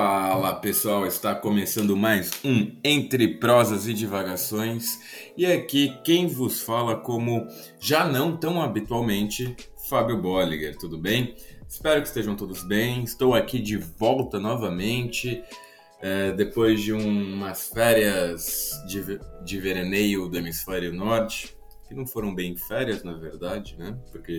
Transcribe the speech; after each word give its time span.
Fala 0.00 0.54
pessoal, 0.54 1.04
está 1.08 1.34
começando 1.34 1.96
mais 1.96 2.30
um 2.44 2.70
Entre 2.84 3.26
Prosas 3.26 3.88
e 3.88 3.92
Divagações 3.92 5.00
e 5.36 5.44
aqui 5.44 5.92
quem 6.04 6.28
vos 6.28 6.60
fala, 6.60 6.94
como 6.94 7.48
já 7.80 8.06
não 8.06 8.36
tão 8.36 8.62
habitualmente, 8.62 9.56
Fábio 9.88 10.16
Bolliger, 10.22 10.78
tudo 10.78 10.96
bem? 10.96 11.34
Espero 11.68 12.00
que 12.00 12.06
estejam 12.06 12.36
todos 12.36 12.62
bem, 12.62 13.02
estou 13.02 13.34
aqui 13.34 13.58
de 13.58 13.76
volta 13.76 14.38
novamente 14.38 15.42
é, 16.00 16.30
depois 16.30 16.80
de 16.80 16.92
um, 16.92 17.34
umas 17.34 17.66
férias 17.66 18.70
de, 18.86 19.18
de 19.44 19.58
veraneio 19.58 20.28
do 20.28 20.38
Hemisfério 20.38 20.94
Norte, 20.94 21.56
que 21.88 21.94
não 21.94 22.06
foram 22.06 22.32
bem 22.32 22.56
férias 22.56 23.02
na 23.02 23.14
verdade, 23.14 23.74
né? 23.76 23.98
Porque 24.12 24.38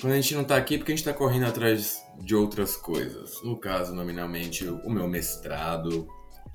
quando 0.00 0.14
a 0.14 0.16
gente 0.16 0.34
não 0.34 0.44
tá 0.44 0.56
aqui, 0.56 0.78
porque 0.78 0.92
a 0.92 0.96
gente 0.96 1.04
tá 1.04 1.12
correndo 1.12 1.44
atrás 1.44 2.07
de 2.20 2.34
outras 2.34 2.76
coisas. 2.76 3.42
No 3.42 3.56
caso, 3.56 3.94
nominalmente, 3.94 4.66
o 4.66 4.90
meu 4.90 5.08
mestrado 5.08 6.08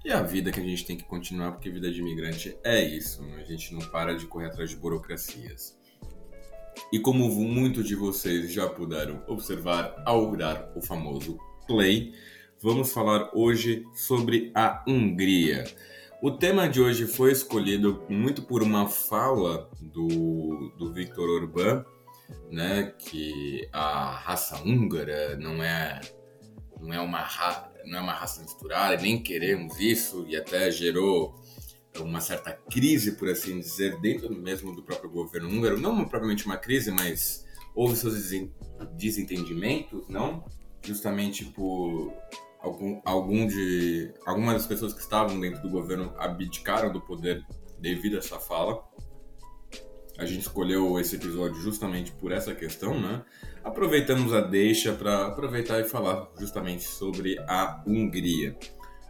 e 0.03 0.11
a 0.11 0.21
vida 0.21 0.51
que 0.51 0.59
a 0.59 0.63
gente 0.63 0.85
tem 0.85 0.97
que 0.97 1.03
continuar, 1.03 1.53
porque 1.53 1.69
vida 1.69 1.91
de 1.91 2.01
imigrante 2.01 2.57
é 2.63 2.83
isso. 2.83 3.23
Né? 3.23 3.41
A 3.41 3.45
gente 3.45 3.73
não 3.73 3.81
para 3.81 4.15
de 4.15 4.25
correr 4.25 4.47
atrás 4.47 4.69
de 4.69 4.75
burocracias. 4.75 5.77
E 6.91 6.99
como 6.99 7.29
muitos 7.29 7.87
de 7.87 7.95
vocês 7.95 8.51
já 8.51 8.67
puderam 8.67 9.23
observar 9.27 10.01
ao 10.05 10.35
dar 10.35 10.71
o 10.75 10.81
famoso 10.81 11.37
play, 11.67 12.13
vamos 12.61 12.91
falar 12.91 13.29
hoje 13.33 13.85
sobre 13.93 14.51
a 14.53 14.83
Hungria. 14.87 15.63
O 16.21 16.31
tema 16.31 16.69
de 16.69 16.81
hoje 16.81 17.05
foi 17.05 17.31
escolhido 17.31 18.03
muito 18.09 18.43
por 18.43 18.63
uma 18.63 18.87
fala 18.87 19.69
do, 19.81 20.71
do 20.77 20.93
Victor 20.93 21.29
Orbán, 21.29 21.83
né, 22.51 22.93
que 22.99 23.67
a 23.71 24.11
raça 24.11 24.61
húngara 24.63 25.35
não 25.37 25.63
é 25.63 25.99
não 26.79 26.93
é 26.93 26.99
uma 26.99 27.21
ra, 27.21 27.71
não 27.85 27.99
é 27.99 28.01
uma 28.01 28.13
raça 28.13 28.41
misturada, 28.41 29.01
nem 29.01 29.21
queremos 29.21 29.79
isso 29.79 30.25
e 30.27 30.35
até 30.35 30.69
gerou 30.69 31.41
uma 31.99 32.19
certa 32.19 32.51
crise, 32.51 33.13
por 33.13 33.29
assim 33.29 33.59
dizer, 33.59 33.99
dentro 34.01 34.33
mesmo 34.35 34.75
do 34.75 34.83
próprio 34.83 35.09
governo 35.09 35.49
húngaro, 35.49 35.79
não 35.79 35.95
propriamente 36.05 36.45
uma 36.45 36.57
crise, 36.57 36.91
mas 36.91 37.45
houve 37.75 37.95
seus 37.95 38.15
desentendimentos, 38.95 40.07
não? 40.09 40.43
Justamente 40.81 41.45
por 41.45 42.13
algum, 42.59 43.01
algum 43.05 43.47
de 43.47 44.13
algumas 44.25 44.55
das 44.55 44.67
pessoas 44.67 44.93
que 44.93 45.01
estavam 45.01 45.39
dentro 45.39 45.61
do 45.61 45.69
governo 45.69 46.13
abdicaram 46.17 46.91
do 46.91 46.99
poder 46.99 47.45
devido 47.79 48.15
a 48.15 48.19
essa 48.19 48.39
fala 48.39 48.83
a 50.17 50.25
gente 50.25 50.41
escolheu 50.41 50.99
esse 50.99 51.15
episódio 51.15 51.59
justamente 51.61 52.11
por 52.11 52.31
essa 52.31 52.53
questão, 52.53 52.99
né? 52.99 53.23
Aproveitamos 53.63 54.33
a 54.33 54.41
deixa 54.41 54.93
para 54.93 55.27
aproveitar 55.27 55.79
e 55.79 55.85
falar 55.85 56.29
justamente 56.39 56.83
sobre 56.83 57.37
a 57.47 57.81
Hungria. 57.87 58.57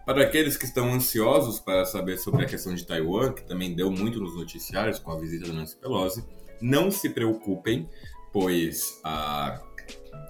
Para 0.06 0.24
aqueles 0.24 0.58
que 0.58 0.66
estão 0.66 0.94
ansiosos 0.94 1.60
para 1.60 1.86
saber 1.86 2.18
sobre 2.18 2.44
a 2.44 2.48
questão 2.48 2.74
de 2.74 2.86
Taiwan, 2.86 3.34
que 3.34 3.44
também 3.44 3.74
deu 3.74 3.90
muito 3.90 4.20
nos 4.20 4.36
noticiários 4.36 5.00
com 5.00 5.12
a 5.12 5.20
visita 5.20 5.48
da 5.48 5.54
Nancy 5.54 5.78
Pelosi, 5.78 6.26
não 6.62 6.92
se 6.92 7.10
preocupem, 7.10 7.90
pois 8.32 9.00
a 9.04 9.62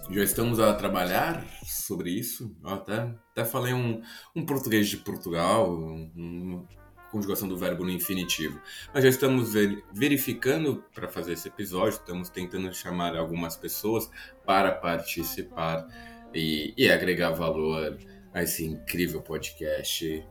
já 0.10 0.24
estamos 0.24 0.60
a 0.60 0.74
trabalhar 0.74 1.46
sobre 1.66 2.12
isso. 2.12 2.56
Eu 2.64 2.70
até, 2.72 3.16
até 3.32 3.46
falei 3.46 3.74
um, 3.74 4.02
um 4.36 4.46
português 4.46 4.90
de 4.90 4.98
Portugal, 4.98 5.74
um, 5.74 6.66
conjugação 7.14 7.48
do 7.48 7.56
verbo 7.56 7.84
no 7.84 7.92
infinitivo. 7.92 8.60
Mas 8.92 9.04
já 9.04 9.10
estamos 9.10 9.54
verificando 9.94 10.84
para 10.94 11.08
fazer 11.08 11.34
esse 11.34 11.48
episódio, 11.48 12.00
estamos 12.00 12.28
tentando 12.28 12.74
chamar 12.74 13.16
algumas 13.16 13.56
pessoas 13.56 14.10
para 14.44 14.72
participar 14.72 15.88
e, 16.34 16.74
e 16.76 16.90
agregar 16.90 17.30
valor 17.30 17.96
a 18.34 18.42
esse 18.42 18.66
incrível 18.66 19.22
podcast. 19.22 20.26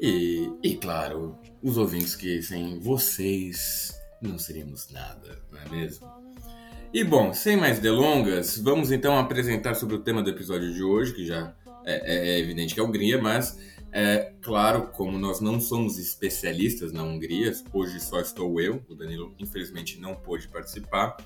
E, 0.00 0.50
e, 0.60 0.74
claro, 0.74 1.38
os 1.62 1.78
ouvintes 1.78 2.16
que 2.16 2.42
sem 2.42 2.80
vocês 2.80 3.96
não 4.20 4.36
seríamos 4.36 4.90
nada, 4.90 5.40
não 5.52 5.60
é 5.60 5.68
mesmo? 5.68 6.08
E 6.92 7.04
bom, 7.04 7.32
sem 7.32 7.56
mais 7.56 7.78
delongas, 7.78 8.58
vamos 8.58 8.90
então 8.90 9.16
apresentar 9.16 9.74
sobre 9.74 9.94
o 9.94 10.00
tema 10.00 10.22
do 10.22 10.30
episódio 10.30 10.72
de 10.72 10.82
hoje, 10.82 11.14
que 11.14 11.24
já 11.24 11.54
é, 11.84 12.34
é 12.34 12.38
evidente 12.40 12.74
que 12.74 12.80
é 12.80 12.82
o 12.82 12.86
Hungria, 12.86 13.20
mas 13.20 13.56
é 13.96 14.32
claro, 14.42 14.88
como 14.88 15.16
nós 15.16 15.40
não 15.40 15.60
somos 15.60 16.00
especialistas 16.00 16.92
na 16.92 17.04
Hungria, 17.04 17.52
hoje 17.72 18.00
só 18.00 18.20
estou 18.20 18.60
eu, 18.60 18.84
o 18.88 18.94
Danilo 18.96 19.32
infelizmente 19.38 20.00
não 20.00 20.16
pôde 20.16 20.48
participar. 20.48 21.16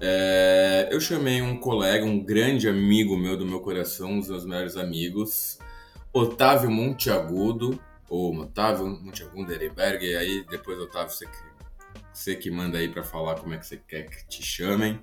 É, 0.00 0.88
eu 0.90 0.98
chamei 0.98 1.42
um 1.42 1.58
colega, 1.58 2.06
um 2.06 2.24
grande 2.24 2.66
amigo 2.66 3.18
meu 3.18 3.36
do 3.36 3.44
meu 3.44 3.60
coração, 3.60 4.12
um 4.12 4.18
dos 4.18 4.30
meus 4.30 4.46
melhores 4.46 4.76
amigos, 4.78 5.58
Otávio 6.10 6.70
Monteagudo, 6.70 7.78
ou 8.08 8.34
Otávio 8.34 8.86
Monteagudo 8.86 9.52
Ereberg, 9.52 10.02
e 10.06 10.16
aí 10.16 10.46
depois, 10.48 10.78
Otávio, 10.78 11.12
você 11.12 11.26
que, 11.26 11.38
você 12.14 12.34
que 12.34 12.50
manda 12.50 12.78
aí 12.78 12.88
para 12.88 13.04
falar 13.04 13.34
como 13.34 13.52
é 13.52 13.58
que 13.58 13.66
você 13.66 13.76
quer 13.76 14.08
que 14.08 14.26
te 14.26 14.42
chamem. 14.42 14.98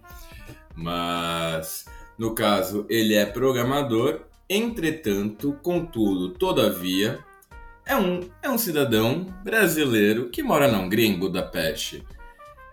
Mas, 0.74 1.86
no 2.18 2.34
caso, 2.34 2.88
ele 2.90 3.14
é 3.14 3.24
programador 3.24 4.26
Entretanto, 4.50 5.60
contudo, 5.62 6.30
todavia, 6.30 7.20
é 7.86 7.96
um, 7.96 8.22
é 8.42 8.50
um 8.50 8.58
cidadão 8.58 9.26
brasileiro 9.44 10.30
que 10.30 10.44
mora 10.44 10.70
na 10.70 10.80
Hungria, 10.80 11.08
em 11.08 11.18
Budapeste. 11.18 12.06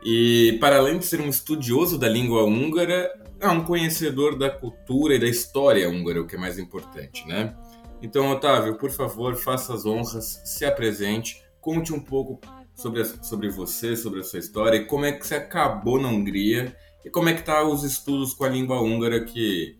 E, 0.04 0.56
para 0.60 0.76
além 0.76 0.98
de 0.98 1.06
ser 1.06 1.20
um 1.20 1.28
estudioso 1.28 1.98
da 1.98 2.08
língua 2.08 2.44
húngara, 2.44 3.10
é 3.40 3.48
um 3.48 3.64
conhecedor 3.64 4.38
da 4.38 4.50
cultura 4.50 5.14
e 5.14 5.18
da 5.18 5.26
história 5.26 5.88
húngara, 5.88 6.20
o 6.20 6.26
que 6.26 6.36
é 6.36 6.38
mais 6.38 6.58
importante, 6.58 7.26
né? 7.26 7.56
Então, 8.02 8.30
Otávio, 8.30 8.76
por 8.76 8.90
favor, 8.90 9.34
faça 9.34 9.74
as 9.74 9.86
honras, 9.86 10.42
se 10.44 10.64
apresente, 10.64 11.42
conte 11.60 11.92
um 11.92 12.00
pouco 12.00 12.38
sobre, 12.74 13.00
a, 13.00 13.04
sobre 13.04 13.48
você, 13.48 13.96
sobre 13.96 14.20
a 14.20 14.22
sua 14.22 14.38
história, 14.38 14.76
e 14.76 14.84
como 14.84 15.06
é 15.06 15.12
que 15.12 15.26
você 15.26 15.36
acabou 15.36 16.00
na 16.00 16.08
Hungria, 16.08 16.76
e 17.04 17.10
como 17.10 17.28
é 17.28 17.34
que 17.34 17.42
tá 17.42 17.62
os 17.62 17.82
estudos 17.82 18.34
com 18.34 18.44
a 18.44 18.48
língua 18.48 18.80
húngara 18.80 19.24
que 19.24 19.76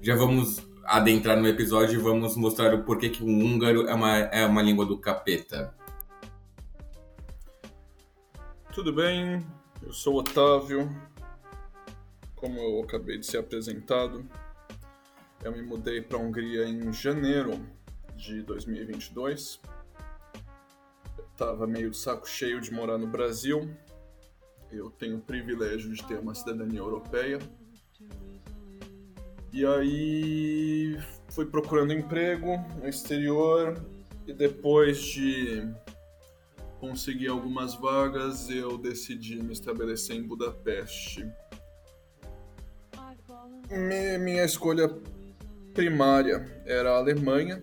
já 0.00 0.14
vamos 0.14 0.60
adentrar 0.84 1.36
no 1.36 1.46
episódio 1.46 1.98
e 1.98 2.02
vamos 2.02 2.36
mostrar 2.36 2.74
o 2.74 2.84
porquê 2.84 3.08
que 3.08 3.22
o 3.22 3.26
húngaro 3.26 3.88
é 3.88 3.94
uma, 3.94 4.18
é 4.18 4.46
uma 4.46 4.62
língua 4.62 4.84
do 4.84 4.98
capeta. 4.98 5.74
Tudo 8.74 8.92
bem, 8.92 9.44
eu 9.82 9.92
sou 9.92 10.16
Otávio. 10.16 10.90
Como 12.34 12.58
eu 12.58 12.82
acabei 12.82 13.18
de 13.18 13.26
ser 13.26 13.38
apresentado, 13.38 14.26
eu 15.44 15.52
me 15.52 15.62
mudei 15.62 16.00
para 16.00 16.18
a 16.18 16.20
Hungria 16.20 16.66
em 16.66 16.92
janeiro 16.92 17.60
de 18.16 18.42
2022. 18.42 19.60
Eu 21.18 21.24
tava 21.36 21.66
meio 21.66 21.90
de 21.90 21.96
saco 21.96 22.28
cheio 22.28 22.60
de 22.60 22.72
morar 22.72 22.98
no 22.98 23.06
Brasil. 23.06 23.70
Eu 24.70 24.90
tenho 24.90 25.18
o 25.18 25.20
privilégio 25.20 25.92
de 25.92 26.02
ter 26.04 26.18
uma 26.18 26.34
cidadania 26.34 26.80
europeia 26.80 27.38
e 29.52 29.66
aí 29.66 30.98
fui 31.28 31.44
procurando 31.44 31.92
emprego 31.92 32.56
no 32.80 32.88
exterior 32.88 33.84
e 34.26 34.32
depois 34.32 34.98
de 34.98 35.68
conseguir 36.80 37.28
algumas 37.28 37.74
vagas, 37.74 38.48
eu 38.50 38.78
decidi 38.78 39.36
me 39.42 39.52
estabelecer 39.52 40.16
em 40.16 40.22
Budapeste. 40.22 41.30
Minha 43.70 44.44
escolha 44.44 44.88
primária 45.72 46.62
era 46.66 46.90
a 46.90 46.96
Alemanha, 46.96 47.62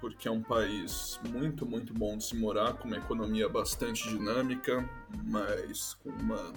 porque 0.00 0.26
é 0.26 0.30
um 0.30 0.42
país 0.42 1.20
muito, 1.28 1.66
muito 1.66 1.92
bom 1.92 2.16
de 2.16 2.24
se 2.24 2.36
morar, 2.36 2.74
com 2.74 2.88
uma 2.88 2.96
economia 2.96 3.48
bastante 3.48 4.08
dinâmica, 4.08 4.88
mas 5.24 5.94
com 5.94 6.10
uma 6.10 6.52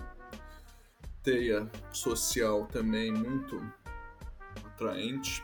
teia 1.21 1.69
social 1.91 2.65
também 2.67 3.11
muito 3.11 3.61
atraente. 4.65 5.43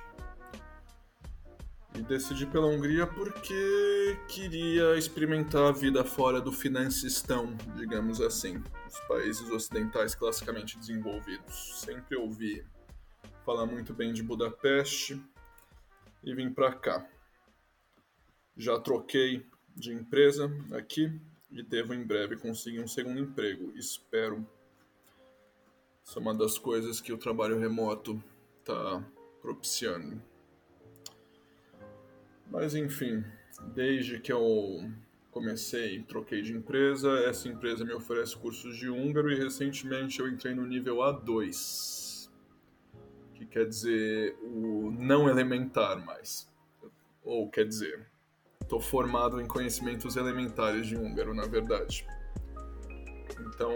E 1.95 2.01
decidi 2.03 2.45
pela 2.45 2.67
Hungria 2.67 3.07
porque 3.07 4.17
queria 4.27 4.95
experimentar 4.97 5.63
a 5.63 5.71
vida 5.71 6.03
fora 6.03 6.39
do 6.39 6.51
financistão, 6.51 7.55
digamos 7.75 8.21
assim, 8.21 8.63
os 8.87 8.99
países 9.07 9.49
ocidentais 9.49 10.13
classicamente 10.13 10.77
desenvolvidos. 10.77 11.81
Sempre 11.81 12.15
ouvi 12.15 12.63
falar 13.43 13.65
muito 13.65 13.93
bem 13.93 14.13
de 14.13 14.21
Budapeste 14.21 15.19
e 16.23 16.35
vim 16.35 16.51
para 16.51 16.73
cá. 16.73 17.07
Já 18.55 18.79
troquei 18.79 19.45
de 19.75 19.93
empresa 19.93 20.51
aqui 20.73 21.19
e 21.49 21.63
devo 21.63 21.93
em 21.93 22.03
breve 22.03 22.37
conseguir 22.37 22.81
um 22.81 22.87
segundo 22.87 23.19
emprego. 23.19 23.71
Espero. 23.75 24.45
Isso 26.03 26.19
é 26.19 26.21
uma 26.21 26.35
das 26.35 26.57
coisas 26.57 26.99
que 26.99 27.13
o 27.13 27.17
trabalho 27.17 27.57
remoto 27.59 28.21
está 28.71 29.01
propiciando. 29.41 30.21
Mas 32.51 32.75
enfim, 32.75 33.23
desde 33.73 34.19
que 34.19 34.31
eu 34.31 34.89
comecei, 35.31 36.03
troquei 36.03 36.41
de 36.41 36.53
empresa, 36.53 37.09
essa 37.19 37.47
empresa 37.47 37.85
me 37.85 37.93
oferece 37.93 38.35
cursos 38.35 38.77
de 38.77 38.89
húngaro 38.89 39.31
e 39.31 39.35
recentemente 39.35 40.19
eu 40.19 40.27
entrei 40.27 40.53
no 40.53 40.65
nível 40.65 40.97
A2, 40.97 42.29
que 43.35 43.45
quer 43.45 43.65
dizer 43.65 44.35
o 44.41 44.91
não 44.91 45.29
elementar 45.29 46.03
mais. 46.05 46.51
Ou 47.23 47.49
quer 47.49 47.65
dizer, 47.65 48.07
estou 48.61 48.79
formado 48.79 49.39
em 49.39 49.47
conhecimentos 49.47 50.15
elementares 50.15 50.87
de 50.87 50.95
húngaro, 50.95 51.33
na 51.33 51.45
verdade. 51.45 52.05
Então 53.57 53.73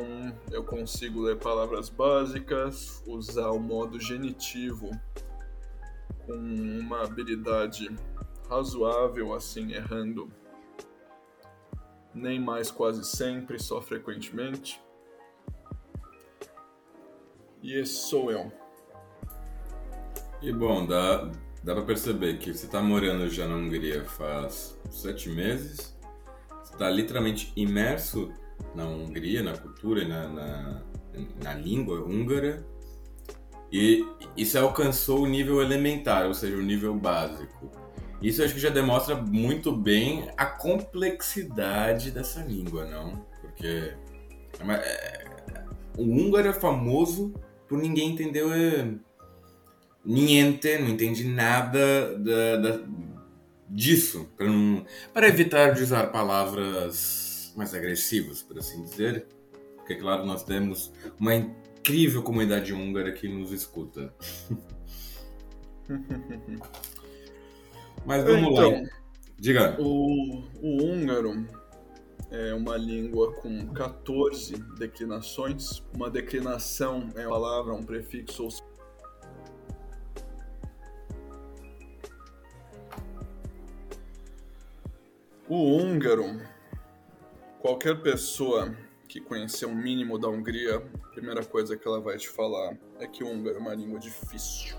eu 0.52 0.64
consigo 0.64 1.22
ler 1.22 1.40
palavras 1.40 1.90
básicas, 1.90 3.02
usar 3.08 3.50
o 3.50 3.60
modo 3.60 4.00
genitivo 4.00 4.92
com 6.24 6.34
uma 6.36 7.04
habilidade 7.04 7.90
razoável, 8.48 9.34
assim, 9.34 9.74
errando 9.74 10.32
nem 12.14 12.40
mais 12.40 12.70
quase 12.70 13.04
sempre, 13.04 13.58
só 13.58 13.82
frequentemente. 13.82 14.80
E 17.64 17.74
esse 17.74 18.08
sou 18.08 18.32
eu. 18.32 18.54
E 20.44 20.54
bom, 20.54 20.86
dá, 20.86 21.32
dá 21.64 21.74
pra 21.74 21.84
perceber 21.84 22.38
que 22.38 22.54
você 22.54 22.68
tá 22.68 22.84
morando 22.84 23.28
já 23.30 23.48
na 23.48 23.56
Hungria 23.56 24.06
faz 24.06 24.80
sete 24.92 25.28
meses. 25.28 25.98
Você 26.64 26.78
tá 26.78 26.88
literalmente 26.88 27.52
imerso 27.56 28.32
na 28.76 28.86
Hungria, 28.86 29.44
na 29.44 29.58
cultura, 29.58 30.08
na, 30.08 30.28
na, 30.28 30.82
na 31.44 31.54
língua 31.54 32.02
húngara. 32.02 32.66
E 33.72 34.06
isso 34.36 34.58
alcançou 34.58 35.24
o 35.24 35.28
nível 35.28 35.62
elementar, 35.62 36.26
ou 36.26 36.34
seja, 36.34 36.58
o 36.58 36.62
nível 36.62 36.94
básico. 36.96 37.72
Isso 38.22 38.44
acho 38.44 38.54
que 38.54 38.60
já 38.60 38.70
demonstra 38.70 39.16
muito 39.16 39.76
bem 39.76 40.30
a 40.38 40.46
complexidade 40.46 42.12
dessa 42.12 42.42
língua, 42.42 42.86
não? 42.86 43.26
Porque 43.42 43.94
é, 44.60 44.74
é, 44.74 45.66
o 45.98 46.04
húngaro 46.04 46.50
é 46.50 46.54
famoso 46.54 47.34
por 47.68 47.80
ninguém 47.80 48.12
entender 48.12 48.46
é, 48.46 48.94
niente, 50.06 50.78
não 50.78 50.90
entende 50.90 51.24
nada 51.24 52.18
da, 52.18 52.56
da, 52.58 52.80
disso, 53.70 54.30
para, 55.14 55.28
evitar 55.28 55.74
de 55.74 55.82
usar 55.82 56.08
palavras 56.08 57.21
mais 57.56 57.74
agressivas, 57.74 58.42
por 58.42 58.58
assim 58.58 58.84
dizer. 58.84 59.26
Porque, 59.76 59.96
claro, 59.96 60.26
nós 60.26 60.44
temos 60.44 60.92
uma 61.20 61.36
incrível 61.36 62.22
comunidade 62.24 62.74
húngara 62.74 63.12
que 63.12 63.28
nos 63.28 63.52
escuta. 63.52 64.14
Mas 68.06 68.24
vamos 68.24 68.52
então, 68.52 68.84
lá. 68.84 68.90
Diga. 69.38 69.76
O, 69.80 70.44
o 70.62 70.84
húngaro 70.84 71.46
é 72.30 72.54
uma 72.54 72.78
língua 72.78 73.34
com 73.34 73.68
14 73.74 74.56
declinações. 74.78 75.84
Uma 75.94 76.10
declinação 76.10 77.10
é 77.16 77.28
uma 77.28 77.40
palavra, 77.40 77.74
um 77.74 77.84
prefixo 77.84 78.48
O 85.54 85.76
húngaro, 85.76 86.40
qualquer 87.62 88.02
pessoa 88.02 88.76
que 89.08 89.22
conhecer 89.22 89.66
um 89.66 89.76
mínimo 89.76 90.18
da 90.18 90.28
Hungria, 90.28 90.78
a 90.78 91.08
primeira 91.10 91.44
coisa 91.46 91.78
que 91.78 91.88
ela 91.88 92.02
vai 92.02 92.18
te 92.18 92.28
falar 92.28 92.76
é 93.00 93.06
que 93.06 93.24
o 93.24 93.28
húngaro 93.28 93.58
é 93.58 93.60
uma 93.60 93.76
língua 93.76 94.00
difícil. 94.00 94.76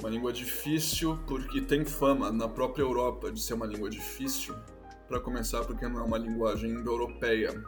Uma 0.00 0.08
língua 0.08 0.32
difícil 0.32 1.18
porque 1.26 1.60
tem 1.60 1.84
fama 1.84 2.30
na 2.30 2.48
própria 2.48 2.82
Europa 2.82 3.30
de 3.30 3.40
ser 3.40 3.54
uma 3.54 3.66
língua 3.66 3.90
difícil. 3.90 4.54
Para 5.08 5.20
começar, 5.20 5.64
porque 5.64 5.86
não 5.86 6.00
é 6.00 6.02
uma 6.02 6.18
linguagem 6.18 6.70
indo-europeia. 6.70 7.62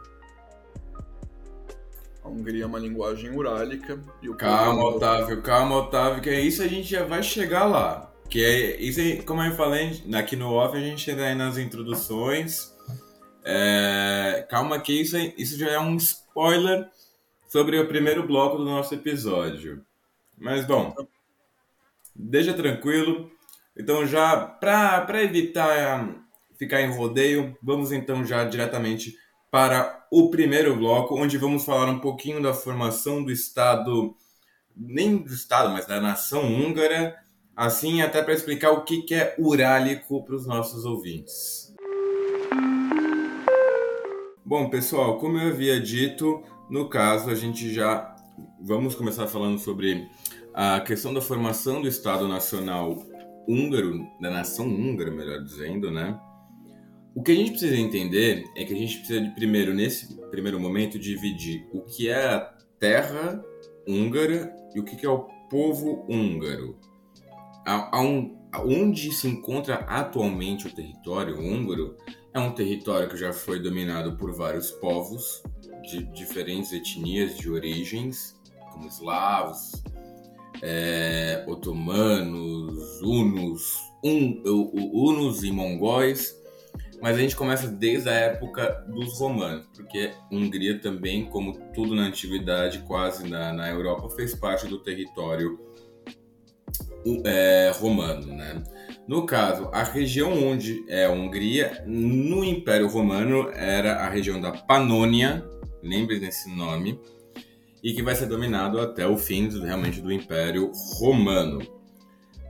A 2.23 2.27
Hungria 2.27 2.63
é 2.63 2.65
uma 2.65 2.79
linguagem 2.79 3.35
urálica 3.35 3.99
e 4.21 4.29
o 4.29 4.35
Calma, 4.35 4.83
Otávio, 4.83 5.41
calma, 5.41 5.77
Otávio, 5.77 6.21
que 6.21 6.29
é 6.29 6.39
isso 6.41 6.61
a 6.61 6.67
gente 6.67 6.89
já 6.89 7.05
vai 7.05 7.23
chegar 7.23 7.65
lá. 7.65 8.11
Que 8.29 8.43
é 8.43 8.81
isso, 8.81 9.01
como 9.25 9.41
eu 9.41 9.55
falei 9.55 10.03
aqui 10.13 10.35
no 10.35 10.53
off, 10.53 10.77
a 10.77 10.81
gente 10.81 11.01
chega 11.01 11.25
aí 11.25 11.35
nas 11.35 11.57
introduções. 11.57 12.77
É, 13.43 14.45
calma 14.49 14.79
que 14.79 14.93
isso, 14.93 15.17
isso 15.37 15.57
já 15.57 15.69
é 15.69 15.79
um 15.79 15.95
spoiler 15.95 16.89
sobre 17.47 17.79
o 17.79 17.87
primeiro 17.87 18.25
bloco 18.25 18.57
do 18.57 18.65
nosso 18.65 18.93
episódio. 18.93 19.83
Mas 20.37 20.65
bom, 20.65 20.93
deixa 22.15 22.53
tranquilo. 22.53 23.31
Então, 23.75 24.05
já 24.05 24.37
para 24.37 25.23
evitar 25.23 26.15
ficar 26.57 26.81
em 26.81 26.91
rodeio, 26.93 27.57
vamos 27.63 27.91
então 27.91 28.25
já 28.25 28.43
diretamente 28.43 29.15
para 29.49 30.05
o 30.11 30.29
primeiro 30.29 30.75
bloco, 30.75 31.15
onde 31.15 31.37
vamos 31.37 31.63
falar 31.63 31.89
um 31.89 31.99
pouquinho 31.99 32.41
da 32.41 32.53
formação 32.53 33.23
do 33.23 33.31
Estado, 33.31 34.15
nem 34.75 35.17
do 35.17 35.33
Estado, 35.33 35.69
mas 35.69 35.85
da 35.85 36.01
nação 36.01 36.43
húngara, 36.43 37.15
assim 37.55 38.01
até 38.01 38.21
para 38.21 38.33
explicar 38.33 38.71
o 38.71 38.83
que 38.83 39.05
é 39.13 39.35
urálico 39.39 40.23
para 40.23 40.35
os 40.35 40.45
nossos 40.45 40.85
ouvintes. 40.85 41.68
Bom, 44.49 44.67
pessoal, 44.67 45.19
como 45.19 45.37
eu 45.37 45.49
havia 45.49 45.79
dito, 45.79 46.41
no 46.71 46.89
caso 46.89 47.29
a 47.29 47.35
gente 47.35 47.71
já 47.71 48.15
vamos 48.59 48.95
começar 48.95 49.27
falando 49.27 49.59
sobre 49.59 50.09
a 50.55 50.81
questão 50.81 51.13
da 51.13 51.21
formação 51.21 51.83
do 51.83 51.87
Estado 51.87 52.27
Nacional 52.27 52.97
húngaro, 53.47 54.07
da 54.19 54.31
nação 54.31 54.65
húngara, 54.65 55.11
melhor 55.11 55.43
dizendo, 55.43 55.91
né? 55.91 56.19
O 57.13 57.21
que 57.21 57.31
a 57.31 57.35
gente 57.35 57.51
precisa 57.51 57.77
entender 57.77 58.43
é 58.57 58.65
que 58.65 58.73
a 58.73 58.75
gente 58.75 58.97
precisa 58.97 59.21
de 59.21 59.29
primeiro, 59.35 59.71
nesse 59.71 60.19
primeiro 60.31 60.59
momento, 60.59 60.97
dividir 60.97 61.69
o 61.71 61.81
que 61.81 62.09
é 62.09 62.33
a 62.33 62.39
terra 62.79 63.39
húngara 63.87 64.51
e 64.73 64.79
o 64.79 64.83
que 64.83 65.05
é 65.05 65.09
o 65.09 65.27
povo 65.47 66.07
húngaro. 66.09 66.75
A, 67.67 67.99
a 67.99 68.01
um, 68.01 68.35
onde 68.65 69.11
se 69.11 69.27
encontra 69.27 69.75
atualmente 69.75 70.65
o 70.65 70.73
território 70.73 71.39
húngaro 71.39 71.95
é 72.33 72.39
um 72.39 72.51
território 72.51 73.09
que 73.09 73.17
já 73.17 73.33
foi 73.33 73.59
dominado 73.59 74.15
por 74.15 74.31
vários 74.31 74.71
povos 74.71 75.43
de 75.83 76.03
diferentes 76.13 76.71
etnias 76.71 77.37
de 77.37 77.49
origens, 77.49 78.39
como 78.71 78.87
eslavos, 78.87 79.83
é, 80.61 81.43
otomanos, 81.47 83.01
hunos, 83.01 83.77
un, 84.03 84.41
hunos 84.45 85.43
e 85.43 85.51
mongóis, 85.51 86.37
mas 87.01 87.17
a 87.17 87.19
gente 87.19 87.35
começa 87.35 87.67
desde 87.67 88.09
a 88.09 88.13
época 88.13 88.85
dos 88.87 89.17
romanos, 89.19 89.65
porque 89.73 90.11
Hungria 90.31 90.79
também, 90.79 91.25
como 91.25 91.57
tudo 91.73 91.95
na 91.95 92.03
antiguidade, 92.03 92.79
quase 92.79 93.27
na, 93.27 93.53
na 93.53 93.69
Europa, 93.69 94.09
fez 94.09 94.35
parte 94.35 94.67
do 94.67 94.79
território 94.79 95.57
é, 97.25 97.71
romano, 97.75 98.27
né? 98.27 98.61
No 99.09 99.25
caso, 99.25 99.71
a 99.73 99.81
região 99.81 100.31
onde 100.51 100.85
é 100.87 101.05
a 101.05 101.11
Hungria, 101.11 101.83
no 101.87 102.43
Império 102.43 102.87
Romano, 102.87 103.49
era 103.55 104.05
a 104.05 104.07
região 104.07 104.39
da 104.39 104.51
Panônia, 104.51 105.43
lembre 105.81 106.19
desse 106.19 106.55
nome, 106.55 107.01
e 107.83 107.91
que 107.91 108.03
vai 108.03 108.13
ser 108.13 108.27
dominado 108.27 108.79
até 108.79 109.07
o 109.07 109.17
fim 109.17 109.49
realmente 109.49 109.99
do 109.99 110.13
Império 110.13 110.71
Romano. 110.99 111.59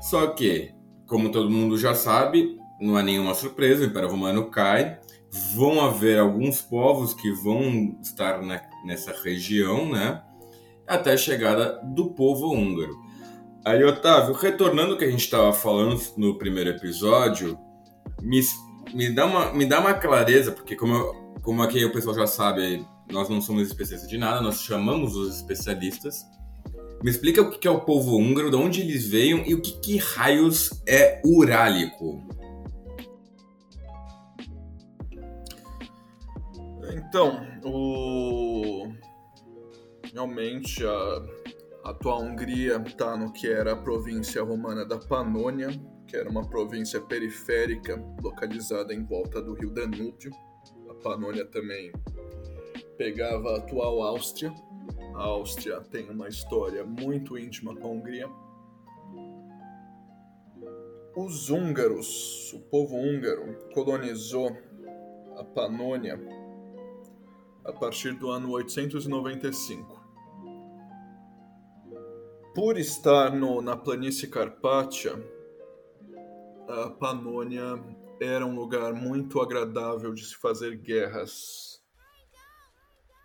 Só 0.02 0.28
que, 0.28 0.74
como 1.08 1.32
todo 1.32 1.50
mundo 1.50 1.78
já 1.78 1.96
sabe, 1.96 2.58
não 2.82 3.00
é 3.00 3.04
nenhuma 3.04 3.34
surpresa, 3.36 3.86
o 3.86 3.88
Império 3.88 4.10
Romano 4.10 4.52
cai, 4.52 5.00
vão 5.56 5.80
haver 5.80 6.20
alguns 6.20 6.62
povos 6.62 7.14
que 7.14 7.32
vão 7.32 7.98
estar 8.02 8.42
na, 8.42 8.62
nessa 8.84 9.14
região, 9.24 9.90
né? 9.90 10.22
Até 10.86 11.14
a 11.14 11.18
chegada 11.18 11.80
do 11.86 12.10
povo 12.10 12.52
húngaro. 12.52 13.08
Aí, 13.66 13.84
Otávio, 13.84 14.34
retornando 14.34 14.94
ao 14.94 14.98
que 14.98 15.04
a 15.04 15.12
gente 15.12 15.24
estava 15.24 15.52
falando 15.52 16.00
no 16.16 16.38
primeiro 16.38 16.70
episódio, 16.70 17.60
me, 18.22 18.42
me, 18.94 19.14
dá 19.14 19.26
uma, 19.26 19.54
me 19.54 19.66
dá 19.66 19.80
uma 19.82 19.94
clareza, 19.94 20.52
porque 20.52 20.76
como, 20.76 21.36
como 21.42 21.62
aqui 21.62 21.84
o 21.84 21.92
pessoal 21.92 22.16
já 22.16 22.26
sabe, 22.26 22.86
nós 23.12 23.28
não 23.28 23.42
somos 23.42 23.68
especialistas 23.68 24.10
de 24.10 24.18
nada, 24.18 24.42
nós 24.42 24.62
chamamos 24.62 25.16
os 25.16 25.36
especialistas. 25.36 26.26
Me 27.04 27.12
explica 27.12 27.42
o 27.42 27.52
que 27.52 27.68
é 27.68 27.72
o 27.72 27.82
povo 27.82 28.16
húngaro, 28.16 28.50
de 28.50 28.56
onde 28.56 28.82
eles 28.82 29.08
veio 29.08 29.44
e 29.46 29.54
o 29.54 29.62
que, 29.62 29.80
que 29.80 29.98
raios 29.98 30.82
é 30.88 31.22
urálico. 31.26 32.24
Então, 36.94 37.46
o... 37.64 38.88
realmente 40.14 40.86
a 40.86 41.39
atual 41.90 42.22
Hungria 42.22 42.82
está 42.86 43.18
no 43.18 43.32
que 43.32 43.48
era 43.48 43.74
a 43.74 43.76
província 43.76 44.44
romana 44.44 44.86
da 44.86 44.98
Panônia, 44.98 45.70
que 46.08 46.16
era 46.16 46.30
uma 46.30 46.48
província 46.48 47.02
periférica 47.02 47.96
localizada 48.22 48.94
em 48.94 49.04
volta 49.04 49.42
do 49.42 49.54
rio 49.54 49.72
Danúbio. 49.72 50.32
A 50.90 50.94
Panônia 50.96 51.46
também 51.46 51.92
pegava 52.98 53.50
a 53.50 53.58
atual 53.58 54.04
Áustria. 54.04 54.54
A 55.16 55.24
Áustria 55.24 55.82
tem 55.82 56.10
uma 56.10 56.28
história 56.28 56.86
muito 56.86 57.38
íntima 57.38 57.76
com 57.76 57.88
a 57.88 57.92
Hungria. 57.92 58.30
Os 61.16 61.50
húngaros, 61.50 62.54
o 62.54 62.60
povo 62.60 62.96
húngaro, 62.96 63.58
colonizou 63.74 64.56
a 65.38 65.44
Panônia 65.44 66.20
a 67.66 67.74
partir 67.74 68.14
do 68.14 68.30
ano 68.30 68.52
895. 68.52 69.99
Por 72.54 72.78
estar 72.78 73.36
no, 73.36 73.62
na 73.62 73.78
planície 73.78 74.28
Carpátia, 74.28 75.14
a 76.68 76.90
Panônia 76.90 77.82
era 78.20 78.46
um 78.46 78.56
lugar 78.56 78.94
muito 78.94 79.40
agradável 79.40 80.14
de 80.14 80.26
se 80.26 80.36
fazer 80.36 80.76
guerras. 80.78 81.82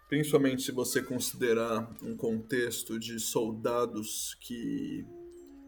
Principalmente 0.08 0.62
se 0.62 0.72
você 0.72 1.02
considerar 1.02 1.90
um 2.02 2.16
contexto 2.16 2.98
de 2.98 3.18
soldados 3.18 4.36
que 4.40 5.04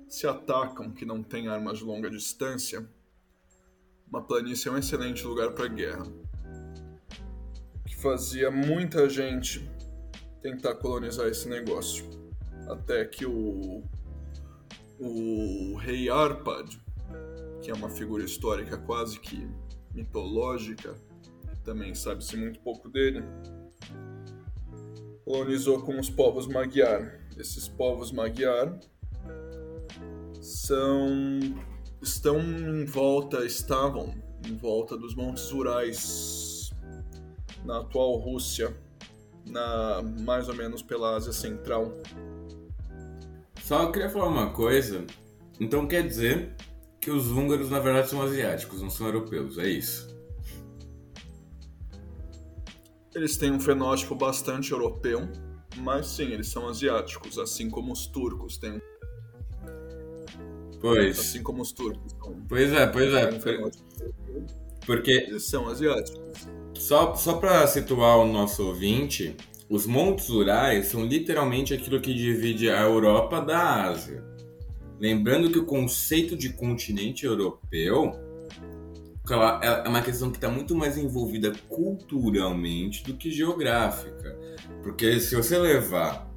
se 0.09 0.27
atacam, 0.27 0.93
que 0.93 1.05
não 1.05 1.23
têm 1.23 1.49
armas 1.49 1.79
de 1.79 1.85
longa 1.85 2.09
distância. 2.09 2.89
Uma 4.09 4.23
planície 4.23 4.69
é 4.69 4.73
um 4.73 4.79
excelente 4.79 5.25
lugar 5.25 5.53
para 5.53 5.67
guerra. 5.67 6.05
Que 7.85 7.97
fazia 7.97 8.51
muita 8.51 9.09
gente 9.09 9.69
tentar 10.41 10.77
colonizar 10.77 11.27
esse 11.27 11.49
negócio. 11.49 12.26
Até 12.69 13.05
que 13.05 13.25
o, 13.25 13.83
o 14.99 15.77
rei 15.77 16.09
Arpad, 16.09 16.81
que 17.63 17.71
é 17.71 17.75
uma 17.75 17.89
figura 17.89 18.25
histórica 18.25 18.77
quase 18.77 19.21
que 19.21 19.49
mitológica, 19.95 20.95
também 21.65 21.95
sabe-se 21.95 22.37
muito 22.37 22.61
pouco 22.61 22.89
dele, 22.89 23.25
colonizou 25.25 25.83
com 25.83 25.99
os 25.99 26.09
povos 26.09 26.47
Magyar. 26.47 27.21
Esses 27.37 27.69
povos 27.69 28.13
Magyar 28.13 28.79
são 30.41 31.41
estão 32.01 32.41
em 32.41 32.85
volta, 32.85 33.45
estavam 33.45 34.15
em 34.47 34.57
volta 34.57 34.97
dos 34.97 35.15
Montes 35.15 35.51
Urais 35.51 36.71
na 37.65 37.79
atual 37.79 38.17
Rússia, 38.17 38.77
na 39.45 40.03
mais 40.21 40.49
ou 40.49 40.55
menos 40.55 40.83
pela 40.83 41.17
Ásia 41.17 41.33
Central. 41.33 41.93
Só 43.67 43.91
queria 43.91 44.09
falar 44.09 44.29
uma 44.29 44.51
coisa. 44.51 45.05
Então 45.59 45.89
quer 45.89 46.07
dizer 46.07 46.55
que 47.01 47.11
os 47.11 47.33
húngaros 47.33 47.69
na 47.69 47.81
verdade 47.81 48.09
são 48.09 48.23
asiáticos, 48.23 48.81
não 48.81 48.89
são 48.89 49.09
europeus, 49.09 49.59
é 49.59 49.69
isso? 49.69 50.07
Eles 53.13 53.37
têm 53.37 53.51
um 53.51 53.59
fenótipo 53.59 54.15
bastante 54.15 54.71
europeu, 54.71 55.29
mas 55.79 56.07
sim, 56.07 56.31
eles 56.31 56.47
são 56.47 56.69
asiáticos, 56.69 57.41
assim 57.41 57.69
como 57.69 57.93
os 57.93 58.07
turcos 58.07 58.57
têm. 58.57 58.81
Pois. 60.81 61.19
Assim 61.19 61.43
como 61.43 61.61
os 61.61 61.73
turcos. 61.73 62.15
Pois 62.49 62.73
é, 62.73 62.87
pois 62.87 63.13
é. 63.13 63.31
Porque. 64.87 65.11
Eles 65.11 65.45
são 65.45 65.67
asiáticos. 65.67 66.47
Só, 66.79 67.17
só 67.17 67.39
para 67.39 67.67
situar 67.67 68.17
o 68.19 68.27
nosso 68.33 68.65
ouvinte, 68.65 69.37
os 69.69 69.87
Montes 69.87 70.29
Urais 70.29 70.87
são 70.87 71.05
literalmente 71.05 71.75
aquilo 71.75 72.01
que 72.01 72.15
divide 72.15 72.71
a 72.71 72.83
Europa 72.83 73.41
da 73.41 73.85
Ásia. 73.85 74.25
Lembrando 74.99 75.51
que 75.51 75.59
o 75.59 75.67
conceito 75.67 76.37
de 76.37 76.51
continente 76.51 77.27
europeu 77.27 78.13
é 79.61 79.89
uma 79.89 80.03
questão 80.03 80.31
que 80.31 80.37
está 80.37 80.49
muito 80.49 80.75
mais 80.75 80.97
envolvida 80.97 81.53
culturalmente 81.69 83.03
do 83.03 83.15
que 83.15 83.31
geográfica. 83.31 84.39
Porque 84.83 85.19
se 85.19 85.35
você 85.35 85.59
levar 85.59 86.31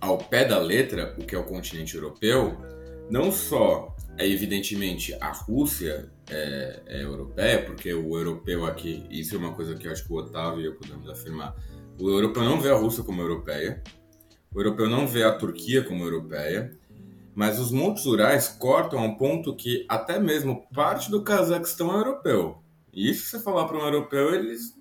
ao 0.00 0.16
pé 0.16 0.46
da 0.46 0.58
letra 0.58 1.14
o 1.18 1.24
que 1.24 1.34
é 1.34 1.38
o 1.38 1.44
continente 1.44 1.94
europeu, 1.94 2.56
não 3.10 3.30
só 3.30 3.94
é 4.16 4.26
evidentemente 4.26 5.14
a 5.20 5.30
Rússia 5.30 6.10
é, 6.30 6.80
é, 6.86 7.02
europeia, 7.02 7.62
porque 7.64 7.92
o 7.92 8.16
europeu 8.16 8.64
aqui, 8.64 9.06
isso 9.10 9.34
é 9.34 9.38
uma 9.38 9.52
coisa 9.52 9.74
que 9.74 9.86
eu 9.86 9.92
acho 9.92 10.04
que 10.04 10.12
o 10.12 10.16
Otávio 10.16 10.62
e 10.62 10.66
eu 10.66 10.74
podemos 10.74 11.08
afirmar, 11.08 11.54
o 11.98 12.08
europeu 12.10 12.42
não 12.42 12.60
vê 12.60 12.70
a 12.70 12.76
Rússia 12.76 13.04
como 13.04 13.20
europeia, 13.20 13.82
o 14.52 14.60
europeu 14.60 14.88
não 14.88 15.06
vê 15.06 15.22
a 15.24 15.36
Turquia 15.36 15.82
como 15.82 16.04
europeia, 16.04 16.78
mas 17.34 17.58
os 17.58 17.72
Montes 17.72 18.06
Urais 18.06 18.48
cortam 18.48 19.00
a 19.00 19.02
um 19.02 19.16
ponto 19.16 19.56
que 19.56 19.84
até 19.88 20.18
mesmo 20.18 20.66
parte 20.72 21.10
do 21.10 21.22
Cazaquistão 21.22 21.92
é 21.92 21.96
europeu. 21.96 22.62
E 22.92 23.10
isso, 23.10 23.24
se 23.24 23.30
você 23.30 23.40
falar 23.40 23.66
para 23.66 23.76
um 23.76 23.84
europeu, 23.84 24.34
eles 24.34 24.72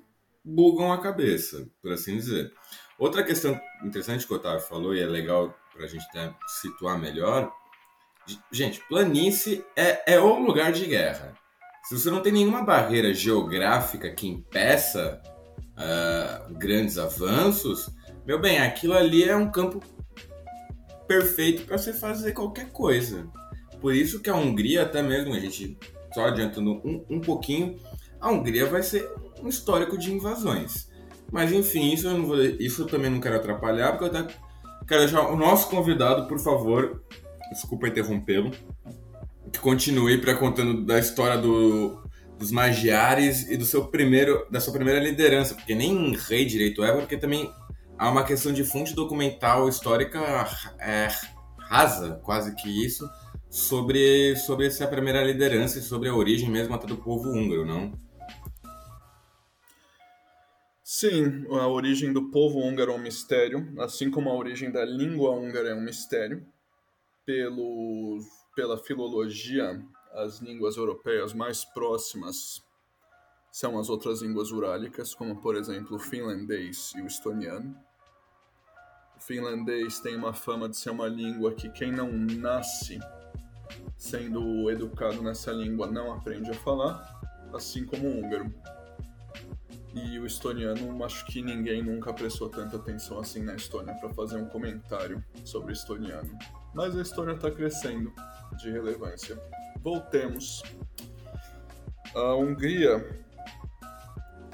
bugam 0.46 0.93
a 0.93 1.01
cabeça, 1.01 1.67
por 1.82 1.91
assim 1.91 2.15
dizer. 2.17 2.51
Outra 3.00 3.24
questão 3.24 3.60
interessante 3.84 4.27
que 4.27 4.34
o 4.34 4.36
Otávio 4.36 4.62
falou, 4.62 4.93
e 4.93 5.01
é 5.01 5.05
legal 5.08 5.58
para 5.74 5.86
a 5.86 5.88
gente 5.88 6.05
até 6.10 6.32
situar 6.62 7.00
melhor, 7.00 7.51
gente, 8.51 8.79
planície 8.88 9.65
é, 9.75 10.13
é 10.13 10.20
o 10.20 10.39
lugar 10.39 10.72
de 10.72 10.86
guerra. 10.86 11.34
Se 11.84 11.98
você 11.98 12.12
não 12.12 12.22
tem 12.22 12.32
nenhuma 12.32 12.63
barreira 12.63 13.13
geográfica 13.13 14.12
que 14.12 14.27
impeça 14.27 15.22
uh, 15.77 16.53
grandes 16.53 16.98
avanços, 16.98 17.89
meu 18.25 18.39
bem, 18.39 18.60
aquilo 18.60 18.94
ali 18.94 19.24
é 19.24 19.36
um 19.36 19.51
campo 19.51 19.82
perfeito 21.08 21.65
para 21.65 21.77
você 21.77 21.94
fazer 21.94 22.32
qualquer 22.32 22.72
coisa. 22.72 23.27
Por 23.82 23.94
isso 23.94 24.22
que 24.22 24.30
a 24.30 24.36
Hungria, 24.36 24.84
até 24.84 25.01
mesmo, 25.01 25.34
a 25.34 25.39
gente 25.39 25.77
só 26.13 26.27
adiantando 26.27 26.82
um, 26.86 27.06
um 27.10 27.20
pouquinho, 27.20 27.77
a 28.22 28.32
Hungria 28.32 28.65
vai 28.65 28.82
ser 28.82 29.10
um 29.42 29.50
histórico 29.50 29.98
de 29.98 30.13
invasões. 30.13 30.89
Mas 31.32 31.51
enfim, 31.51 31.92
isso 31.92 32.08
eu, 32.08 32.18
não 32.18 32.25
vou, 32.25 32.42
isso 32.42 32.84
eu 32.84 32.88
também 32.88 33.10
não 33.10 33.20
quero 33.20 33.36
atrapalhar, 33.36 33.98
porque 33.98 34.15
eu 34.15 34.27
quero 34.88 35.01
deixar 35.01 35.27
o 35.27 35.36
nosso 35.36 35.68
convidado, 35.68 36.27
por 36.27 36.39
favor, 36.39 37.03
desculpa 37.51 37.88
interrompê-lo, 37.88 38.51
que 39.51 39.60
continue 39.60 40.20
para 40.20 40.36
contando 40.36 40.86
da 40.86 40.98
história 41.00 41.38
do, 41.38 42.01
dos 42.43 42.51
magiares 42.51 43.50
e 43.50 43.55
do 43.55 43.63
seu 43.63 43.88
primeiro, 43.88 44.45
da 44.51 44.59
sua 44.59 44.73
primeira 44.73 45.00
liderança, 45.00 45.55
porque 45.55 45.73
nem 45.73 46.13
rei 46.13 46.43
direito 46.43 46.83
é, 46.83 46.91
porque 46.91 47.15
também 47.15 47.50
há 47.97 48.12
uma 48.12 48.25
questão 48.25 48.51
de 48.51 48.65
fonte 48.65 48.93
documental 48.93 49.69
histórica 49.69 50.19
é, 50.77 51.07
rasa, 51.57 52.19
quase 52.21 52.53
que 52.55 52.85
isso, 52.85 53.09
sobre, 53.50 54.35
sobre 54.35 54.67
essa 54.67 54.85
primeira 54.85 55.23
liderança 55.23 55.79
e 55.79 55.81
sobre 55.81 56.09
a 56.09 56.13
origem 56.13 56.50
mesmo 56.50 56.75
até 56.75 56.85
do 56.85 56.97
povo 56.97 57.29
húngaro, 57.29 57.65
não? 57.65 57.93
Sim, 60.83 61.45
a 61.50 61.65
origem 61.69 62.12
do 62.12 62.29
povo 62.29 62.59
húngaro 62.59 62.91
é 62.91 62.95
um 62.95 63.00
mistério, 63.00 63.73
assim 63.79 64.12
como 64.12 64.29
a 64.29 64.35
origem 64.35 64.69
da 64.69 64.83
língua 64.83 65.31
húngara 65.31 65.69
é 65.69 65.73
um 65.73 65.81
mistério. 65.81 66.45
Pelo, 67.25 68.19
pela 68.53 68.77
filologia, 68.77 69.81
as 70.13 70.39
línguas 70.39 70.77
europeias 70.77 71.34
mais 71.34 71.65
próximas 71.65 72.63
são 73.51 73.77
as 73.79 73.89
outras 73.89 74.22
línguas 74.22 74.51
urálicas, 74.51 75.13
como 75.13 75.41
por 75.41 75.55
exemplo 75.55 75.98
o 75.98 76.00
finlandês 76.00 76.91
e 76.96 77.01
o 77.01 77.08
estoniano 77.08 77.75
finlandês 79.25 80.00
tem 80.00 80.15
uma 80.15 80.34
fama 80.34 80.67
de 80.67 80.77
ser 80.77 80.89
uma 80.89 81.08
língua 81.08 81.53
que 81.53 81.70
quem 81.70 81.91
não 81.91 82.12
nasce 82.12 83.00
sendo 83.98 84.70
educado 84.70 85.22
nessa 85.22 85.51
língua 85.51 85.88
não 85.88 86.13
aprende 86.13 86.51
a 86.51 86.53
falar, 86.53 87.22
assim 87.53 87.86
como 87.86 88.08
o 88.08 88.20
húngaro. 88.20 88.53
E 89.93 90.20
o 90.20 90.25
estoniano, 90.25 91.03
acho 91.05 91.25
que 91.27 91.41
ninguém 91.41 91.84
nunca 91.84 92.12
prestou 92.12 92.50
tanta 92.50 92.77
atenção 92.77 93.20
assim 93.20 93.43
na 93.43 93.55
Estônia 93.55 93.93
para 93.93 94.10
fazer 94.13 94.38
um 94.38 94.48
comentário 94.48 95.24
sobre 95.46 95.72
o 95.72 95.74
estoniano. 95.74 96.38
Mas 96.74 96.98
a 96.98 97.01
Estônia 97.01 97.34
está 97.36 97.50
crescendo 97.50 98.12
de 98.58 98.72
relevância. 98.72 99.38
Voltemos. 99.84 100.63
A 102.16 102.36
Hungria 102.36 103.22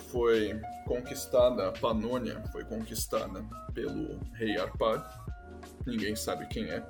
foi 0.08 0.60
conquistada, 0.88 1.70
a 1.70 1.72
Panônia 1.72 2.42
foi 2.52 2.66
conquistada 2.66 3.46
pelo 3.74 4.20
rei 4.34 4.58
Arpad. 4.58 5.04
Ninguém 5.86 6.16
sabe 6.16 6.48
quem 6.48 6.66
é, 6.72 6.84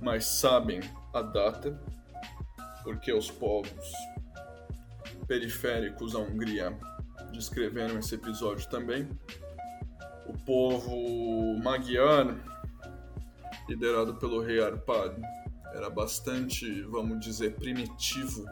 mas 0.00 0.24
sabem 0.24 0.80
a 1.14 1.22
data, 1.22 1.80
porque 2.82 3.12
os 3.12 3.30
povos 3.30 3.92
periféricos 5.28 6.16
à 6.16 6.18
Hungria 6.18 6.76
descreveram 7.32 7.98
esse 8.00 8.16
episódio 8.16 8.68
também. 8.68 9.08
O 10.26 10.32
povo 10.44 11.56
Magyar, 11.62 12.34
liderado 13.68 14.16
pelo 14.16 14.42
rei 14.42 14.60
Arpad, 14.60 15.14
era 15.74 15.88
bastante, 15.90 16.82
vamos 16.82 17.20
dizer, 17.20 17.54
primitivo 17.54 18.44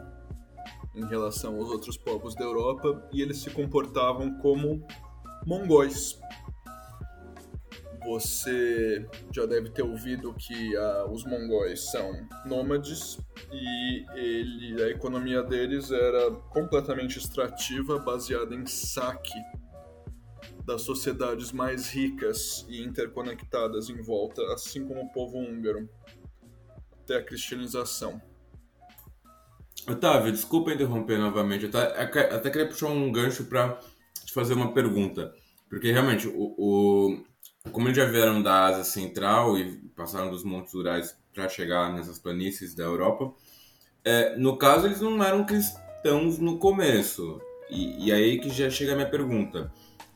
em 0.95 1.05
relação 1.05 1.55
aos 1.55 1.69
outros 1.69 1.97
povos 1.97 2.35
da 2.35 2.43
Europa 2.43 3.07
e 3.11 3.21
eles 3.21 3.37
se 3.37 3.49
comportavam 3.49 4.37
como 4.39 4.85
mongóis. 5.45 6.19
Você 8.05 9.07
já 9.31 9.45
deve 9.45 9.69
ter 9.69 9.83
ouvido 9.83 10.33
que 10.33 10.75
ah, 10.75 11.05
os 11.11 11.23
mongóis 11.25 11.91
são 11.91 12.11
nômades 12.45 13.19
e 13.51 14.05
ele, 14.15 14.81
a 14.83 14.89
economia 14.89 15.43
deles 15.43 15.91
era 15.91 16.31
completamente 16.31 17.17
extrativa, 17.17 17.99
baseada 17.99 18.55
em 18.55 18.65
saque 18.65 19.37
das 20.65 20.83
sociedades 20.83 21.51
mais 21.51 21.89
ricas 21.89 22.65
e 22.69 22.83
interconectadas 22.83 23.89
em 23.89 24.01
volta, 24.01 24.41
assim 24.53 24.85
como 24.87 25.01
o 25.01 25.11
povo 25.11 25.37
húngaro, 25.37 25.89
até 27.09 27.17
a 27.17 27.23
cristianização. 27.23 28.21
Otávio, 29.87 30.31
desculpa 30.31 30.71
interromper 30.71 31.17
novamente. 31.17 31.65
Eu 31.65 31.71
até 31.79 32.49
queria 32.51 32.67
puxar 32.67 32.87
um 32.87 33.11
gancho 33.11 33.45
para 33.45 33.79
te 34.23 34.31
fazer 34.31 34.53
uma 34.53 34.71
pergunta. 34.71 35.33
Porque 35.67 35.91
realmente 35.91 36.27
o, 36.27 36.53
o, 36.57 37.23
como 37.71 37.87
eles 37.87 37.97
já 37.97 38.05
vieram 38.05 38.41
da 38.41 38.65
Ásia 38.65 38.83
Central 38.83 39.57
e 39.57 39.77
passaram 39.95 40.29
dos 40.29 40.43
Montes 40.43 40.73
Urais 40.75 41.17
para 41.33 41.49
chegar 41.49 41.91
nessas 41.91 42.19
planícies 42.19 42.75
da 42.75 42.83
Europa, 42.83 43.33
é, 44.03 44.35
no 44.37 44.57
caso 44.57 44.85
eles 44.85 45.01
não 45.01 45.23
eram 45.23 45.45
cristãos 45.45 46.37
no 46.37 46.59
começo. 46.59 47.41
E, 47.69 48.07
e 48.07 48.11
aí 48.11 48.39
que 48.39 48.49
já 48.49 48.69
chega 48.69 48.93
a 48.93 48.95
minha 48.95 49.09
pergunta: 49.09 49.71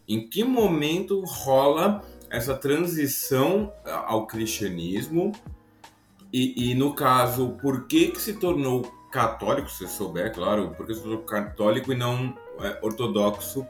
em 0.07 0.27
que 0.27 0.43
momento 0.43 1.23
rola 1.25 2.03
essa 2.29 2.55
transição 2.55 3.71
ao 3.85 4.27
cristianismo? 4.27 5.31
E, 6.33 6.71
e 6.71 6.73
no 6.73 6.95
caso, 6.95 7.55
por 7.61 7.85
que 7.85 8.07
que 8.07 8.19
se 8.19 8.33
tornou 8.33 8.81
católico, 9.11 9.69
se 9.69 9.87
souber, 9.87 10.33
claro, 10.33 10.73
por 10.75 10.87
que 10.87 10.95
se 10.95 11.01
tornou 11.01 11.19
católico 11.19 11.93
e 11.93 11.95
não 11.95 12.35
é, 12.59 12.79
ortodoxo? 12.81 13.67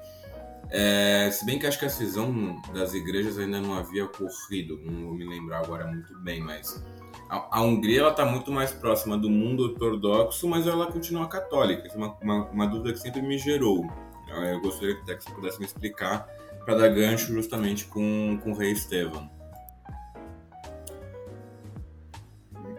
É, 0.70 1.29
se 1.29 1.46
bem 1.46 1.60
que 1.60 1.67
acho 1.67 1.77
que 1.77 1.86
a 1.86 1.89
cisão 1.89 2.60
das 2.74 2.93
igrejas 2.93 3.38
ainda 3.38 3.60
não 3.60 3.74
havia 3.74 4.05
ocorrido, 4.05 4.79
não 4.82 5.08
vou 5.08 5.13
me 5.13 5.25
lembrar 5.25 5.60
agora 5.60 5.86
muito 5.86 6.17
bem, 6.20 6.41
mas 6.41 6.82
a, 7.29 7.60
a 7.60 7.62
Hungria 7.62 8.00
ela 8.00 8.12
está 8.12 8.25
muito 8.25 8.50
mais 8.50 8.72
próxima 8.72 9.17
do 9.17 9.29
mundo 9.29 9.65
ortodoxo, 9.65 10.48
mas 10.48 10.65
ela 10.65 10.89
continua 10.89 11.27
católica. 11.27 11.86
Isso 11.86 11.98
é 11.98 12.00
uma, 12.00 12.17
uma, 12.22 12.46
uma 12.50 12.67
dúvida 12.67 12.93
que 12.93 13.00
sempre 13.00 13.22
me 13.22 13.38
gerou. 13.38 13.86
Eu 14.29 14.62
gostaria 14.62 14.96
que 14.96 15.24
você 15.24 15.29
pudesse 15.32 15.60
me 15.60 15.65
explicar 15.65 16.27
para 16.65 16.75
dar 16.75 16.88
gancho 16.88 17.34
justamente 17.34 17.86
com, 17.86 18.39
com 18.41 18.51
o 18.51 18.55
rei 18.55 18.72
Estevam. 18.72 19.29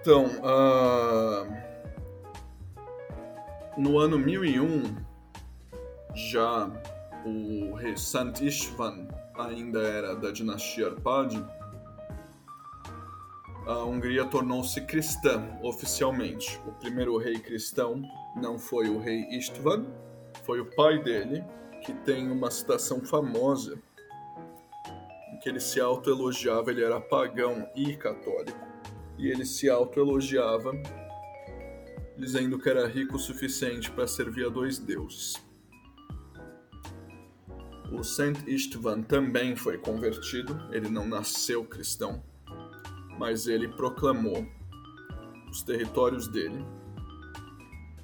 Então, 0.05 0.27
uh... 0.27 1.49
no 3.79 3.99
ano 3.99 4.19
1001, 4.19 4.97
já 6.15 6.71
o 7.25 7.73
rei 7.73 7.97
Sant 7.97 8.39
Istvan 8.43 9.09
ainda 9.35 9.81
era 9.81 10.15
da 10.15 10.31
dinastia 10.31 10.89
Arpad, 10.89 11.43
a 13.67 13.79
Hungria 13.79 14.27
tornou-se 14.27 14.79
cristã 14.83 15.43
oficialmente. 15.63 16.61
O 16.67 16.73
primeiro 16.73 17.17
rei 17.17 17.39
cristão 17.39 18.03
não 18.37 18.59
foi 18.59 18.91
o 18.91 18.99
rei 18.99 19.27
Istvan, 19.31 19.87
foi 20.43 20.61
o 20.61 20.67
pai 20.77 21.03
dele, 21.03 21.43
que 21.83 21.95
tem 21.95 22.31
uma 22.31 22.51
citação 22.51 23.01
famosa 23.01 23.79
em 25.33 25.39
que 25.39 25.49
ele 25.49 25.61
se 25.61 25.81
autoelogiava, 25.81 26.71
ele 26.71 26.85
era 26.85 27.01
pagão 27.01 27.67
e 27.75 27.97
católico, 27.97 28.74
e 29.19 29.29
ele 29.29 29.45
se 29.45 29.69
autoelogiava 29.69 30.73
dizendo 32.17 32.59
que 32.59 32.69
era 32.69 32.87
rico 32.87 33.17
o 33.17 33.19
suficiente 33.19 33.91
para 33.91 34.07
servir 34.07 34.47
a 34.47 34.49
dois 34.49 34.79
deuses. 34.79 35.35
O 37.93 38.03
Saint 38.03 38.39
Istvan 38.47 39.03
também 39.03 39.55
foi 39.55 39.79
convertido, 39.79 40.59
ele 40.73 40.89
não 40.89 41.07
nasceu 41.07 41.65
cristão, 41.65 42.23
mas 43.19 43.47
ele 43.47 43.69
proclamou 43.69 44.47
os 45.51 45.63
territórios 45.63 46.27
dele, 46.27 46.65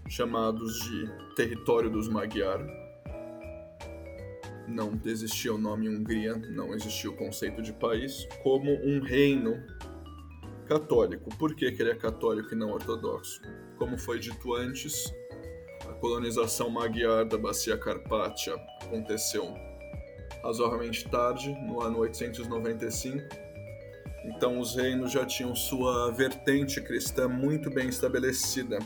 chamados 0.09 0.81
de 0.81 1.35
Território 1.35 1.91
dos 1.91 2.09
Magyar. 2.09 2.65
Não 4.69 5.01
existia 5.05 5.53
o 5.53 5.59
nome 5.59 5.89
Hungria, 5.89 6.37
não 6.37 6.73
existia 6.75 7.11
o 7.11 7.17
conceito 7.17 7.61
de 7.61 7.73
país, 7.73 8.29
como 8.43 8.71
um 8.85 9.01
reino 9.01 9.61
católico. 10.71 11.29
Por 11.37 11.53
que, 11.57 11.73
que 11.73 11.83
ele 11.83 11.91
é 11.91 11.97
católico 11.97 12.55
e 12.55 12.57
não 12.57 12.71
ortodoxo? 12.71 13.43
Como 13.77 13.99
foi 13.99 14.21
dito 14.21 14.55
antes, 14.55 15.13
a 15.89 15.93
colonização 15.95 16.71
magyar 16.71 17.25
da 17.25 17.37
Bacia 17.37 17.77
Carpátia 17.77 18.55
aconteceu 18.81 19.53
razoavelmente 20.45 21.09
tarde, 21.09 21.51
no 21.67 21.83
ano 21.83 21.99
895. 21.99 23.19
Então 24.25 24.61
os 24.61 24.77
reinos 24.77 25.11
já 25.11 25.27
tinham 25.27 25.57
sua 25.57 26.13
vertente 26.13 26.81
cristã 26.81 27.27
muito 27.27 27.69
bem 27.69 27.89
estabelecida. 27.89 28.79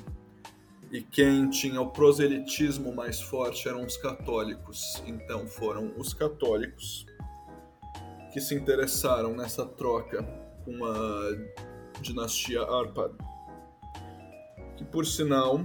E 0.90 1.02
quem 1.02 1.50
tinha 1.50 1.82
o 1.82 1.90
proselitismo 1.90 2.94
mais 2.94 3.20
forte 3.20 3.68
eram 3.68 3.84
os 3.84 3.98
católicos. 3.98 5.02
Então 5.06 5.46
foram 5.46 5.92
os 5.98 6.14
católicos 6.14 7.04
que 8.32 8.40
se 8.40 8.54
interessaram 8.54 9.36
nessa 9.36 9.66
troca 9.66 10.22
com 10.64 10.84
a 10.84 11.73
dinastia 12.00 12.62
Arpad. 12.62 13.14
Que 14.76 14.84
por 14.84 15.06
sinal 15.06 15.60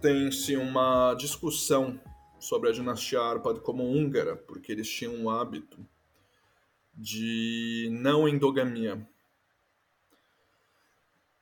tem-se 0.00 0.56
uma 0.56 1.14
discussão 1.14 2.00
sobre 2.38 2.70
a 2.70 2.72
dinastia 2.72 3.20
Arpad 3.20 3.60
como 3.60 3.84
húngara, 3.84 4.36
porque 4.36 4.72
eles 4.72 4.88
tinham 4.88 5.14
um 5.14 5.30
hábito 5.30 5.78
de 6.94 7.88
não 7.92 8.28
endogamia. 8.28 9.06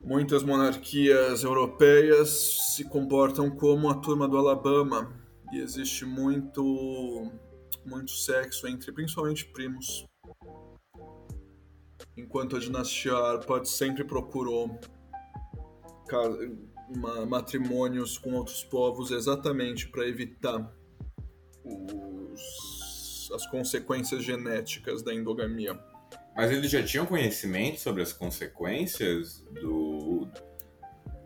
Muitas 0.01 0.43
monarquias 0.43 1.43
europeias 1.43 2.31
se 2.75 2.85
comportam 2.85 3.51
como 3.51 3.91
a 3.91 3.95
turma 3.97 4.29
do 4.29 4.37
Alabama 4.37 5.13
e 5.53 5.59
existe 5.59 6.05
muito 6.05 7.31
muito 7.85 8.11
sexo 8.11 8.67
entre 8.69 8.93
principalmente 8.93 9.45
primos. 9.47 10.08
Enquanto 12.19 12.57
a 12.57 12.59
dinastia 12.59 13.15
Arpad 13.15 13.65
sempre 13.69 14.03
procurou 14.03 14.77
matrimônios 17.29 18.19
com 18.19 18.33
outros 18.33 18.65
povos 18.65 19.13
exatamente 19.13 19.89
para 19.89 20.05
evitar 20.09 20.69
os, 21.65 23.31
as 23.33 23.47
consequências 23.47 24.25
genéticas 24.25 25.01
da 25.01 25.15
endogamia. 25.15 25.79
Mas 26.37 26.51
eles 26.51 26.69
já 26.69 26.83
tinham 26.83 27.07
conhecimento 27.07 27.79
sobre 27.79 28.03
as 28.03 28.13
consequências 28.13 29.45
do. 29.53 30.27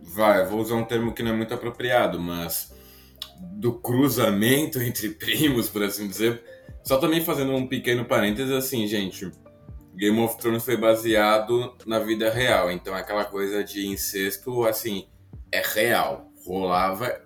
Vai, 0.02 0.44
vou 0.44 0.61
usar 0.61 0.74
um 0.74 0.85
termo 0.85 1.14
que 1.14 1.22
não 1.22 1.31
é 1.31 1.37
muito 1.37 1.55
apropriado, 1.55 2.20
mas 2.20 2.74
do 3.40 3.72
cruzamento 3.81 4.78
entre 4.83 5.09
primos, 5.09 5.70
por 5.70 5.83
assim 5.83 6.07
dizer. 6.07 6.44
Só 6.85 6.98
também 6.98 7.24
fazendo 7.24 7.52
um 7.52 7.66
pequeno 7.66 8.05
parênteses 8.05 8.52
assim, 8.52 8.87
gente. 8.87 9.31
Game 9.94 10.18
of 10.20 10.38
Thrones 10.38 10.64
foi 10.64 10.76
baseado 10.76 11.76
na 11.87 11.98
vida 11.98 12.31
real, 12.31 12.70
então 12.70 12.94
aquela 12.94 13.24
coisa 13.24 13.62
de 13.62 13.87
incesto, 13.87 14.64
assim, 14.64 15.09
é 15.50 15.62
real. 15.62 16.31
Rolava 16.44 17.20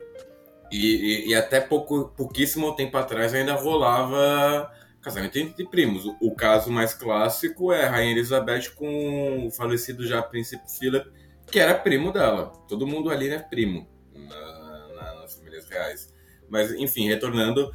e, 0.71 0.77
e, 0.77 1.29
e, 1.29 1.35
até 1.35 1.61
pouco, 1.61 2.09
pouquíssimo 2.17 2.75
tempo 2.75 2.97
atrás 2.97 3.33
ainda 3.33 3.55
rolava 3.55 4.71
casamento 5.01 5.39
entre 5.39 5.65
primos. 5.67 6.05
O, 6.05 6.17
o, 6.21 6.35
caso 6.35 6.71
mais 6.71 6.93
clássico 6.93 7.73
é 7.73 7.85
a 7.85 7.91
Rainha 7.91 8.13
Elizabeth 8.13 8.71
com 8.75 9.47
o 9.47 9.51
falecido 9.51 10.05
já 10.05 10.21
Príncipe 10.21 10.65
Philip, 10.69 11.09
que 11.51 11.61
era 11.61 11.75
primo 11.75 12.13
dela. 12.13 12.53
Todo 12.69 12.87
mundo 12.87 13.11
ali 13.11 13.29
é 13.29 13.39
primo 13.39 13.89
na, 14.13 14.89
na, 14.95 15.15
nas 15.21 15.37
famílias 15.37 15.69
reais. 15.69 16.13
Mas, 16.49 16.73
enfim, 16.73 17.07
retornando, 17.07 17.71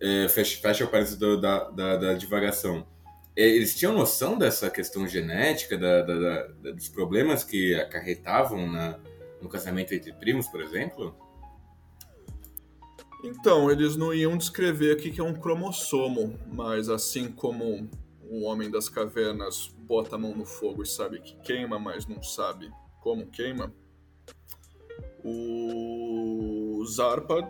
é, 0.00 0.26
fecha, 0.28 0.60
fecha 0.60 0.84
o 0.84 0.88
parênteses 0.88 1.18
da, 1.18 1.70
da, 1.70 1.96
da, 1.96 2.14
divagação. 2.14 2.86
É, 3.36 3.42
eles 3.42 3.74
tinham 3.74 3.92
noção 3.92 4.36
dessa 4.36 4.68
questão 4.70 5.06
genética, 5.06 5.78
da, 5.78 6.02
da, 6.02 6.42
dos 6.72 6.88
problemas 6.88 7.44
que 7.44 7.74
acarretavam 7.74 8.66
na, 8.70 8.98
no 9.40 9.48
casamento 9.48 9.94
entre 9.94 10.12
primos, 10.12 10.48
por 10.48 10.60
exemplo? 10.60 11.14
Então, 13.22 13.70
eles 13.70 13.96
não 13.96 14.14
iam 14.14 14.36
descrever 14.36 14.92
aqui 14.92 15.10
que 15.10 15.20
é 15.20 15.24
um 15.24 15.34
cromossomo, 15.34 16.38
mas 16.50 16.88
assim 16.88 17.30
como 17.30 17.88
o 18.22 18.44
homem 18.44 18.70
das 18.70 18.88
cavernas 18.88 19.74
bota 19.80 20.16
a 20.16 20.18
mão 20.18 20.34
no 20.34 20.44
fogo 20.44 20.82
e 20.82 20.86
sabe 20.86 21.20
que 21.20 21.36
queima, 21.40 21.78
mas 21.78 22.06
não 22.06 22.22
sabe 22.22 22.70
como 23.00 23.26
queima, 23.26 23.72
os 25.22 26.94
Zarpad 26.96 27.46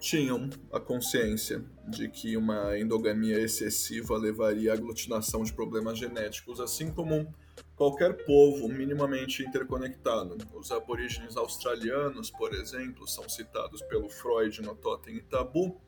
tinham 0.00 0.48
a 0.72 0.80
consciência 0.80 1.64
de 1.86 2.08
que 2.08 2.36
uma 2.36 2.78
endogamia 2.78 3.38
excessiva 3.38 4.16
levaria 4.16 4.72
à 4.72 4.74
aglutinação 4.74 5.44
de 5.44 5.52
problemas 5.52 5.98
genéticos, 5.98 6.58
assim 6.58 6.90
como 6.90 7.32
qualquer 7.76 8.24
povo 8.24 8.68
minimamente 8.68 9.42
interconectado. 9.42 10.36
Os 10.54 10.72
aborígenes 10.72 11.36
australianos, 11.36 12.30
por 12.30 12.54
exemplo, 12.54 13.06
são 13.06 13.28
citados 13.28 13.82
pelo 13.82 14.08
Freud 14.08 14.62
no 14.62 14.74
Totem 14.74 15.16
e 15.16 15.22
Tabu 15.22 15.80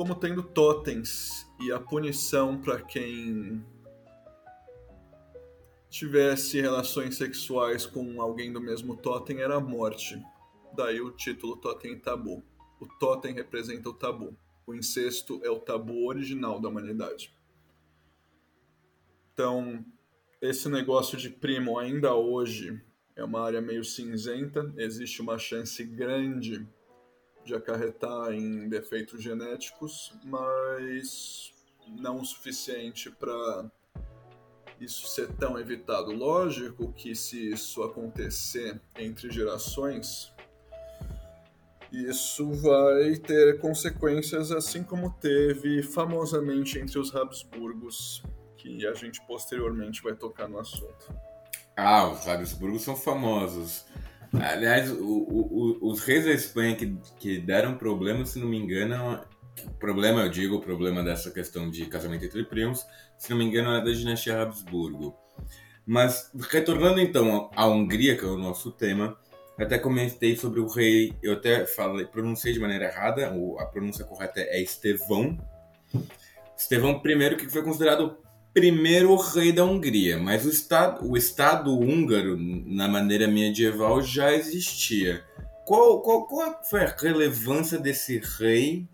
como 0.00 0.14
tendo 0.14 0.42
totens 0.42 1.46
e 1.60 1.70
a 1.70 1.78
punição 1.78 2.58
para 2.58 2.80
quem 2.80 3.62
tivesse 5.90 6.58
relações 6.58 7.18
sexuais 7.18 7.84
com 7.84 8.22
alguém 8.22 8.50
do 8.50 8.62
mesmo 8.62 8.96
totem 8.96 9.42
era 9.42 9.56
a 9.56 9.60
morte. 9.60 10.18
Daí 10.74 11.00
o 11.00 11.10
título 11.10 11.56
Totem 11.56 11.92
e 11.92 11.96
Tabu. 11.96 12.42
O 12.80 12.86
totem 12.86 13.34
representa 13.34 13.88
o 13.88 13.94
tabu. 13.94 14.36
O 14.66 14.74
incesto 14.74 15.40
é 15.44 15.50
o 15.50 15.58
tabu 15.58 16.06
original 16.06 16.60
da 16.60 16.68
humanidade. 16.68 17.34
Então, 19.32 19.84
esse 20.40 20.68
negócio 20.68 21.18
de 21.18 21.28
primo 21.28 21.78
ainda 21.78 22.14
hoje 22.14 22.80
é 23.16 23.24
uma 23.24 23.42
área 23.42 23.60
meio 23.60 23.84
cinzenta, 23.84 24.72
existe 24.76 25.20
uma 25.20 25.38
chance 25.38 25.84
grande 25.84 26.66
de 27.44 27.54
acarretar 27.54 28.32
em 28.32 28.68
defeitos 28.68 29.22
genéticos, 29.22 30.14
mas 30.24 31.52
não 31.88 32.20
o 32.20 32.24
suficiente 32.24 33.10
para 33.10 33.70
isso 34.80 35.06
ser 35.08 35.32
tão 35.34 35.58
evitado. 35.58 36.12
Lógico 36.12 36.92
que 36.92 37.14
se 37.14 37.50
isso 37.50 37.82
acontecer 37.82 38.80
entre 38.96 39.30
gerações, 39.30 40.32
isso 41.92 42.52
vai 42.52 43.16
ter 43.16 43.58
consequências, 43.58 44.52
assim 44.52 44.82
como 44.82 45.10
teve 45.20 45.82
famosamente 45.82 46.78
entre 46.78 46.98
os 46.98 47.14
Habsburgos, 47.14 48.22
que 48.56 48.86
a 48.86 48.94
gente 48.94 49.20
posteriormente 49.26 50.02
vai 50.02 50.14
tocar 50.14 50.48
no 50.48 50.58
assunto. 50.58 51.12
Ah, 51.76 52.08
os 52.08 52.28
Habsburgos 52.28 52.82
são 52.82 52.94
famosos. 52.96 53.86
Aliás, 54.32 54.90
o, 54.90 55.02
o, 55.02 55.90
os 55.90 56.00
reis 56.00 56.24
da 56.24 56.32
Espanha 56.32 56.76
que, 56.76 56.96
que 57.18 57.38
deram 57.38 57.76
problema, 57.76 58.24
se 58.24 58.38
não 58.38 58.46
me 58.46 58.56
engano, 58.56 59.20
problema, 59.78 60.20
eu 60.22 60.28
digo, 60.28 60.56
o 60.56 60.60
problema 60.60 61.02
dessa 61.02 61.30
questão 61.30 61.68
de 61.68 61.86
casamento 61.86 62.24
entre 62.24 62.44
primos, 62.44 62.86
se 63.18 63.30
não 63.30 63.36
me 63.36 63.44
engano, 63.44 63.70
é 63.72 63.84
da 63.84 63.90
dinastia 63.90 64.40
Habsburgo. 64.40 65.16
Mas, 65.84 66.30
retornando 66.50 67.00
então 67.00 67.50
à 67.56 67.66
Hungria, 67.66 68.16
que 68.16 68.24
é 68.24 68.28
o 68.28 68.36
nosso 68.36 68.70
tema, 68.70 69.18
eu 69.60 69.66
até 69.66 69.78
comentei 69.78 70.34
sobre 70.38 70.58
o 70.58 70.66
rei, 70.66 71.12
eu 71.22 71.34
até 71.34 71.66
falei, 71.66 72.06
pronunciei 72.06 72.54
de 72.54 72.58
maneira 72.58 72.86
errada, 72.86 73.30
a 73.58 73.64
pronúncia 73.66 74.06
correta 74.06 74.40
é 74.40 74.58
Estevão. 74.62 75.36
Estevão 76.56 77.02
I, 77.04 77.36
que 77.36 77.46
foi 77.46 77.62
considerado 77.62 78.16
primeiro 78.54 79.14
rei 79.16 79.52
da 79.52 79.62
Hungria, 79.62 80.18
mas 80.18 80.46
o 80.46 80.48
estado, 80.48 81.06
o 81.06 81.14
estado 81.14 81.78
húngaro, 81.78 82.38
na 82.38 82.88
maneira 82.88 83.28
medieval, 83.28 84.00
já 84.00 84.32
existia. 84.32 85.22
Qual, 85.66 86.00
qual, 86.00 86.26
qual 86.26 86.64
foi 86.64 86.80
a 86.80 86.96
relevância 86.98 87.78
desse 87.78 88.18
rei 88.38 88.88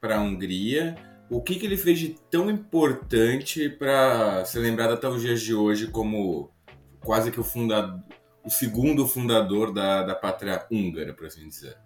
para 0.00 0.16
a 0.16 0.20
Hungria? 0.20 0.96
O 1.30 1.40
que, 1.40 1.54
que 1.54 1.64
ele 1.64 1.76
fez 1.76 1.96
de 1.96 2.16
tão 2.28 2.50
importante 2.50 3.68
para 3.68 4.44
ser 4.44 4.58
lembrado 4.58 4.94
até 4.94 5.08
os 5.08 5.22
dias 5.22 5.40
de 5.40 5.54
hoje 5.54 5.86
como 5.86 6.50
quase 6.98 7.30
que 7.30 7.38
o 7.38 7.44
fundador, 7.44 8.02
o 8.48 8.50
segundo 8.50 9.06
fundador 9.06 9.74
da, 9.74 10.02
da 10.02 10.14
pátria 10.14 10.66
húngara, 10.72 11.12
por 11.12 11.26
assim 11.26 11.46
dizer? 11.46 11.76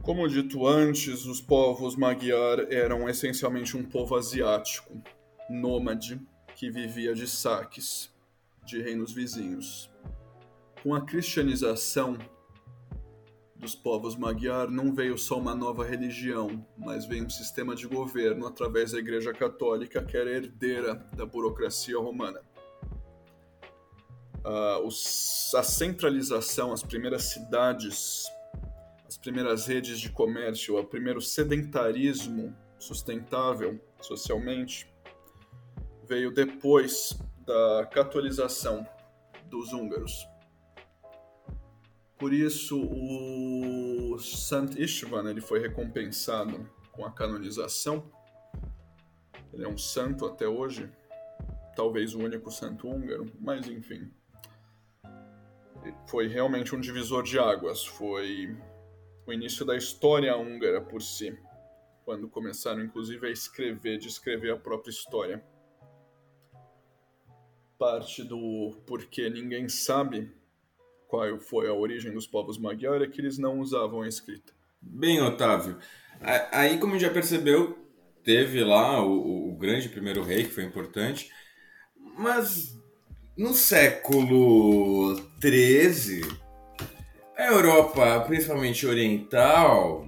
Como 0.00 0.26
dito 0.26 0.66
antes, 0.66 1.26
os 1.26 1.38
povos 1.38 1.96
Magyar 1.96 2.72
eram 2.72 3.10
essencialmente 3.10 3.76
um 3.76 3.84
povo 3.84 4.16
asiático, 4.16 4.98
nômade, 5.50 6.18
que 6.56 6.70
vivia 6.70 7.14
de 7.14 7.28
saques 7.28 8.10
de 8.64 8.80
reinos 8.80 9.12
vizinhos. 9.12 9.90
Com 10.82 10.94
a 10.94 11.02
cristianização 11.02 12.16
dos 13.54 13.74
povos 13.74 14.16
Magyar, 14.16 14.70
não 14.70 14.94
veio 14.94 15.18
só 15.18 15.38
uma 15.38 15.54
nova 15.54 15.84
religião, 15.84 16.66
mas 16.74 17.04
veio 17.04 17.26
um 17.26 17.28
sistema 17.28 17.74
de 17.74 17.86
governo 17.86 18.46
através 18.46 18.92
da 18.92 18.98
Igreja 18.98 19.34
Católica, 19.34 20.02
que 20.02 20.16
era 20.16 20.30
herdeira 20.30 20.94
da 21.14 21.26
burocracia 21.26 21.98
romana. 21.98 22.40
Uh, 24.44 24.86
os, 24.86 25.52
a 25.54 25.62
centralização, 25.62 26.72
as 26.72 26.82
primeiras 26.82 27.24
cidades 27.24 28.26
as 29.10 29.16
primeiras 29.16 29.66
redes 29.66 29.98
de 29.98 30.08
comércio, 30.08 30.78
o 30.78 30.84
primeiro 30.84 31.20
sedentarismo 31.20 32.56
sustentável 32.78 33.80
socialmente, 34.00 34.88
veio 36.06 36.30
depois 36.30 37.18
da 37.44 37.86
catolização 37.86 38.86
dos 39.46 39.72
húngaros. 39.72 40.28
Por 42.16 42.32
isso, 42.32 42.80
o 42.80 44.16
Sant 44.20 44.78
Istvan 44.78 45.28
ele 45.28 45.40
foi 45.40 45.58
recompensado 45.58 46.70
com 46.92 47.04
a 47.04 47.10
canonização. 47.10 48.08
Ele 49.52 49.64
é 49.64 49.68
um 49.68 49.78
santo 49.78 50.24
até 50.24 50.46
hoje, 50.46 50.88
talvez 51.74 52.14
o 52.14 52.20
único 52.20 52.48
santo 52.52 52.86
húngaro, 52.88 53.26
mas 53.40 53.66
enfim. 53.66 54.08
Foi 56.06 56.26
realmente 56.28 56.74
um 56.74 56.80
divisor 56.80 57.22
de 57.22 57.38
águas. 57.38 57.84
Foi 57.84 58.56
o 59.26 59.32
início 59.32 59.64
da 59.64 59.76
história 59.76 60.36
húngara 60.36 60.80
por 60.80 61.00
si, 61.02 61.36
quando 62.04 62.28
começaram 62.28 62.82
inclusive 62.82 63.26
a 63.26 63.30
escrever, 63.30 63.98
descrever 63.98 64.52
a 64.52 64.56
própria 64.56 64.90
história. 64.90 65.44
Parte 67.78 68.22
do 68.22 68.76
porquê 68.86 69.30
ninguém 69.30 69.68
sabe 69.68 70.30
qual 71.08 71.38
foi 71.38 71.68
a 71.68 71.74
origem 71.74 72.12
dos 72.12 72.26
povos 72.26 72.58
magyar 72.58 73.02
é 73.02 73.08
que 73.08 73.20
eles 73.20 73.38
não 73.38 73.58
usavam 73.58 74.02
a 74.02 74.08
escrita. 74.08 74.52
Bem, 74.80 75.20
Otávio, 75.20 75.78
aí 76.52 76.78
como 76.78 76.98
já 76.98 77.10
percebeu, 77.10 77.78
teve 78.22 78.62
lá 78.62 79.04
o, 79.04 79.50
o 79.50 79.56
grande 79.56 79.88
primeiro 79.88 80.22
rei, 80.22 80.44
que 80.44 80.50
foi 80.50 80.64
importante, 80.64 81.30
mas 82.16 82.79
no 83.40 83.54
século 83.54 85.16
XIII 85.42 86.20
a 87.34 87.46
Europa, 87.46 88.20
principalmente 88.26 88.86
oriental, 88.86 90.06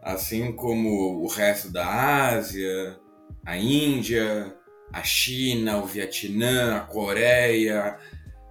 assim 0.00 0.52
como 0.52 1.24
o 1.24 1.26
resto 1.26 1.72
da 1.72 2.28
Ásia, 2.28 3.00
a 3.44 3.56
Índia, 3.56 4.54
a 4.92 5.02
China, 5.02 5.78
o 5.78 5.86
Vietnã, 5.86 6.76
a 6.76 6.80
Coreia, 6.82 7.98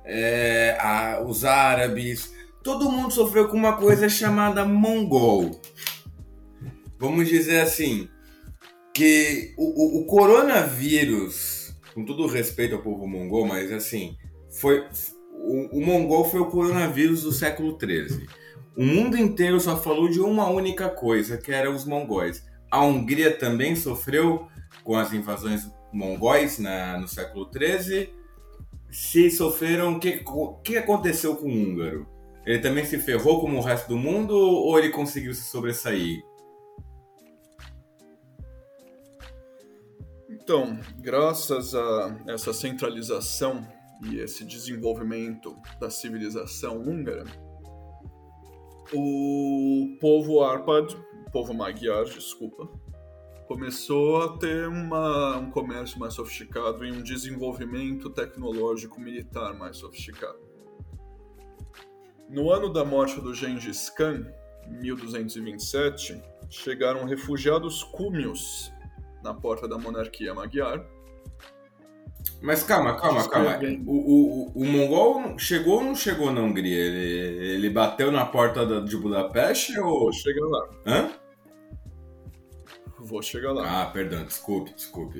é, 0.03 0.75
a, 0.77 1.23
os 1.25 1.45
árabes, 1.45 2.33
todo 2.61 2.91
mundo 2.91 3.13
sofreu 3.13 3.47
com 3.47 3.55
uma 3.55 3.77
coisa 3.77 4.09
chamada 4.09 4.65
mongol. 4.65 5.61
Vamos 6.99 7.29
dizer 7.29 7.61
assim, 7.61 8.09
que 8.93 9.53
o, 9.57 9.63
o, 9.63 10.01
o 10.01 10.05
coronavírus, 10.05 11.64
com 11.95 12.03
todo 12.03 12.27
respeito 12.27 12.75
ao 12.75 12.81
povo 12.81 13.07
mongol, 13.07 13.47
mas 13.47 13.71
assim, 13.71 14.17
foi, 14.49 14.85
o, 15.31 15.77
o 15.77 15.81
mongol 15.83 16.29
foi 16.29 16.41
o 16.41 16.47
coronavírus 16.47 17.23
do 17.23 17.31
século 17.31 17.77
XIII. 17.79 18.27
O 18.75 18.83
mundo 18.83 19.17
inteiro 19.17 19.57
só 19.61 19.77
falou 19.77 20.09
de 20.09 20.19
uma 20.19 20.49
única 20.49 20.89
coisa, 20.89 21.37
que 21.37 21.53
era 21.53 21.71
os 21.71 21.85
mongóis. 21.85 22.45
A 22.69 22.83
Hungria 22.83 23.31
também 23.37 23.77
sofreu 23.77 24.49
com 24.83 24.97
as 24.97 25.13
invasões 25.13 25.71
mongóis 25.93 26.59
na, 26.59 26.99
no 26.99 27.07
século 27.07 27.49
XIII. 27.49 28.09
Se 28.91 29.31
sofreram, 29.31 29.93
o 29.93 29.99
que, 29.99 30.21
que 30.61 30.77
aconteceu 30.77 31.37
com 31.37 31.47
o 31.47 31.49
húngaro? 31.49 32.05
Ele 32.45 32.59
também 32.59 32.83
se 32.83 32.99
ferrou 32.99 33.39
como 33.39 33.57
o 33.57 33.61
resto 33.61 33.87
do 33.87 33.97
mundo 33.97 34.35
ou 34.35 34.77
ele 34.77 34.89
conseguiu 34.89 35.33
se 35.33 35.43
sobressair? 35.43 36.21
Então, 40.45 40.79
graças 40.99 41.73
a 41.73 42.19
essa 42.27 42.53
centralização 42.53 43.67
e 44.03 44.19
esse 44.19 44.45
desenvolvimento 44.45 45.57
da 45.79 45.89
civilização 45.89 46.83
húngara, 46.83 47.23
o 48.93 49.97
povo 49.99 50.43
Arpad, 50.43 50.95
o 51.25 51.31
povo 51.31 51.51
Magyar, 51.51 52.05
desculpa, 52.05 52.69
começou 53.47 54.21
a 54.21 54.37
ter 54.37 54.67
uma, 54.67 55.35
um 55.37 55.49
comércio 55.49 55.97
mais 55.97 56.13
sofisticado 56.13 56.85
e 56.85 56.91
um 56.91 57.01
desenvolvimento 57.01 58.11
tecnológico 58.11 59.01
militar 59.01 59.55
mais 59.55 59.77
sofisticado. 59.77 60.37
No 62.29 62.51
ano 62.51 62.71
da 62.71 62.85
morte 62.85 63.19
do 63.19 63.33
Gengis 63.33 63.89
Khan, 63.89 64.31
1227, 64.67 66.21
chegaram 66.51 67.03
refugiados 67.03 67.83
cúmios 67.83 68.74
na 69.25 69.33
porta 69.33 69.67
da 69.67 69.77
monarquia 69.77 70.33
magyar 70.33 70.85
mas 72.41 72.63
calma, 72.63 72.95
calma, 72.99 73.27
calma. 73.27 73.59
O, 73.85 73.91
o, 73.91 74.51
o, 74.51 74.61
o 74.61 74.65
mongol 74.65 75.37
chegou 75.37 75.77
ou 75.77 75.83
não 75.83 75.95
chegou 75.95 76.31
na 76.31 76.41
Hungria? 76.41 76.77
Ele, 76.77 77.53
ele 77.53 77.69
bateu 77.69 78.11
na 78.11 78.25
porta 78.25 78.81
de 78.81 78.97
Budapeste 78.97 79.79
ou. 79.79 79.99
Vou 79.99 80.13
chegar 80.13 80.45
lá. 80.45 80.69
Hã? 80.85 81.11
Vou 82.99 83.21
chegar 83.21 83.51
lá. 83.51 83.81
Ah, 83.81 83.85
perdão, 83.87 84.25
desculpe, 84.25 84.73
desculpe. 84.73 85.19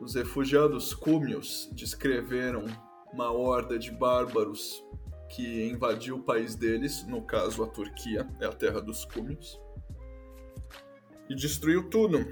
Os 0.00 0.14
refugiados 0.14 0.94
cúmios 0.94 1.68
descreveram 1.72 2.64
uma 3.12 3.30
horda 3.30 3.78
de 3.78 3.90
bárbaros 3.90 4.82
que 5.28 5.68
invadiu 5.68 6.16
o 6.16 6.22
país 6.22 6.54
deles, 6.54 7.06
no 7.06 7.22
caso 7.22 7.62
a 7.62 7.66
Turquia, 7.66 8.26
é 8.40 8.46
a 8.46 8.52
terra 8.52 8.80
dos 8.80 9.04
cúmios, 9.04 9.60
e 11.28 11.34
destruiu 11.34 11.88
tudo. 11.88 12.26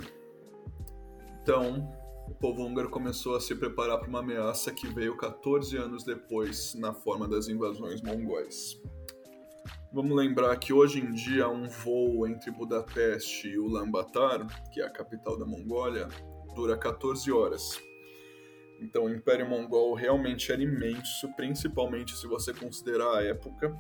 Então, 1.48 1.90
o 2.26 2.34
povo 2.34 2.62
húngaro 2.62 2.90
começou 2.90 3.34
a 3.34 3.40
se 3.40 3.54
preparar 3.54 3.98
para 3.98 4.06
uma 4.06 4.18
ameaça 4.18 4.70
que 4.70 4.87
veio 4.87 5.16
14 5.16 5.78
anos 5.78 6.04
depois, 6.04 6.74
na 6.74 6.92
forma 6.92 7.26
das 7.26 7.48
invasões 7.48 8.02
mongóis. 8.02 8.78
Vamos 9.90 10.14
lembrar 10.14 10.54
que 10.58 10.74
hoje 10.74 11.00
em 11.00 11.11
dia 11.11 11.48
um 11.48 11.66
voo 11.66 12.26
entre 12.26 12.50
Budapeste 12.50 13.48
e 13.48 13.58
Ulaanbaatar, 13.58 14.46
que 14.70 14.82
é 14.82 14.84
a 14.84 14.90
capital 14.90 15.38
da 15.38 15.46
Mongólia, 15.46 16.06
dura 16.54 16.76
14 16.76 17.32
horas. 17.32 17.80
Então 18.82 19.06
o 19.06 19.11
Império 19.11 19.48
Mongol 19.48 19.94
realmente 19.94 20.52
era 20.52 20.62
imenso, 20.62 21.34
principalmente 21.34 22.14
se 22.14 22.26
você 22.26 22.52
considerar 22.52 23.16
a 23.16 23.24
época. 23.24 23.74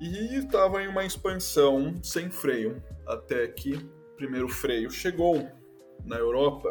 E 0.00 0.36
estava 0.36 0.84
em 0.84 0.86
uma 0.86 1.04
expansão 1.04 2.00
sem 2.00 2.30
freio, 2.30 2.80
até 3.08 3.48
que 3.48 3.76
primeiro 4.16 4.48
freio 4.48 4.88
chegou 4.88 5.60
na 6.04 6.16
Europa 6.16 6.70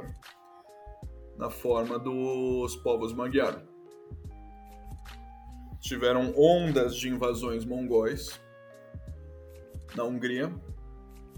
na 1.37 1.49
forma 1.49 1.97
dos 1.97 2.75
povos 2.77 3.13
Magyar. 3.13 3.63
Tiveram 5.79 6.33
ondas 6.37 6.95
de 6.95 7.09
invasões 7.09 7.65
mongóis 7.65 8.39
na 9.95 10.03
Hungria, 10.03 10.53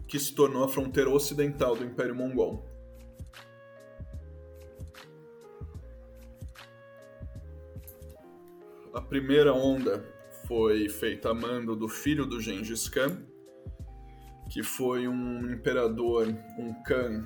que 0.07 0.19
se 0.19 0.35
tornou 0.35 0.63
a 0.63 0.67
fronteira 0.67 1.09
ocidental 1.09 1.75
do 1.75 1.85
Império 1.85 2.13
Mongol. 2.13 2.65
A 8.93 9.01
primeira 9.01 9.53
onda 9.53 10.05
foi 10.45 10.89
feita 10.89 11.29
a 11.29 11.33
mando 11.33 11.75
do 11.75 11.87
filho 11.87 12.25
do 12.25 12.41
Gengis 12.41 12.89
Khan, 12.89 13.25
que 14.51 14.61
foi 14.61 15.07
um 15.07 15.49
imperador, 15.49 16.27
um 16.59 16.73
Khan 16.83 17.25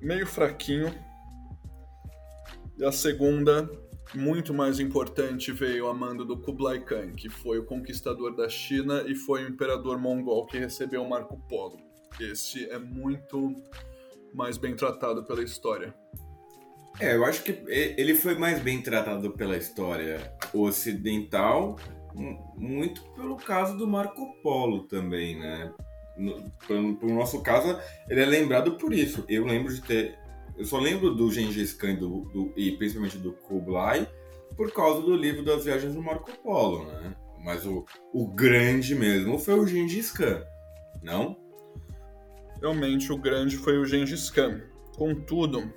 meio 0.00 0.26
fraquinho. 0.26 0.92
E 2.76 2.84
a 2.84 2.92
segunda, 2.92 3.70
muito 4.14 4.52
mais 4.52 4.80
importante, 4.80 5.52
veio 5.52 5.88
a 5.88 5.94
mando 5.94 6.24
do 6.24 6.36
Kublai 6.36 6.80
Khan, 6.80 7.12
que 7.12 7.28
foi 7.28 7.58
o 7.58 7.64
conquistador 7.64 8.34
da 8.34 8.48
China 8.48 9.04
e 9.06 9.14
foi 9.14 9.44
o 9.44 9.48
imperador 9.48 9.98
mongol 9.98 10.46
que 10.46 10.58
recebeu 10.58 11.04
Marco 11.04 11.38
Polo. 11.48 11.78
Esse 12.20 12.68
é 12.70 12.78
muito 12.78 13.54
mais 14.32 14.58
bem 14.58 14.74
tratado 14.74 15.24
pela 15.24 15.42
história. 15.42 15.94
É, 17.00 17.14
eu 17.16 17.24
acho 17.24 17.42
que 17.42 17.62
ele 17.68 18.14
foi 18.14 18.36
mais 18.36 18.60
bem 18.60 18.80
tratado 18.80 19.32
pela 19.32 19.56
história 19.56 20.32
ocidental, 20.52 21.76
muito 22.56 23.02
pelo 23.14 23.36
caso 23.36 23.76
do 23.76 23.86
Marco 23.86 24.40
Polo 24.42 24.84
também, 24.84 25.38
né? 25.38 25.72
No, 26.16 27.14
nosso 27.14 27.42
caso, 27.42 27.78
ele 28.08 28.20
é 28.20 28.26
lembrado 28.26 28.76
por 28.76 28.92
isso. 28.92 29.24
Eu 29.28 29.44
lembro 29.44 29.72
de 29.74 29.80
ter. 29.80 30.18
Eu 30.56 30.64
só 30.64 30.78
lembro 30.78 31.14
do 31.14 31.30
Gengis 31.32 31.72
Khan 31.72 31.96
do, 31.96 32.20
do, 32.32 32.52
e 32.56 32.72
principalmente 32.72 33.18
do 33.18 33.32
Kublai 33.32 34.08
por 34.56 34.72
causa 34.72 35.02
do 35.02 35.16
livro 35.16 35.44
das 35.44 35.64
viagens 35.64 35.94
do 35.94 36.02
Marco 36.02 36.30
Polo, 36.42 36.84
né? 36.84 37.16
Mas 37.42 37.66
o, 37.66 37.84
o 38.12 38.26
grande 38.28 38.94
mesmo 38.94 39.38
foi 39.38 39.58
o 39.58 39.66
Gengis 39.66 40.10
Khan, 40.12 40.42
não? 41.02 41.36
Realmente, 42.60 43.12
o 43.12 43.18
grande 43.18 43.56
foi 43.56 43.76
o 43.76 43.84
Gengis 43.84 44.30
Khan. 44.30 44.62
Contudo, 44.96 45.70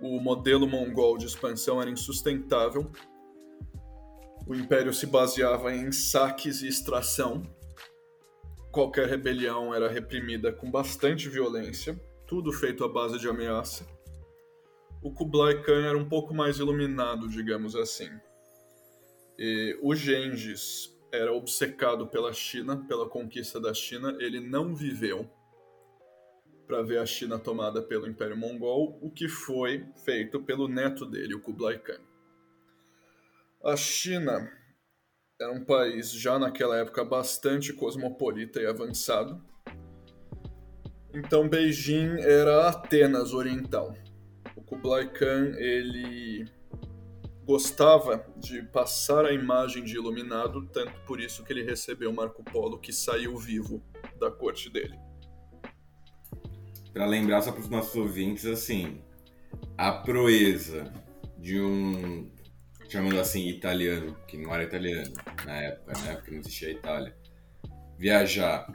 o 0.00 0.20
modelo 0.20 0.68
mongol 0.68 1.16
de 1.16 1.26
expansão 1.26 1.80
era 1.80 1.88
insustentável. 1.88 2.90
O 4.46 4.54
império 4.54 4.92
se 4.92 5.06
baseava 5.06 5.74
em 5.74 5.90
saques 5.90 6.60
e 6.60 6.68
extração. 6.68 7.42
Qualquer 8.74 9.06
rebelião 9.06 9.72
era 9.72 9.88
reprimida 9.88 10.52
com 10.52 10.68
bastante 10.68 11.28
violência, 11.28 11.94
tudo 12.26 12.52
feito 12.52 12.82
à 12.82 12.88
base 12.88 13.20
de 13.20 13.28
ameaça. 13.28 13.86
O 15.00 15.12
Kublai 15.12 15.62
Khan 15.62 15.86
era 15.86 15.96
um 15.96 16.08
pouco 16.08 16.34
mais 16.34 16.58
iluminado, 16.58 17.28
digamos 17.28 17.76
assim. 17.76 18.10
E 19.38 19.78
o 19.80 19.94
Gengis 19.94 20.92
era 21.12 21.32
obcecado 21.32 22.08
pela 22.08 22.32
China, 22.32 22.84
pela 22.88 23.08
conquista 23.08 23.60
da 23.60 23.72
China. 23.72 24.16
Ele 24.18 24.40
não 24.40 24.74
viveu 24.74 25.30
para 26.66 26.82
ver 26.82 26.98
a 26.98 27.06
China 27.06 27.38
tomada 27.38 27.80
pelo 27.80 28.08
Império 28.08 28.36
Mongol, 28.36 28.98
o 29.00 29.08
que 29.08 29.28
foi 29.28 29.86
feito 30.04 30.42
pelo 30.42 30.66
neto 30.66 31.06
dele, 31.06 31.36
o 31.36 31.40
Kublai 31.40 31.78
Khan. 31.78 32.00
A 33.62 33.76
China 33.76 34.50
era 35.40 35.52
um 35.52 35.64
país 35.64 36.12
já 36.12 36.38
naquela 36.38 36.78
época 36.78 37.04
bastante 37.04 37.72
cosmopolita 37.72 38.60
e 38.60 38.66
avançado. 38.66 39.42
Então 41.12 41.48
Beijing 41.48 42.20
era 42.20 42.68
Atenas 42.68 43.32
oriental. 43.32 43.94
O 44.56 44.62
Kublai 44.62 45.10
Khan 45.10 45.54
ele 45.56 46.44
gostava 47.44 48.24
de 48.36 48.62
passar 48.62 49.24
a 49.26 49.32
imagem 49.32 49.84
de 49.84 49.94
iluminado, 49.94 50.66
tanto 50.68 50.98
por 51.06 51.20
isso 51.20 51.44
que 51.44 51.52
ele 51.52 51.62
recebeu 51.62 52.12
Marco 52.12 52.42
Polo, 52.42 52.78
que 52.78 52.92
saiu 52.92 53.36
vivo 53.36 53.82
da 54.18 54.30
corte 54.30 54.70
dele 54.70 54.98
para 56.94 57.06
lembrar 57.06 57.42
só 57.42 57.50
para 57.50 57.60
os 57.60 57.68
nossos 57.68 57.96
ouvintes, 57.96 58.46
assim, 58.46 59.02
a 59.76 59.90
proeza 59.90 60.92
de 61.36 61.60
um, 61.60 62.30
chamando 62.88 63.18
assim, 63.20 63.48
italiano, 63.48 64.16
que 64.26 64.36
não 64.36 64.54
era 64.54 64.64
italiano 64.64 65.12
na 65.44 65.56
época, 65.56 65.98
né, 66.00 66.14
porque 66.14 66.30
não 66.30 66.38
existia 66.38 66.68
a 66.68 66.72
Itália, 66.72 67.16
viajar 67.98 68.66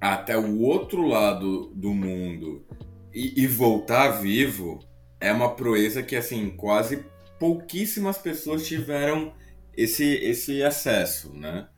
até 0.00 0.36
o 0.36 0.60
outro 0.60 1.06
lado 1.06 1.72
do 1.74 1.94
mundo 1.94 2.66
e, 3.14 3.42
e 3.42 3.46
voltar 3.46 4.20
vivo 4.20 4.80
é 5.20 5.32
uma 5.32 5.54
proeza 5.54 6.02
que, 6.02 6.16
assim, 6.16 6.50
quase 6.50 7.04
pouquíssimas 7.38 8.18
pessoas 8.18 8.66
tiveram 8.66 9.32
esse, 9.76 10.04
esse 10.04 10.62
acesso, 10.62 11.32
né? 11.32 11.68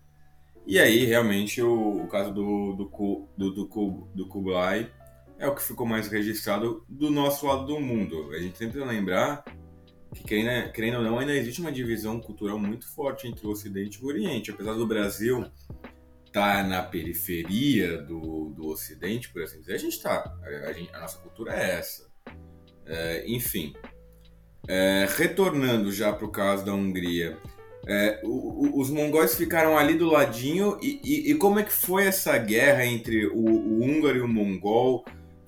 E 0.66 0.78
aí, 0.78 1.04
realmente, 1.04 1.60
o, 1.60 2.02
o 2.02 2.08
caso 2.08 2.32
do, 2.32 2.72
do, 2.72 3.28
do, 3.36 3.50
do, 3.52 4.08
do 4.14 4.28
Kublai 4.28 4.90
é 5.38 5.46
o 5.46 5.54
que 5.54 5.62
ficou 5.62 5.86
mais 5.86 6.08
registrado 6.08 6.84
do 6.88 7.10
nosso 7.10 7.46
lado 7.46 7.66
do 7.66 7.78
mundo. 7.78 8.30
A 8.32 8.38
gente 8.38 8.56
sempre 8.56 8.82
lembrar 8.82 9.44
que, 10.14 10.24
querendo, 10.24 10.72
querendo 10.72 10.98
ou 10.98 11.02
não, 11.02 11.18
ainda 11.18 11.34
existe 11.34 11.60
uma 11.60 11.72
divisão 11.72 12.20
cultural 12.20 12.58
muito 12.58 12.88
forte 12.88 13.26
entre 13.26 13.46
o 13.46 13.50
Ocidente 13.50 13.98
e 13.98 14.04
o 14.04 14.06
Oriente. 14.06 14.50
Apesar 14.50 14.74
do 14.74 14.86
Brasil 14.86 15.44
estar 16.26 16.62
tá 16.62 16.62
na 16.62 16.82
periferia 16.82 17.98
do, 17.98 18.50
do 18.50 18.66
Ocidente, 18.68 19.30
por 19.30 19.42
assim 19.42 19.60
dizer, 19.60 19.74
a 19.74 19.78
gente 19.78 19.94
está. 19.94 20.34
A, 20.42 20.96
a, 20.96 21.00
nossa 21.00 21.18
cultura 21.18 21.54
é 21.54 21.78
essa. 21.78 22.08
É, 22.86 23.24
enfim, 23.26 23.74
é, 24.68 25.06
retornando 25.16 25.90
já 25.90 26.12
para 26.12 26.26
o 26.26 26.30
caso 26.30 26.64
da 26.64 26.74
Hungria, 26.74 27.38
é, 27.86 28.20
o, 28.22 28.28
o, 28.28 28.80
os 28.80 28.90
mongóis 28.90 29.34
ficaram 29.34 29.76
ali 29.76 29.94
do 29.94 30.06
ladinho 30.06 30.78
e, 30.82 31.00
e, 31.04 31.30
e, 31.32 31.34
como 31.34 31.58
é 31.58 31.62
que 31.62 31.72
foi 31.72 32.06
essa 32.06 32.36
guerra 32.38 32.84
entre 32.84 33.26
o, 33.26 33.44
o 33.44 33.82
húngaro 33.82 34.18
e 34.18 34.22
o 34.22 34.28
mongol? 34.28 35.04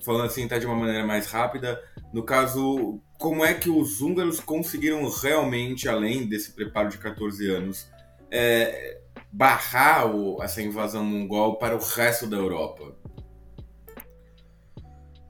falando 0.07 0.25
assim, 0.25 0.47
tá 0.47 0.57
de 0.57 0.65
uma 0.65 0.75
maneira 0.75 1.05
mais 1.05 1.27
rápida. 1.27 1.81
No 2.13 2.23
caso, 2.23 3.01
como 3.17 3.43
é 3.43 3.53
que 3.53 3.69
os 3.69 4.01
húngaros 4.01 4.39
conseguiram 4.39 5.09
realmente, 5.09 5.89
além 5.89 6.27
desse 6.27 6.51
preparo 6.51 6.89
de 6.89 6.97
14 6.99 7.49
anos, 7.49 7.87
é, 8.29 9.01
barrar 9.31 10.15
o, 10.15 10.41
essa 10.41 10.61
invasão 10.61 11.03
mongol 11.03 11.57
para 11.57 11.75
o 11.75 11.79
resto 11.79 12.27
da 12.27 12.37
Europa? 12.37 12.95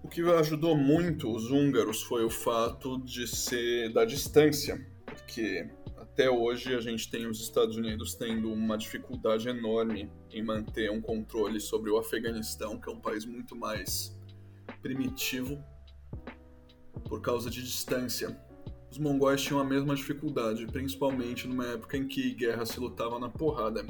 O 0.03 0.09
que 0.09 0.21
ajudou 0.21 0.75
muito 0.75 1.33
os 1.33 1.49
húngaros 1.49 2.01
foi 2.01 2.25
o 2.25 2.29
fato 2.29 2.99
de 2.99 3.27
ser 3.27 3.91
da 3.93 4.03
distância, 4.03 4.85
porque 5.05 5.69
até 5.97 6.29
hoje 6.29 6.73
a 6.73 6.81
gente 6.81 7.09
tem 7.09 7.25
os 7.25 7.39
Estados 7.41 7.77
Unidos 7.77 8.15
tendo 8.15 8.51
uma 8.51 8.77
dificuldade 8.77 9.47
enorme 9.47 10.11
em 10.31 10.43
manter 10.43 10.91
um 10.91 11.01
controle 11.01 11.59
sobre 11.59 11.89
o 11.89 11.97
Afeganistão, 11.97 12.79
que 12.79 12.89
é 12.89 12.93
um 12.93 12.99
país 12.99 13.25
muito 13.25 13.55
mais 13.55 14.17
primitivo 14.81 15.63
por 16.99 17.21
causa 17.21 17.49
de 17.49 17.61
distância. 17.61 18.39
Os 18.89 18.97
mongóis 18.97 19.41
tinham 19.41 19.59
a 19.59 19.65
mesma 19.65 19.95
dificuldade, 19.95 20.65
principalmente 20.67 21.47
numa 21.47 21.65
época 21.67 21.97
em 21.97 22.07
que 22.07 22.33
guerra 22.33 22.65
se 22.65 22.79
lutava 22.79 23.19
na 23.19 23.29
porrada. 23.29 23.85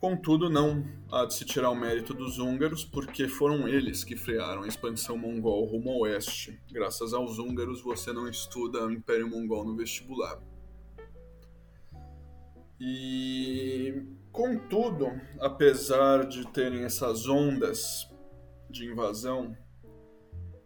Contudo, 0.00 0.48
não 0.48 0.84
há 1.10 1.24
de 1.24 1.34
se 1.34 1.44
tirar 1.44 1.70
o 1.70 1.74
mérito 1.74 2.14
dos 2.14 2.38
húngaros, 2.38 2.84
porque 2.84 3.26
foram 3.26 3.66
eles 3.66 4.04
que 4.04 4.16
frearam 4.16 4.62
a 4.62 4.68
expansão 4.68 5.18
mongol 5.18 5.64
rumo 5.64 5.90
ao 5.90 5.98
oeste. 6.00 6.60
Graças 6.70 7.12
aos 7.12 7.40
húngaros, 7.40 7.82
você 7.82 8.12
não 8.12 8.28
estuda 8.28 8.86
o 8.86 8.92
Império 8.92 9.28
Mongol 9.28 9.64
no 9.64 9.76
vestibular. 9.76 10.40
E, 12.80 14.04
contudo, 14.30 15.10
apesar 15.40 16.28
de 16.28 16.46
terem 16.52 16.84
essas 16.84 17.28
ondas 17.28 18.08
de 18.70 18.86
invasão 18.86 19.56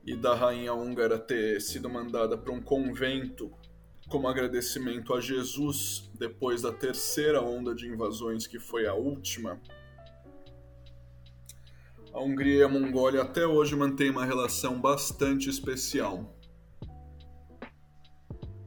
e 0.05 0.17
da 0.17 0.35
rainha 0.35 0.73
húngara 0.75 1.19
ter 1.19 1.61
sido 1.61 1.89
mandada 1.89 2.37
para 2.37 2.53
um 2.53 2.61
convento 2.61 3.53
como 4.09 4.29
agradecimento 4.29 5.15
a 5.15 5.21
Jesus 5.21 6.11
depois 6.19 6.63
da 6.63 6.73
terceira 6.73 7.41
onda 7.41 7.75
de 7.75 7.89
invasões, 7.89 8.47
que 8.47 8.59
foi 8.59 8.87
a 8.87 8.95
última. 8.95 9.61
A 12.13 12.21
Hungria 12.21 12.59
e 12.59 12.63
a 12.63 12.69
Mongólia 12.69 13.23
até 13.23 13.47
hoje 13.47 13.75
mantêm 13.75 14.11
uma 14.11 14.25
relação 14.25 14.79
bastante 14.79 15.49
especial. 15.49 16.37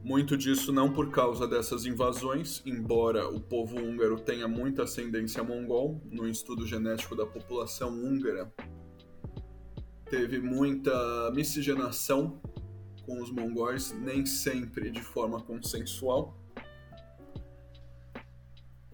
Muito 0.02 0.36
disso 0.36 0.72
não 0.72 0.92
por 0.92 1.10
causa 1.10 1.46
dessas 1.46 1.84
invasões, 1.84 2.62
embora 2.64 3.28
o 3.28 3.40
povo 3.40 3.76
húngaro 3.76 4.18
tenha 4.18 4.48
muita 4.48 4.84
ascendência 4.84 5.42
mongol 5.42 6.00
no 6.10 6.28
estudo 6.28 6.66
genético 6.66 7.14
da 7.14 7.26
população 7.26 7.90
húngara 7.90 8.52
teve 10.08 10.38
muita 10.38 11.30
miscigenação 11.32 12.40
com 13.04 13.22
os 13.22 13.30
mongóis, 13.30 13.92
nem 13.92 14.26
sempre 14.26 14.90
de 14.90 15.02
forma 15.02 15.40
consensual. 15.40 16.36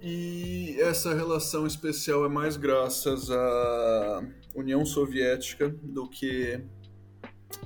E 0.01 0.77
essa 0.81 1.14
relação 1.14 1.66
especial 1.66 2.25
é 2.25 2.29
mais 2.29 2.57
graças 2.57 3.31
a 3.31 4.25
União 4.55 4.85
Soviética 4.85 5.68
do 5.68 6.09
que 6.09 6.61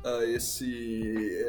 uh, 0.04 0.22
esse, 0.24 0.70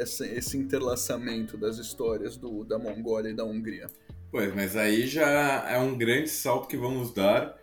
esse, 0.00 0.24
esse 0.26 0.56
interlaçamento 0.56 1.58
das 1.58 1.76
histórias 1.78 2.36
do, 2.36 2.64
da 2.64 2.78
Mongólia 2.78 3.30
e 3.30 3.34
da 3.34 3.44
Hungria. 3.44 3.86
Pois, 4.30 4.54
mas 4.54 4.76
aí 4.76 5.06
já 5.06 5.28
é 5.68 5.78
um 5.78 5.96
grande 5.96 6.28
salto 6.28 6.68
que 6.68 6.76
vamos 6.76 7.12
dar, 7.12 7.58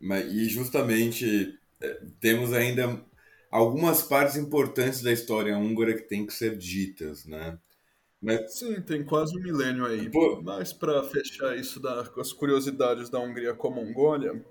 e 0.00 0.48
justamente 0.48 1.58
é, 1.80 2.00
temos 2.20 2.52
ainda 2.52 3.00
algumas 3.52 4.02
partes 4.02 4.36
importantes 4.36 5.02
da 5.02 5.12
história 5.12 5.56
húngara 5.58 5.94
que 5.94 6.08
tem 6.08 6.26
que 6.26 6.32
ser 6.32 6.56
ditas, 6.56 7.26
né? 7.26 7.58
Mas... 8.20 8.58
Sim, 8.58 8.80
tem 8.80 9.04
quase 9.04 9.36
um 9.38 9.42
milênio 9.42 9.84
aí. 9.84 10.10
Pô... 10.10 10.40
Mas 10.42 10.72
para 10.72 11.02
fechar 11.02 11.54
isso 11.56 11.78
da, 11.78 12.04
com 12.06 12.20
as 12.20 12.32
curiosidades 12.32 13.10
da 13.10 13.18
Hungria 13.18 13.52
com 13.52 13.68
a 13.68 13.70
Mongólia, 13.70 14.42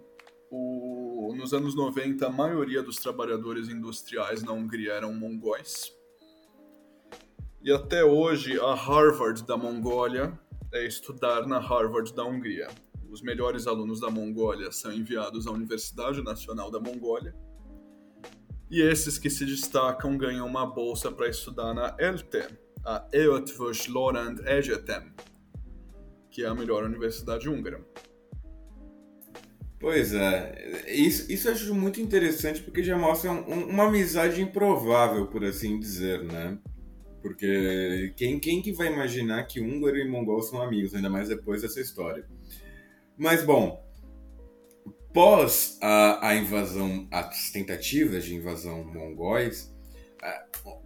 o, 0.51 1.33
nos 1.35 1.53
anos 1.53 1.73
90 1.73 2.27
a 2.27 2.29
maioria 2.29 2.83
dos 2.83 2.97
trabalhadores 2.97 3.69
industriais 3.69 4.43
na 4.43 4.51
Hungria 4.51 4.93
eram 4.93 5.13
mongóis. 5.13 5.91
E 7.63 7.71
até 7.71 8.03
hoje 8.03 8.59
a 8.59 8.75
Harvard 8.75 9.45
da 9.47 9.57
Mongólia 9.57 10.37
é 10.73 10.85
estudar 10.85 11.47
na 11.47 11.57
Harvard 11.57 12.13
da 12.13 12.23
Hungria. 12.23 12.67
Os 13.09 13.21
melhores 13.21 13.67
alunos 13.67 13.99
da 13.99 14.09
Mongólia 14.09 14.71
são 14.71 14.91
enviados 14.91 15.47
à 15.47 15.51
Universidade 15.51 16.21
Nacional 16.21 16.69
da 16.69 16.79
Mongólia. 16.79 17.33
E 18.71 18.81
esses 18.81 19.19
que 19.19 19.29
se 19.29 19.45
destacam 19.45 20.17
ganham 20.17 20.47
uma 20.47 20.65
bolsa 20.65 21.11
para 21.11 21.27
estudar 21.27 21.73
na 21.73 21.93
ELTE, 21.99 22.47
a 22.85 23.05
Eötvös 23.11 23.87
Lorand 23.87 24.37
Egyetem, 24.45 25.11
que 26.29 26.45
é 26.45 26.47
a 26.47 26.55
melhor 26.55 26.85
universidade 26.85 27.49
húngara. 27.49 27.85
Pois 29.77 30.13
é, 30.13 30.85
isso, 30.87 31.29
isso 31.29 31.49
eu 31.49 31.51
acho 31.51 31.75
muito 31.75 31.99
interessante 31.99 32.61
porque 32.61 32.81
já 32.81 32.97
mostra 32.97 33.29
um, 33.31 33.65
uma 33.65 33.87
amizade 33.87 34.41
improvável, 34.41 35.27
por 35.27 35.43
assim 35.43 35.77
dizer, 35.77 36.23
né? 36.23 36.57
Porque 37.21 38.13
quem, 38.15 38.39
quem 38.39 38.61
que 38.61 38.71
vai 38.71 38.87
imaginar 38.87 39.43
que 39.47 39.59
húngaro 39.59 39.97
e 39.97 40.07
mongol 40.07 40.41
são 40.41 40.61
amigos, 40.61 40.95
ainda 40.95 41.09
mais 41.09 41.27
depois 41.27 41.61
dessa 41.61 41.81
história? 41.81 42.25
Mas, 43.17 43.43
bom, 43.43 43.80
pós 45.13 45.77
a, 45.81 46.29
a 46.29 46.35
invasão, 46.35 47.07
as 47.11 47.51
tentativas 47.51 48.25
de 48.25 48.35
invasão 48.35 48.83
mongóis, 48.83 49.71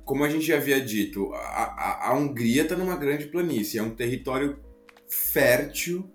como 0.06 0.24
a 0.24 0.30
gente 0.30 0.46
já 0.46 0.58
havia 0.58 0.80
dito, 0.80 1.34
a, 1.34 1.38
a, 1.38 2.10
a 2.10 2.14
Hungria 2.16 2.62
está 2.62 2.76
numa 2.76 2.96
grande 2.96 3.26
planície, 3.26 3.80
é 3.80 3.84
um 3.84 3.90
território 3.90 4.60
fértil 5.08 6.10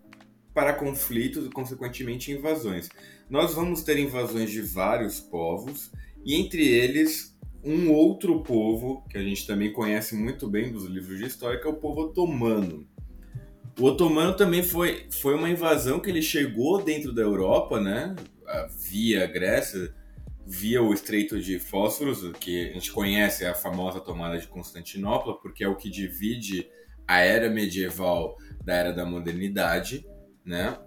para 0.54 0.72
conflitos 0.72 1.44
e, 1.44 1.50
consequentemente, 1.50 2.30
invasões. 2.30 2.88
Nós 3.28 3.54
vamos 3.54 3.82
ter 3.82 3.98
invasões 3.98 4.50
de 4.50 4.62
vários 4.62 5.20
povos, 5.20 5.90
e 6.24 6.34
entre 6.34 6.66
eles 6.66 7.36
um 7.62 7.92
outro 7.92 8.42
povo 8.42 9.04
que 9.10 9.18
a 9.18 9.22
gente 9.22 9.46
também 9.46 9.72
conhece 9.72 10.14
muito 10.14 10.48
bem 10.48 10.72
dos 10.72 10.84
livros 10.84 11.18
de 11.18 11.26
história, 11.26 11.60
que 11.60 11.66
é 11.66 11.70
o 11.70 11.74
povo 11.74 12.02
otomano. 12.02 12.86
O 13.78 13.84
otomano 13.84 14.34
também 14.36 14.62
foi, 14.62 15.06
foi 15.10 15.34
uma 15.34 15.48
invasão 15.48 16.00
que 16.00 16.10
ele 16.10 16.22
chegou 16.22 16.82
dentro 16.82 17.12
da 17.12 17.22
Europa, 17.22 17.80
né? 17.80 18.14
Via 18.90 19.26
Grécia, 19.26 19.94
via 20.46 20.82
o 20.82 20.92
Estreito 20.92 21.40
de 21.40 21.58
Fósforos, 21.58 22.32
que 22.38 22.70
a 22.70 22.72
gente 22.72 22.92
conhece 22.92 23.46
a 23.46 23.54
famosa 23.54 24.00
tomada 24.00 24.38
de 24.38 24.48
Constantinopla, 24.48 25.38
porque 25.40 25.62
é 25.62 25.68
o 25.68 25.76
que 25.76 25.88
divide 25.88 26.68
a 27.06 27.20
era 27.20 27.48
medieval 27.48 28.36
da 28.64 28.74
era 28.74 28.92
da 28.92 29.04
modernidade, 29.04 30.04
né? 30.44 30.78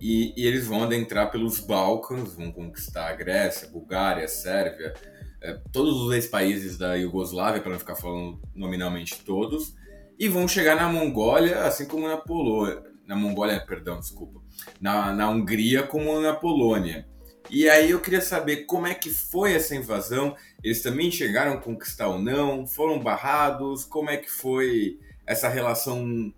E, 0.00 0.34
e 0.36 0.44
eles 0.44 0.66
vão 0.66 0.82
adentrar 0.82 1.30
pelos 1.30 1.60
Balcãs, 1.60 2.34
vão 2.34 2.50
conquistar 2.50 3.10
a 3.10 3.14
Grécia, 3.14 3.68
a 3.68 3.70
Bulgária, 3.70 4.24
a 4.24 4.28
Sérvia, 4.28 4.92
é, 5.40 5.58
todos 5.72 6.00
os 6.00 6.12
ex-países 6.12 6.76
da 6.76 6.94
Iugoslávia, 6.94 7.60
para 7.60 7.70
não 7.70 7.78
ficar 7.78 7.94
falando 7.94 8.40
nominalmente 8.54 9.20
todos, 9.24 9.74
e 10.18 10.28
vão 10.28 10.46
chegar 10.46 10.76
na 10.76 10.88
Mongólia, 10.88 11.64
assim 11.64 11.86
como 11.86 12.06
na 12.06 12.16
Polônia. 12.16 12.82
Na 13.06 13.16
Mongólia, 13.16 13.64
perdão, 13.66 13.98
desculpa. 13.98 14.40
Na, 14.80 15.12
na 15.12 15.28
Hungria, 15.28 15.82
como 15.82 16.20
na 16.20 16.34
Polônia. 16.34 17.08
E 17.50 17.68
aí 17.68 17.90
eu 17.90 18.00
queria 18.00 18.20
saber 18.20 18.64
como 18.64 18.86
é 18.86 18.94
que 18.94 19.10
foi 19.10 19.52
essa 19.52 19.74
invasão. 19.74 20.36
Eles 20.62 20.82
também 20.82 21.10
chegaram 21.10 21.52
a 21.52 21.60
conquistar 21.60 22.08
ou 22.08 22.18
não? 22.18 22.66
Foram 22.66 22.98
barrados? 23.00 23.84
Como 23.84 24.08
é 24.08 24.16
que 24.16 24.30
foi 24.30 24.98
essa 25.26 25.48
relação 25.48 26.32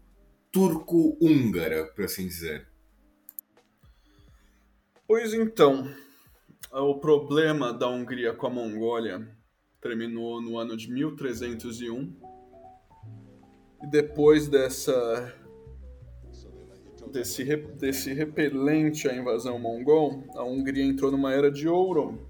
turco-húngara, 0.50 1.86
por 1.94 2.04
assim 2.04 2.26
dizer? 2.26 2.66
Pois 5.06 5.34
então, 5.34 5.92
o 6.72 6.94
problema 6.98 7.72
da 7.72 7.88
Hungria 7.88 8.32
com 8.32 8.46
a 8.46 8.50
Mongólia 8.50 9.28
terminou 9.80 10.40
no 10.40 10.58
ano 10.58 10.76
de 10.76 10.90
1301. 10.90 12.16
E 13.84 13.86
depois 13.86 14.48
dessa 14.48 15.34
desse, 17.12 17.44
desse 17.44 18.14
repelente 18.14 19.06
à 19.06 19.14
invasão 19.14 19.58
mongol, 19.58 20.24
a 20.34 20.42
Hungria 20.42 20.82
entrou 20.82 21.12
numa 21.12 21.34
era 21.34 21.50
de 21.50 21.68
ouro. 21.68 22.26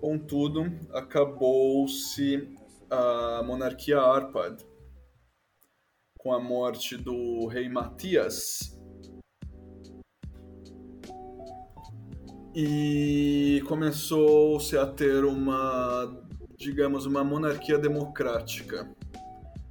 Contudo, 0.00 0.72
acabou-se 0.94 2.48
a 2.88 3.42
monarquia 3.44 4.00
Arpad 4.00 4.64
com 6.18 6.32
a 6.32 6.40
morte 6.40 6.96
do 6.96 7.46
rei 7.46 7.68
Matias 7.68 8.80
e 12.54 13.62
começou-se 13.68 14.78
a 14.78 14.86
ter 14.86 15.26
uma, 15.26 16.24
digamos, 16.56 17.04
uma 17.04 17.22
monarquia 17.22 17.78
democrática. 17.78 18.90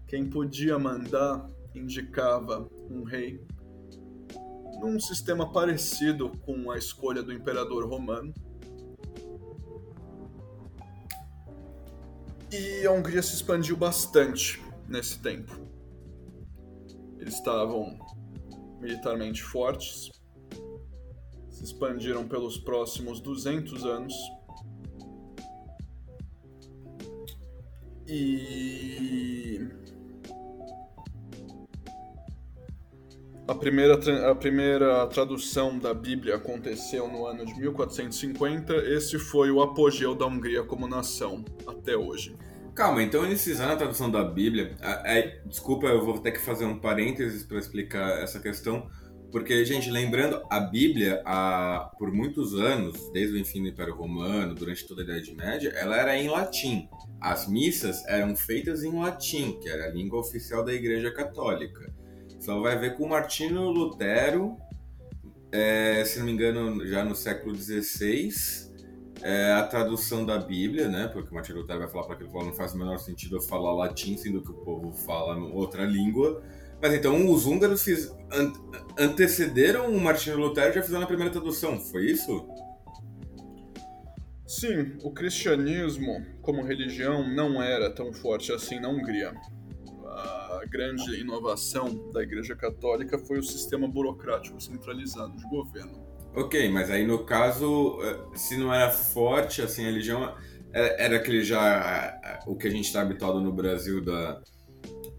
Quem 0.10 0.28
podia 0.28 0.80
mandar 0.80 1.48
indicava 1.76 2.68
um 2.90 3.04
rei, 3.04 3.46
num 4.82 5.00
sistema 5.00 5.54
parecido 5.54 6.32
com 6.40 6.72
a 6.72 6.80
escolha 6.80 7.22
do 7.22 7.32
imperador 7.32 7.88
romano. 7.88 8.34
E 12.52 12.88
a 12.88 12.92
Hungria 12.92 13.22
se 13.22 13.36
expandiu 13.36 13.78
bastante 13.78 14.60
nesse 14.88 15.20
tempo. 15.20 15.56
Eles 17.20 17.36
estavam 17.36 18.00
militarmente 18.82 19.44
fortes, 19.44 20.10
se 21.52 21.64
expandiram 21.64 22.28
pelos 22.28 22.58
próximos 22.58 23.22
200 23.22 23.86
anos. 23.86 24.16
E 28.08 29.79
a 33.50 33.56
primeira, 33.56 34.30
a 34.30 34.36
primeira 34.36 35.08
tradução 35.08 35.80
da 35.80 35.94
Bíblia 35.94 36.36
aconteceu 36.36 37.08
no 37.08 37.26
ano 37.26 37.46
de 37.46 37.60
1450. 37.60 38.76
Esse 38.76 39.18
foi 39.18 39.50
o 39.50 39.62
apogeu 39.62 40.14
da 40.14 40.26
Hungria 40.28 40.64
como 40.64 40.88
nação 40.88 41.44
até 41.66 41.98
hoje. 41.98 42.36
Calma, 42.76 43.02
então 43.02 43.24
fizeram 43.36 43.74
a 43.74 43.76
tradução 43.76 44.10
da 44.10 44.24
Bíblia. 44.24 44.78
É, 45.04 45.42
desculpa, 45.46 45.88
eu 45.88 46.06
vou 46.06 46.20
ter 46.20 46.32
que 46.32 46.40
fazer 46.40 46.66
um 46.66 46.80
parênteses 46.80 47.44
para 47.44 47.58
explicar 47.58 48.22
essa 48.22 48.40
questão 48.40 48.88
porque, 49.32 49.64
gente, 49.64 49.92
lembrando, 49.92 50.42
a 50.50 50.60
Bíblia, 50.60 51.22
a, 51.24 51.92
por 52.00 52.12
muitos 52.12 52.56
anos, 52.56 53.12
desde 53.12 53.40
o 53.40 53.46
fim 53.46 53.62
do 53.62 53.70
Império 53.70 53.96
Romano, 53.96 54.56
durante 54.56 54.88
toda 54.88 55.02
a 55.02 55.06
Idade 55.06 55.36
Média, 55.36 55.70
ela 55.76 55.96
era 55.96 56.18
em 56.18 56.28
latim. 56.28 56.90
As 57.22 57.48
missas 57.48 58.04
eram 58.08 58.36
feitas 58.36 58.84
em 58.84 58.92
latim, 58.92 59.60
que 59.60 59.70
era 59.70 59.86
a 59.86 59.90
língua 59.90 60.20
oficial 60.20 60.66
da 60.66 60.74
Igreja 60.74 61.12
Católica. 61.12 61.94
Só 62.40 62.60
vai 62.62 62.78
ver 62.78 62.96
com 62.96 63.08
Martino 63.08 63.70
Lutero, 63.70 64.58
é, 65.52 66.04
se 66.06 66.20
não 66.20 66.26
me 66.26 66.32
engano, 66.32 66.88
já 66.88 67.04
no 67.04 67.16
século 67.16 67.56
XVI, 67.56 68.30
é, 69.22 69.52
a 69.54 69.64
tradução 69.64 70.26
da 70.26 70.38
Bíblia, 70.38 70.88
né? 70.88 71.08
Porque 71.08 71.34
Martino 71.34 71.60
Lutero 71.60 71.80
vai 71.80 71.90
falar 71.90 72.06
para 72.06 72.16
aquele 72.16 72.30
povo 72.30 72.46
não 72.46 72.54
faz 72.54 72.74
o 72.74 72.78
menor 72.78 72.98
sentido 72.98 73.38
eu 73.38 73.42
falar 73.42 73.74
latim, 73.74 74.16
sendo 74.16 74.42
que 74.42 74.52
o 74.52 74.54
povo 74.54 74.92
fala 74.92 75.38
outra 75.54 75.84
língua. 75.84 76.42
Mas 76.82 76.94
então 76.94 77.30
os 77.30 77.46
húngaros 77.46 77.84
fiz, 77.84 78.10
an, 78.32 78.54
antecederam 78.98 79.94
o 79.94 80.00
Martinho 80.00 80.38
Lutero 80.38 80.70
e 80.70 80.74
já 80.76 80.82
fizeram 80.82 81.04
a 81.04 81.08
primeira 81.08 81.32
tradução, 81.32 81.78
foi 81.78 82.06
isso? 82.06 82.48
Sim, 84.48 84.98
o 85.04 85.12
cristianismo 85.12 86.26
como 86.42 86.64
religião 86.64 87.28
não 87.28 87.62
era 87.62 87.94
tão 87.94 88.14
forte 88.14 88.52
assim 88.52 88.80
na 88.80 88.88
Hungria. 88.88 89.34
A 90.20 90.66
grande 90.66 91.20
inovação 91.20 92.12
da 92.12 92.22
Igreja 92.22 92.56
Católica 92.56 93.18
foi 93.18 93.40
o 93.40 93.44
sistema 93.44 93.88
burocrático 93.88 94.62
centralizado 94.62 95.36
de 95.38 95.44
governo. 95.50 96.08
Ok, 96.36 96.70
mas 96.70 96.92
aí 96.92 97.06
no 97.06 97.26
caso, 97.26 98.00
eh, 98.04 98.38
se 98.38 98.58
não 98.58 98.74
era 98.74 98.92
forte 98.92 99.62
assim 99.62 99.84
a 99.84 99.86
religião, 99.88 100.36
é, 100.72 101.06
era 101.06 101.18
aquele 101.18 101.44
já 101.44 102.42
o 102.46 102.56
que 102.56 102.68
a 102.68 102.70
gente 102.70 102.86
está 102.86 103.02
habituado 103.02 103.42
no 103.42 103.52
Brasil 103.52 104.04
da 104.04 104.42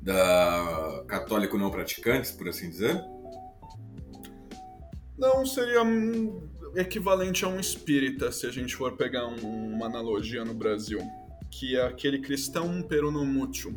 da 0.01 1.05
católico 1.07 1.59
não 1.59 1.71
praticantes, 1.71 2.31
por 2.31 2.49
assim 2.49 2.71
dizer? 2.71 2.99
Não, 5.19 5.45
seria 5.45 5.83
equivalente 6.75 7.45
a 7.45 7.49
um 7.49 7.61
espírita, 7.61 8.33
se 8.33 8.47
a 8.47 8.51
gente 8.51 8.75
for 8.75 8.97
pegar 8.97 9.27
um, 9.27 9.75
uma 9.75 9.87
analogia 9.87 10.45
no 10.45 10.55
Brasil, 10.55 11.01
que 11.51 11.77
é 11.77 11.83
aquele 11.83 12.21
cristão 12.21 12.83
peronomútil. 12.83 13.77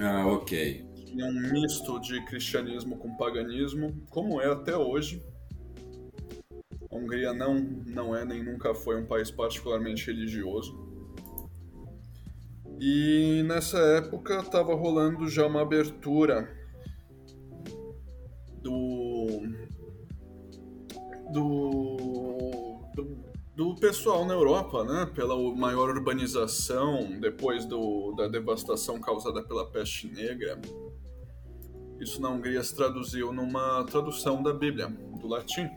Ah, 0.00 0.26
ok. 0.26 0.86
É 1.18 1.24
um 1.24 1.32
misto 1.32 1.98
de 2.00 2.24
cristianismo 2.24 2.96
com 2.96 3.16
paganismo, 3.16 3.94
como 4.10 4.40
é 4.40 4.46
até 4.46 4.76
hoje. 4.76 5.22
A 6.90 6.94
Hungria 6.94 7.32
não, 7.32 7.54
não 7.86 8.14
é 8.14 8.24
nem 8.24 8.42
nunca 8.42 8.74
foi 8.74 9.00
um 9.00 9.06
país 9.06 9.30
particularmente 9.30 10.06
religioso. 10.06 10.88
E 12.80 13.42
nessa 13.46 13.78
época 13.78 14.38
estava 14.38 14.74
rolando 14.74 15.28
já 15.28 15.46
uma 15.46 15.62
abertura 15.62 16.48
do, 18.62 19.42
do, 21.32 21.96
do, 23.58 23.74
pessoal 23.74 24.24
na 24.24 24.34
Europa, 24.34 24.84
né? 24.84 25.10
Pela 25.12 25.36
maior 25.56 25.90
urbanização 25.90 27.18
depois 27.18 27.64
do, 27.64 28.12
da 28.12 28.28
devastação 28.28 29.00
causada 29.00 29.42
pela 29.42 29.68
peste 29.68 30.06
negra. 30.06 30.60
Isso 32.00 32.22
na 32.22 32.28
Hungria 32.28 32.62
se 32.62 32.72
traduziu 32.76 33.32
numa 33.32 33.82
tradução 33.82 34.40
da 34.40 34.54
Bíblia, 34.54 34.86
do 34.88 35.26
latim. 35.26 35.68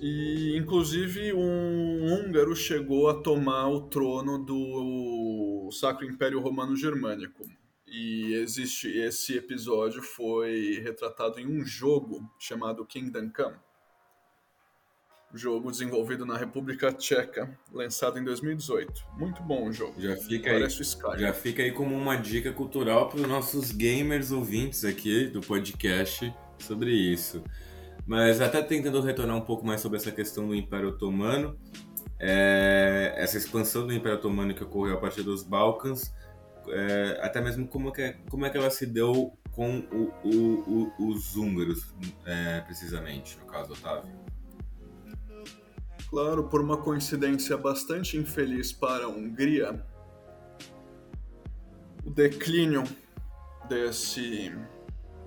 E, 0.00 0.56
inclusive, 0.56 1.34
um 1.34 2.06
húngaro 2.06 2.56
chegou 2.56 3.10
a 3.10 3.20
tomar 3.20 3.68
o 3.68 3.82
trono 3.82 4.42
do 4.42 5.68
Sacro 5.70 6.06
Império 6.06 6.40
Romano 6.40 6.74
Germânico. 6.74 7.44
E 7.86 8.32
existe 8.36 8.88
esse 8.88 9.36
episódio 9.36 10.02
foi 10.02 10.80
retratado 10.82 11.38
em 11.38 11.46
um 11.46 11.62
jogo 11.62 12.26
chamado 12.38 12.86
Kingdom 12.86 13.30
Come. 13.36 13.69
Jogo 15.32 15.70
desenvolvido 15.70 16.26
na 16.26 16.36
República 16.36 16.92
Tcheca, 16.92 17.56
lançado 17.72 18.18
em 18.18 18.24
2018. 18.24 19.06
Muito 19.16 19.42
bom 19.42 19.68
o 19.68 19.72
jogo. 19.72 19.94
Já 20.00 20.16
fica 20.16 20.50
Parece 20.50 20.82
aí, 20.82 21.14
o 21.14 21.18
já 21.18 21.32
fica 21.32 21.62
aí 21.62 21.70
como 21.70 21.96
uma 21.96 22.16
dica 22.16 22.52
cultural 22.52 23.08
para 23.08 23.20
os 23.20 23.28
nossos 23.28 23.70
gamers 23.70 24.32
ouvintes 24.32 24.84
aqui 24.84 25.26
do 25.26 25.40
podcast 25.40 26.34
sobre 26.58 26.90
isso. 26.90 27.44
Mas 28.06 28.40
até 28.40 28.60
tentando 28.60 29.00
retornar 29.00 29.36
um 29.36 29.42
pouco 29.42 29.64
mais 29.64 29.80
sobre 29.80 29.98
essa 29.98 30.10
questão 30.10 30.48
do 30.48 30.54
Império 30.54 30.88
Otomano, 30.88 31.56
é, 32.18 33.14
essa 33.16 33.38
expansão 33.38 33.86
do 33.86 33.92
Império 33.92 34.18
Otomano 34.18 34.52
que 34.52 34.64
ocorreu 34.64 34.96
a 34.96 35.00
partir 35.00 35.22
dos 35.22 35.44
Balcãs, 35.44 36.12
é, 36.68 37.20
até 37.22 37.40
mesmo 37.40 37.68
como, 37.68 37.92
que, 37.92 38.16
como 38.28 38.44
é 38.44 38.50
que 38.50 38.58
ela 38.58 38.70
se 38.70 38.84
deu 38.84 39.32
com 39.52 39.78
o, 39.92 40.12
o, 40.24 40.92
o, 40.98 41.08
os 41.08 41.36
húngaros, 41.36 41.94
é, 42.26 42.60
precisamente, 42.62 43.38
no 43.38 43.46
caso, 43.46 43.72
Otávio. 43.72 44.10
Claro, 46.10 46.48
por 46.48 46.60
uma 46.60 46.76
coincidência 46.76 47.56
bastante 47.56 48.16
infeliz 48.16 48.72
para 48.72 49.04
a 49.04 49.08
Hungria, 49.08 49.80
o 52.04 52.10
declínio 52.10 52.82
desse, 53.68 54.52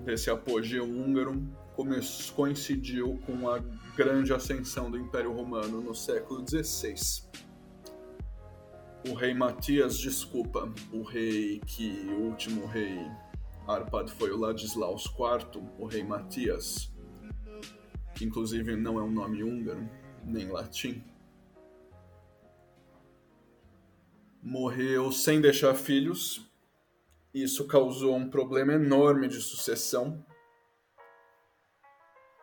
desse 0.04 0.28
apogeu 0.28 0.84
húngaro 0.84 1.42
coincidiu 2.36 3.18
com 3.24 3.48
a 3.48 3.60
grande 3.96 4.34
ascensão 4.34 4.90
do 4.90 4.98
Império 4.98 5.32
Romano 5.32 5.80
no 5.80 5.94
século 5.94 6.44
XVI. 6.46 6.94
O 9.08 9.14
rei 9.14 9.32
Matias, 9.32 9.98
desculpa, 9.98 10.70
o 10.92 11.02
rei 11.02 11.60
que 11.66 12.06
o 12.10 12.24
último 12.24 12.66
rei 12.66 12.98
Arpad 13.66 14.10
foi 14.12 14.30
o 14.30 14.36
Ladislaus 14.36 15.06
IV, 15.06 15.62
o 15.78 15.86
rei 15.86 16.04
Matias, 16.04 16.92
que 18.14 18.26
inclusive 18.26 18.76
não 18.76 18.98
é 18.98 19.02
um 19.02 19.10
nome 19.10 19.42
húngaro, 19.42 19.88
nem 20.26 20.48
latim. 20.48 21.02
Morreu 24.42 25.10
sem 25.10 25.40
deixar 25.40 25.74
filhos. 25.74 26.46
Isso 27.32 27.66
causou 27.66 28.14
um 28.16 28.28
problema 28.28 28.74
enorme 28.74 29.26
de 29.28 29.40
sucessão 29.40 30.24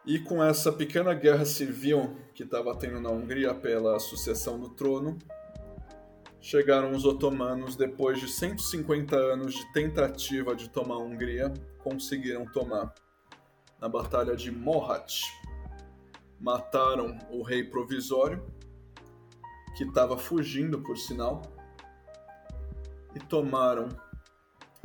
e 0.06 0.18
com 0.18 0.44
essa 0.44 0.72
pequena 0.72 1.14
guerra 1.14 1.46
civil 1.46 2.18
que 2.34 2.44
estava 2.44 2.76
tendo 2.76 3.00
na 3.00 3.10
Hungria 3.10 3.54
pela 3.54 4.00
sucessão 4.00 4.60
do 4.60 4.70
trono, 4.70 5.20
chegaram 6.40 6.92
os 6.92 7.06
otomanos 7.06 7.76
depois 7.76 8.20
de 8.20 8.28
150 8.28 9.16
anos 9.16 9.54
de 9.54 9.74
tentativa 9.74 10.56
de 10.56 10.70
tomar 10.70 10.96
a 10.96 11.00
Hungria, 11.00 11.54
conseguiram 11.80 12.46
tomar. 12.46 12.94
Na 13.80 13.88
Batalha 13.90 14.36
de 14.36 14.52
Mohat, 14.52 15.24
mataram 16.42 17.18
o 17.30 17.42
rei 17.44 17.64
provisório, 17.64 18.44
que 19.78 19.84
estava 19.86 20.18
fugindo, 20.18 20.82
por 20.82 20.98
sinal, 20.98 21.42
e 23.16 23.20
tomaram 23.20 23.88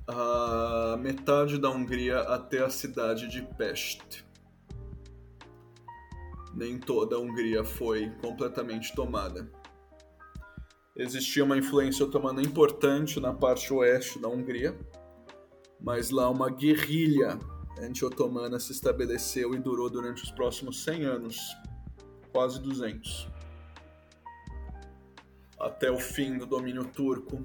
a 0.06 0.96
metade 1.00 1.58
da 1.58 1.68
Hungria 1.70 2.20
até 2.20 2.64
a 2.64 2.70
cidade 2.70 3.26
de 3.26 3.42
Pest 3.42 4.26
nem 6.56 6.78
toda 6.78 7.16
a 7.16 7.18
Hungria 7.18 7.62
foi 7.62 8.10
completamente 8.22 8.94
tomada. 8.94 9.46
Existia 10.96 11.44
uma 11.44 11.58
influência 11.58 12.06
otomana 12.06 12.40
importante 12.40 13.20
na 13.20 13.32
parte 13.32 13.72
oeste 13.74 14.18
da 14.18 14.28
Hungria, 14.28 14.74
mas 15.78 16.08
lá 16.10 16.30
uma 16.30 16.48
guerrilha 16.48 17.38
anti-otomana 17.80 18.58
se 18.58 18.72
estabeleceu 18.72 19.54
e 19.54 19.58
durou 19.58 19.90
durante 19.90 20.22
os 20.22 20.30
próximos 20.30 20.82
100 20.84 21.04
anos, 21.04 21.38
quase 22.32 22.60
200. 22.60 23.28
Até 25.58 25.90
o 25.90 25.98
fim 25.98 26.38
do 26.38 26.46
domínio 26.46 26.84
turco 26.84 27.42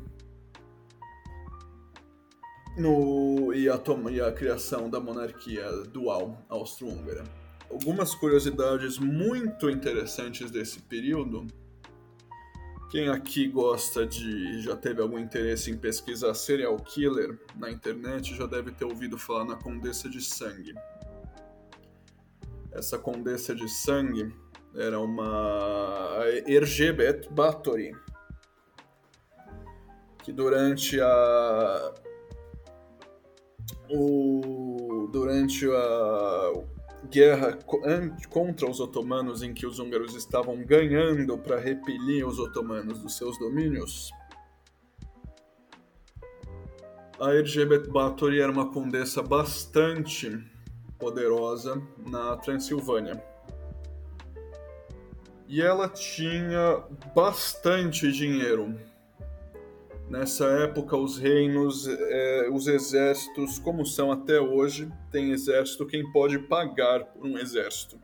no, 2.77 3.53
e, 3.53 3.69
a, 3.69 3.81
e 4.11 4.21
a 4.21 4.31
criação 4.31 4.89
da 4.89 4.99
monarquia 4.99 5.69
dual 5.87 6.45
austro-húngara 6.49 7.23
algumas 7.71 8.13
curiosidades 8.13 8.99
muito 8.99 9.69
interessantes 9.69 10.51
desse 10.51 10.81
período. 10.81 11.47
Quem 12.91 13.07
aqui 13.07 13.47
gosta 13.47 14.05
de. 14.05 14.61
já 14.61 14.75
teve 14.75 15.01
algum 15.01 15.17
interesse 15.17 15.71
em 15.71 15.77
pesquisar 15.77 16.33
serial 16.33 16.75
killer 16.75 17.39
na 17.55 17.71
internet 17.71 18.35
já 18.35 18.45
deve 18.45 18.69
ter 18.71 18.83
ouvido 18.83 19.17
falar 19.17 19.45
na 19.45 19.55
Condessa 19.55 20.09
de 20.09 20.21
Sangue. 20.21 20.75
Essa 22.69 22.99
Condessa 22.99 23.55
de 23.55 23.69
Sangue 23.69 24.35
era 24.75 24.99
uma 24.99 26.17
Erzsébet 26.45 27.29
Báthory, 27.31 27.95
que 30.21 30.33
durante 30.33 30.99
a. 30.99 31.93
O, 33.89 35.09
durante 35.13 35.65
a, 35.65 36.53
guerra 37.09 37.57
contra 38.29 38.69
os 38.69 38.79
otomanos 38.79 39.41
em 39.41 39.53
que 39.53 39.65
os 39.65 39.79
húngaros 39.79 40.15
estavam 40.15 40.63
ganhando 40.63 41.37
para 41.37 41.59
repelir 41.59 42.27
os 42.27 42.39
otomanos 42.39 42.99
dos 42.99 43.17
seus 43.17 43.37
domínios, 43.39 44.11
a 47.19 47.35
Erzsébet 47.35 47.87
Báthory 47.89 48.41
era 48.41 48.51
uma 48.51 48.71
condessa 48.71 49.21
bastante 49.21 50.43
poderosa 50.97 51.81
na 52.09 52.35
Transilvânia. 52.37 53.23
E 55.47 55.61
ela 55.61 55.87
tinha 55.87 56.83
bastante 57.13 58.11
dinheiro 58.11 58.75
Nessa 60.11 60.45
época, 60.45 60.97
os 60.97 61.17
reinos, 61.17 61.87
é, 61.87 62.49
os 62.49 62.67
exércitos, 62.67 63.57
como 63.57 63.85
são 63.85 64.11
até 64.11 64.41
hoje, 64.41 64.91
tem 65.09 65.31
exército 65.31 65.85
quem 65.85 66.11
pode 66.11 66.37
pagar 66.37 67.05
por 67.05 67.25
um 67.25 67.37
exército. 67.37 67.97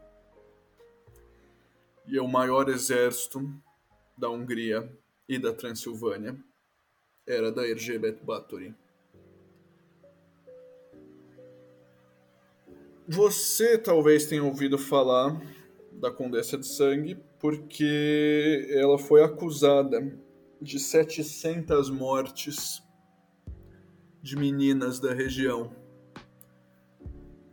E 2.07 2.17
é 2.17 2.21
o 2.21 2.27
maior 2.27 2.69
exército 2.69 3.41
da 4.17 4.29
Hungria 4.29 4.89
e 5.27 5.37
da 5.37 5.51
Transilvânia 5.51 6.37
era 7.27 7.51
da 7.51 7.67
Erzsébet 7.67 8.23
Báthory. 8.23 8.73
Você 13.05 13.77
talvez 13.77 14.27
tenha 14.27 14.45
ouvido 14.45 14.77
falar 14.77 15.41
da 15.91 16.09
Condessa 16.09 16.57
de 16.57 16.67
Sangue 16.67 17.17
porque 17.37 18.65
ela 18.71 18.97
foi 18.97 19.21
acusada 19.21 20.25
de 20.61 20.79
700 20.79 21.89
mortes 21.89 22.83
de 24.21 24.35
meninas 24.35 24.99
da 24.99 25.13
região. 25.13 25.71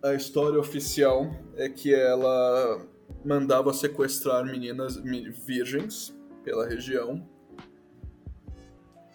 A 0.03 0.15
história 0.15 0.59
oficial 0.59 1.31
é 1.57 1.69
que 1.69 1.95
ela 1.95 2.87
mandava 3.25 3.73
sequestrar 3.73 4.45
meninas 4.45 4.97
virgens 4.97 6.15
pela 6.43 6.67
região, 6.67 7.27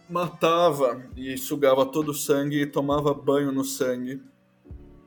matava 0.10 1.04
e 1.16 1.38
sugava 1.38 1.86
todo 1.86 2.10
o 2.10 2.14
sangue 2.14 2.62
e 2.62 2.66
tomava 2.66 3.14
banho 3.14 3.52
no 3.52 3.64
sangue, 3.64 4.22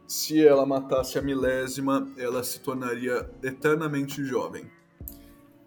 se 0.07 0.47
ela 0.47 0.66
matasse 0.66 1.18
a 1.18 1.22
milésima, 1.22 2.07
ela 2.18 2.45
se 2.45 2.61
tornaria 2.61 3.30
eternamente 3.43 4.22
jovem. 4.22 4.70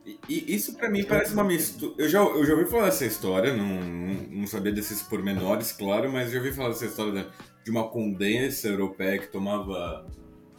E, 0.06 0.56
isso 0.56 0.76
para 0.76 0.89
mim 0.89 1.03
parece 1.03 1.34
uma 1.34 1.43
mistura. 1.43 1.95
Eu 1.97 2.08
já, 2.08 2.20
eu 2.20 2.45
já 2.45 2.53
ouvi 2.53 2.70
falar 2.70 2.86
dessa 2.86 3.06
história, 3.06 3.56
não, 3.56 3.82
não 4.30 4.47
sabia 4.47 4.72
desses 4.72 5.01
pormenores, 5.01 5.72
claro, 5.72 6.12
mas 6.12 6.32
já 6.32 6.38
ouvi 6.38 6.51
falar 6.51 6.70
dessa 6.70 6.86
história 6.86 7.28
de 7.64 7.72
uma 7.72 7.88
condensa 7.88 8.68
europeia 8.68 9.18
que 9.18 9.28
tomava 9.28 10.06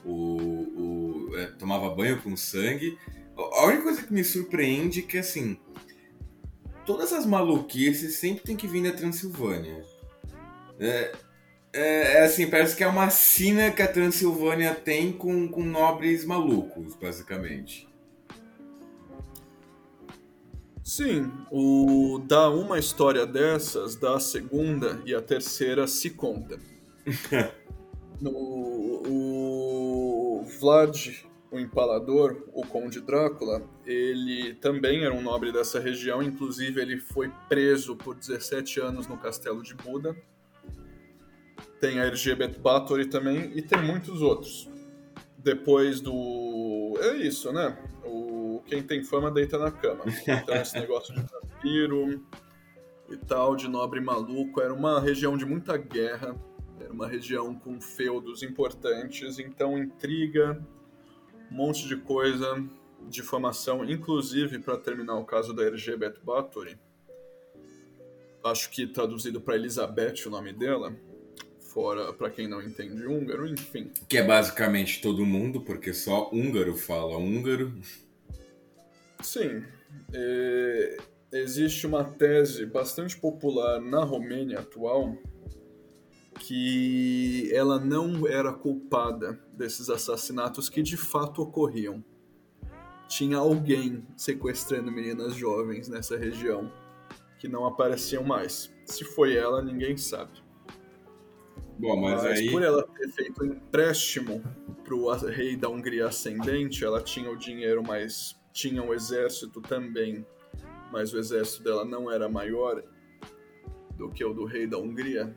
o, 0.04 1.28
o 1.30 1.36
é, 1.36 1.46
tomava 1.58 1.90
banho 1.90 2.20
com 2.20 2.36
sangue. 2.36 2.98
A 3.36 3.66
única 3.66 3.82
coisa 3.82 4.02
que 4.02 4.12
me 4.12 4.24
surpreende 4.24 5.00
é 5.00 5.02
que 5.02 5.18
assim 5.18 5.56
todas 6.86 7.12
as 7.12 7.26
maluquices 7.26 8.16
sempre 8.16 8.44
tem 8.44 8.56
que 8.56 8.66
vir 8.66 8.82
da 8.82 8.92
Transilvânia. 8.92 9.84
É, 10.78 11.12
é, 11.72 12.12
é, 12.18 12.24
assim, 12.24 12.48
parece 12.48 12.74
que 12.74 12.84
é 12.84 12.86
uma 12.86 13.10
sina 13.10 13.70
que 13.70 13.82
a 13.82 13.88
Transilvânia 13.88 14.74
tem 14.74 15.12
com, 15.12 15.48
com 15.48 15.62
nobres 15.62 16.24
malucos, 16.24 16.94
basicamente. 16.94 17.86
Sim, 20.86 21.32
o 21.50 22.22
da 22.28 22.48
uma 22.48 22.78
história 22.78 23.26
dessas, 23.26 23.96
da 23.96 24.20
segunda 24.20 25.02
e 25.04 25.12
a 25.12 25.20
terceira 25.20 25.84
se 25.88 26.10
conta. 26.10 26.60
no, 28.22 28.30
o 28.30 30.46
Vlad, 30.60 31.08
o 31.50 31.58
Empalador, 31.58 32.40
o 32.54 32.64
Conde 32.64 33.00
Drácula, 33.00 33.68
ele 33.84 34.54
também 34.54 35.04
era 35.04 35.12
um 35.12 35.20
nobre 35.20 35.50
dessa 35.50 35.80
região, 35.80 36.22
inclusive 36.22 36.80
ele 36.80 36.98
foi 36.98 37.32
preso 37.48 37.96
por 37.96 38.14
17 38.14 38.78
anos 38.78 39.08
no 39.08 39.16
Castelo 39.16 39.64
de 39.64 39.74
Buda 39.74 40.16
tem 41.80 42.00
a 42.00 42.06
Elizabeth 42.06 42.58
Bathory 42.60 43.06
também 43.06 43.52
e 43.54 43.62
tem 43.62 43.82
muitos 43.82 44.22
outros. 44.22 44.68
Depois 45.38 46.00
do. 46.00 46.98
É 47.00 47.16
isso, 47.16 47.52
né? 47.52 47.76
Quem 48.66 48.82
tem 48.82 49.02
fama 49.02 49.30
deita 49.30 49.58
na 49.58 49.70
cama. 49.70 50.04
Então, 50.26 50.54
esse 50.56 50.74
negócio 50.78 51.14
de 51.14 51.20
vampiro 51.22 52.22
e 53.08 53.16
tal, 53.16 53.54
de 53.54 53.68
nobre 53.68 54.00
maluco, 54.00 54.60
era 54.60 54.74
uma 54.74 55.00
região 55.00 55.36
de 55.36 55.44
muita 55.44 55.76
guerra, 55.76 56.36
era 56.80 56.92
uma 56.92 57.06
região 57.06 57.54
com 57.54 57.80
feudos 57.80 58.42
importantes, 58.42 59.38
então 59.38 59.78
intriga, 59.78 60.60
um 61.50 61.54
monte 61.54 61.86
de 61.86 61.96
coisa, 61.96 62.62
difamação, 63.08 63.84
inclusive 63.84 64.58
para 64.58 64.76
terminar 64.76 65.14
o 65.14 65.24
caso 65.24 65.54
da 65.54 65.62
Elizabeth 65.62 66.16
Bathory. 66.22 66.78
Acho 68.44 68.70
que 68.70 68.86
traduzido 68.86 69.40
para 69.40 69.56
Elizabeth 69.56 70.26
o 70.26 70.30
nome 70.30 70.52
dela, 70.52 70.94
fora 71.60 72.12
para 72.12 72.30
quem 72.30 72.48
não 72.48 72.62
entende 72.62 73.06
húngaro, 73.06 73.46
enfim. 73.46 73.90
Que 74.08 74.18
é 74.18 74.22
basicamente 74.22 75.00
todo 75.00 75.24
mundo, 75.26 75.60
porque 75.60 75.92
só 75.92 76.30
húngaro 76.32 76.74
fala 76.76 77.16
húngaro. 77.16 77.72
Sim. 79.26 79.64
É, 80.14 80.96
existe 81.32 81.84
uma 81.84 82.04
tese 82.04 82.64
bastante 82.64 83.16
popular 83.16 83.80
na 83.80 84.04
Romênia 84.04 84.60
atual 84.60 85.16
que 86.38 87.50
ela 87.52 87.80
não 87.80 88.28
era 88.28 88.52
culpada 88.52 89.36
desses 89.52 89.90
assassinatos 89.90 90.68
que 90.68 90.80
de 90.80 90.96
fato 90.96 91.42
ocorriam. 91.42 92.04
Tinha 93.08 93.38
alguém 93.38 94.06
sequestrando 94.16 94.92
meninas 94.92 95.34
jovens 95.34 95.88
nessa 95.88 96.16
região 96.16 96.72
que 97.40 97.48
não 97.48 97.66
apareciam 97.66 98.22
mais. 98.22 98.72
Se 98.84 99.04
foi 99.04 99.34
ela, 99.34 99.60
ninguém 99.60 99.96
sabe. 99.96 100.40
Bom, 101.76 102.00
mas, 102.00 102.22
mas 102.22 102.38
aí... 102.38 102.50
por 102.50 102.62
ela 102.62 102.86
ter 102.86 103.08
feito 103.08 103.42
um 103.42 103.46
empréstimo 103.46 104.40
para 104.84 104.94
o 104.94 105.12
rei 105.26 105.56
da 105.56 105.68
Hungria 105.68 106.06
ascendente, 106.06 106.84
ela 106.84 107.02
tinha 107.02 107.28
o 107.28 107.36
dinheiro, 107.36 107.82
mas 107.82 108.36
tinha 108.56 108.82
um 108.82 108.94
exército 108.94 109.60
também, 109.60 110.26
mas 110.90 111.12
o 111.12 111.18
exército 111.18 111.62
dela 111.62 111.84
não 111.84 112.10
era 112.10 112.26
maior 112.26 112.82
do 113.94 114.08
que 114.08 114.24
o 114.24 114.32
do 114.32 114.46
rei 114.46 114.66
da 114.66 114.78
Hungria. 114.78 115.36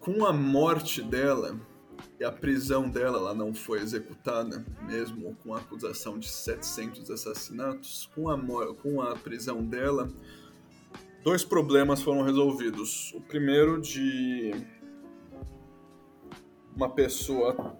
Com 0.00 0.24
a 0.24 0.32
morte 0.32 1.02
dela 1.02 1.60
e 2.18 2.24
a 2.24 2.32
prisão 2.32 2.88
dela, 2.88 3.18
ela 3.18 3.34
não 3.34 3.52
foi 3.52 3.80
executada, 3.80 4.64
mesmo 4.82 5.36
com 5.42 5.54
a 5.54 5.58
acusação 5.58 6.18
de 6.18 6.28
700 6.28 7.10
assassinatos. 7.10 8.08
Com 8.14 8.30
a, 8.30 8.74
com 8.74 9.02
a 9.02 9.16
prisão 9.16 9.62
dela, 9.62 10.08
dois 11.22 11.44
problemas 11.44 12.00
foram 12.00 12.22
resolvidos. 12.22 13.12
O 13.12 13.20
primeiro 13.20 13.82
de 13.82 14.52
uma 16.74 16.88
pessoa 16.88 17.76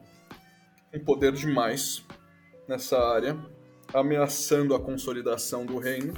com 0.92 1.00
poder 1.02 1.32
demais 1.32 2.04
nessa 2.68 2.98
área, 2.98 3.36
ameaçando 3.92 4.74
a 4.74 4.80
consolidação 4.80 5.64
do 5.64 5.78
reino. 5.78 6.14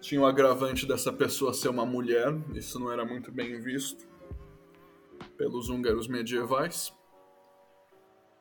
Tinha 0.00 0.20
o 0.20 0.26
agravante 0.26 0.86
dessa 0.86 1.12
pessoa 1.12 1.54
ser 1.54 1.68
uma 1.68 1.86
mulher, 1.86 2.34
isso 2.54 2.78
não 2.78 2.92
era 2.92 3.04
muito 3.04 3.30
bem 3.30 3.60
visto 3.60 4.06
pelos 5.36 5.68
húngaros 5.68 6.08
medievais. 6.08 6.92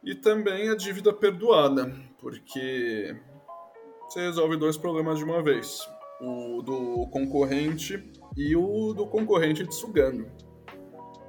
E 0.04 0.16
também 0.16 0.70
a 0.70 0.76
dívida 0.76 1.14
perdoada, 1.14 1.96
porque 2.20 3.16
você 4.06 4.22
resolve 4.22 4.58
dois 4.58 4.76
problemas 4.78 5.20
de 5.20 5.24
uma 5.24 5.44
vez 5.44 5.88
o 6.22 6.62
do 6.62 7.08
concorrente 7.08 8.12
e 8.38 8.56
o 8.56 8.94
do 8.94 9.08
concorrente 9.08 9.66
te 9.66 9.74
sugando. 9.74 10.30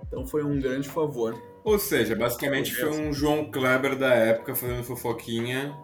Então 0.06 0.26
foi 0.26 0.44
um 0.44 0.60
grande 0.60 0.88
favor. 0.88 1.34
Ou 1.64 1.78
seja, 1.78 2.16
basicamente 2.16 2.74
foi 2.74 2.90
um 2.90 3.12
João 3.12 3.50
Kleber 3.50 3.96
da 3.96 4.12
época 4.12 4.54
fazendo 4.54 4.82
fofoquinha 4.82 5.76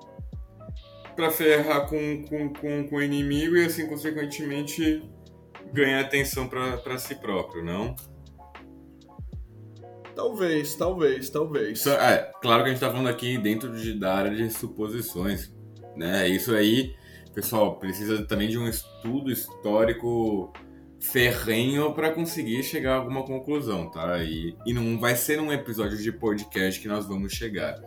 para 1.15 1.31
ferrar 1.31 1.89
com, 1.89 2.25
com, 2.25 2.53
com, 2.53 2.89
com, 2.89 2.97
o 2.97 3.03
inimigo 3.03 3.57
e 3.57 3.65
assim, 3.65 3.87
consequentemente, 3.87 5.03
ganhar 5.73 6.01
atenção 6.01 6.49
para 6.49 6.99
si 6.99 7.15
próprio, 7.17 7.65
não? 7.65 7.95
Talvez, 10.15 10.75
talvez, 10.75 11.31
talvez. 11.31 11.87
É, 11.87 12.33
claro 12.43 12.65
que 12.65 12.71
a 12.71 12.73
gente 12.73 12.81
tá 12.81 12.91
falando 12.91 13.09
aqui 13.09 13.39
dentro 13.39 13.73
de, 13.77 13.99
da 13.99 14.15
área 14.15 14.35
de 14.35 14.51
suposições, 14.51 15.53
né? 15.97 16.29
Isso 16.29 16.53
aí 16.55 16.97
pessoal, 17.41 17.77
precisa 17.77 18.25
também 18.25 18.49
de 18.49 18.59
um 18.59 18.69
estudo 18.69 19.31
histórico 19.31 20.53
ferrenho 21.01 21.93
para 21.93 22.11
conseguir 22.11 22.63
chegar 22.63 22.95
a 22.95 22.97
alguma 22.97 23.23
conclusão, 23.23 23.91
tá? 23.91 24.23
E, 24.23 24.57
e 24.67 24.73
não 24.73 24.99
vai 24.99 25.15
ser 25.15 25.41
um 25.41 25.53
episódio 25.53 25.97
de 25.97 26.11
podcast 26.11 26.81
que 26.81 26.89
nós 26.89 27.07
vamos 27.07 27.33
chegar. 27.33 27.81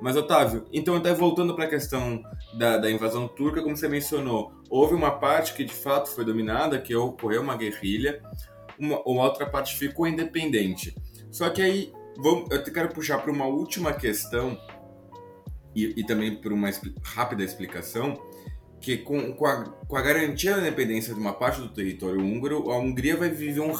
Mas, 0.00 0.16
Otávio, 0.16 0.66
então 0.72 0.96
até 0.96 1.12
voltando 1.14 1.54
para 1.54 1.64
a 1.64 1.68
questão 1.68 2.22
da, 2.54 2.76
da, 2.76 2.90
invasão 2.90 3.28
turca, 3.28 3.62
como 3.62 3.76
você 3.76 3.88
mencionou, 3.88 4.52
houve 4.68 4.94
uma 4.94 5.12
parte 5.12 5.54
que 5.54 5.64
de 5.64 5.72
fato 5.72 6.10
foi 6.10 6.24
dominada, 6.24 6.80
que 6.80 6.94
ocorreu 6.94 7.42
uma 7.42 7.56
guerrilha, 7.56 8.20
uma, 8.78 9.00
uma 9.02 9.24
outra 9.24 9.46
parte 9.46 9.76
ficou 9.76 10.06
independente. 10.06 10.94
Só 11.30 11.48
que 11.50 11.62
aí, 11.62 11.92
vamos, 12.16 12.50
eu 12.50 12.62
quero 12.64 12.88
puxar 12.88 13.18
para 13.18 13.30
uma 13.30 13.46
última 13.46 13.92
questão 13.92 14.58
e, 15.74 16.00
e 16.00 16.04
também 16.04 16.36
por 16.36 16.52
uma 16.52 16.68
rápida 17.02 17.42
explicação, 17.42 18.20
que 18.82 18.98
com, 18.98 19.32
com, 19.32 19.46
a, 19.46 19.64
com 19.64 19.96
a 19.96 20.02
garantia 20.02 20.56
da 20.56 20.60
independência 20.60 21.14
de 21.14 21.20
uma 21.20 21.32
parte 21.32 21.60
do 21.60 21.68
território 21.68 22.20
húngaro, 22.20 22.70
a 22.72 22.78
Hungria 22.78 23.16
vai 23.16 23.30
viver 23.30 23.60
um, 23.60 23.72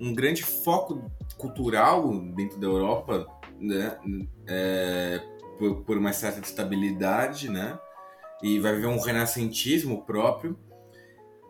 um 0.00 0.14
grande 0.14 0.44
foco 0.44 1.10
cultural 1.36 2.16
dentro 2.34 2.58
da 2.58 2.68
Europa, 2.68 3.26
né? 3.60 3.98
É, 4.46 5.20
por, 5.58 5.82
por, 5.82 5.98
uma 5.98 6.12
certa 6.12 6.38
estabilidade, 6.40 7.50
né? 7.50 7.76
E 8.40 8.60
vai 8.60 8.76
viver 8.76 8.86
um 8.86 9.00
renascentismo 9.00 10.04
próprio. 10.04 10.56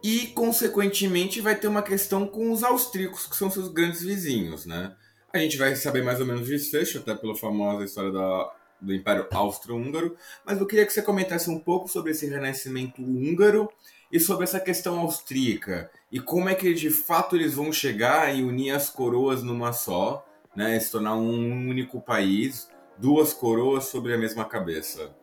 E, 0.02 0.28
consequentemente, 0.28 1.40
vai 1.42 1.56
ter 1.56 1.68
uma 1.68 1.82
questão 1.82 2.26
com 2.26 2.50
os 2.50 2.64
austríacos, 2.64 3.26
que 3.26 3.36
são 3.36 3.50
seus 3.50 3.68
grandes 3.68 4.02
vizinhos, 4.02 4.64
né? 4.64 4.94
A 5.30 5.38
gente 5.38 5.58
vai 5.58 5.76
saber 5.76 6.02
mais 6.02 6.20
ou 6.20 6.26
menos 6.26 6.42
o 6.42 6.50
desfecho, 6.50 6.98
até 6.98 7.14
pela 7.14 7.34
famosa 7.34 7.84
história 7.84 8.12
da 8.12 8.50
do 8.80 8.94
Império 8.94 9.26
Austro-Húngaro, 9.30 10.16
mas 10.44 10.58
eu 10.58 10.66
queria 10.66 10.86
que 10.86 10.92
você 10.92 11.02
comentasse 11.02 11.50
um 11.50 11.58
pouco 11.58 11.88
sobre 11.88 12.12
esse 12.12 12.26
renascimento 12.26 13.02
húngaro 13.02 13.68
e 14.10 14.20
sobre 14.20 14.44
essa 14.44 14.60
questão 14.60 14.98
austríaca 15.00 15.90
e 16.10 16.20
como 16.20 16.48
é 16.48 16.54
que 16.54 16.72
de 16.74 16.90
fato 16.90 17.36
eles 17.36 17.54
vão 17.54 17.72
chegar 17.72 18.34
e 18.34 18.42
unir 18.42 18.70
as 18.70 18.88
coroas 18.88 19.42
numa 19.42 19.72
só, 19.72 20.26
né, 20.54 20.78
se 20.78 20.90
tornar 20.90 21.16
um 21.16 21.68
único 21.68 22.00
país, 22.00 22.68
duas 22.96 23.32
coroas 23.32 23.84
sobre 23.84 24.14
a 24.14 24.18
mesma 24.18 24.44
cabeça. 24.44 25.14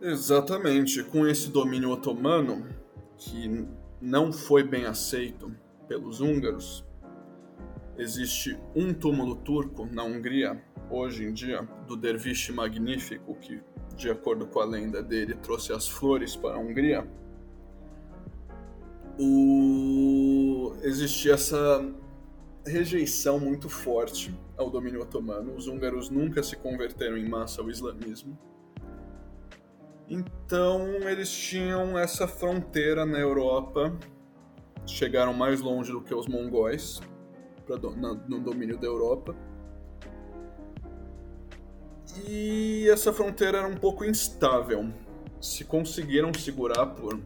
Exatamente, 0.00 1.02
com 1.02 1.26
esse 1.26 1.48
domínio 1.48 1.90
otomano 1.90 2.66
que 3.16 3.66
não 4.00 4.32
foi 4.32 4.62
bem 4.62 4.86
aceito 4.86 5.52
pelos 5.88 6.20
húngaros, 6.20 6.84
existe 7.98 8.58
um 8.74 8.94
túmulo 8.94 9.34
turco 9.34 9.84
na 9.86 10.04
Hungria 10.04 10.62
hoje 10.90 11.24
em 11.24 11.32
dia 11.32 11.62
do 11.86 11.96
derviche 11.96 12.52
magnífico 12.52 13.34
que, 13.34 13.60
de 13.96 14.08
acordo 14.08 14.46
com 14.46 14.60
a 14.60 14.64
lenda 14.64 15.02
dele, 15.02 15.34
trouxe 15.34 15.72
as 15.72 15.88
flores 15.88 16.36
para 16.36 16.54
a 16.54 16.58
Hungria, 16.58 17.06
o... 19.18 20.74
existia 20.82 21.34
essa 21.34 21.84
rejeição 22.64 23.40
muito 23.40 23.68
forte 23.68 24.32
ao 24.56 24.70
domínio 24.70 25.02
otomano. 25.02 25.54
Os 25.54 25.66
húngaros 25.66 26.08
nunca 26.08 26.42
se 26.42 26.54
converteram 26.56 27.16
em 27.16 27.28
massa 27.28 27.60
ao 27.60 27.68
islamismo. 27.68 28.38
Então 30.08 30.86
eles 31.08 31.30
tinham 31.30 31.98
essa 31.98 32.28
fronteira 32.28 33.04
na 33.04 33.18
Europa, 33.18 33.92
chegaram 34.86 35.34
mais 35.34 35.60
longe 35.60 35.92
do 35.92 36.00
que 36.00 36.14
os 36.14 36.26
mongóis 36.26 37.00
do, 37.76 37.94
na, 37.96 38.14
no 38.14 38.40
domínio 38.40 38.78
da 38.78 38.86
Europa. 38.86 39.34
E 42.26 42.88
essa 42.90 43.12
fronteira 43.12 43.58
era 43.58 43.68
um 43.68 43.76
pouco 43.76 44.04
instável. 44.04 44.92
Se 45.40 45.64
conseguiram 45.64 46.32
segurar 46.34 46.86
por 46.86 47.20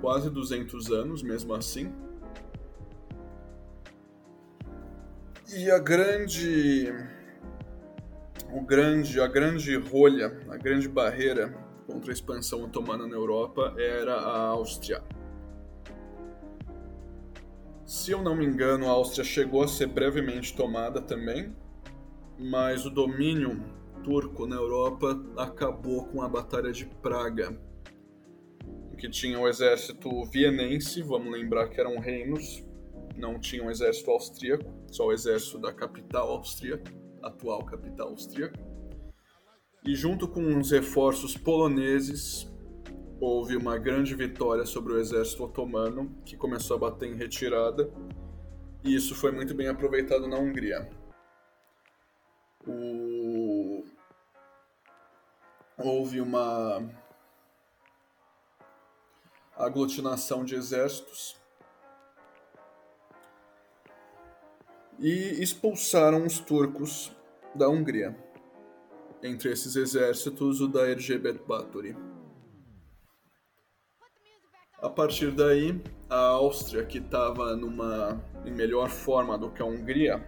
quase 0.00 0.28
200 0.28 0.90
anos, 0.90 1.22
mesmo 1.22 1.54
assim. 1.54 1.92
E 5.54 5.70
a 5.70 5.78
grande 5.78 6.92
o 8.50 8.60
grande 8.62 9.20
a 9.20 9.26
grande 9.26 9.76
rolha, 9.76 10.40
a 10.48 10.56
grande 10.56 10.88
barreira 10.88 11.54
contra 11.86 12.10
a 12.10 12.14
expansão 12.14 12.64
otomana 12.64 13.06
na 13.06 13.14
Europa 13.14 13.74
era 13.78 14.14
a 14.14 14.46
Áustria. 14.48 15.02
Se 17.92 18.10
eu 18.10 18.22
não 18.22 18.34
me 18.34 18.46
engano, 18.46 18.86
a 18.86 18.90
Áustria 18.92 19.22
chegou 19.22 19.62
a 19.62 19.68
ser 19.68 19.86
brevemente 19.86 20.56
tomada 20.56 20.98
também, 20.98 21.54
mas 22.38 22.86
o 22.86 22.90
domínio 22.90 23.62
turco 24.02 24.46
na 24.46 24.56
Europa 24.56 25.22
acabou 25.36 26.06
com 26.06 26.22
a 26.22 26.28
Batalha 26.28 26.72
de 26.72 26.86
Praga, 26.86 27.54
que 28.96 29.10
tinha 29.10 29.38
o 29.38 29.46
exército 29.46 30.24
vienense, 30.24 31.02
vamos 31.02 31.30
lembrar 31.30 31.68
que 31.68 31.78
eram 31.78 31.98
reinos, 31.98 32.64
não 33.14 33.38
tinha 33.38 33.62
um 33.62 33.70
exército 33.70 34.10
austríaco, 34.10 34.64
só 34.90 35.08
o 35.08 35.12
exército 35.12 35.58
da 35.58 35.70
capital 35.70 36.30
austríaca, 36.30 36.90
atual 37.22 37.62
capital 37.66 38.08
austríaca. 38.08 38.58
E 39.86 39.94
junto 39.94 40.26
com 40.26 40.58
os 40.58 40.70
reforços 40.70 41.36
poloneses, 41.36 42.50
houve 43.22 43.56
uma 43.56 43.78
grande 43.78 44.16
vitória 44.16 44.66
sobre 44.66 44.94
o 44.94 44.98
exército 44.98 45.44
otomano, 45.44 46.12
que 46.24 46.36
começou 46.36 46.76
a 46.76 46.80
bater 46.80 47.08
em 47.08 47.14
retirada, 47.14 47.88
e 48.82 48.96
isso 48.96 49.14
foi 49.14 49.30
muito 49.30 49.54
bem 49.54 49.68
aproveitado 49.68 50.26
na 50.26 50.36
Hungria. 50.36 50.90
O... 52.66 53.84
Houve 55.78 56.20
uma 56.20 56.82
aglutinação 59.56 60.44
de 60.44 60.56
exércitos 60.56 61.36
e 64.98 65.40
expulsaram 65.40 66.26
os 66.26 66.40
turcos 66.40 67.12
da 67.54 67.68
Hungria. 67.68 68.16
Entre 69.22 69.52
esses 69.52 69.76
exércitos, 69.76 70.60
o 70.60 70.66
da 70.66 70.90
Erzsébet 70.90 71.38
Báthory. 71.46 72.11
A 74.82 74.90
partir 74.90 75.30
daí, 75.30 75.80
a 76.10 76.16
Áustria, 76.16 76.84
que 76.84 76.98
estava 76.98 77.54
numa 77.54 78.20
em 78.44 78.50
melhor 78.50 78.90
forma 78.90 79.38
do 79.38 79.48
que 79.48 79.62
a 79.62 79.64
Hungria, 79.64 80.20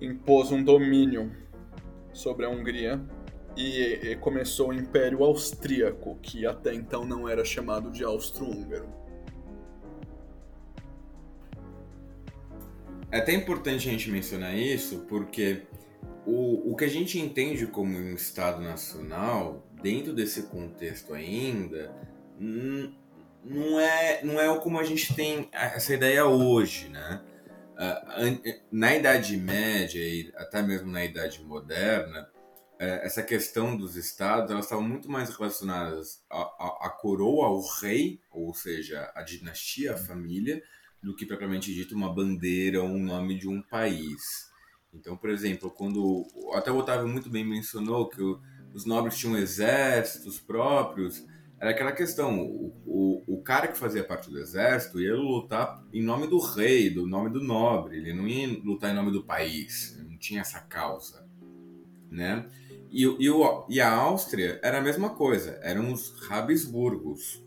impôs 0.00 0.52
um 0.52 0.62
domínio 0.62 1.32
sobre 2.12 2.46
a 2.46 2.48
Hungria 2.48 3.04
e, 3.56 4.10
e 4.10 4.16
começou 4.16 4.68
o 4.68 4.72
Império 4.72 5.24
Austríaco, 5.24 6.16
que 6.22 6.46
até 6.46 6.72
então 6.72 7.04
não 7.04 7.28
era 7.28 7.44
chamado 7.44 7.90
de 7.90 8.04
Austro-Húngaro. 8.04 8.88
É 13.10 13.18
até 13.18 13.32
importante 13.32 13.88
a 13.88 13.90
gente 13.90 14.12
mencionar 14.12 14.56
isso, 14.56 15.00
porque 15.08 15.62
o, 16.26 16.72
o 16.72 16.76
que 16.76 16.84
a 16.84 16.88
gente 16.88 17.18
entende 17.18 17.66
como 17.66 17.96
um 17.96 18.14
Estado 18.14 18.60
nacional, 18.60 19.66
dentro 19.82 20.12
desse 20.12 20.44
contexto 20.44 21.12
ainda, 21.12 21.94
não 23.44 23.78
é, 23.78 24.24
não 24.24 24.40
é 24.40 24.58
como 24.58 24.78
a 24.78 24.84
gente 24.84 25.14
tem 25.14 25.48
essa 25.52 25.92
ideia 25.94 26.24
hoje, 26.26 26.88
né? 26.88 27.22
Na 28.70 28.94
Idade 28.94 29.36
Média 29.36 29.98
e 29.98 30.32
até 30.36 30.62
mesmo 30.62 30.90
na 30.90 31.04
Idade 31.04 31.42
Moderna, 31.42 32.28
é, 32.78 33.06
essa 33.06 33.22
questão 33.22 33.76
dos 33.76 33.96
estados 33.96 34.50
elas 34.50 34.64
estavam 34.64 34.84
muito 34.84 35.10
mais 35.10 35.30
relacionadas 35.30 36.24
à, 36.30 36.86
à 36.86 36.90
coroa, 36.90 37.46
ao 37.46 37.60
rei, 37.80 38.20
ou 38.30 38.52
seja, 38.54 39.12
à 39.14 39.22
dinastia, 39.22 39.94
à 39.94 39.96
família, 39.96 40.62
do 41.02 41.14
que 41.14 41.26
propriamente 41.26 41.72
dito 41.72 41.94
uma 41.94 42.12
bandeira 42.12 42.82
ou 42.82 42.88
um 42.88 43.02
nome 43.02 43.38
de 43.38 43.48
um 43.48 43.62
país. 43.62 44.52
Então, 44.94 45.16
por 45.16 45.30
exemplo, 45.30 45.70
quando 45.70 46.26
até 46.54 46.70
o 46.70 46.76
Otávio 46.76 47.08
muito 47.08 47.28
bem 47.28 47.44
mencionou 47.44 48.08
que 48.08 48.22
o, 48.22 48.40
os 48.72 48.84
nobres 48.84 49.16
tinham 49.16 49.36
exércitos 49.36 50.40
próprios, 50.40 51.24
era 51.60 51.70
aquela 51.70 51.92
questão, 51.92 52.40
o, 52.40 52.74
o, 52.84 53.22
o, 53.26 53.42
cara 53.42 53.68
que 53.68 53.78
fazia 53.78 54.04
parte 54.04 54.30
do 54.30 54.38
exército 54.38 55.00
ia 55.00 55.14
lutar 55.14 55.82
em 55.92 56.02
nome 56.02 56.26
do 56.26 56.38
rei, 56.38 56.90
do 56.90 57.06
nome 57.06 57.30
do 57.30 57.42
nobre, 57.42 57.96
ele 57.96 58.12
não 58.12 58.26
ia 58.26 58.48
lutar 58.62 58.90
em 58.90 58.94
nome 58.94 59.10
do 59.10 59.24
país, 59.24 59.96
não 60.08 60.18
tinha 60.18 60.40
essa 60.40 60.60
causa, 60.60 61.26
né? 62.10 62.46
E, 62.90 63.04
e, 63.04 63.30
e 63.68 63.80
a 63.80 63.90
Áustria 63.90 64.60
era 64.62 64.78
a 64.78 64.82
mesma 64.82 65.10
coisa, 65.10 65.58
eram 65.62 65.92
os 65.92 66.14
Habsburgos, 66.30 67.43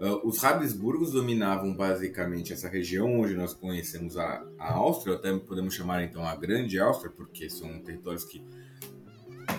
Uh, 0.00 0.26
os 0.26 0.42
Habsburgos 0.42 1.12
dominavam 1.12 1.72
basicamente 1.74 2.52
essa 2.52 2.68
região 2.68 3.20
onde 3.20 3.34
nós 3.34 3.54
conhecemos 3.54 4.16
a, 4.16 4.44
a 4.58 4.72
Áustria, 4.72 5.14
até 5.14 5.32
podemos 5.38 5.74
chamar 5.74 6.02
então 6.02 6.26
a 6.26 6.34
Grande 6.34 6.78
Áustria, 6.80 7.12
porque 7.16 7.48
são 7.48 7.78
territórios 7.80 8.24
que 8.24 8.42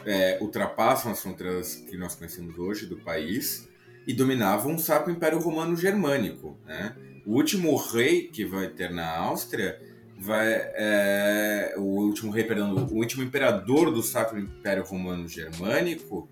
é, 0.06 0.38
ultrapassam 0.42 1.12
as 1.12 1.22
fronteiras 1.22 1.76
que 1.76 1.98
nós 1.98 2.16
conhecemos 2.16 2.58
hoje 2.58 2.86
do 2.86 2.98
país 2.98 3.68
e 4.06 4.14
dominavam 4.14 4.76
o 4.76 4.80
Sacro 4.80 5.12
Império 5.12 5.40
Romano 5.40 5.76
Germânico. 5.76 6.58
Né? 6.66 6.96
O 7.26 7.34
último 7.34 7.76
rei 7.76 8.28
que 8.28 8.46
vai 8.46 8.68
ter 8.68 8.92
na 8.92 9.18
Áustria 9.18 9.80
vai 10.20 10.54
é, 10.54 11.76
o 11.78 11.82
último 11.82 12.32
rei, 12.32 12.44
perdão, 12.44 12.74
o 12.74 12.96
último 12.96 13.24
imperador 13.24 13.92
do 13.92 14.02
Sacro 14.02 14.40
Império 14.40 14.84
Romano 14.84 15.28
Germânico, 15.28 16.30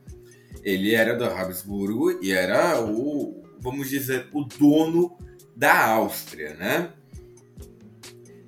ele 0.64 0.93
era 0.93 1.16
do 1.16 1.26
Habsburgo 1.26 2.24
e 2.24 2.32
era 2.32 2.80
o 2.82 3.43
vamos 3.64 3.89
dizer, 3.89 4.28
o 4.34 4.43
dono 4.43 5.18
da 5.55 5.88
Áustria, 5.88 6.53
né? 6.55 6.93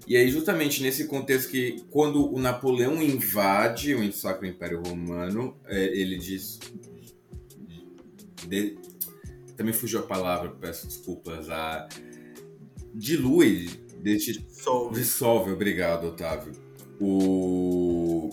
E 0.06 0.16
aí, 0.16 0.30
justamente 0.30 0.84
nesse 0.84 1.08
contexto 1.08 1.50
que, 1.50 1.84
quando 1.90 2.32
o 2.32 2.40
Napoleão 2.40 3.02
invade 3.02 3.96
o 3.96 4.14
Sacro 4.14 4.46
Império 4.46 4.84
Romano, 4.86 5.58
é, 5.66 5.84
ele 5.84 6.18
diz. 6.18 6.60
De, 8.48 8.78
também 9.58 9.74
fugiu 9.74 10.02
a 10.02 10.04
palavra, 10.04 10.52
peço 10.52 10.86
desculpas. 10.86 11.50
A, 11.50 11.88
dilui, 12.94 13.68
dissolve. 14.04 14.96
dissolve, 14.96 15.52
obrigado, 15.52 16.08
Otávio. 16.08 16.52
O, 17.00 18.30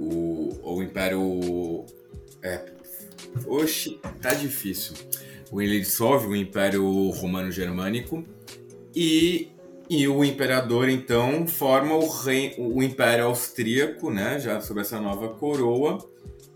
o, 0.00 0.74
o 0.74 0.82
Império. 0.82 1.84
É, 2.42 2.64
oxe, 3.46 4.00
tá 4.20 4.34
difícil 4.34 4.94
ele 5.60 5.80
dissolve 5.80 6.26
o 6.26 6.36
Império 6.36 6.84
Romano 7.10 7.50
Germânico 7.50 8.24
e, 8.94 9.50
e 9.88 10.08
o 10.08 10.24
imperador 10.24 10.88
então 10.88 11.46
forma 11.46 11.94
o, 11.94 12.08
rei, 12.08 12.54
o 12.58 12.82
Império 12.82 13.26
Austríaco, 13.26 14.10
né, 14.10 14.38
já 14.40 14.60
sob 14.60 14.80
essa 14.80 15.00
nova 15.00 15.28
coroa. 15.28 15.98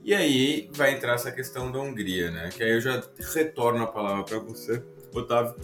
E 0.05 0.14
aí 0.14 0.70
vai 0.72 0.94
entrar 0.94 1.14
essa 1.14 1.30
questão 1.30 1.70
da 1.70 1.78
Hungria, 1.78 2.30
né? 2.30 2.49
Que 2.49 2.62
aí 2.62 2.70
eu 2.70 2.80
já 2.80 3.03
retorno 3.34 3.82
a 3.82 3.86
palavra 3.86 4.24
para 4.24 4.38
você, 4.38 4.82
Otávio, 5.14 5.55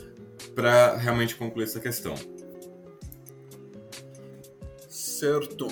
para 0.55 0.97
realmente 0.97 1.35
concluir 1.35 1.64
essa 1.64 1.80
questão. 1.80 2.14
Certo. 4.87 5.68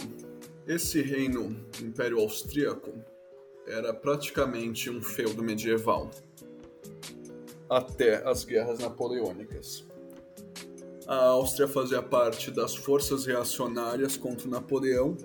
Esse 0.67 1.03
reino 1.03 1.55
Império 1.83 2.19
Austríaco 2.21 2.95
era 3.67 3.93
praticamente 3.93 4.89
um 4.89 5.03
feudo 5.03 5.43
medieval 5.43 6.11
até 7.73 8.23
as 8.29 8.45
guerras 8.45 8.79
napoleônicas. 8.79 9.87
A 11.07 11.17
Áustria 11.29 11.67
fazia 11.67 12.03
parte 12.03 12.51
das 12.51 12.77
forças 12.77 13.25
reacionárias 13.25 14.17
contra 14.17 14.47
Napoleão. 14.47 15.17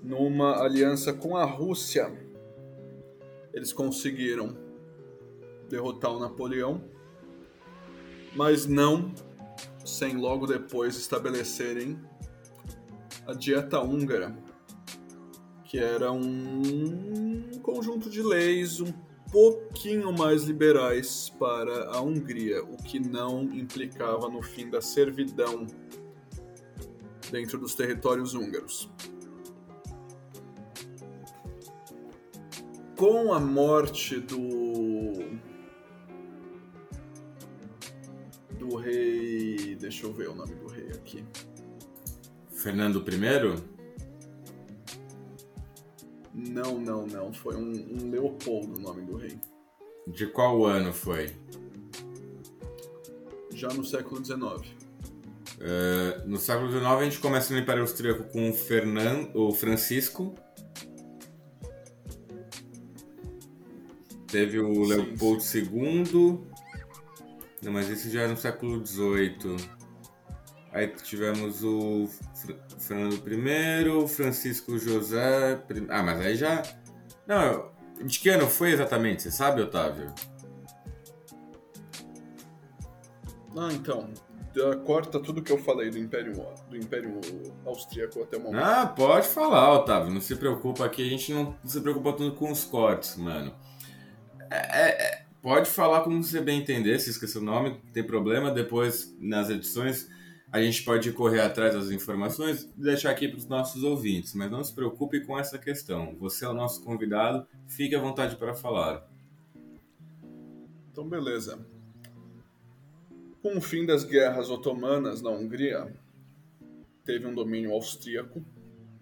Numa 0.00 0.62
aliança 0.62 1.12
com 1.12 1.36
a 1.36 1.44
Rússia, 1.44 2.16
eles 3.52 3.72
conseguiram 3.72 4.56
derrotar 5.68 6.12
o 6.12 6.20
Napoleão, 6.20 6.80
mas 8.34 8.66
não 8.66 9.12
sem 9.84 10.16
logo 10.16 10.46
depois 10.46 10.96
estabelecerem 10.96 11.98
a 13.26 13.32
Dieta 13.32 13.80
Húngara, 13.80 14.36
que 15.64 15.78
era 15.78 16.12
um 16.12 17.58
conjunto 17.60 18.08
de 18.08 18.22
leis 18.22 18.80
um 18.80 18.92
pouquinho 19.30 20.12
mais 20.12 20.44
liberais 20.44 21.32
para 21.38 21.90
a 21.90 22.00
Hungria, 22.00 22.64
o 22.64 22.76
que 22.76 22.98
não 22.98 23.42
implicava 23.42 24.28
no 24.28 24.42
fim 24.42 24.70
da 24.70 24.80
servidão 24.80 25.66
dentro 27.30 27.58
dos 27.58 27.74
territórios 27.74 28.34
húngaros. 28.34 28.90
Com 32.96 33.32
a 33.32 33.40
morte 33.40 34.18
do 34.20 35.36
do 38.58 38.76
rei, 38.76 39.76
deixa 39.76 40.06
eu 40.06 40.12
ver 40.12 40.28
o 40.28 40.34
nome 40.34 40.54
do 40.54 40.66
rei 40.66 40.88
aqui. 40.88 41.22
Fernando 42.50 43.04
I? 43.06 43.75
Não, 46.36 46.78
não, 46.78 47.06
não. 47.06 47.32
Foi 47.32 47.56
um, 47.56 47.70
um 47.70 48.10
Leopoldo 48.10 48.76
o 48.76 48.80
nome 48.80 49.02
do 49.06 49.16
rei. 49.16 49.38
De 50.06 50.26
qual 50.26 50.66
ano 50.66 50.92
foi? 50.92 51.34
Já 53.54 53.68
no 53.68 53.82
século 53.82 54.22
XIX. 54.22 54.38
Uh, 54.38 54.60
é, 55.60 56.22
no 56.26 56.36
século 56.36 56.70
XIX 56.70 56.84
a 56.84 57.04
gente 57.04 57.20
começa 57.20 57.54
no 57.54 57.58
Império 57.58 57.80
Austríaco 57.80 58.24
com 58.24 58.50
o, 58.50 58.52
Fernando, 58.52 59.34
o 59.34 59.50
Francisco. 59.54 60.34
Teve 64.26 64.60
o 64.60 64.84
Leopoldo 64.84 65.42
II. 65.42 66.38
Não, 67.62 67.72
mas 67.72 67.88
esse 67.88 68.10
já 68.10 68.22
é 68.22 68.28
no 68.28 68.36
século 68.36 68.84
XVIII. 68.84 69.56
Aí 70.70 70.88
tivemos 70.88 71.64
o 71.64 72.06
Fernando 72.86 73.14
I, 73.14 74.08
Francisco 74.08 74.78
José. 74.78 75.60
Ah, 75.88 76.02
mas 76.02 76.20
aí 76.20 76.36
já. 76.36 76.62
Não, 77.26 77.70
de 78.04 78.18
que 78.18 78.28
ano 78.28 78.46
foi 78.46 78.70
exatamente? 78.70 79.22
Você 79.22 79.30
sabe, 79.30 79.60
Otávio? 79.60 80.12
Ah, 83.56 83.68
então. 83.72 84.08
Corta 84.86 85.20
tudo 85.20 85.42
que 85.42 85.52
eu 85.52 85.58
falei 85.58 85.90
do 85.90 85.98
Império, 85.98 86.32
do 86.70 86.76
Império 86.76 87.20
Austríaco 87.66 88.22
até 88.22 88.38
o 88.38 88.40
momento. 88.40 88.64
Ah, 88.64 88.86
pode 88.86 89.28
falar, 89.28 89.74
Otávio. 89.74 90.10
Não 90.10 90.20
se 90.20 90.34
preocupa 90.34 90.86
aqui, 90.86 91.06
a 91.06 91.10
gente 91.10 91.30
não, 91.32 91.44
não 91.62 91.70
se 91.70 91.78
preocupa 91.80 92.14
tanto 92.14 92.36
com 92.36 92.50
os 92.50 92.64
cortes, 92.64 93.16
mano. 93.16 93.54
É, 94.50 94.56
é, 94.56 94.88
é, 94.88 95.26
pode 95.42 95.68
falar 95.68 96.00
como 96.02 96.22
você 96.22 96.40
bem 96.40 96.60
entender, 96.60 96.98
se 96.98 97.10
esqueceu 97.10 97.42
o 97.42 97.44
nome, 97.44 97.82
tem 97.92 98.02
problema. 98.02 98.50
Depois, 98.50 99.14
nas 99.20 99.50
edições, 99.50 100.08
a 100.56 100.62
gente 100.62 100.82
pode 100.84 101.12
correr 101.12 101.40
atrás 101.40 101.74
das 101.74 101.90
informações 101.90 102.62
e 102.62 102.80
deixar 102.80 103.10
aqui 103.10 103.28
para 103.28 103.36
os 103.36 103.46
nossos 103.46 103.82
ouvintes, 103.82 104.32
mas 104.32 104.50
não 104.50 104.64
se 104.64 104.74
preocupe 104.74 105.20
com 105.20 105.38
essa 105.38 105.58
questão. 105.58 106.16
Você 106.18 106.46
é 106.46 106.48
o 106.48 106.54
nosso 106.54 106.82
convidado, 106.82 107.46
fique 107.66 107.94
à 107.94 108.00
vontade 108.00 108.36
para 108.36 108.54
falar. 108.54 109.06
Então, 110.90 111.06
beleza. 111.06 111.58
Com 113.42 113.58
o 113.58 113.60
fim 113.60 113.84
das 113.84 114.02
guerras 114.02 114.48
otomanas 114.48 115.20
na 115.20 115.28
Hungria, 115.28 115.94
teve 117.04 117.26
um 117.26 117.34
domínio 117.34 117.72
austríaco, 117.72 118.42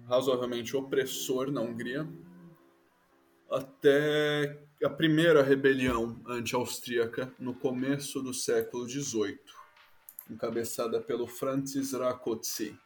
razoavelmente 0.08 0.76
opressor 0.76 1.52
na 1.52 1.60
Hungria, 1.60 2.04
até 3.48 4.60
a 4.82 4.90
primeira 4.90 5.40
rebelião 5.40 6.20
anti-austríaca 6.26 7.32
no 7.38 7.54
começo 7.54 8.20
do 8.20 8.34
século 8.34 8.88
XVIII 8.88 9.38
encabeçada 10.30 11.00
pelo 11.00 11.26
Francis 11.26 11.92
Rákóczi, 11.92 12.78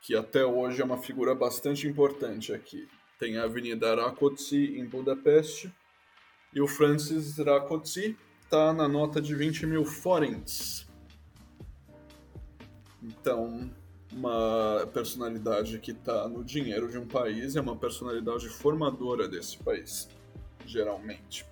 que 0.00 0.14
até 0.14 0.44
hoje 0.44 0.80
é 0.80 0.84
uma 0.84 0.98
figura 0.98 1.34
bastante 1.34 1.86
importante 1.86 2.52
aqui. 2.52 2.88
Tem 3.18 3.36
a 3.36 3.44
Avenida 3.44 3.94
Rákóczi 3.94 4.78
em 4.78 4.84
Budapeste 4.84 5.72
e 6.54 6.60
o 6.60 6.68
Francis 6.68 7.36
Rákóczi 7.38 8.16
está 8.42 8.72
na 8.72 8.88
nota 8.88 9.20
de 9.20 9.34
20 9.34 9.66
mil 9.66 9.84
forints. 9.84 10.88
Então, 13.02 13.70
uma 14.12 14.88
personalidade 14.92 15.78
que 15.78 15.92
está 15.92 16.28
no 16.28 16.42
dinheiro 16.42 16.88
de 16.90 16.98
um 16.98 17.06
país 17.06 17.56
é 17.56 17.60
uma 17.60 17.76
personalidade 17.76 18.48
formadora 18.48 19.28
desse 19.28 19.58
país, 19.58 20.08
geralmente. 20.64 21.46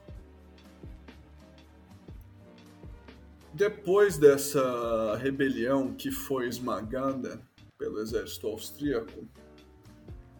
Depois 3.56 4.18
dessa 4.18 5.16
rebelião 5.16 5.94
que 5.94 6.10
foi 6.10 6.46
esmagada 6.46 7.40
pelo 7.78 8.02
exército 8.02 8.48
austríaco, 8.48 9.26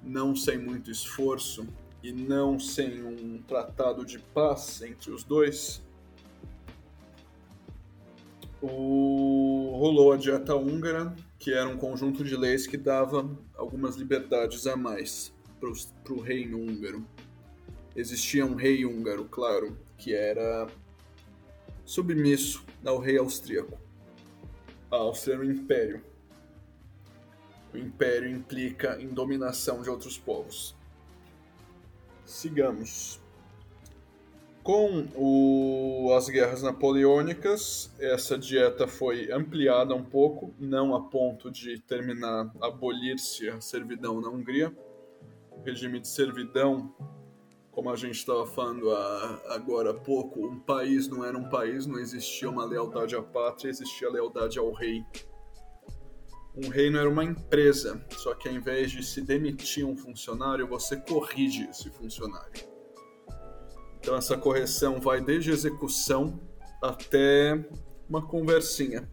não 0.02 0.36
sem 0.36 0.58
muito 0.58 0.90
esforço 0.90 1.66
e 2.02 2.12
não 2.12 2.60
sem 2.60 3.02
um 3.02 3.40
tratado 3.48 4.04
de 4.04 4.18
paz 4.18 4.82
entre 4.82 5.10
os 5.12 5.24
dois, 5.24 5.82
o... 8.60 9.70
rolou 9.78 10.12
a 10.12 10.18
Dieta 10.18 10.54
Húngara, 10.54 11.16
que 11.38 11.54
era 11.54 11.70
um 11.70 11.78
conjunto 11.78 12.22
de 12.22 12.36
leis 12.36 12.66
que 12.66 12.76
dava 12.76 13.26
algumas 13.56 13.96
liberdades 13.96 14.66
a 14.66 14.76
mais 14.76 15.32
para 15.58 16.12
o 16.12 16.20
reino 16.20 16.58
húngaro. 16.58 17.02
Existia 17.96 18.44
um 18.44 18.54
rei 18.54 18.84
húngaro, 18.84 19.24
claro, 19.24 19.74
que 19.96 20.14
era 20.14 20.68
submisso 21.86 22.64
ao 22.84 22.98
rei 22.98 23.16
austríaco. 23.16 23.78
A 24.90 24.96
Áustria 24.96 25.38
um 25.38 25.44
império. 25.44 26.04
O 27.72 27.78
império 27.78 28.28
implica 28.28 29.00
em 29.00 29.08
dominação 29.08 29.82
de 29.82 29.88
outros 29.88 30.18
povos. 30.18 30.76
Sigamos. 32.24 33.20
Com 34.62 35.06
o, 35.14 36.12
as 36.14 36.28
guerras 36.28 36.60
napoleônicas, 36.60 37.92
essa 38.00 38.36
dieta 38.36 38.88
foi 38.88 39.30
ampliada 39.30 39.94
um 39.94 40.02
pouco, 40.02 40.52
não 40.58 40.92
a 40.92 41.00
ponto 41.00 41.52
de 41.52 41.78
terminar, 41.78 42.52
abolir-se 42.60 43.48
a 43.48 43.60
servidão 43.60 44.20
na 44.20 44.28
Hungria. 44.28 44.76
O 45.52 45.62
regime 45.62 46.00
de 46.00 46.08
servidão 46.08 46.92
como 47.76 47.90
a 47.90 47.94
gente 47.94 48.14
estava 48.14 48.46
falando 48.46 48.90
agora 49.50 49.90
há 49.90 49.94
pouco, 49.94 50.46
um 50.46 50.58
país 50.58 51.08
não 51.08 51.22
era 51.22 51.36
um 51.36 51.46
país, 51.50 51.84
não 51.86 51.98
existia 51.98 52.48
uma 52.48 52.64
lealdade 52.64 53.14
à 53.14 53.22
pátria, 53.22 53.68
existia 53.68 54.08
lealdade 54.08 54.58
ao 54.58 54.72
rei. 54.72 55.04
Um 56.56 56.70
reino 56.70 56.96
era 56.96 57.06
uma 57.06 57.22
empresa, 57.22 58.02
só 58.12 58.34
que 58.34 58.48
ao 58.48 58.54
invés 58.54 58.90
de 58.90 59.04
se 59.04 59.20
demitir 59.20 59.84
um 59.84 59.94
funcionário, 59.94 60.66
você 60.66 60.96
corrige 60.96 61.68
esse 61.68 61.90
funcionário. 61.90 62.66
Então 63.98 64.16
essa 64.16 64.38
correção 64.38 64.98
vai 64.98 65.20
desde 65.20 65.50
execução 65.50 66.40
até 66.82 67.62
uma 68.08 68.26
conversinha 68.26 69.06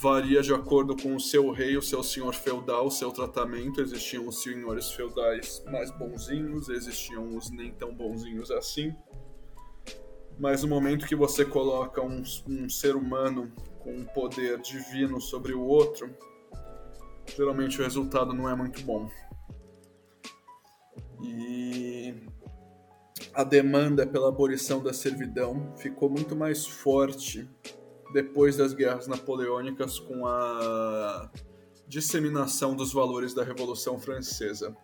varia 0.00 0.40
de 0.40 0.52
acordo 0.54 0.96
com 0.96 1.14
o 1.14 1.20
seu 1.20 1.50
rei, 1.50 1.76
o 1.76 1.82
seu 1.82 2.02
senhor 2.02 2.34
feudal, 2.34 2.86
o 2.86 2.90
seu 2.90 3.10
tratamento. 3.10 3.82
Existiam 3.82 4.26
os 4.26 4.42
senhores 4.42 4.90
feudais 4.90 5.62
mais 5.70 5.90
bonzinhos, 5.90 6.70
existiam 6.70 7.36
os 7.36 7.50
nem 7.50 7.70
tão 7.72 7.94
bonzinhos 7.94 8.50
assim. 8.50 8.94
Mas 10.38 10.62
no 10.62 10.68
momento 10.68 11.06
que 11.06 11.14
você 11.14 11.44
coloca 11.44 12.00
um, 12.00 12.22
um 12.48 12.68
ser 12.70 12.96
humano 12.96 13.52
com 13.80 13.94
um 13.94 14.04
poder 14.06 14.58
divino 14.62 15.20
sobre 15.20 15.52
o 15.52 15.60
outro, 15.60 16.08
geralmente 17.36 17.78
o 17.78 17.84
resultado 17.84 18.32
não 18.32 18.48
é 18.48 18.54
muito 18.54 18.82
bom. 18.82 19.10
E 21.22 22.14
a 23.34 23.44
demanda 23.44 24.06
pela 24.06 24.30
abolição 24.30 24.82
da 24.82 24.94
servidão 24.94 25.74
ficou 25.76 26.08
muito 26.08 26.34
mais 26.34 26.66
forte 26.66 27.46
depois 28.12 28.56
das 28.56 28.72
guerras 28.72 29.06
napoleônicas 29.06 29.98
com 29.98 30.26
a 30.26 31.30
disseminação 31.86 32.74
dos 32.74 32.92
valores 32.92 33.34
da 33.34 33.42
Revolução 33.42 33.98
Francesa. 33.98 34.76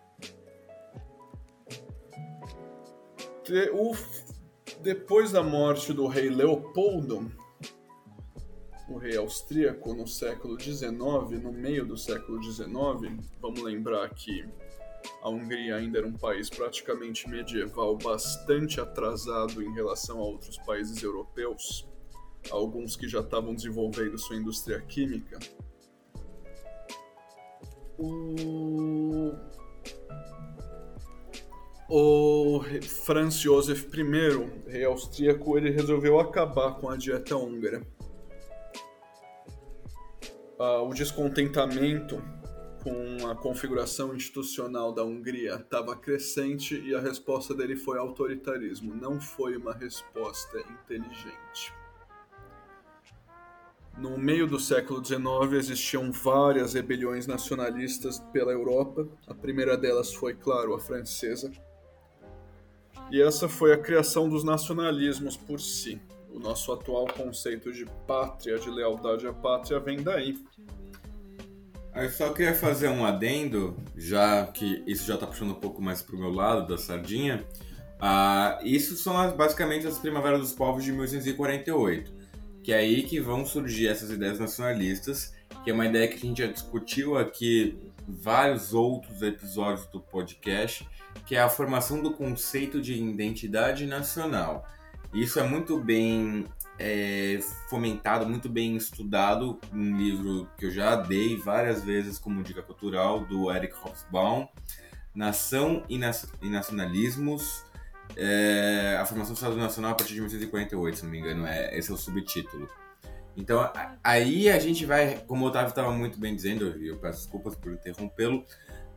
O, 3.73 3.95
depois 4.81 5.31
da 5.31 5.41
morte 5.41 5.93
do 5.93 6.05
rei 6.05 6.29
Leopoldo, 6.29 7.31
o 8.89 8.97
rei 8.97 9.17
austríaco, 9.17 9.93
no 9.93 10.05
século 10.07 10.59
XIX, 10.59 10.91
no 11.41 11.51
meio 11.51 11.85
do 11.85 11.97
século 11.97 12.41
XIX, 12.43 12.67
vamos 13.41 13.61
lembrar 13.61 14.09
que 14.13 14.45
a 15.21 15.29
Hungria 15.29 15.77
ainda 15.77 15.99
era 15.99 16.07
um 16.07 16.13
país 16.13 16.49
praticamente 16.49 17.29
medieval, 17.29 17.97
bastante 17.97 18.81
atrasado 18.81 19.61
em 19.61 19.73
relação 19.73 20.19
a 20.19 20.23
outros 20.23 20.57
países 20.57 21.01
europeus 21.01 21.87
alguns 22.51 22.95
que 22.95 23.07
já 23.07 23.19
estavam 23.19 23.53
desenvolvendo 23.53 24.17
sua 24.17 24.35
indústria 24.35 24.79
química. 24.81 25.39
O, 27.99 29.33
o 31.89 32.61
Franz 33.05 33.35
Josef 33.35 33.87
I, 33.93 34.69
rei 34.69 34.85
austríaco, 34.85 35.57
ele 35.57 35.71
resolveu 35.71 36.19
acabar 36.19 36.75
com 36.75 36.89
a 36.89 36.97
dieta 36.97 37.35
húngara. 37.35 37.81
Ah, 40.59 40.81
o 40.81 40.93
descontentamento 40.93 42.21
com 42.83 43.27
a 43.27 43.35
configuração 43.35 44.15
institucional 44.15 44.93
da 44.93 45.03
Hungria 45.03 45.55
estava 45.55 45.95
crescente 45.95 46.79
e 46.79 46.95
a 46.95 46.99
resposta 46.99 47.53
dele 47.53 47.75
foi 47.75 47.97
autoritarismo. 47.97 48.95
Não 48.95 49.19
foi 49.19 49.57
uma 49.57 49.73
resposta 49.73 50.59
inteligente. 50.59 51.73
No 53.97 54.15
meio 54.15 54.45
do 54.45 54.59
século 54.59 55.03
XIX 55.03 55.53
existiam 55.53 56.11
várias 56.11 56.75
rebeliões 56.75 57.25
nacionalistas 57.25 58.19
pela 58.31 58.51
Europa. 58.51 59.07
A 59.25 59.33
primeira 59.33 59.75
delas 59.75 60.13
foi, 60.13 60.35
claro, 60.35 60.75
a 60.75 60.79
francesa. 60.79 61.51
E 63.09 63.19
essa 63.21 63.49
foi 63.49 63.73
a 63.73 63.77
criação 63.77 64.29
dos 64.29 64.43
nacionalismos 64.43 65.35
por 65.35 65.59
si. 65.59 65.99
O 66.31 66.39
nosso 66.39 66.71
atual 66.71 67.07
conceito 67.07 67.71
de 67.71 67.85
pátria, 68.05 68.59
de 68.59 68.69
lealdade 68.69 69.25
à 69.25 69.33
pátria, 69.33 69.79
vem 69.79 70.03
daí. 70.03 70.37
Eu 71.95 72.09
só 72.11 72.31
queria 72.31 72.53
fazer 72.53 72.89
um 72.89 73.03
adendo, 73.03 73.75
já 73.95 74.45
que 74.45 74.83
isso 74.85 75.07
já 75.07 75.15
está 75.15 75.25
puxando 75.25 75.51
um 75.51 75.59
pouco 75.59 75.81
mais 75.81 76.03
para 76.03 76.15
o 76.15 76.19
meu 76.19 76.29
lado 76.29 76.67
da 76.67 76.77
sardinha. 76.77 77.43
Uh, 77.95 78.63
isso 78.63 78.95
são 78.95 79.17
as, 79.17 79.33
basicamente 79.33 79.87
as 79.87 79.97
Primaveras 79.97 80.39
dos 80.39 80.51
Povos 80.51 80.83
de 80.83 80.91
1848, 80.91 82.13
que 82.67 82.73
é 82.73 82.79
aí 82.79 83.03
que 83.03 83.21
vão 83.21 83.45
surgir 83.45 83.87
essas 83.87 84.11
ideias 84.11 84.39
nacionalistas, 84.39 85.33
que 85.63 85.71
é 85.71 85.73
uma 85.73 85.85
ideia 85.85 86.05
que 86.05 86.15
a 86.15 86.19
gente 86.19 86.41
já 86.41 86.51
discutiu 86.51 87.17
aqui 87.17 87.79
vários 88.05 88.73
outros 88.73 89.21
episódios 89.21 89.87
do 89.87 90.01
podcast, 90.01 90.85
que 91.25 91.37
é 91.37 91.39
a 91.39 91.47
formação 91.47 92.01
do 92.03 92.11
conceito 92.11 92.81
de 92.81 92.93
identidade 93.01 93.85
nacional. 93.85 94.67
Isso 95.13 95.39
é 95.39 95.47
muito 95.47 95.79
bem 95.79 96.43
é, 96.77 97.39
fomentado, 97.69 98.27
muito 98.27 98.49
bem 98.49 98.75
estudado, 98.75 99.57
um 99.71 99.95
livro 99.95 100.49
que 100.57 100.65
eu 100.65 100.71
já 100.71 100.97
dei 100.97 101.37
várias 101.37 101.85
vezes 101.85 102.19
como 102.19 102.43
dica 102.43 102.61
cultural, 102.61 103.23
do 103.23 103.49
Eric 103.49 103.75
Hobsbawm, 103.77 104.45
Nação 105.15 105.85
e, 105.87 105.97
Nacionalismos, 105.97 107.63
é, 108.17 108.97
a 108.99 109.05
formação 109.05 109.33
do 109.33 109.37
Estado 109.37 109.55
Nacional 109.55 109.91
a 109.91 109.95
partir 109.95 110.13
de 110.13 110.21
1948, 110.21 110.97
se 110.97 111.03
não 111.03 111.11
me 111.11 111.19
engano, 111.19 111.45
é, 111.45 111.77
esse 111.77 111.91
é 111.91 111.93
o 111.93 111.97
subtítulo. 111.97 112.67
Então, 113.35 113.71
aí 114.03 114.49
a 114.49 114.57
gente 114.57 114.83
vai, 114.85 115.19
como 115.27 115.45
o 115.45 115.47
Otávio 115.47 115.69
estava 115.69 115.91
muito 115.91 116.19
bem 116.19 116.35
dizendo, 116.35 116.65
eu 116.83 116.97
peço 116.97 117.19
desculpas 117.19 117.55
por 117.55 117.71
interrompê-lo, 117.71 118.43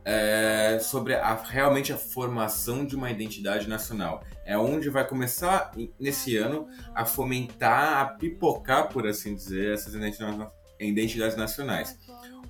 é, 0.03 0.79
sobre 0.81 1.13
a, 1.13 1.35
realmente 1.35 1.93
a 1.93 1.97
formação 1.97 2.83
de 2.83 2.95
uma 2.95 3.11
identidade 3.11 3.69
nacional. 3.69 4.23
É 4.43 4.57
onde 4.57 4.89
vai 4.89 5.07
começar 5.07 5.71
nesse 5.99 6.35
ano 6.37 6.67
a 6.95 7.05
fomentar, 7.05 8.01
a 8.01 8.05
pipocar, 8.05 8.89
por 8.89 9.05
assim 9.05 9.35
dizer, 9.35 9.73
essas 9.73 9.93
identidades 9.93 11.37
nacionais. 11.37 11.99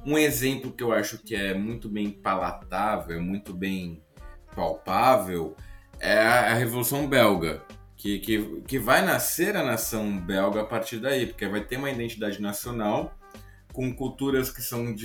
Um 0.06 0.18
exemplo 0.18 0.72
que 0.72 0.82
eu 0.82 0.94
acho 0.94 1.18
que 1.18 1.36
é 1.36 1.54
muito 1.54 1.90
bem 1.90 2.10
palatável, 2.10 3.22
muito 3.22 3.54
bem 3.54 4.02
palpável, 4.56 5.56
é 6.02 6.20
a 6.20 6.54
Revolução 6.56 7.08
Belga, 7.08 7.62
que, 7.96 8.20
que, 8.20 8.62
que 8.68 8.80
vai 8.80 9.06
nascer 9.06 9.56
a 9.56 9.64
nação 9.64 10.20
belga 10.20 10.62
a 10.62 10.66
partir 10.66 10.98
daí, 10.98 11.28
porque 11.28 11.48
vai 11.48 11.62
ter 11.62 11.78
uma 11.78 11.92
identidade 11.92 12.42
nacional 12.42 13.16
com 13.72 13.94
culturas 13.94 14.50
que 14.50 14.62
são 14.62 14.96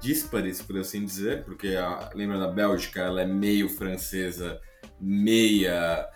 díspares, 0.00 0.60
por 0.60 0.76
assim 0.76 1.04
dizer, 1.04 1.44
porque 1.44 1.68
a, 1.68 2.10
lembra 2.14 2.38
da 2.38 2.48
Bélgica, 2.48 3.00
ela 3.00 3.22
é 3.22 3.26
meio 3.26 3.68
francesa, 3.70 4.60
meia 5.00 6.06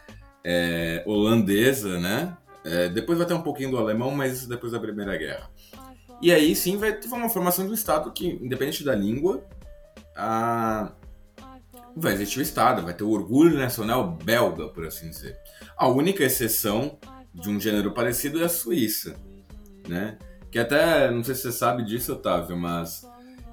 é, 0.45 1.03
holandesa, 1.07 1.99
né? 1.99 2.37
É, 2.63 2.91
depois 2.91 3.17
vai 3.17 3.27
ter 3.27 3.33
um 3.33 3.43
pouquinho 3.43 3.71
do 3.71 3.79
alemão, 3.79 4.11
mas 4.11 4.35
isso 4.35 4.49
depois 4.49 4.73
da 4.73 4.79
Primeira 4.79 5.17
Guerra. 5.17 5.51
E 6.21 6.31
aí 6.31 6.55
sim 6.55 6.77
vai 6.77 6.93
ter 6.93 7.09
uma 7.09 7.31
formação 7.31 7.65
de 7.65 7.71
um 7.71 7.75
Estado 7.75 8.13
que, 8.13 8.27
independente 8.27 8.85
da 8.85 8.95
língua, 8.95 9.43
a... 10.15 10.93
vai 12.01 12.13
existir 12.13 12.39
o 12.39 12.43
Estado, 12.43 12.83
vai 12.83 12.95
ter 12.95 13.05
o 13.05 13.11
orgulho 13.11 13.57
nacional 13.59 14.17
belga, 14.23 14.69
por 14.69 14.87
assim 14.87 15.11
dizer. 15.11 15.37
A 15.77 15.89
única 15.89 16.25
exceção 16.25 16.99
de 17.35 17.49
um 17.49 17.61
gênero 17.61 17.93
parecido 17.93 18.41
é 18.41 18.45
a 18.45 18.49
Suíça, 18.49 19.17
né? 19.87 20.19
Que 20.51 20.59
até, 20.59 21.11
não 21.11 21.23
sei 21.23 21.35
se 21.35 21.43
você 21.43 21.53
sabe 21.53 21.85
disso, 21.85 22.13
Otávio, 22.13 22.57
mas 22.57 23.05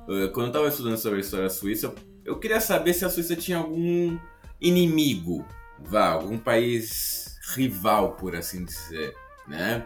eh, 0.08 0.28
quando 0.28 0.46
eu 0.46 0.48
estava 0.48 0.68
estudando 0.68 0.98
sobre 0.98 1.18
a 1.18 1.22
história 1.22 1.50
suíça, 1.50 1.94
eu 2.24 2.40
queria 2.40 2.62
saber 2.62 2.94
se 2.94 3.04
a 3.04 3.10
Suíça 3.10 3.36
tinha 3.36 3.58
algum 3.58 4.18
inimigo, 4.62 5.46
vá, 5.80 6.12
algum 6.12 6.38
país 6.38 7.38
rival, 7.54 8.14
por 8.14 8.36
assim 8.36 8.64
dizer, 8.64 9.14
né? 9.48 9.86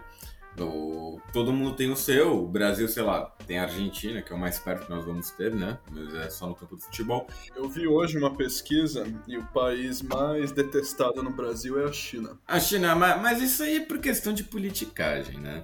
O, 0.65 1.21
todo 1.31 1.53
mundo 1.53 1.75
tem 1.75 1.91
o 1.91 1.95
seu, 1.95 2.43
o 2.43 2.47
Brasil, 2.47 2.87
sei 2.87 3.03
lá, 3.03 3.25
tem 3.45 3.59
a 3.59 3.63
Argentina, 3.63 4.21
que 4.21 4.31
é 4.31 4.35
o 4.35 4.39
mais 4.39 4.59
perto 4.59 4.85
que 4.85 4.89
nós 4.89 5.05
vamos 5.05 5.31
ter, 5.31 5.53
né? 5.53 5.77
Mas 5.91 6.13
é 6.15 6.29
só 6.29 6.47
no 6.47 6.55
campo 6.55 6.75
de 6.75 6.83
futebol. 6.83 7.27
Eu 7.55 7.69
vi 7.69 7.87
hoje 7.87 8.17
uma 8.17 8.35
pesquisa 8.35 9.05
e 9.27 9.37
o 9.37 9.45
país 9.47 10.01
mais 10.01 10.51
detestado 10.51 11.21
no 11.23 11.31
Brasil 11.31 11.79
é 11.79 11.89
a 11.89 11.93
China. 11.93 12.39
A 12.47 12.59
China, 12.59 12.95
mas, 12.95 13.21
mas 13.21 13.41
isso 13.41 13.63
aí 13.63 13.77
é 13.77 13.85
por 13.85 13.99
questão 13.99 14.33
de 14.33 14.43
politicagem, 14.43 15.39
né? 15.39 15.63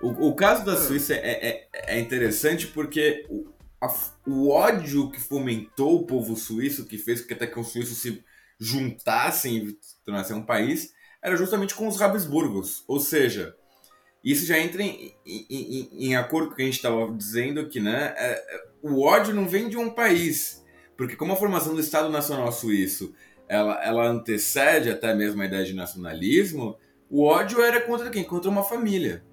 O, 0.00 0.28
o 0.28 0.34
caso 0.34 0.64
da 0.64 0.72
é. 0.72 0.76
Suíça 0.76 1.14
é, 1.14 1.48
é, 1.48 1.68
é 1.96 2.00
interessante 2.00 2.66
porque 2.66 3.26
a, 3.80 3.94
o 4.26 4.50
ódio 4.50 5.10
que 5.10 5.20
fomentou 5.20 5.96
o 5.96 6.06
povo 6.06 6.36
suíço, 6.36 6.86
que 6.86 6.98
fez 6.98 7.20
com 7.20 7.28
que 7.28 7.34
até 7.34 7.46
que 7.46 7.58
os 7.58 7.68
suíços 7.68 7.98
se 7.98 8.24
juntassem 8.58 9.56
e 9.56 9.78
tornassem 10.04 10.36
um 10.36 10.44
país, 10.44 10.92
era 11.22 11.36
justamente 11.36 11.74
com 11.74 11.88
os 11.88 12.00
Habsburgos. 12.00 12.84
Ou 12.86 13.00
seja, 13.00 13.54
isso 14.22 14.46
já 14.46 14.58
entra 14.58 14.82
em, 14.82 15.14
em, 15.24 15.46
em, 15.50 15.88
em 16.08 16.16
acordo 16.16 16.48
com 16.48 16.54
o 16.54 16.56
que 16.56 16.62
a 16.62 16.66
gente 16.66 16.76
estava 16.76 17.10
dizendo 17.12 17.68
que 17.68 17.80
né, 17.80 18.14
é, 18.16 18.32
é, 18.32 18.64
o 18.82 19.02
ódio 19.02 19.34
não 19.34 19.48
vem 19.48 19.68
de 19.68 19.76
um 19.76 19.90
país. 19.90 20.64
Porque 20.96 21.16
como 21.16 21.32
a 21.32 21.36
formação 21.36 21.74
do 21.74 21.80
Estado 21.80 22.10
Nacional 22.10 22.52
Suíço 22.52 23.14
ela, 23.48 23.82
ela 23.82 24.06
antecede 24.06 24.90
até 24.90 25.12
mesmo 25.14 25.42
a 25.42 25.46
ideia 25.46 25.64
de 25.64 25.74
nacionalismo, 25.74 26.78
o 27.08 27.24
ódio 27.24 27.60
era 27.60 27.80
contra 27.80 28.08
quem? 28.08 28.22
Contra 28.22 28.48
uma 28.48 28.62
família. 28.62 29.24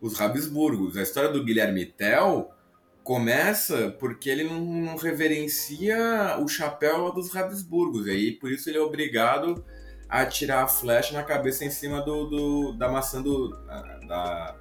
Os 0.00 0.20
Habsburgos. 0.20 0.96
A 0.96 1.02
história 1.02 1.30
do 1.30 1.42
Guilherme 1.42 1.84
Tell 1.86 2.54
começa 3.02 3.90
porque 3.98 4.30
ele 4.30 4.44
não, 4.44 4.60
não, 4.60 4.96
reverencia 4.96 6.38
o 6.40 6.48
chapéu 6.48 7.12
dos 7.12 7.34
Habsburgos, 7.36 8.06
e 8.06 8.10
aí 8.10 8.32
por 8.32 8.50
isso 8.50 8.68
ele 8.70 8.78
é 8.78 8.80
obrigado 8.80 9.62
a 10.08 10.22
atirar 10.22 10.64
a 10.64 10.68
flecha 10.68 11.12
na 11.12 11.22
cabeça 11.22 11.64
em 11.64 11.70
cima 11.70 12.00
do, 12.00 12.26
do 12.26 12.72
da 12.72 12.88
maçã 12.88 13.20
do. 13.20 13.50
Da, 14.06 14.56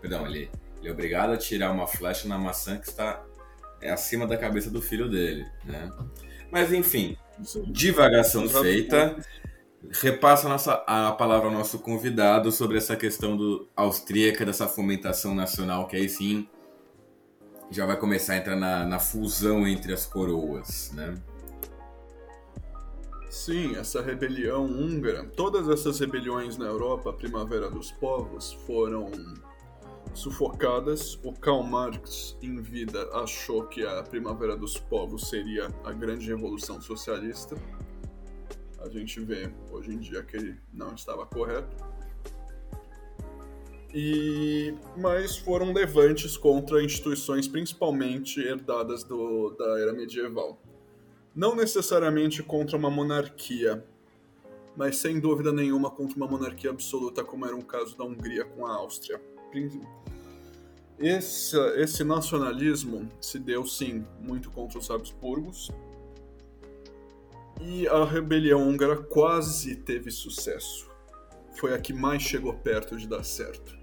perdão, 0.00 0.26
ele, 0.26 0.50
ele 0.78 0.88
é 0.88 0.92
obrigado 0.92 1.32
a 1.32 1.36
tirar 1.36 1.70
uma 1.70 1.86
flecha 1.86 2.28
na 2.28 2.38
maçã 2.38 2.78
que 2.78 2.88
está 2.88 3.22
é, 3.80 3.90
acima 3.90 4.26
da 4.26 4.36
cabeça 4.36 4.70
do 4.70 4.80
filho 4.80 5.08
dele, 5.08 5.46
né? 5.64 5.90
Mas 6.50 6.72
enfim, 6.72 7.16
divagação 7.68 8.48
feita. 8.48 9.16
Repassa 9.90 10.46
a, 10.46 10.50
nossa, 10.50 10.74
a 10.86 11.10
palavra 11.12 11.48
ao 11.48 11.52
nosso 11.52 11.78
convidado 11.80 12.52
sobre 12.52 12.78
essa 12.78 12.94
questão 12.94 13.36
do 13.36 13.68
austríaca, 13.74 14.44
dessa 14.46 14.68
fomentação 14.68 15.34
nacional, 15.34 15.88
que 15.88 15.96
aí 15.96 16.08
sim 16.08 16.46
já 17.68 17.86
vai 17.86 17.96
começar 17.96 18.34
a 18.34 18.36
entrar 18.36 18.54
na, 18.54 18.84
na 18.84 18.98
fusão 18.98 19.66
entre 19.66 19.92
as 19.92 20.06
coroas, 20.06 20.92
né? 20.94 21.14
Sim, 23.32 23.76
essa 23.76 24.02
rebelião 24.02 24.66
húngara, 24.66 25.24
todas 25.24 25.66
essas 25.66 25.98
rebeliões 25.98 26.58
na 26.58 26.66
Europa, 26.66 27.08
a 27.08 27.12
Primavera 27.14 27.70
dos 27.70 27.90
Povos, 27.90 28.52
foram 28.66 29.10
sufocadas. 30.12 31.18
O 31.24 31.32
Karl 31.32 31.62
Marx, 31.62 32.36
em 32.42 32.60
vida, 32.60 33.08
achou 33.14 33.64
que 33.64 33.86
a 33.86 34.02
Primavera 34.02 34.54
dos 34.54 34.76
Povos 34.76 35.30
seria 35.30 35.68
a 35.82 35.92
grande 35.94 36.28
revolução 36.28 36.78
socialista. 36.82 37.56
A 38.78 38.90
gente 38.90 39.18
vê 39.18 39.50
hoje 39.70 39.94
em 39.94 39.98
dia 39.98 40.22
que 40.22 40.36
ele 40.36 40.60
não 40.70 40.94
estava 40.94 41.24
correto 41.24 41.74
e 43.94 44.74
mas 44.94 45.38
foram 45.38 45.72
levantes 45.72 46.36
contra 46.36 46.84
instituições 46.84 47.48
principalmente 47.48 48.40
herdadas 48.40 49.02
do, 49.04 49.56
da 49.58 49.80
era 49.80 49.94
medieval. 49.94 50.60
Não 51.34 51.56
necessariamente 51.56 52.42
contra 52.42 52.76
uma 52.76 52.90
monarquia, 52.90 53.84
mas 54.76 54.96
sem 54.96 55.18
dúvida 55.18 55.50
nenhuma 55.50 55.90
contra 55.90 56.16
uma 56.16 56.26
monarquia 56.26 56.70
absoluta, 56.70 57.24
como 57.24 57.46
era 57.46 57.56
o 57.56 57.64
caso 57.64 57.96
da 57.96 58.04
Hungria 58.04 58.44
com 58.44 58.66
a 58.66 58.74
Áustria. 58.74 59.20
Esse, 60.98 61.56
esse 61.76 62.04
nacionalismo 62.04 63.08
se 63.20 63.38
deu, 63.38 63.66
sim, 63.66 64.04
muito 64.20 64.50
contra 64.50 64.78
os 64.78 64.90
Habsburgos, 64.90 65.70
e 67.60 67.88
a 67.88 68.04
rebelião 68.04 68.68
húngara 68.68 68.96
quase 68.96 69.76
teve 69.76 70.10
sucesso. 70.10 70.90
Foi 71.54 71.72
a 71.74 71.78
que 71.78 71.92
mais 71.92 72.22
chegou 72.22 72.52
perto 72.54 72.96
de 72.96 73.06
dar 73.06 73.24
certo. 73.24 73.76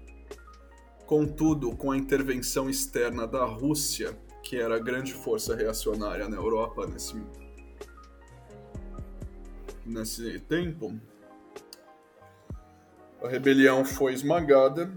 Contudo, 1.06 1.74
com 1.76 1.90
a 1.90 1.96
intervenção 1.96 2.70
externa 2.70 3.26
da 3.26 3.44
Rússia, 3.44 4.16
que 4.42 4.56
era 4.56 4.76
a 4.76 4.80
grande 4.80 5.12
força 5.12 5.54
reacionária 5.54 6.28
na 6.28 6.36
Europa 6.36 6.86
nesse, 6.86 7.14
nesse 9.90 10.38
tempo, 10.40 10.98
a 13.22 13.28
rebelião 13.28 13.84
foi 13.84 14.14
esmagada, 14.14 14.90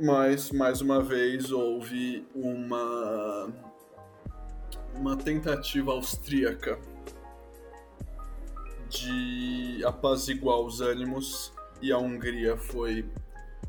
mas 0.00 0.50
mais 0.50 0.80
uma 0.80 1.02
vez 1.02 1.52
houve 1.52 2.26
uma 2.34 3.48
uma 4.94 5.14
tentativa 5.14 5.92
austríaca 5.92 6.78
de 8.88 9.84
apaziguar 9.84 10.58
os 10.58 10.80
ânimos 10.80 11.52
e 11.82 11.92
a 11.92 11.98
Hungria 11.98 12.56
foi 12.56 13.04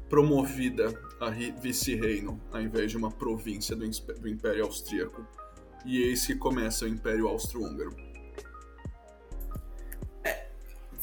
promovida 0.10 0.94
a 1.20 1.30
vice-reino, 1.30 2.40
ao 2.52 2.62
invés 2.62 2.92
de 2.92 2.98
uma 2.98 3.12
província 3.12 3.76
do, 3.76 3.86
Império 4.30 4.64
Austríaco. 4.64 5.28
E 5.86 6.02
eis 6.02 6.26
que 6.26 6.36
começa 6.36 6.86
o 6.86 6.88
Império 6.88 7.28
Austro-Húngaro. 7.28 8.07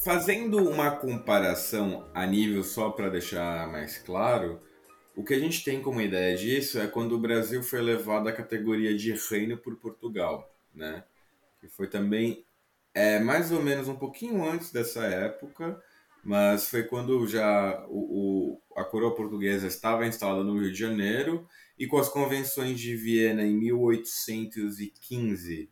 Fazendo 0.05 0.59
uma 0.59 0.91
comparação 0.91 2.07
a 2.13 2.27
nível 2.27 2.63
só 2.63 2.91
para 2.91 3.09
deixar 3.09 3.67
mais 3.73 3.97
claro, 3.97 4.61
o 5.17 5.25
que 5.25 5.33
a 5.33 5.39
gente 5.39 5.65
tem 5.65 5.81
como 5.81 5.99
ideia 5.99 6.37
disso 6.37 6.79
é 6.79 6.87
quando 6.87 7.13
o 7.13 7.19
Brasil 7.19 7.63
foi 7.63 7.81
levado 7.81 8.29
à 8.29 8.33
categoria 8.33 8.95
de 8.95 9.15
reino 9.31 9.57
por 9.57 9.77
Portugal, 9.77 10.55
né? 10.75 11.05
Que 11.59 11.69
foi 11.69 11.89
também 11.89 12.45
é, 12.93 13.19
mais 13.19 13.51
ou 13.51 13.63
menos 13.63 13.89
um 13.89 13.97
pouquinho 13.97 14.45
antes 14.45 14.71
dessa 14.71 15.07
época, 15.07 15.83
mas 16.23 16.69
foi 16.69 16.83
quando 16.83 17.27
já 17.27 17.83
o, 17.89 18.59
o, 18.59 18.63
a 18.77 18.85
coroa 18.85 19.15
portuguesa 19.15 19.67
estava 19.67 20.07
instalada 20.07 20.45
no 20.45 20.59
Rio 20.59 20.71
de 20.71 20.79
Janeiro 20.79 21.49
e 21.79 21.87
com 21.87 21.97
as 21.97 22.11
convenções 22.11 22.79
de 22.79 22.95
Viena 22.95 23.43
em 23.43 23.57
1815, 23.57 25.71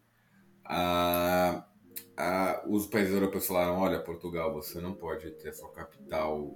a, 0.64 1.66
a, 2.16 2.62
os 2.66 2.86
países 2.86 3.14
europeus 3.14 3.46
falaram: 3.46 3.78
olha, 3.78 3.98
Portugal, 3.98 4.52
você 4.52 4.80
não 4.80 4.94
pode 4.94 5.30
ter 5.32 5.52
sua 5.52 5.70
capital 5.70 6.50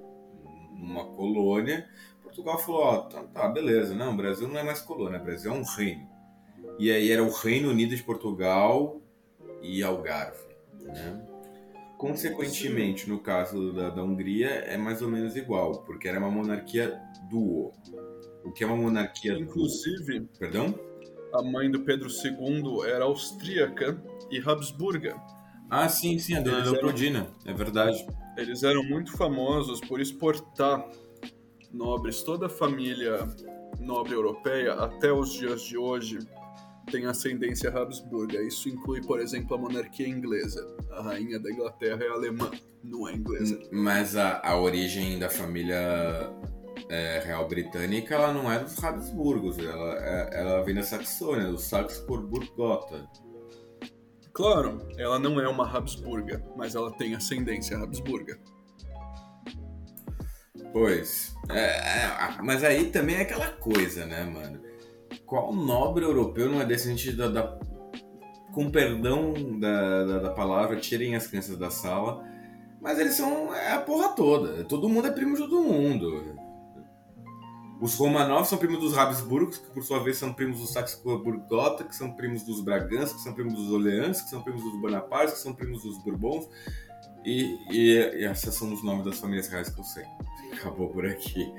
numa 0.79 1.05
colônia. 1.05 1.89
Portugal 2.23 2.59
falou: 2.59 2.83
ó, 2.83 2.97
tá, 3.03 3.23
tá, 3.25 3.49
beleza, 3.49 3.95
não, 3.95 4.13
o 4.13 4.17
Brasil 4.17 4.47
não 4.49 4.59
é 4.59 4.63
mais 4.63 4.81
colônia, 4.81 5.21
o 5.21 5.25
Brasil 5.25 5.53
é 5.53 5.55
um 5.55 5.63
reino. 5.63 6.09
E 6.79 6.91
aí 6.91 7.11
era 7.11 7.23
o 7.23 7.31
Reino 7.31 7.71
Unido 7.71 7.97
de 7.97 8.03
Portugal 8.03 9.01
e 9.63 9.83
Algarve, 9.83 10.45
né? 10.83 11.27
Consequentemente, 11.97 13.09
no 13.09 13.19
caso 13.19 13.73
da, 13.73 13.89
da 13.89 14.03
Hungria, 14.03 14.49
é 14.49 14.77
mais 14.77 15.01
ou 15.01 15.09
menos 15.09 15.35
igual, 15.35 15.83
porque 15.83 16.07
era 16.07 16.19
uma 16.19 16.31
monarquia 16.31 17.01
duo. 17.31 17.73
O 18.45 18.53
que 18.53 18.63
é 18.63 18.67
uma 18.67 18.77
monarquia 18.77 19.33
Inclusive, 19.33 20.21
duo? 20.21 20.29
Perdão? 20.39 20.79
A 21.33 21.43
mãe 21.43 21.71
do 21.71 21.81
Pedro 21.81 22.09
II 22.09 22.87
era 22.87 23.05
austríaca 23.05 23.99
e 24.31 24.39
Habsburga. 24.39 25.17
Ah, 25.71 25.89
sim, 25.89 26.19
sim, 26.19 26.35
a 26.35 26.41
dona 26.41 26.71
Leopoldina, 26.71 27.29
é 27.45 27.53
verdade. 27.53 28.07
Eles 28.37 28.63
eram 28.63 28.85
muito 28.85 29.17
famosos 29.17 29.81
por 29.81 30.01
exportar 30.01 30.87
nobres, 31.73 32.23
toda 32.23 32.47
a 32.47 32.49
família 32.49 33.27
nobre 33.81 34.15
europeia, 34.15 34.75
até 34.75 35.13
os 35.13 35.33
dias 35.33 35.63
de 35.63 35.77
hoje, 35.77 36.19
tem 36.91 37.07
ascendência 37.07 37.71
Habsburga. 37.71 38.41
Isso 38.43 38.69
inclui, 38.69 39.03
por 39.03 39.21
exemplo, 39.21 39.57
a 39.57 39.59
monarquia 39.59 40.09
inglesa. 40.09 40.65
A 40.93 41.03
rainha 41.03 41.39
da 41.39 41.51
Inglaterra 41.51 42.03
é 42.03 42.09
alemã, 42.09 42.51
não 42.83 43.09
é 43.09 43.15
inglesa. 43.15 43.59
Mas 43.73 44.17
a, 44.17 44.41
a 44.43 44.59
origem 44.59 45.19
da 45.19 45.29
família 45.29 46.31
é, 46.89 47.23
real 47.25 47.49
britânica 47.49 48.15
ela 48.15 48.33
não 48.33 48.51
é 48.51 48.59
dos 48.59 48.83
Habsburgos, 48.83 49.59
ela, 49.59 49.95
é, 49.99 50.41
ela 50.41 50.63
vem 50.63 50.75
da 50.75 50.83
Saxônia, 50.83 51.49
do 51.49 51.59
Saxe-Coburg-Gotha. 51.59 53.09
Claro, 54.37 54.87
ela 54.99 55.19
não 55.19 55.41
é 55.41 55.49
uma 55.49 55.67
Habsburga, 55.67 56.45
mas 56.55 56.75
ela 56.75 56.93
tem 56.93 57.15
ascendência 57.15 57.79
Habsburga. 57.79 58.39
Pois, 60.75 61.35
é, 61.49 61.59
é, 61.59 62.43
mas 62.43 62.63
aí 62.63 62.91
também 62.91 63.17
é 63.17 63.23
aquela 63.23 63.49
coisa, 63.49 64.05
né, 64.05 64.25
mano? 64.25 64.61
qual 65.25 65.55
nobre 65.55 66.05
europeu 66.05 66.51
não 66.51 66.61
é 66.61 66.67
descendente 66.67 67.13
da, 67.13 67.29
da 67.29 67.59
com 68.53 68.71
perdão 68.71 69.33
da, 69.59 70.05
da, 70.05 70.19
da, 70.19 70.31
palavra, 70.31 70.77
tirem 70.77 71.17
as 71.17 71.27
crianças 71.27 71.57
da 71.59 71.71
sala, 71.71 72.23
mas 72.81 72.99
eles 72.99 73.15
são 73.15 73.55
é 73.55 73.73
a 73.73 73.81
porra 73.81 74.11
toda. 74.11 74.65
Todo 74.65 74.89
mundo 74.89 75.09
é 75.09 75.11
primo 75.11 75.35
de 75.35 75.43
todo 75.43 75.63
mundo. 75.63 76.36
Os 77.81 77.95
Romanov 77.95 78.47
são 78.47 78.57
primos 78.57 78.81
dos 78.81 78.97
Habsburgos, 78.97 79.59
que 79.59 79.71
por 79.71 79.83
sua 79.83 80.03
vez 80.03 80.17
são 80.17 80.33
primos 80.33 80.61
dos 80.61 80.73
Saxe-Coburg-Gotha, 80.73 81.85
que 81.85 81.95
são 81.95 82.11
primos 82.13 82.43
dos 82.43 82.63
Bragança, 82.63 83.15
que 83.15 83.21
são 83.21 83.35
primos 83.35 83.55
dos 83.55 83.71
Orleans, 83.71 84.23
que 84.23 84.31
são 84.31 84.43
primos 84.43 84.63
dos 84.63 84.81
Bonapartes, 84.81 85.35
que 85.35 85.41
são 85.41 85.55
primos 85.55 85.83
dos 85.83 85.99
Bourbons. 86.03 86.49
E, 87.25 87.59
e, 87.71 87.99
e 88.21 88.25
esses 88.25 88.55
são 88.55 88.73
os 88.73 88.83
nomes 88.83 89.05
das 89.05 89.19
famílias 89.19 89.49
reais 89.49 89.69
que 89.69 89.79
eu 89.79 89.85
sei. 89.85 90.05
Acabou 90.55 90.89
por 90.89 91.05
aqui. 91.05 91.53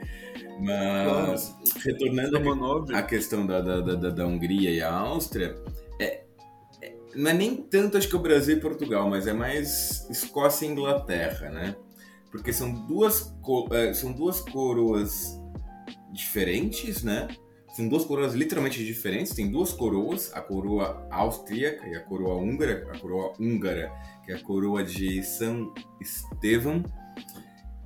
Mas, 0.59 1.55
retornando 1.83 2.37
à 2.95 3.03
questão 3.03 3.45
da, 3.45 3.61
da, 3.61 3.81
da, 3.81 4.09
da, 4.09 4.25
Hungria 4.25 4.71
e 4.71 4.81
a 4.81 4.91
Áustria, 4.91 5.55
é, 5.99 6.23
é, 6.81 6.95
não 7.13 7.29
é 7.29 7.33
nem 7.33 7.55
tanto 7.55 7.95
acho 7.97 8.07
que 8.07 8.15
o 8.15 8.19
Brasil 8.19 8.57
e 8.57 8.59
Portugal, 8.59 9.07
mas 9.07 9.27
é 9.27 9.33
mais 9.33 10.09
Escócia 10.09 10.65
e 10.65 10.69
Inglaterra, 10.69 11.49
né? 11.49 11.75
Porque 12.31 12.51
são 12.51 12.71
duas, 12.87 13.31
é, 13.71 13.93
são 13.93 14.13
duas 14.13 14.39
coroas 14.39 15.36
diferentes, 16.11 17.03
né? 17.03 17.27
São 17.75 17.87
duas 17.87 18.05
coroas 18.05 18.33
literalmente 18.33 18.83
diferentes. 18.83 19.33
Tem 19.33 19.51
duas 19.51 19.71
coroas, 19.71 20.33
a 20.33 20.41
coroa 20.41 21.07
austríaca 21.11 21.87
e 21.87 21.95
a 21.95 21.99
coroa 21.99 22.35
húngara. 22.35 22.87
A 22.91 22.97
coroa 22.97 23.33
húngara, 23.39 23.91
que 24.25 24.31
é 24.31 24.35
a 24.35 24.41
coroa 24.41 24.83
de 24.83 25.21
São 25.21 25.73
Estevão, 26.01 26.83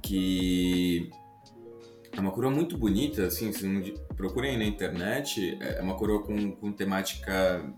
que 0.01 1.09
é 2.15 2.19
uma 2.19 2.31
coroa 2.31 2.51
muito 2.51 2.77
bonita, 2.77 3.25
assim, 3.25 3.51
se 3.51 3.93
procurem 4.15 4.57
na 4.57 4.65
internet, 4.65 5.57
é, 5.61 5.79
é 5.79 5.81
uma 5.81 5.95
coroa 5.95 6.23
com, 6.23 6.51
com 6.51 6.71
temática 6.71 7.73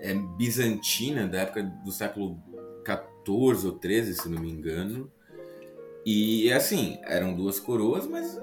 é, 0.00 0.14
bizantina, 0.36 1.26
da 1.26 1.40
época 1.40 1.62
do 1.62 1.92
século 1.92 2.40
XIV 2.84 3.68
ou 3.68 3.80
XIII, 3.80 4.14
se 4.14 4.28
não 4.28 4.40
me 4.40 4.50
engano. 4.50 5.10
E 6.04 6.52
assim, 6.52 6.98
eram 7.04 7.34
duas 7.34 7.60
coroas, 7.60 8.06
mas 8.06 8.38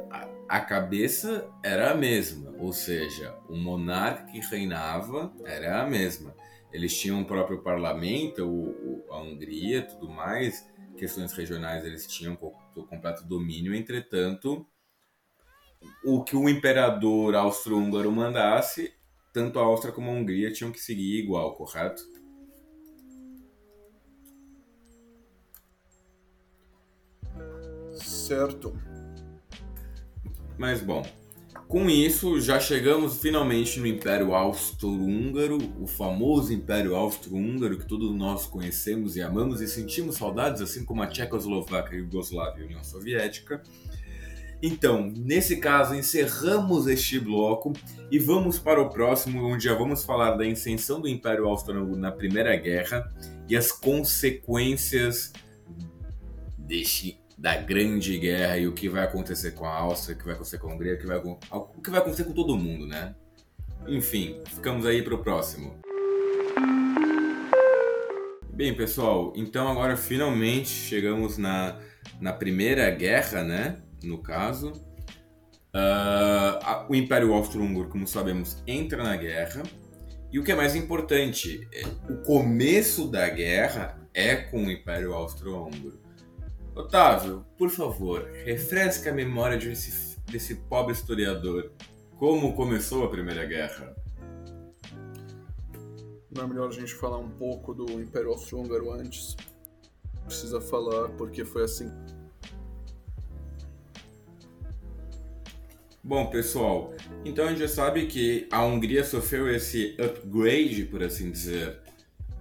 a, 0.48 0.62
cabeça 0.62 1.50
era 1.62 1.92
a 1.92 1.96
mesma, 1.96 2.56
ou 2.58 2.72
seja, 2.72 3.38
o 3.50 3.56
monarca 3.56 4.32
que 4.32 4.40
reinava 4.40 5.34
era 5.46 5.82
a 5.82 5.86
mesma. 5.88 6.34
Eles 6.72 6.98
tinham 6.98 7.22
o 7.22 7.26
próprio 7.26 7.62
parlamento, 7.62 8.46
o, 8.46 8.70
o, 8.70 9.14
a 9.14 9.22
Hungria, 9.22 9.82
tudo 9.82 10.08
mais, 10.08 10.66
questões 10.98 11.34
regionais 11.34 11.84
eles 11.84 12.08
tinham 12.08 12.36
completo 12.36 13.28
domínio, 13.28 13.74
entretanto, 13.74 14.66
o 16.04 16.24
que 16.24 16.36
o 16.36 16.48
imperador 16.48 17.36
austro-húngaro 17.36 18.12
mandasse, 18.12 18.94
tanto 19.34 19.60
a 19.60 19.64
Áustria 19.64 19.94
como 19.94 20.10
a 20.10 20.14
Hungria 20.14 20.52
tinham 20.52 20.72
que 20.72 20.80
seguir 20.80 21.20
igual, 21.20 21.56
correto? 21.56 22.02
Certo. 28.04 28.78
Mas 30.58 30.82
bom, 30.82 31.04
com 31.70 31.90
isso 31.90 32.42
já 32.42 32.60
chegamos 32.60 33.20
finalmente 33.22 33.80
no 33.80 33.86
Império 33.86 34.34
Austro-Húngaro, 34.34 35.58
o 35.80 35.86
famoso 35.86 36.52
Império 36.52 36.96
Austro-Húngaro 36.96 37.78
que 37.78 37.86
todos 37.86 38.12
nós 38.16 38.46
conhecemos 38.46 39.16
e 39.16 39.22
amamos 39.22 39.62
e 39.62 39.68
sentimos 39.68 40.16
saudades, 40.16 40.62
assim 40.62 40.84
como 40.84 41.04
a 41.04 41.08
Tchecoslováquia, 41.08 41.98
a 41.98 42.02
Yugoslávia 42.02 42.62
e 42.62 42.64
a 42.64 42.66
União 42.66 42.84
Soviética. 42.84 43.62
Então, 44.62 45.14
nesse 45.16 45.58
caso, 45.58 45.96
encerramos 45.96 46.88
este 46.88 47.20
bloco 47.20 47.72
e 48.12 48.20
vamos 48.20 48.60
para 48.60 48.82
o 48.82 48.90
próximo, 48.90 49.46
onde 49.46 49.66
já 49.66 49.74
vamos 49.74 50.04
falar 50.04 50.32
da 50.32 50.46
ascensão 50.46 51.00
do 51.00 51.08
Império 51.08 51.48
Austro-Húngaro 51.48 51.96
na 51.96 52.12
Primeira 52.12 52.56
Guerra 52.58 53.10
e 53.48 53.56
as 53.56 53.72
consequências 53.72 55.32
deste, 56.58 57.19
da 57.40 57.56
Grande 57.56 58.18
Guerra 58.18 58.58
e 58.58 58.68
o 58.68 58.74
que 58.74 58.90
vai 58.90 59.04
acontecer 59.04 59.52
com 59.52 59.66
a 59.66 59.74
Áustria, 59.74 60.16
o 60.16 60.20
que 60.20 60.26
vai 60.26 60.34
acontecer 60.34 60.58
com 60.58 60.70
a 60.70 60.74
Hungria, 60.74 60.96
o 60.96 60.98
que 60.98 61.08
vai, 61.08 61.18
o 61.18 61.82
que 61.82 61.90
vai 61.90 62.00
acontecer 62.00 62.26
com 62.26 62.34
todo 62.34 62.58
mundo, 62.58 62.86
né? 62.86 63.16
Enfim, 63.88 64.42
ficamos 64.46 64.86
aí 64.86 65.02
para 65.02 65.16
o 65.16 65.20
próximo. 65.20 65.80
Bem, 68.52 68.76
pessoal, 68.76 69.32
então 69.38 69.70
agora 69.70 69.96
finalmente 69.96 70.68
chegamos 70.68 71.38
na, 71.38 71.80
na 72.20 72.34
Primeira 72.34 72.90
Guerra, 72.90 73.42
né? 73.44 73.82
no 74.04 74.18
caso. 74.20 74.72
Uh, 75.74 76.90
o 76.90 76.96
Império 76.96 77.34
Austro-Húngaro, 77.34 77.90
como 77.90 78.08
sabemos, 78.08 78.62
entra 78.66 79.04
na 79.04 79.16
guerra. 79.16 79.64
E 80.32 80.40
o 80.40 80.44
que 80.44 80.52
é 80.52 80.56
mais 80.56 80.76
importante, 80.76 81.68
é, 81.74 81.84
o 82.12 82.18
começo 82.18 83.08
da 83.10 83.28
guerra 83.30 84.00
é 84.14 84.36
com 84.36 84.66
o 84.66 84.72
Império 84.72 85.14
Austro-Húngaro. 85.14 85.99
Otávio, 86.80 87.46
por 87.58 87.70
favor, 87.70 88.24
refresca 88.46 89.10
a 89.10 89.14
memória 89.14 89.58
desse, 89.58 90.18
desse 90.26 90.56
pobre 90.56 90.94
historiador. 90.94 91.74
Como 92.18 92.56
começou 92.56 93.04
a 93.04 93.10
Primeira 93.10 93.46
Guerra? 93.46 93.94
Não 96.32 96.44
é 96.44 96.48
melhor 96.48 96.70
a 96.70 96.72
gente 96.72 96.94
falar 96.94 97.18
um 97.18 97.32
pouco 97.32 97.74
do 97.74 98.00
Império 98.00 98.30
Austro-Húngaro 98.30 98.94
antes? 98.94 99.36
Precisa 100.24 100.62
falar 100.62 101.10
porque 101.10 101.44
foi 101.44 101.64
assim 101.66 101.92
Bom, 106.02 106.28
pessoal, 106.28 106.94
então 107.26 107.46
a 107.46 107.50
gente 107.50 107.60
já 107.60 107.68
sabe 107.68 108.08
que 108.08 108.48
a 108.50 108.64
Hungria 108.64 109.04
sofreu 109.04 109.54
esse 109.54 109.98
upgrade, 110.00 110.86
por 110.86 111.04
assim 111.04 111.30
dizer, 111.30 111.78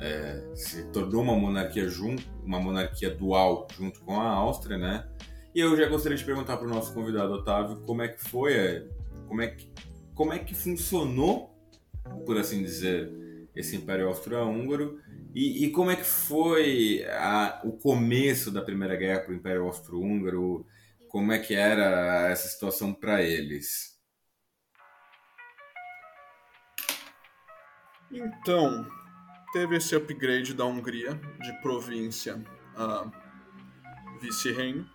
é, 0.01 0.43
se 0.55 0.85
tornou 0.93 1.23
uma 1.23 1.37
monarquia 1.37 1.89
junto, 1.89 2.23
uma 2.45 2.61
monarquia 2.61 3.11
dual 3.11 3.67
junto 3.77 4.01
com 4.01 4.21
a 4.21 4.29
Áustria, 4.29 4.79
né? 4.79 5.09
E 5.55 5.61
eu 5.61 5.77
já 5.77 5.89
gostaria 5.89 6.17
de 6.17 6.25
perguntar 6.25 6.57
para 6.57 6.67
o 6.67 6.71
nosso 6.71 6.93
convidado 6.95 7.33
Otávio 7.33 7.81
como 7.83 8.03
é 8.03 8.09
que 8.09 8.23
foi, 8.23 8.55
é, 8.55 8.87
como 9.27 9.43
é 9.43 9.49
que, 9.49 9.71
como 10.15 10.33
é 10.33 10.39
que 10.39 10.55
funcionou, 10.55 11.55
por 12.25 12.37
assim 12.37 12.63
dizer, 12.63 13.11
esse 13.55 13.77
Império 13.77 14.07
Austro-Húngaro 14.09 15.01
e, 15.35 15.67
e, 15.67 15.71
como 15.71 15.91
é 15.91 15.97
que 15.97 16.05
foi 16.05 17.05
a, 17.11 17.61
o 17.65 17.73
começo 17.73 18.51
da 18.51 18.63
Primeira 18.63 18.97
Guerra 18.97 19.21
para 19.21 19.33
o 19.33 19.35
Império 19.35 19.65
Austro-Húngaro? 19.65 20.67
Como 21.09 21.33
é 21.33 21.39
que 21.39 21.55
era 21.55 22.29
essa 22.29 22.49
situação 22.49 22.93
para 22.93 23.23
eles? 23.23 23.99
Então, 28.11 28.87
teve 29.53 29.77
esse 29.77 29.95
upgrade 29.95 30.55
da 30.55 30.65
Hungria 30.65 31.15
de 31.41 31.53
província 31.63 32.43
a 32.77 33.11
vice-reino. 34.21 34.89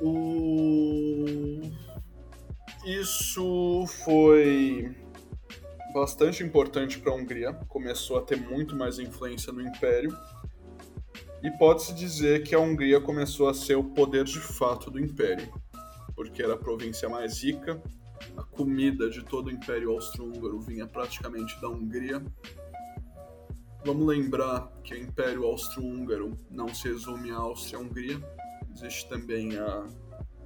O... 0.00 1.60
Isso 2.84 3.84
foi 4.04 4.94
bastante 5.92 6.42
importante 6.42 6.98
para 6.98 7.12
a 7.12 7.14
Hungria, 7.14 7.52
começou 7.68 8.18
a 8.18 8.22
ter 8.22 8.36
muito 8.36 8.76
mais 8.76 8.98
influência 8.98 9.52
no 9.52 9.60
Império. 9.60 10.16
E 11.42 11.50
pode-se 11.52 11.94
dizer 11.94 12.42
que 12.42 12.54
a 12.54 12.58
Hungria 12.58 13.00
começou 13.00 13.48
a 13.48 13.54
ser 13.54 13.76
o 13.76 13.84
poder 13.84 14.24
de 14.24 14.40
fato 14.40 14.90
do 14.90 14.98
Império, 14.98 15.52
porque 16.14 16.42
era 16.42 16.54
a 16.54 16.58
província 16.58 17.08
mais 17.08 17.42
rica, 17.42 17.80
a 18.38 18.44
comida 18.44 19.10
de 19.10 19.24
todo 19.24 19.48
o 19.48 19.50
Império 19.50 19.90
Austro-Húngaro 19.90 20.60
vinha 20.60 20.86
praticamente 20.86 21.60
da 21.60 21.68
Hungria. 21.68 22.24
Vamos 23.84 24.06
lembrar 24.06 24.70
que 24.84 24.94
o 24.94 24.96
Império 24.96 25.44
Austro-Húngaro 25.44 26.36
não 26.48 26.72
se 26.72 26.88
resume 26.88 27.32
à 27.32 27.36
Áustria-Hungria, 27.36 28.20
existe 28.72 29.08
também 29.08 29.58
a 29.58 29.88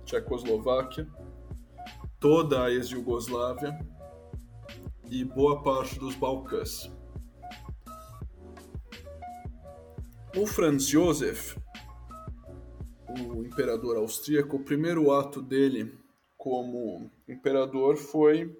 Tchecoslováquia, 0.07 1.07
toda 2.19 2.65
a 2.65 2.71
ex-Yugoslávia 2.71 3.79
e 5.11 5.23
boa 5.23 5.63
parte 5.63 5.99
dos 5.99 6.15
Balcãs. 6.15 6.91
O 10.35 10.47
Franz 10.47 10.87
Josef, 10.87 11.59
o 13.07 13.45
imperador 13.45 13.99
austríaco, 13.99 14.57
o 14.57 14.65
primeiro 14.65 15.13
ato 15.13 15.43
dele 15.43 16.01
como 16.43 17.09
imperador 17.33 17.97
foi 17.97 18.57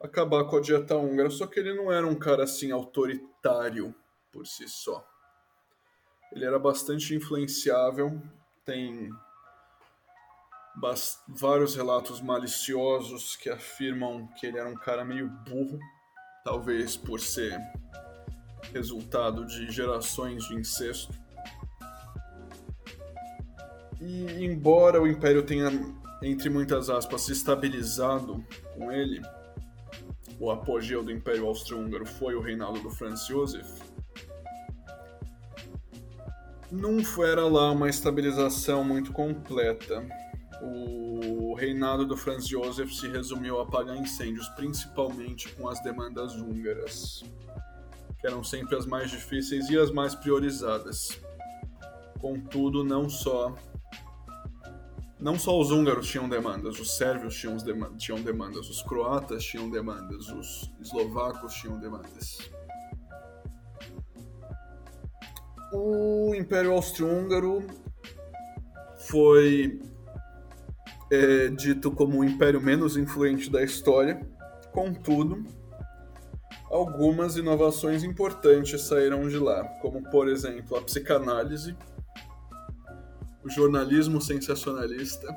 acabar 0.00 0.44
com 0.44 0.56
a 0.56 0.60
dieta 0.60 0.96
húngara, 0.96 1.30
só 1.30 1.46
que 1.46 1.58
ele 1.58 1.74
não 1.74 1.90
era 1.90 2.06
um 2.06 2.14
cara 2.14 2.44
assim 2.44 2.70
autoritário 2.70 3.94
por 4.30 4.46
si 4.46 4.68
só. 4.68 5.06
Ele 6.32 6.44
era 6.44 6.58
bastante 6.58 7.14
influenciável, 7.14 8.20
tem 8.64 9.10
vários 11.28 11.74
relatos 11.74 12.20
maliciosos 12.20 13.34
que 13.36 13.50
afirmam 13.50 14.28
que 14.38 14.46
ele 14.46 14.58
era 14.58 14.68
um 14.68 14.76
cara 14.76 15.04
meio 15.04 15.28
burro, 15.28 15.78
talvez 16.44 16.96
por 16.96 17.18
ser 17.18 17.58
resultado 18.72 19.44
de 19.46 19.70
gerações 19.70 20.44
de 20.44 20.54
incesto. 20.54 21.12
E 24.00 24.44
embora 24.44 25.02
o 25.02 25.08
Império 25.08 25.44
tenha, 25.44 25.70
entre 26.22 26.50
muitas 26.50 26.90
aspas, 26.90 27.22
se 27.22 27.32
estabilizado 27.32 28.44
com 28.74 28.90
ele, 28.92 29.20
o 30.40 30.50
apogeu 30.50 31.02
do 31.02 31.12
Império 31.12 31.46
Austro-Húngaro 31.46 32.06
foi 32.06 32.34
o 32.34 32.40
reinado 32.40 32.80
do 32.80 32.90
Franz 32.90 33.26
Josef, 33.26 33.82
não 36.70 36.98
era 37.24 37.46
lá 37.46 37.70
uma 37.72 37.88
estabilização 37.88 38.84
muito 38.84 39.10
completa 39.10 40.06
o 40.60 41.54
reinado 41.54 42.04
do 42.04 42.16
Franz 42.16 42.46
Josef 42.46 42.92
se 42.94 43.08
resumiu 43.08 43.60
a 43.60 43.62
apagar 43.62 43.96
incêndios, 43.96 44.48
principalmente 44.50 45.48
com 45.54 45.68
as 45.68 45.80
demandas 45.82 46.34
húngaras, 46.34 47.24
que 48.20 48.26
eram 48.26 48.42
sempre 48.42 48.76
as 48.76 48.86
mais 48.86 49.10
difíceis 49.10 49.68
e 49.68 49.78
as 49.78 49.90
mais 49.90 50.14
priorizadas. 50.14 51.20
Contudo, 52.20 52.82
não 52.82 53.08
só 53.08 53.54
não 55.20 55.38
só 55.38 55.58
os 55.58 55.70
húngaros 55.70 56.08
tinham 56.08 56.28
demandas, 56.28 56.78
os 56.78 56.96
sérvios 56.96 57.34
tinham, 57.34 57.56
tinham 57.96 58.22
demandas, 58.22 58.68
os 58.68 58.82
croatas 58.82 59.44
tinham 59.44 59.68
demandas, 59.68 60.28
os 60.28 60.72
eslovacos 60.80 61.54
tinham 61.54 61.78
demandas. 61.78 62.38
O 65.72 66.34
Império 66.34 66.72
Austro-Húngaro 66.72 67.66
foi 68.96 69.80
é 71.10 71.48
dito 71.48 71.90
como 71.90 72.18
o 72.18 72.24
império 72.24 72.60
menos 72.60 72.96
influente 72.96 73.50
da 73.50 73.62
história. 73.62 74.20
Contudo, 74.72 75.42
algumas 76.70 77.36
inovações 77.36 78.04
importantes 78.04 78.82
saíram 78.82 79.26
de 79.26 79.38
lá, 79.38 79.64
como 79.80 80.02
por 80.10 80.28
exemplo 80.28 80.76
a 80.76 80.82
psicanálise, 80.82 81.74
o 83.44 83.48
jornalismo 83.48 84.20
sensacionalista, 84.20 85.28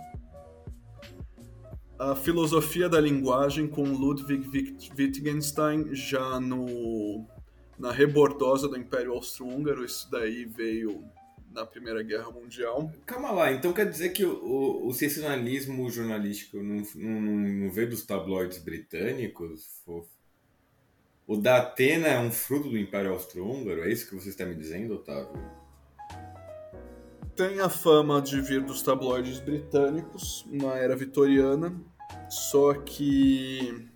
a 2.00 2.16
filosofia 2.16 2.90
da 2.90 3.00
linguagem 3.00 3.68
com 3.68 3.84
Ludwig 3.84 4.48
Wittgenstein 4.98 5.94
já 5.94 6.40
no 6.40 7.28
na 7.78 7.92
rebordosa 7.92 8.68
do 8.68 8.78
Império 8.78 9.14
Austro-Húngaro, 9.14 9.84
isso 9.84 10.10
daí 10.12 10.46
veio 10.46 11.04
na 11.52 11.66
Primeira 11.66 12.04
Guerra 12.04 12.30
Mundial. 12.32 12.92
Calma 13.06 13.32
lá, 13.32 13.52
então 13.52 13.74
quer 13.74 13.90
dizer 13.90 14.10
que 14.10 14.24
o, 14.24 14.34
o, 14.44 14.88
o 14.88 14.94
sensacionalismo 14.94 15.90
jornalístico 15.90 16.58
não, 16.58 16.84
não, 16.96 17.22
não 17.22 17.72
veio 17.72 17.90
dos 17.90 18.06
tabloides 18.06 18.60
britânicos? 18.60 19.82
O 21.28 21.38
da 21.38 21.58
Atena 21.58 22.08
é 22.08 22.20
um 22.20 22.32
fruto 22.32 22.70
do 22.70 22.78
Império 22.78 23.14
Austro-Húngaro? 23.14 23.84
É 23.84 23.92
isso 23.92 24.08
que 24.08 24.16
você 24.16 24.30
está 24.30 24.46
me 24.46 24.56
dizendo, 24.56 24.96
Otávio? 24.96 25.61
Tem 27.36 27.60
a 27.60 27.70
fama 27.70 28.22
de 28.22 28.40
vir 28.42 28.62
dos 28.62 28.82
tabloides 28.82 29.40
britânicos 29.40 30.46
na 30.50 30.76
era 30.76 30.96
vitoriana, 30.96 31.74
só 32.30 32.74
que 32.74 33.90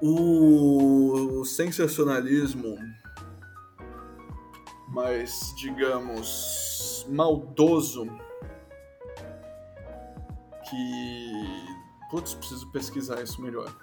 o 0.00 1.44
sensacionalismo 1.44 2.78
mais, 4.88 5.54
digamos, 5.56 7.06
maldoso 7.08 8.06
que. 10.68 11.32
Putz, 12.10 12.34
preciso 12.34 12.70
pesquisar 12.72 13.22
isso 13.22 13.40
melhor. 13.42 13.76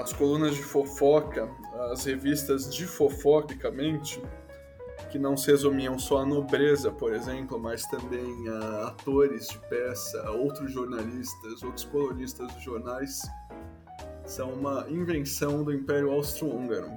As 0.00 0.12
colunas 0.12 0.54
de 0.54 0.62
fofoca, 0.62 1.48
as 1.90 2.04
revistas 2.04 2.72
de 2.72 2.86
fofocicamente, 2.86 4.22
que 5.10 5.18
não 5.18 5.36
se 5.36 5.50
resumiam 5.50 5.98
só 5.98 6.18
à 6.18 6.26
nobreza, 6.26 6.90
por 6.90 7.12
exemplo, 7.12 7.58
mas 7.58 7.84
também 7.86 8.48
a 8.48 8.88
atores 8.88 9.48
de 9.48 9.58
peça, 9.68 10.30
outros 10.30 10.72
jornalistas, 10.72 11.62
outros 11.62 11.84
colunistas 11.84 12.54
de 12.54 12.64
jornais, 12.64 13.20
são 14.24 14.52
uma 14.52 14.86
invenção 14.88 15.64
do 15.64 15.72
Império 15.72 16.12
Austro-Húngaro 16.12 16.90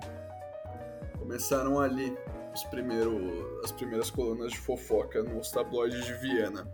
Começaram 1.24 1.80
ali 1.80 2.16
os 2.54 2.64
primeiro, 2.66 3.60
as 3.64 3.72
primeiras 3.72 4.12
colunas 4.12 4.52
de 4.52 4.60
fofoca 4.60 5.24
nos 5.24 5.50
tabloides 5.50 6.06
de 6.06 6.14
Viena. 6.16 6.68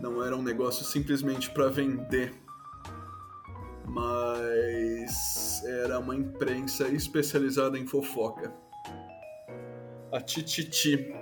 Não 0.00 0.24
era 0.24 0.36
um 0.36 0.40
negócio 0.40 0.84
simplesmente 0.84 1.50
para 1.50 1.68
vender, 1.68 2.32
mas 3.84 5.64
era 5.64 5.98
uma 5.98 6.14
imprensa 6.14 6.86
especializada 6.88 7.76
em 7.76 7.86
fofoca. 7.86 8.54
A 10.16 10.20
Tititi 10.22 11.14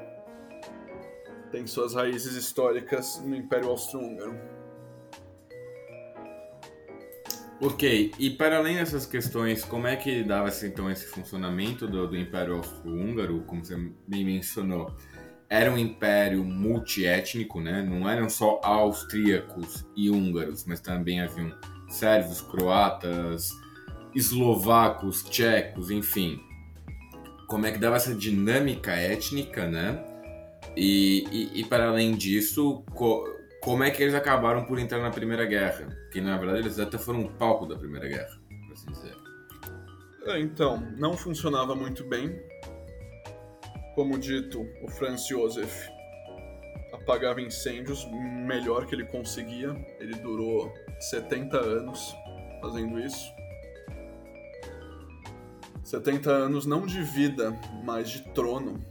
tem 1.51 1.67
suas 1.67 1.95
raízes 1.95 2.37
históricas 2.37 3.21
no 3.27 3.35
Império 3.35 3.71
Austro-Húngaro. 3.71 4.39
Ok, 7.61 8.13
e 8.21 8.31
para 8.31 8.59
além 8.59 8.77
dessas 8.77 9.05
questões, 9.05 9.65
como 9.65 9.89
é 9.89 9.97
que 9.97 10.23
dava-se 10.23 10.69
então 10.69 10.89
esse 10.89 11.07
funcionamento 11.07 11.89
do, 11.89 12.07
do 12.07 12.17
Império 12.17 12.55
Austro-Húngaro, 12.55 13.43
como 13.49 13.65
você 13.65 13.75
bem 14.07 14.25
mencionou? 14.25 14.95
Era 15.49 15.73
um 15.73 15.79
império 15.79 16.45
multiétnico, 16.45 17.61
né? 17.61 17.83
Não 17.83 18.09
eram 18.09 18.31
só 18.31 18.61
austríacos 18.63 19.85
e 19.97 20.09
húngaros, 20.09 20.65
mas 20.67 20.81
também 20.81 21.21
haviam 21.21 21.53
sérvios, 21.89 22.41
croatas, 22.41 23.51
eslovacos, 24.15 25.25
tchecos, 25.25 25.91
enfim. 25.91 26.54
Como 27.55 27.67
é 27.67 27.71
que 27.71 27.79
dava 27.79 27.95
essa 27.95 28.13
dinâmica 28.13 28.91
étnica, 28.91 29.69
né? 29.69 30.05
E, 30.77 31.25
e, 31.31 31.61
e 31.61 31.65
para 31.65 31.87
além 31.87 32.17
disso, 32.17 32.83
co 32.93 33.33
como 33.63 33.85
é 33.85 33.93
que 33.93 34.03
eles 34.03 34.13
acabaram 34.13 34.65
por 34.65 34.77
entrar 34.81 34.99
na 34.99 35.09
Primeira 35.09 35.47
Guerra? 35.47 35.87
Que 36.11 36.21
na 36.21 36.37
verdade 36.37 36.63
eles 36.63 36.81
até 36.81 36.99
foram 36.99 37.21
um 37.21 37.29
palco 37.29 37.65
da 37.65 37.77
Primeira 37.77 38.09
Guerra, 38.09 38.41
por 38.49 38.73
assim 38.73 38.91
dizer. 38.91 39.15
É, 40.27 40.41
então, 40.41 40.81
não 40.99 41.17
funcionava 41.17 41.77
muito 41.77 42.03
bem. 42.09 42.37
Como 43.95 44.19
dito, 44.19 44.67
o 44.83 44.89
Franz 44.89 45.25
Josef 45.29 45.89
apagava 46.93 47.41
incêndios 47.41 48.05
melhor 48.49 48.85
que 48.85 48.97
ele 48.97 49.05
conseguia. 49.05 49.77
Ele 50.01 50.17
durou 50.17 50.75
70 50.99 51.57
anos 51.57 52.17
fazendo 52.61 52.99
isso. 52.99 53.33
70 55.85 56.31
anos 56.31 56.65
não 56.65 56.87
de 56.87 57.03
vida, 57.03 57.59
mas 57.85 58.09
de 58.09 58.23
trono. 58.33 58.83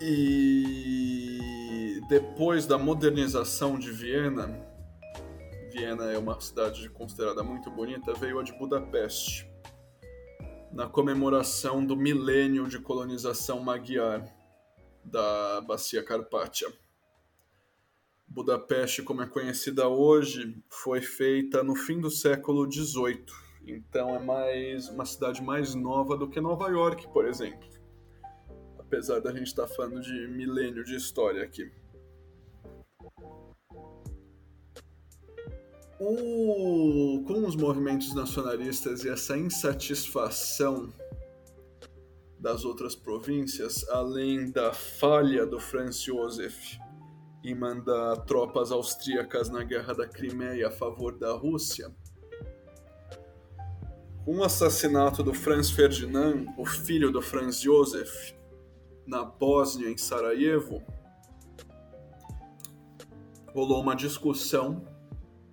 E 0.00 2.00
depois 2.08 2.66
da 2.66 2.76
modernização 2.76 3.78
de 3.78 3.90
Viena, 3.90 4.60
Viena 5.72 6.12
é 6.12 6.18
uma 6.18 6.38
cidade 6.38 6.88
considerada 6.90 7.42
muito 7.42 7.70
bonita, 7.70 8.12
veio 8.12 8.38
a 8.38 8.42
de 8.42 8.52
Budapeste, 8.52 9.50
na 10.70 10.86
comemoração 10.86 11.84
do 11.84 11.96
milênio 11.96 12.68
de 12.68 12.78
colonização 12.78 13.60
magyar 13.60 14.22
da 15.02 15.62
Bacia 15.62 16.02
Carpátia. 16.02 16.70
Budapeste, 18.28 19.02
como 19.02 19.22
é 19.22 19.26
conhecida 19.26 19.88
hoje, 19.88 20.62
foi 20.68 21.00
feita 21.00 21.62
no 21.62 21.74
fim 21.74 21.98
do 21.98 22.10
século 22.10 22.70
XVIII, 22.70 23.45
então 23.66 24.14
é 24.14 24.18
mais 24.18 24.88
uma 24.88 25.04
cidade 25.04 25.42
mais 25.42 25.74
nova 25.74 26.16
do 26.16 26.28
que 26.28 26.40
Nova 26.40 26.68
York, 26.68 27.08
por 27.08 27.26
exemplo. 27.26 27.68
Apesar 28.78 29.20
da 29.20 29.32
gente 29.32 29.48
estar 29.48 29.66
falando 29.66 30.00
de 30.00 30.28
milênio 30.28 30.84
de 30.84 30.94
história 30.94 31.42
aqui. 31.42 31.68
O, 35.98 37.24
com 37.26 37.44
os 37.46 37.56
movimentos 37.56 38.14
nacionalistas 38.14 39.02
e 39.04 39.08
essa 39.08 39.36
insatisfação 39.36 40.92
das 42.38 42.64
outras 42.64 42.94
províncias, 42.94 43.88
além 43.88 44.50
da 44.50 44.72
falha 44.72 45.44
do 45.46 45.58
Franz 45.58 46.00
Josef 46.00 46.78
em 47.42 47.54
mandar 47.54 48.16
tropas 48.26 48.70
austríacas 48.70 49.48
na 49.48 49.64
Guerra 49.64 49.94
da 49.94 50.06
Crimeia 50.06 50.68
a 50.68 50.70
favor 50.70 51.16
da 51.16 51.32
Rússia, 51.32 51.92
o 54.26 54.42
assassinato 54.42 55.22
do 55.22 55.32
Franz 55.32 55.70
Ferdinand, 55.70 56.46
o 56.58 56.66
filho 56.66 57.12
do 57.12 57.22
Franz 57.22 57.60
Josef, 57.60 58.34
na 59.06 59.24
Bósnia, 59.24 59.88
em 59.88 59.96
Sarajevo, 59.96 60.82
rolou 63.54 63.80
uma 63.80 63.94
discussão 63.94 64.84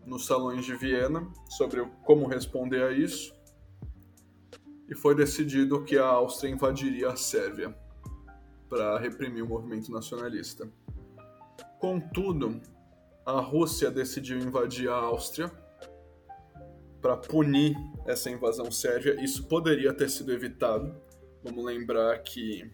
nos 0.03 0.25
salões 0.25 0.65
de 0.65 0.75
Viena 0.75 1.31
sobre 1.47 1.85
como 2.03 2.25
responder 2.25 2.81
a 2.81 2.91
isso 2.91 3.31
e 4.89 4.95
foi 4.95 5.13
decidido 5.13 5.83
que 5.83 5.95
a 5.95 6.07
Áustria 6.07 6.49
invadiria 6.49 7.09
a 7.09 7.15
Sérvia 7.15 7.77
para 8.67 8.97
reprimir 8.97 9.43
o 9.43 9.47
movimento 9.47 9.91
nacionalista. 9.91 10.67
Contudo, 11.79 12.59
a 13.23 13.39
Rússia 13.39 13.91
decidiu 13.91 14.39
invadir 14.39 14.89
a 14.89 14.95
Áustria 14.95 15.51
para 17.03 17.17
punir 17.17 17.75
essa 18.07 18.31
invasão 18.31 18.71
sérvia. 18.71 19.21
Isso 19.21 19.45
poderia 19.45 19.93
ter 19.93 20.09
sido 20.09 20.31
evitado. 20.31 20.95
Vamos 21.43 21.65
lembrar 21.65 22.17
que 22.19 22.71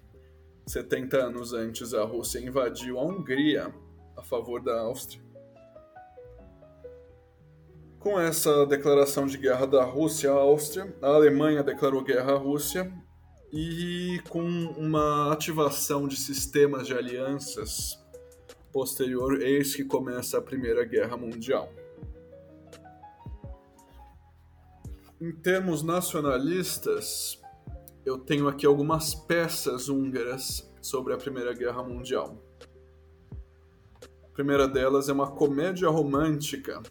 70 0.67 1.17
anos 1.17 1.51
antes 1.51 1.95
a 1.95 2.03
Rússia 2.03 2.37
invadiu 2.37 2.99
a 2.99 3.03
Hungria 3.03 3.73
a 4.15 4.21
favor 4.23 4.61
da 4.61 4.81
Áustria. 4.81 5.27
Com 7.97 8.19
essa 8.19 8.65
declaração 8.67 9.25
de 9.25 9.37
guerra 9.37 9.65
da 9.65 9.83
Rússia 9.83 10.29
à 10.29 10.35
Áustria, 10.35 10.95
a 11.01 11.07
Alemanha 11.07 11.63
declarou 11.63 12.03
guerra 12.03 12.33
à 12.33 12.37
Rússia 12.37 12.93
e 13.51 14.21
com 14.29 14.41
uma 14.41 15.33
ativação 15.33 16.07
de 16.07 16.15
sistemas 16.15 16.85
de 16.85 16.93
alianças 16.93 17.99
posterior, 18.71 19.41
eis 19.41 19.75
que 19.75 19.83
começa 19.83 20.37
a 20.37 20.41
Primeira 20.41 20.85
Guerra 20.85 21.17
Mundial. 21.17 21.73
Em 25.21 25.33
termos 25.33 25.83
nacionalistas, 25.83 27.41
eu 28.05 28.17
tenho 28.17 28.47
aqui 28.47 28.65
algumas 28.65 29.13
peças 29.13 29.89
húngaras 29.89 30.73
sobre 30.81 31.13
a 31.13 31.17
Primeira 31.17 31.53
Guerra 31.53 31.83
Mundial. 31.83 32.41
A 34.23 34.31
primeira 34.31 34.65
delas 34.65 35.09
é 35.09 35.11
uma 35.11 35.29
comédia 35.29 35.89
romântica 35.89 36.81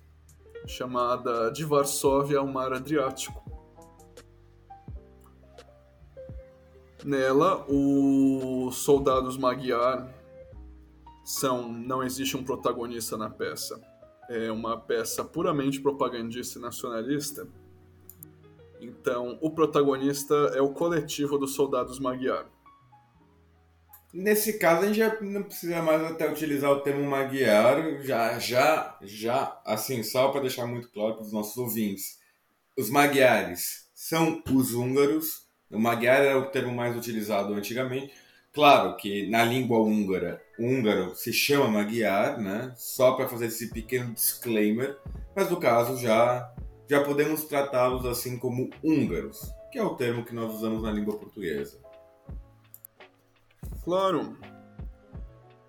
chamada 0.67 1.51
De 1.51 1.65
Varsóvia 1.65 2.39
ao 2.39 2.47
Mar 2.47 2.71
Adriático. 2.75 3.43
Nela, 7.03 7.65
os 7.67 8.77
soldados 8.77 9.39
Magyar 9.39 10.07
são. 11.25 11.73
Não 11.73 12.03
existe 12.03 12.37
um 12.37 12.45
protagonista 12.45 13.17
na 13.17 13.31
peça. 13.31 13.81
É 14.29 14.53
uma 14.53 14.77
peça 14.79 15.25
puramente 15.25 15.81
propagandista 15.81 16.59
e 16.59 16.63
nacionalista. 16.63 17.49
Então, 18.81 19.39
o 19.41 19.51
protagonista 19.51 20.35
é 20.55 20.61
o 20.61 20.73
coletivo 20.73 21.39
dos 21.39 21.55
soldados 21.55 21.99
Magyar. 21.99 22.47
Nesse 24.13 24.59
caso, 24.59 24.83
a 24.83 24.87
gente 24.87 24.97
já 24.99 25.21
não 25.21 25.43
precisa 25.43 25.83
mais 25.83 26.03
até 26.03 26.31
utilizar 26.31 26.71
o 26.71 26.81
termo 26.81 27.05
Magyar, 27.09 28.03
já, 28.03 28.39
já, 28.39 28.99
já, 29.03 29.61
assim, 29.67 30.03
só 30.03 30.29
para 30.29 30.43
deixar 30.43 30.67
muito 30.67 30.91
claro 30.91 31.15
para 31.15 31.25
os 31.25 31.33
nossos 31.33 31.57
ouvintes. 31.59 32.19
Os 32.77 32.89
Magyares 32.89 33.89
são 33.95 34.43
os 34.51 34.73
húngaros, 34.73 35.47
o 35.71 35.79
Magyar 35.79 36.23
era 36.23 36.39
o 36.39 36.47
termo 36.47 36.75
mais 36.75 36.97
utilizado 36.97 37.53
antigamente. 37.53 38.15
Claro 38.53 38.97
que 38.97 39.29
na 39.29 39.45
língua 39.45 39.79
húngara, 39.79 40.43
o 40.59 40.65
húngaro 40.65 41.15
se 41.15 41.33
chama 41.33 41.69
Magyar, 41.69 42.39
né? 42.39 42.73
Só 42.77 43.13
para 43.13 43.29
fazer 43.29 43.47
esse 43.47 43.71
pequeno 43.71 44.15
disclaimer, 44.15 44.97
mas 45.37 45.51
no 45.51 45.61
caso 45.61 45.99
já, 45.99 46.51
já 46.89 47.05
podemos 47.05 47.45
tratá-los 47.45 48.07
assim 48.07 48.39
como 48.39 48.71
húngaros, 48.83 49.53
que 49.71 49.79
é 49.79 49.85
o 49.85 49.95
termo 49.95 50.25
que 50.25 50.35
nós 50.35 50.55
usamos 50.55 50.83
na 50.83 50.91
língua 50.91 51.19
portuguesa. 51.19 51.79
Claro. 53.85 54.37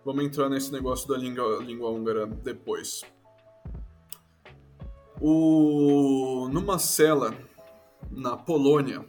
Vamos 0.05 0.23
entrar 0.23 0.49
nesse 0.49 0.71
negócio 0.71 1.07
da 1.07 1.17
língua, 1.17 1.61
língua 1.61 1.89
húngara 1.89 2.25
depois. 2.25 3.01
O... 5.21 6.47
Numa 6.51 6.79
cela 6.79 7.35
na 8.09 8.37
Polônia 8.37 9.05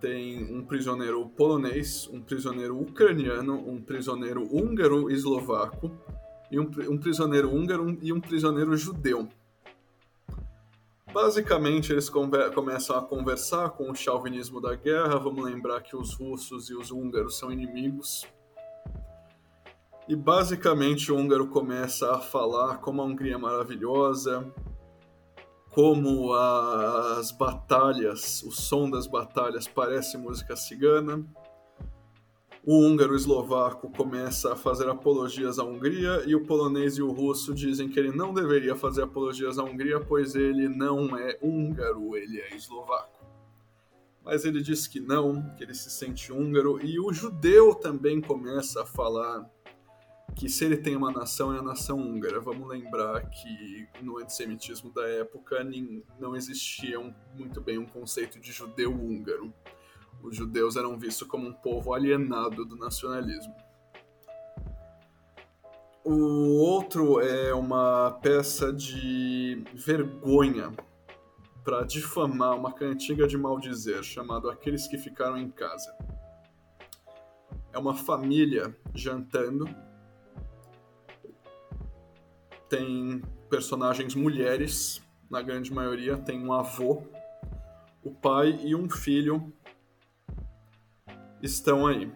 tem 0.00 0.54
um 0.54 0.64
prisioneiro 0.64 1.26
polonês, 1.30 2.08
um 2.12 2.20
prisioneiro 2.20 2.78
ucraniano, 2.78 3.54
um 3.54 3.80
prisioneiro 3.80 4.42
húngaro 4.54 5.10
eslovaco 5.10 5.90
e 6.50 6.60
um, 6.60 6.70
um 6.90 6.98
prisioneiro 6.98 7.50
húngaro 7.50 7.98
e 8.02 8.12
um 8.12 8.20
prisioneiro 8.20 8.76
judeu. 8.76 9.28
Basicamente, 11.12 11.90
eles 11.90 12.10
começam 12.10 12.96
a 12.96 13.02
conversar 13.02 13.70
com 13.70 13.90
o 13.90 13.94
chauvinismo 13.94 14.60
da 14.60 14.74
guerra. 14.74 15.18
Vamos 15.18 15.44
lembrar 15.44 15.80
que 15.80 15.96
os 15.96 16.14
russos 16.14 16.68
e 16.68 16.74
os 16.74 16.90
húngaros 16.90 17.38
são 17.38 17.50
inimigos. 17.50 18.26
E 20.06 20.14
basicamente, 20.14 21.10
o 21.10 21.16
húngaro 21.16 21.48
começa 21.48 22.14
a 22.14 22.20
falar 22.20 22.78
como 22.78 23.02
a 23.02 23.04
Hungria 23.04 23.34
é 23.34 23.38
maravilhosa, 23.38 24.52
como 25.70 26.32
as 26.32 27.30
batalhas, 27.32 28.42
o 28.42 28.50
som 28.50 28.88
das 28.90 29.06
batalhas 29.06 29.66
parece 29.66 30.16
música 30.16 30.56
cigana 30.56 31.24
o 32.64 32.78
húngaro 32.80 33.14
eslovaco 33.14 33.90
começa 33.90 34.52
a 34.52 34.56
fazer 34.56 34.88
apologias 34.88 35.58
à 35.58 35.64
Hungria 35.64 36.22
e 36.26 36.34
o 36.34 36.44
polonês 36.44 36.98
e 36.98 37.02
o 37.02 37.10
russo 37.10 37.54
dizem 37.54 37.88
que 37.88 37.98
ele 37.98 38.10
não 38.10 38.34
deveria 38.34 38.74
fazer 38.74 39.02
apologias 39.02 39.58
à 39.58 39.64
Hungria, 39.64 40.00
pois 40.00 40.34
ele 40.34 40.68
não 40.68 41.16
é 41.16 41.38
húngaro, 41.40 42.16
ele 42.16 42.40
é 42.40 42.54
eslovaco. 42.54 43.26
Mas 44.24 44.44
ele 44.44 44.60
diz 44.60 44.86
que 44.86 45.00
não, 45.00 45.42
que 45.56 45.62
ele 45.62 45.74
se 45.74 45.88
sente 45.90 46.32
húngaro, 46.32 46.84
e 46.84 47.00
o 47.00 47.12
judeu 47.12 47.74
também 47.74 48.20
começa 48.20 48.82
a 48.82 48.86
falar 48.86 49.48
que 50.34 50.48
se 50.48 50.64
ele 50.64 50.76
tem 50.76 50.94
uma 50.94 51.10
nação 51.10 51.54
é 51.54 51.58
a 51.58 51.62
nação 51.62 51.98
húngara. 51.98 52.38
Vamos 52.38 52.68
lembrar 52.68 53.28
que 53.30 53.88
no 54.02 54.18
antissemitismo 54.18 54.92
da 54.92 55.08
época 55.08 55.66
não 56.20 56.36
existia 56.36 56.98
muito 57.36 57.60
bem 57.60 57.78
um 57.78 57.86
conceito 57.86 58.38
de 58.38 58.52
judeu 58.52 58.92
húngaro 58.92 59.52
os 60.22 60.36
judeus 60.36 60.76
eram 60.76 60.98
vistos 60.98 61.26
como 61.26 61.48
um 61.48 61.52
povo 61.52 61.94
alienado 61.94 62.64
do 62.64 62.76
nacionalismo. 62.76 63.54
O 66.04 66.58
outro 66.60 67.20
é 67.20 67.52
uma 67.52 68.18
peça 68.22 68.72
de 68.72 69.62
vergonha 69.74 70.72
para 71.62 71.84
difamar 71.84 72.56
uma 72.56 72.72
cantiga 72.72 73.26
de 73.26 73.36
maldizer 73.36 74.02
chamado 74.02 74.48
Aqueles 74.48 74.86
que 74.86 74.96
Ficaram 74.96 75.36
em 75.36 75.50
Casa. 75.50 75.94
É 77.72 77.78
é 77.78 77.80
uma 77.80 77.94
família 77.94 78.76
jantando. 78.92 79.68
Tem 82.68 83.22
personagens 83.48 84.16
mulheres, 84.16 85.00
na 85.30 85.40
grande 85.40 85.72
maioria. 85.72 86.16
Tem 86.16 86.44
um 86.44 86.52
avô, 86.52 87.04
o 88.02 88.10
pai 88.10 88.58
e 88.64 88.74
um 88.74 88.90
filho 88.90 89.52
estão 91.42 91.86
aí. 91.86 92.12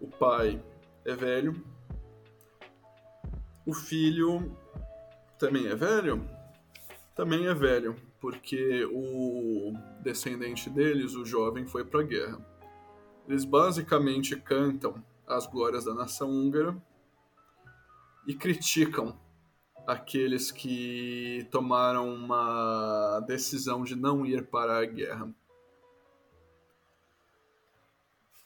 O 0.00 0.08
pai 0.08 0.62
é 1.04 1.14
velho. 1.14 1.64
O 3.66 3.72
filho 3.72 4.56
também 5.38 5.66
é 5.66 5.74
velho? 5.74 6.24
Também 7.14 7.46
é 7.46 7.54
velho, 7.54 7.94
porque 8.20 8.84
o 8.86 9.72
descendente 10.02 10.70
deles, 10.70 11.14
o 11.14 11.24
jovem, 11.24 11.66
foi 11.66 11.84
para 11.84 12.00
a 12.00 12.04
guerra. 12.04 12.38
Eles 13.28 13.44
basicamente 13.44 14.34
cantam 14.36 15.04
as 15.26 15.46
glórias 15.46 15.84
da 15.84 15.94
nação 15.94 16.28
húngara 16.28 16.76
e 18.26 18.34
criticam 18.34 19.18
aqueles 19.86 20.50
que 20.50 21.46
tomaram 21.50 22.12
uma 22.14 23.20
decisão 23.26 23.82
de 23.82 23.96
não 23.96 24.24
ir 24.24 24.46
para 24.46 24.78
a 24.78 24.84
guerra. 24.84 25.32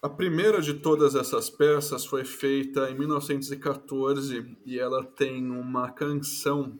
A 0.07 0.09
primeira 0.09 0.62
de 0.62 0.73
todas 0.73 1.16
essas 1.16 1.51
peças 1.51 2.07
foi 2.07 2.24
feita 2.24 2.89
em 2.89 2.97
1914 2.97 4.57
e 4.65 4.78
ela 4.78 5.03
tem 5.03 5.51
uma 5.51 5.91
canção 5.91 6.78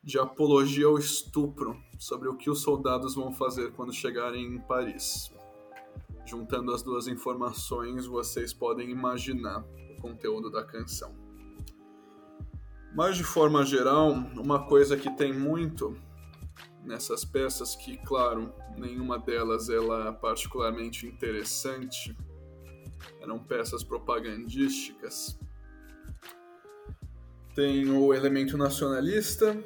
de 0.00 0.16
apologia 0.16 0.86
ao 0.86 0.96
estupro 0.96 1.76
sobre 1.98 2.28
o 2.28 2.36
que 2.36 2.48
os 2.48 2.62
soldados 2.62 3.16
vão 3.16 3.32
fazer 3.32 3.72
quando 3.72 3.92
chegarem 3.92 4.46
em 4.46 4.60
Paris. 4.60 5.32
Juntando 6.24 6.72
as 6.72 6.84
duas 6.84 7.08
informações, 7.08 8.06
vocês 8.06 8.52
podem 8.52 8.90
imaginar 8.90 9.64
o 9.90 10.00
conteúdo 10.00 10.52
da 10.52 10.62
canção. 10.62 11.12
Mas 12.94 13.16
de 13.16 13.24
forma 13.24 13.66
geral, 13.66 14.12
uma 14.36 14.68
coisa 14.68 14.96
que 14.96 15.10
tem 15.16 15.32
muito 15.32 15.96
nessas 16.84 17.24
peças 17.24 17.74
que, 17.74 17.96
claro, 17.98 18.52
nenhuma 18.76 19.18
delas 19.18 19.68
ela 19.68 20.08
é 20.08 20.12
particularmente 20.12 21.06
interessante, 21.06 22.16
eram 23.20 23.38
peças 23.38 23.82
propagandísticas. 23.82 25.38
Tem 27.54 27.90
o 27.90 28.14
elemento 28.14 28.56
nacionalista, 28.56 29.56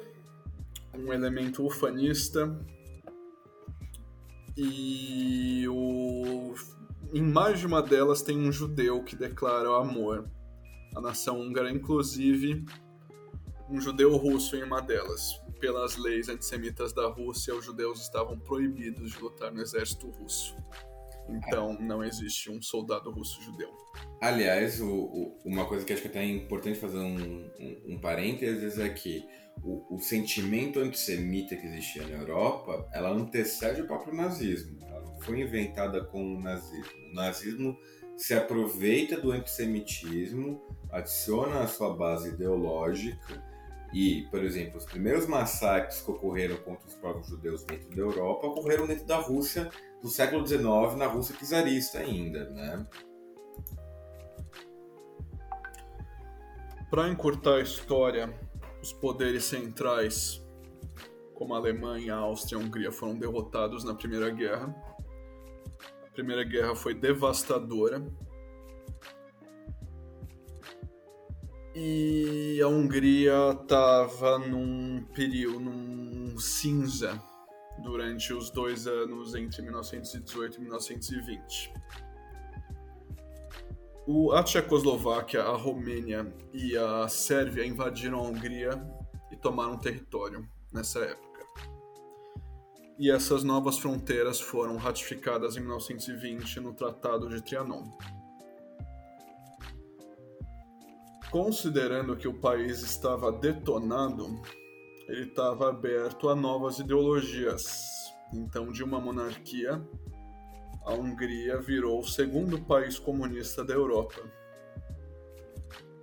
um 0.93 1.13
elemento 1.13 1.65
ufanista 1.65 2.57
e 4.55 5.65
o 5.67 6.53
em 7.13 7.21
mais 7.21 7.59
de 7.59 7.67
uma 7.67 7.81
delas 7.81 8.23
tem 8.23 8.37
um 8.37 8.51
judeu 8.51 9.03
que 9.03 9.15
declara 9.15 9.69
o 9.69 9.75
amor 9.75 10.27
à 10.95 10.99
nação 11.01 11.39
húngara, 11.39 11.71
inclusive 11.71 12.65
um 13.69 13.79
judeu 13.79 14.15
russo 14.17 14.55
em 14.55 14.63
uma 14.63 14.81
delas. 14.81 15.42
Pelas 15.63 15.95
leis 15.95 16.27
antissemitas 16.27 16.91
da 16.91 17.07
Rússia, 17.07 17.55
os 17.55 17.63
judeus 17.63 18.01
estavam 18.01 18.37
proibidos 18.37 19.13
de 19.13 19.19
lutar 19.19 19.49
no 19.49 19.61
exército 19.61 20.09
russo. 20.09 20.57
Então, 21.29 21.79
não 21.79 22.03
existe 22.03 22.51
um 22.51 22.61
soldado 22.61 23.09
russo 23.09 23.41
judeu. 23.41 23.69
Aliás, 24.19 24.81
o, 24.81 24.91
o, 24.91 25.39
uma 25.45 25.65
coisa 25.65 25.85
que 25.85 25.93
acho 25.93 26.01
que 26.01 26.09
é 26.09 26.11
até 26.11 26.25
importante 26.25 26.77
fazer 26.77 26.97
um, 26.97 27.49
um, 27.57 27.93
um 27.93 27.97
parênteses 27.97 28.77
é 28.77 28.89
que 28.89 29.25
o, 29.63 29.95
o, 29.95 29.99
sentimento 30.01 30.81
antissemita 30.81 31.55
que 31.55 31.65
existia 31.65 32.05
na 32.07 32.17
Europa, 32.17 32.85
ela 32.91 33.11
antecede 33.11 33.83
o 33.83 33.87
próprio 33.87 34.13
nazismo. 34.13 34.77
Ela 34.85 34.99
não 34.99 35.21
foi 35.21 35.39
inventada 35.39 36.03
com 36.03 36.35
o 36.35 36.41
nazismo. 36.41 36.91
O 37.09 37.13
nazismo 37.15 37.79
se 38.17 38.33
aproveita 38.33 39.15
do 39.15 39.31
antissemitismo, 39.31 40.61
adiciona 40.91 41.61
a 41.61 41.67
sua 41.67 41.95
base 41.95 42.31
ideológica 42.31 43.52
e, 43.93 44.23
por 44.31 44.43
exemplo, 44.43 44.79
os 44.79 44.85
primeiros 44.85 45.27
massacres 45.27 46.01
que 46.01 46.09
ocorreram 46.09 46.57
contra 46.57 46.87
os 46.87 46.95
povos 46.95 47.27
judeus 47.27 47.63
dentro 47.63 47.89
da 47.89 48.01
Europa 48.01 48.47
ocorreram 48.47 48.87
dentro 48.87 49.05
da 49.05 49.17
Rússia 49.17 49.69
do 50.01 50.09
século 50.09 50.45
XIX, 50.45 50.63
na 50.97 51.05
Rússia 51.05 51.35
czarista 51.35 51.99
ainda, 51.99 52.49
né? 52.49 52.85
Para 56.89 57.07
encurtar 57.07 57.55
a 57.55 57.61
história, 57.61 58.33
os 58.81 58.91
poderes 58.91 59.45
centrais, 59.45 60.43
como 61.35 61.53
a 61.53 61.57
Alemanha, 61.57 62.15
a 62.15 62.19
Áustria 62.19 62.57
e 62.57 62.61
a 62.61 62.65
Hungria, 62.65 62.91
foram 62.91 63.15
derrotados 63.17 63.83
na 63.83 63.93
Primeira 63.93 64.29
Guerra. 64.31 64.75
A 66.07 66.11
Primeira 66.11 66.43
Guerra 66.43 66.75
foi 66.75 66.93
devastadora. 66.93 68.03
E 71.75 72.61
a 72.61 72.67
Hungria 72.67 73.57
estava 73.59 74.37
num 74.37 75.03
período, 75.13 75.59
num 75.59 76.37
cinza 76.37 77.19
durante 77.81 78.31
os 78.31 78.51
dois 78.51 78.85
anos 78.85 79.33
entre 79.33 79.63
1918 79.63 80.57
e 80.57 80.61
1920. 80.61 81.73
O, 84.05 84.33
a 84.33 84.43
Tchecoslováquia, 84.43 85.41
a 85.43 85.55
Romênia 85.55 86.31
e 86.53 86.77
a 86.77 87.07
Sérvia 87.07 87.65
invadiram 87.65 88.19
a 88.19 88.23
Hungria 88.23 88.71
e 89.31 89.35
tomaram 89.35 89.77
território 89.77 90.47
nessa 90.71 90.99
época. 90.99 91.33
E 92.99 93.09
essas 93.09 93.43
novas 93.43 93.79
fronteiras 93.79 94.39
foram 94.39 94.77
ratificadas 94.77 95.57
em 95.57 95.61
1920 95.61 96.59
no 96.59 96.73
Tratado 96.73 97.27
de 97.29 97.41
Trianon. 97.41 97.83
Considerando 101.33 102.15
que 102.15 102.27
o 102.27 102.39
país 102.39 102.83
estava 102.83 103.31
detonado, 103.31 104.39
ele 105.07 105.23
estava 105.23 105.67
aberto 105.67 106.29
a 106.29 106.35
novas 106.35 106.77
ideologias. 106.77 108.13
Então, 108.31 108.71
de 108.71 108.83
uma 108.83 109.01
monarquia 109.01 109.83
a 110.85 110.93
Hungria 110.93 111.59
virou 111.59 112.01
o 112.01 112.07
segundo 112.07 112.61
país 112.61 112.99
comunista 112.99 113.65
da 113.65 113.73
Europa, 113.73 114.21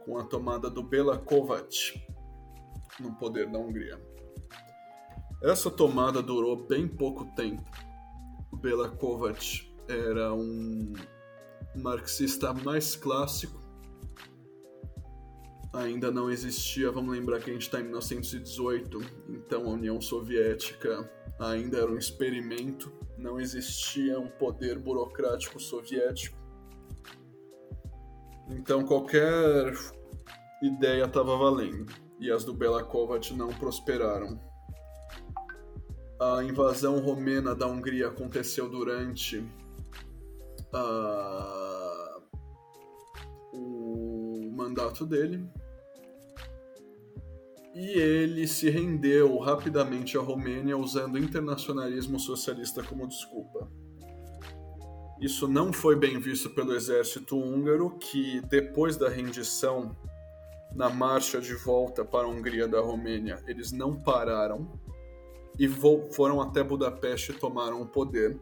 com 0.05 0.19
a 0.19 0.24
tomada 0.24 0.69
do 0.69 0.82
Bela 0.82 1.16
Kovács 1.16 1.97
no 2.98 3.15
poder 3.15 3.48
da 3.52 3.59
Hungria. 3.61 4.05
Essa 5.44 5.70
tomada 5.70 6.20
durou 6.20 6.66
bem 6.66 6.89
pouco 6.89 7.24
tempo. 7.36 7.70
O 8.51 8.57
Bela 8.57 8.89
Kovács 8.89 9.65
era 9.89 10.35
um 10.35 10.93
marxista 11.77 12.52
mais 12.52 12.97
clássico. 12.97 13.59
Ainda 15.72 16.10
não 16.10 16.30
existia, 16.30 16.90
vamos 16.90 17.12
lembrar 17.12 17.40
que 17.40 17.51
a 17.51 17.52
gente 17.52 17.62
está 17.62 17.80
em 17.80 17.84
1918, 17.84 18.98
então 19.28 19.66
a 19.66 19.70
União 19.70 20.01
Soviética 20.01 21.09
ainda 21.38 21.78
era 21.78 21.90
um 21.90 21.97
experimento 21.97 22.92
não 23.20 23.38
existia 23.38 24.18
um 24.18 24.28
poder 24.28 24.78
burocrático 24.78 25.60
soviético. 25.60 26.36
Então 28.48 28.84
qualquer 28.84 29.72
ideia 30.62 31.05
estava 31.05 31.36
valendo, 31.36 31.92
e 32.18 32.30
as 32.30 32.44
do 32.44 32.52
Bela 32.52 32.86
não 33.36 33.48
prosperaram. 33.48 34.40
A 36.20 36.42
invasão 36.42 36.98
romena 37.01 37.55
da 37.55 37.66
Hungria 37.66 38.09
aconteceu 38.09 38.68
durante 38.68 39.47
a... 40.72 42.20
o 43.52 44.51
mandato 44.52 45.06
dele, 45.06 45.48
e 47.81 47.98
ele 47.98 48.47
se 48.47 48.69
rendeu 48.69 49.39
rapidamente 49.39 50.19
à 50.19 50.20
Romênia 50.20 50.77
usando 50.77 51.16
internacionalismo 51.16 52.20
socialista 52.20 52.82
como 52.82 53.09
desculpa. 53.09 53.73
Isso 55.19 55.48
não 55.48 55.73
foi 55.73 55.97
bem 55.97 56.19
visto 56.19 56.51
pelo 56.51 56.74
exército 56.74 57.39
húngaro, 57.39 57.97
que 57.98 58.43
depois 58.43 58.98
da 58.98 59.09
rendição, 59.09 59.97
na 60.74 60.90
marcha 60.90 61.40
de 61.40 61.55
volta 61.55 62.05
para 62.05 62.27
a 62.27 62.31
Hungria 62.31 62.69
da 62.69 62.81
Romênia, 62.81 63.43
eles 63.47 63.73
não 63.73 63.98
pararam 63.98 64.78
e 65.59 65.66
foram 65.66 66.39
até 66.43 66.62
Budapeste 66.62 67.32
e 67.32 67.35
tomaram 67.35 67.81
o 67.81 67.86
poder. 67.86 68.39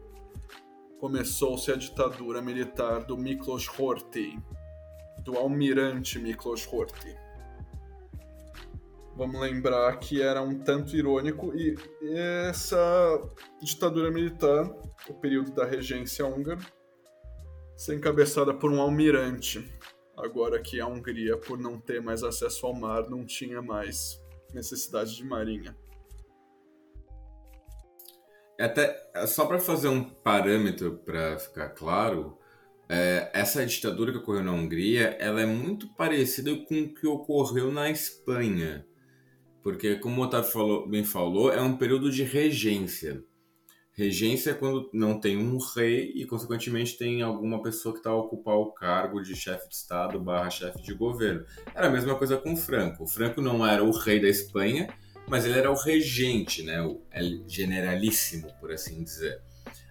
Começou-se 0.99 1.71
a 1.71 1.77
ditadura 1.77 2.41
militar 2.41 3.05
do 3.05 3.17
Miklos 3.17 3.69
Horthy, 3.69 4.37
do 5.23 5.37
almirante 5.37 6.19
Miklos 6.19 6.67
Horthy 6.67 7.28
Vamos 9.19 9.41
lembrar 9.41 9.99
que 9.99 10.21
era 10.21 10.41
um 10.41 10.57
tanto 10.57 10.95
irônico 10.95 11.53
e 11.53 11.75
essa 12.01 13.19
ditadura 13.61 14.09
militar, 14.09 14.73
o 15.09 15.13
período 15.13 15.51
da 15.51 15.65
regência 15.65 16.25
húngara, 16.25 16.61
ser 17.75 17.95
encabeçada 17.95 18.53
por 18.53 18.71
um 18.71 18.79
almirante. 18.79 19.69
Agora 20.15 20.61
que 20.61 20.79
a 20.79 20.87
Hungria, 20.87 21.35
por 21.35 21.59
não 21.59 21.77
ter 21.77 22.01
mais 22.01 22.23
acesso 22.23 22.65
ao 22.65 22.73
mar, 22.73 23.09
não 23.09 23.25
tinha 23.25 23.61
mais 23.61 24.17
necessidade 24.53 25.13
de 25.17 25.25
marinha. 25.25 25.75
Até 28.57 29.27
só 29.27 29.45
para 29.45 29.59
fazer 29.59 29.89
um 29.89 30.01
parâmetro 30.01 30.97
para 30.99 31.37
ficar 31.37 31.71
claro, 31.71 32.37
é, 32.87 33.29
essa 33.33 33.65
ditadura 33.65 34.13
que 34.13 34.19
ocorreu 34.19 34.45
na 34.45 34.53
Hungria, 34.53 35.17
ela 35.19 35.41
é 35.41 35.45
muito 35.45 35.93
parecida 35.95 36.55
com 36.55 36.83
o 36.83 36.93
que 36.93 37.05
ocorreu 37.05 37.69
na 37.69 37.89
Espanha. 37.89 38.87
Porque, 39.63 39.95
como 39.95 40.21
o 40.21 40.25
Otávio 40.25 40.51
falou, 40.51 40.87
bem 40.87 41.03
falou, 41.03 41.51
é 41.51 41.61
um 41.61 41.75
período 41.75 42.11
de 42.11 42.23
regência. 42.23 43.23
Regência 43.91 44.51
é 44.51 44.53
quando 44.53 44.89
não 44.93 45.19
tem 45.19 45.35
um 45.35 45.57
rei 45.75 46.13
e, 46.15 46.25
consequentemente, 46.25 46.97
tem 46.97 47.21
alguma 47.21 47.61
pessoa 47.61 47.93
que 47.93 47.99
está 47.99 48.09
a 48.11 48.15
ocupar 48.15 48.55
o 48.55 48.71
cargo 48.71 49.21
de 49.21 49.35
chefe 49.35 49.67
de 49.67 49.75
Estado 49.75 50.17
barra 50.17 50.49
chefe 50.49 50.81
de 50.81 50.93
governo. 50.93 51.43
Era 51.75 51.87
a 51.87 51.89
mesma 51.89 52.15
coisa 52.15 52.37
com 52.37 52.53
o 52.53 52.57
Franco. 52.57 53.03
O 53.03 53.07
Franco 53.07 53.41
não 53.41 53.67
era 53.67 53.83
o 53.83 53.91
rei 53.91 54.21
da 54.21 54.29
Espanha, 54.29 54.87
mas 55.27 55.43
ele 55.43 55.59
era 55.59 55.69
o 55.69 55.75
regente, 55.75 56.63
né? 56.63 56.81
o 56.81 57.01
generalíssimo, 57.45 58.47
por 58.61 58.71
assim 58.71 59.03
dizer. 59.03 59.41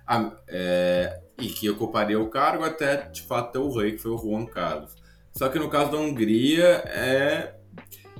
Ah, 0.06 0.34
é, 0.48 1.20
e 1.38 1.48
que 1.48 1.68
ocuparia 1.68 2.18
o 2.18 2.30
cargo 2.30 2.64
até, 2.64 3.08
de 3.10 3.20
fato, 3.20 3.52
ter 3.52 3.58
o 3.58 3.70
rei, 3.70 3.92
que 3.92 3.98
foi 3.98 4.12
o 4.12 4.16
Juan 4.16 4.46
Carlos. 4.46 4.96
Só 5.32 5.50
que 5.50 5.58
no 5.58 5.68
caso 5.68 5.92
da 5.92 5.98
Hungria, 5.98 6.82
é 6.86 7.57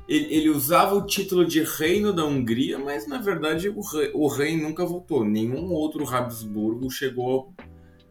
ele, 0.09 0.35
ele, 0.35 0.49
usava 0.49 0.95
o 0.95 1.05
título 1.05 1.45
de 1.45 1.63
reino 1.63 2.13
da 2.13 2.25
Hungria, 2.25 2.79
mas 2.79 3.07
na 3.07 3.19
verdade 3.19 3.69
o 3.69 3.81
rei, 3.81 4.11
o 4.15 4.27
rei 4.27 4.57
nunca 4.57 4.85
voltou. 4.85 5.25
Nenhum 5.25 5.71
outro 5.71 6.09
Habsburgo 6.09 6.91
chegou 6.91 7.53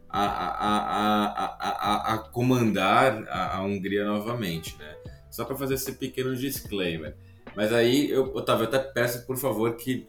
a, 0.08 0.22
a, 0.22 1.34
a, 1.46 2.14
a 2.14 2.18
comandar 2.18 3.24
a, 3.28 3.62
Hungria 3.62 4.04
novamente, 4.04 4.76
né? 4.78 4.96
Só 5.30 5.44
para 5.44 5.56
fazer 5.56 5.74
esse 5.74 5.92
pequeno 5.92 6.34
disclaimer. 6.34 7.16
Mas 7.54 7.72
aí, 7.72 8.10
eu, 8.10 8.24
Otávio, 8.34 8.64
eu 8.64 8.68
até 8.68 8.78
peço, 8.78 9.26
por 9.26 9.36
favor, 9.36 9.74
que 9.76 10.06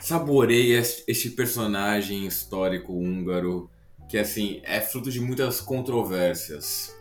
saboreie 0.00 0.74
este 1.06 1.30
personagem 1.30 2.26
histórico 2.26 2.92
húngaro, 2.92 3.68
que 4.08 4.16
assim, 4.16 4.60
é 4.62 4.80
fruto 4.80 5.10
de 5.10 5.20
muitas 5.20 5.60
controvérsias. 5.60 6.95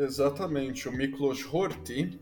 Exatamente. 0.00 0.88
O 0.88 0.92
Miklos 0.92 1.44
Horthy 1.44 2.18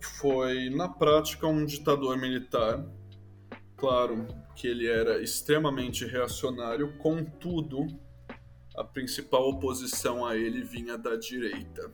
foi, 0.00 0.70
na 0.70 0.88
prática, 0.88 1.48
um 1.48 1.66
ditador 1.66 2.16
militar. 2.16 2.86
Claro 3.76 4.28
que 4.54 4.68
ele 4.68 4.86
era 4.86 5.20
extremamente 5.20 6.06
reacionário, 6.06 6.96
contudo, 6.98 7.88
a 8.76 8.84
principal 8.84 9.48
oposição 9.48 10.24
a 10.24 10.36
ele 10.36 10.62
vinha 10.62 10.96
da 10.96 11.16
direita. 11.16 11.90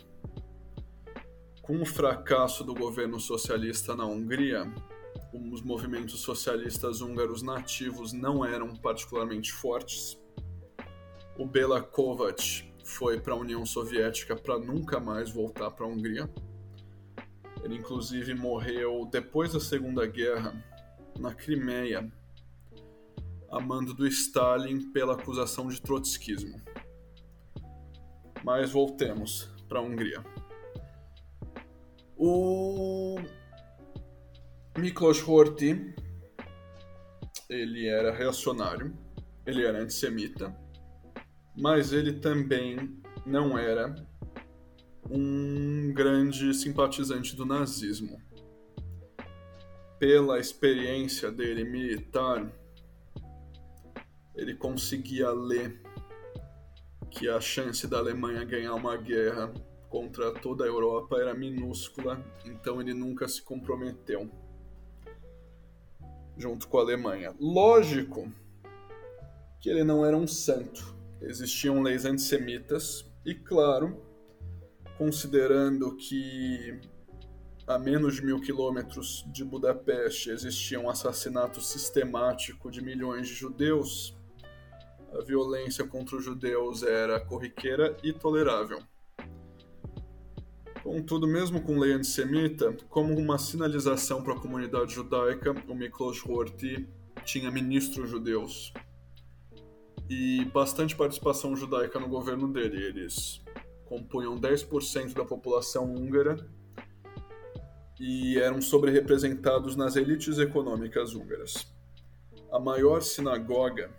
Com 1.62 1.80
o 1.80 1.86
fracasso 1.86 2.62
do 2.62 2.74
governo 2.74 3.18
socialista 3.18 3.96
na 3.96 4.04
Hungria, 4.04 4.70
os 5.32 5.62
movimentos 5.62 6.20
socialistas 6.20 7.00
húngaros 7.00 7.40
nativos 7.40 8.12
não 8.12 8.44
eram 8.44 8.76
particularmente 8.76 9.52
fortes. 9.52 10.18
O 11.38 11.46
Bela 11.46 11.80
Kovács 11.80 12.67
foi 12.88 13.20
para 13.20 13.34
a 13.34 13.36
União 13.36 13.64
Soviética 13.66 14.34
para 14.34 14.58
nunca 14.58 14.98
mais 14.98 15.30
voltar 15.30 15.70
para 15.70 15.84
a 15.84 15.88
Hungria. 15.88 16.28
Ele 17.62 17.76
inclusive 17.76 18.34
morreu 18.34 19.06
depois 19.12 19.52
da 19.52 19.60
Segunda 19.60 20.06
Guerra 20.06 20.54
na 21.18 21.34
Crimeia, 21.34 22.10
a 23.50 23.60
mando 23.60 23.92
do 23.92 24.06
Stalin 24.06 24.90
pela 24.90 25.14
acusação 25.14 25.68
de 25.68 25.80
trotskismo. 25.80 26.60
Mas 28.42 28.70
voltemos 28.70 29.50
para 29.68 29.80
a 29.80 29.82
Hungria. 29.82 30.24
O 32.16 33.16
Miklos 34.78 35.22
Horthy, 35.22 35.94
ele 37.50 37.86
era 37.86 38.12
reacionário, 38.12 38.96
ele 39.44 39.64
era 39.64 39.78
antissemita, 39.78 40.56
mas 41.58 41.92
ele 41.92 42.12
também 42.12 42.96
não 43.26 43.58
era 43.58 43.94
um 45.10 45.92
grande 45.92 46.54
simpatizante 46.54 47.34
do 47.34 47.44
nazismo. 47.44 48.20
Pela 49.98 50.38
experiência 50.38 51.32
dele 51.32 51.64
militar, 51.64 52.48
ele 54.36 54.54
conseguia 54.54 55.30
ler 55.30 55.82
que 57.10 57.28
a 57.28 57.40
chance 57.40 57.88
da 57.88 57.98
Alemanha 57.98 58.44
ganhar 58.44 58.74
uma 58.74 58.96
guerra 58.96 59.52
contra 59.88 60.32
toda 60.32 60.62
a 60.62 60.68
Europa 60.68 61.16
era 61.16 61.34
minúscula, 61.34 62.22
então 62.44 62.80
ele 62.80 62.94
nunca 62.94 63.26
se 63.26 63.42
comprometeu 63.42 64.30
junto 66.36 66.68
com 66.68 66.78
a 66.78 66.82
Alemanha. 66.82 67.34
Lógico 67.40 68.32
que 69.60 69.68
ele 69.68 69.82
não 69.82 70.06
era 70.06 70.16
um 70.16 70.28
santo 70.28 70.97
existiam 71.20 71.82
leis 71.82 72.04
antissemitas 72.04 73.10
e, 73.24 73.34
claro, 73.34 74.02
considerando 74.96 75.96
que 75.96 76.80
a 77.66 77.78
menos 77.78 78.16
de 78.16 78.24
mil 78.24 78.40
quilômetros 78.40 79.26
de 79.30 79.44
Budapeste 79.44 80.30
existia 80.30 80.80
um 80.80 80.88
assassinato 80.88 81.60
sistemático 81.60 82.70
de 82.70 82.80
milhões 82.80 83.28
de 83.28 83.34
judeus, 83.34 84.16
a 85.12 85.22
violência 85.22 85.86
contra 85.86 86.16
os 86.16 86.24
judeus 86.24 86.82
era 86.82 87.20
corriqueira 87.20 87.96
e 88.02 88.12
tolerável. 88.12 88.78
Contudo, 90.82 91.26
mesmo 91.26 91.60
com 91.60 91.78
lei 91.78 91.92
antissemita, 91.92 92.74
como 92.88 93.14
uma 93.18 93.36
sinalização 93.36 94.22
para 94.22 94.32
a 94.32 94.40
comunidade 94.40 94.94
judaica, 94.94 95.54
o 95.68 95.74
Miklos 95.74 96.24
Horthy 96.24 96.88
tinha 97.24 97.50
ministros 97.50 98.08
judeus 98.08 98.72
e 100.08 100.44
bastante 100.46 100.96
participação 100.96 101.54
judaica 101.54 101.98
no 101.98 102.08
governo 102.08 102.52
dele. 102.52 102.82
Eles 102.82 103.42
compunham 103.84 104.38
10% 104.40 105.14
da 105.14 105.24
população 105.24 105.92
húngara 105.92 106.48
e 108.00 108.38
eram 108.38 108.60
sobre-representados 108.60 109.76
nas 109.76 109.96
elites 109.96 110.38
econômicas 110.38 111.14
húngaras. 111.14 111.72
A 112.50 112.58
maior 112.58 113.02
sinagoga 113.02 113.90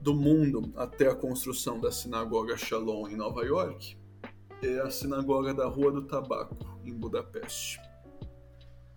do 0.00 0.14
mundo 0.14 0.72
até 0.76 1.08
a 1.08 1.14
construção 1.14 1.80
da 1.80 1.90
sinagoga 1.92 2.56
Shalom 2.56 3.08
em 3.08 3.16
Nova 3.16 3.44
York 3.44 3.96
é 4.62 4.80
a 4.80 4.90
sinagoga 4.90 5.54
da 5.54 5.66
Rua 5.66 5.92
do 5.92 6.02
Tabaco, 6.02 6.56
em 6.84 6.92
Budapeste. 6.92 7.80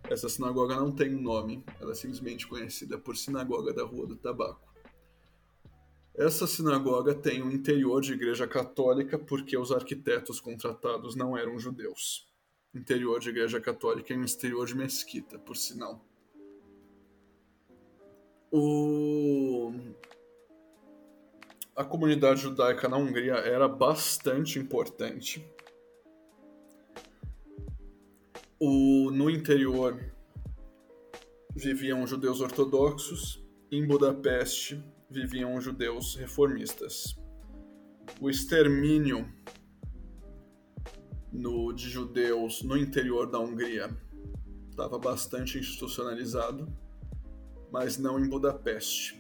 Essa 0.10 0.30
sinagoga 0.30 0.76
não 0.76 0.92
tem 0.92 1.10
nome, 1.10 1.66
ela 1.82 1.92
é 1.92 1.96
simplesmente 1.96 2.48
conhecida 2.48 2.98
por 2.98 3.18
Sinagoga 3.18 3.74
da 3.74 3.84
Rua 3.84 4.08
do 4.08 4.16
Tabaco. 4.16 4.67
Essa 6.18 6.48
sinagoga 6.48 7.14
tem 7.14 7.44
um 7.44 7.52
interior 7.52 8.02
de 8.02 8.14
igreja 8.14 8.48
católica 8.48 9.20
porque 9.20 9.56
os 9.56 9.72
arquitetos 9.72 10.40
contratados 10.40 11.16
não 11.16 11.38
eram 11.38 11.60
judeus. 11.60 12.28
Interior 12.74 13.20
de 13.20 13.30
igreja 13.30 13.62
católica 13.62 14.12
e 14.12 14.18
um 14.18 14.24
exterior 14.24 14.66
de 14.66 14.76
mesquita, 14.76 15.38
por 15.38 15.56
sinal. 15.56 16.04
O... 18.52 19.72
A 21.76 21.86
comunidade 21.86 22.42
judaica 22.42 22.90
na 22.90 22.98
Hungria 22.98 23.36
era 23.36 23.68
bastante 23.68 24.58
importante. 24.58 25.48
O... 28.60 29.12
No 29.12 29.30
interior 29.30 30.04
viviam 31.56 32.08
judeus 32.08 32.42
ortodoxos. 32.42 33.46
Em 33.70 33.86
Budapeste 33.86 34.84
viviam 35.10 35.60
judeus 35.60 36.16
reformistas. 36.16 37.16
O 38.20 38.30
extermínio 38.30 39.28
no, 41.32 41.72
de 41.74 41.90
judeus 41.90 42.64
no 42.64 42.78
interior 42.78 43.30
da 43.30 43.40
Hungria 43.40 43.96
estava 44.70 44.98
bastante 44.98 45.58
institucionalizado, 45.58 46.68
mas 47.72 47.98
não 47.98 48.20
em 48.20 48.30
Budapeste. 48.30 49.18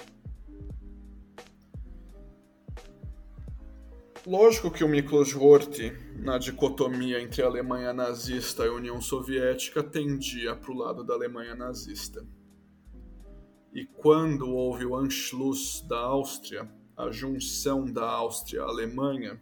Lógico 4.25 4.69
que 4.69 4.83
o 4.83 4.89
Miklos 4.89 5.33
Horthy, 5.33 5.93
na 6.17 6.37
dicotomia 6.37 7.21
entre 7.21 7.41
a 7.41 7.45
Alemanha 7.45 7.93
nazista 7.93 8.65
e 8.65 8.67
a 8.67 8.73
União 8.73 8.99
Soviética, 8.99 9.81
tendia 9.81 10.53
para 10.53 10.71
o 10.71 10.75
lado 10.75 11.01
da 11.01 11.13
Alemanha 11.13 11.55
nazista. 11.55 12.25
E 13.77 13.85
quando 13.85 14.49
houve 14.49 14.87
o 14.87 14.95
Anschluss 14.95 15.85
da 15.87 15.99
Áustria, 15.99 16.67
a 16.97 17.11
junção 17.11 17.85
da 17.85 18.09
Áustria 18.09 18.63
à 18.63 18.65
Alemanha, 18.65 19.39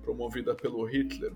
promovida 0.00 0.54
pelo 0.54 0.82
Hitler, 0.86 1.34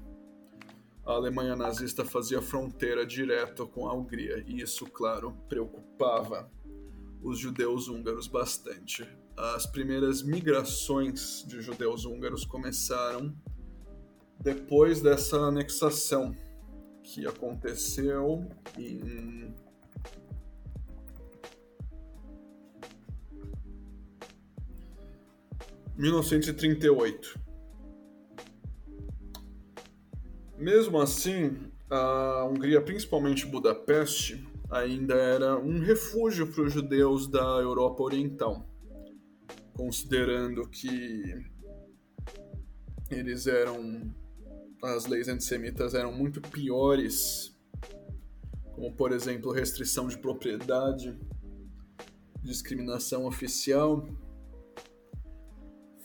a 1.04 1.12
Alemanha 1.12 1.54
nazista 1.54 2.06
fazia 2.06 2.40
fronteira 2.40 3.04
direta 3.04 3.66
com 3.66 3.86
a 3.86 3.92
Hungria, 3.92 4.42
e 4.46 4.62
isso, 4.62 4.86
claro, 4.86 5.36
preocupava 5.46 6.50
os 7.20 7.38
judeus 7.38 7.86
húngaros 7.86 8.26
bastante. 8.26 9.06
As 9.36 9.66
primeiras 9.66 10.22
migrações 10.22 11.44
de 11.46 11.60
judeus 11.60 12.06
húngaros 12.06 12.46
começaram 12.46 13.36
depois 14.40 15.02
dessa 15.02 15.36
anexação, 15.36 16.34
que 17.02 17.26
aconteceu 17.26 18.48
em 18.78 19.54
1938. 25.96 27.38
Mesmo 30.58 31.00
assim, 31.00 31.56
a 31.90 32.44
Hungria, 32.44 32.80
principalmente 32.80 33.46
Budapeste, 33.46 34.46
ainda 34.70 35.14
era 35.14 35.58
um 35.58 35.80
refúgio 35.80 36.46
para 36.46 36.64
os 36.64 36.72
judeus 36.72 37.28
da 37.28 37.58
Europa 37.60 38.02
Oriental, 38.02 38.68
considerando 39.74 40.68
que 40.68 41.44
eles 43.10 43.46
eram 43.46 44.14
as 44.82 45.06
leis 45.06 45.28
antissemitas 45.28 45.94
eram 45.94 46.12
muito 46.12 46.40
piores, 46.40 47.56
como 48.74 48.92
por 48.94 49.12
exemplo 49.12 49.52
restrição 49.52 50.06
de 50.06 50.18
propriedade, 50.18 51.18
discriminação 52.42 53.26
oficial, 53.26 54.06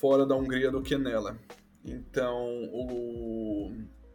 fora 0.02 0.26
da 0.26 0.36
Hungria 0.36 0.72
do 0.72 0.82
que 0.82 0.98
nela. 0.98 1.40
Então, 1.86 2.68
o 2.74 3.72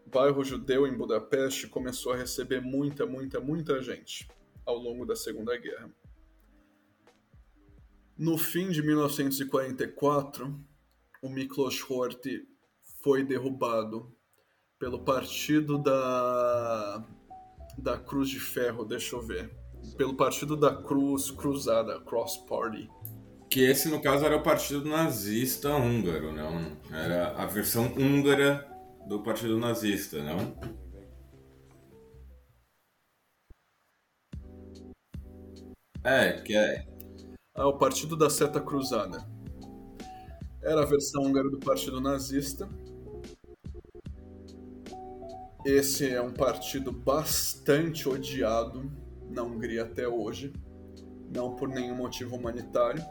bairro 0.07 0.45
judeu 0.45 0.87
em 0.87 0.97
Budapeste 0.97 1.69
começou 1.69 2.13
a 2.13 2.17
receber 2.17 2.61
muita, 2.61 3.07
muita, 3.07 3.41
muita 3.41 3.81
gente 3.81 4.29
ao 4.67 4.77
longo 4.77 5.07
da 5.07 5.15
Segunda 5.15 5.57
Guerra. 5.57 5.89
No 8.19 8.37
fim 8.37 8.71
de 8.71 8.83
1944, 8.83 10.59
o 11.23 11.29
Miklos 11.29 11.81
Horthy 11.89 12.49
foi 13.03 13.23
derrubado 13.23 14.13
pelo 14.79 15.05
partido 15.05 15.79
da 15.79 17.07
da 17.79 17.99
Cruz 17.99 18.31
de 18.31 18.41
Ferro, 18.41 18.85
deixa 18.85 19.15
eu 19.15 19.21
ver. 19.21 19.55
Pelo 19.97 20.17
partido 20.17 20.57
da 20.57 20.75
Cruz 20.75 21.31
Cruzada, 21.31 22.01
Cross 22.01 22.39
Party. 22.49 22.89
Que 23.57 23.65
esse, 23.65 23.89
no 23.89 24.03
caso, 24.03 24.23
era 24.27 24.37
o 24.37 24.43
partido 24.43 24.87
nazista 24.87 25.75
húngaro, 25.75 26.31
não? 26.31 26.77
Era 26.95 27.29
a 27.39 27.47
versão 27.47 27.87
húngara 27.97 28.71
do 29.09 29.23
partido 29.23 29.59
nazista, 29.59 30.23
não? 30.23 30.55
É, 36.05 36.35
que 36.43 36.55
é. 36.55 36.87
Ah, 37.55 37.67
o 37.67 37.79
Partido 37.79 38.15
da 38.15 38.29
Seta 38.29 38.61
Cruzada. 38.61 39.27
Era 40.63 40.83
a 40.83 40.85
versão 40.85 41.23
húngara 41.23 41.49
do 41.49 41.59
Partido 41.59 41.99
Nazista 41.99 42.69
esse 45.65 46.09
é 46.09 46.21
um 46.21 46.33
partido 46.33 46.93
bastante 46.93 48.07
odiado 48.07 48.93
na 49.31 49.43
Hungria 49.43 49.83
até 49.83 50.07
hoje, 50.07 50.53
não 51.35 51.57
por 51.57 51.69
nenhum 51.69 51.97
motivo 51.97 52.37
humanitário. 52.37 53.03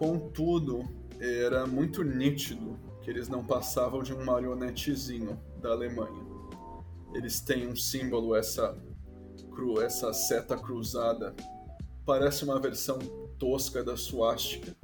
Contudo, 0.00 0.88
era 1.20 1.66
muito 1.66 2.02
nítido 2.02 2.78
que 3.02 3.10
eles 3.10 3.28
não 3.28 3.44
passavam 3.44 4.02
de 4.02 4.14
um 4.14 4.24
marionetezinho 4.24 5.38
da 5.60 5.72
Alemanha. 5.72 6.24
Eles 7.12 7.38
têm 7.42 7.68
um 7.68 7.76
símbolo, 7.76 8.34
essa, 8.34 8.74
cru, 9.50 9.78
essa 9.78 10.10
seta 10.14 10.56
cruzada, 10.56 11.36
parece 12.06 12.44
uma 12.44 12.58
versão 12.58 12.98
tosca 13.38 13.84
da 13.84 13.94
suástica. 13.94 14.74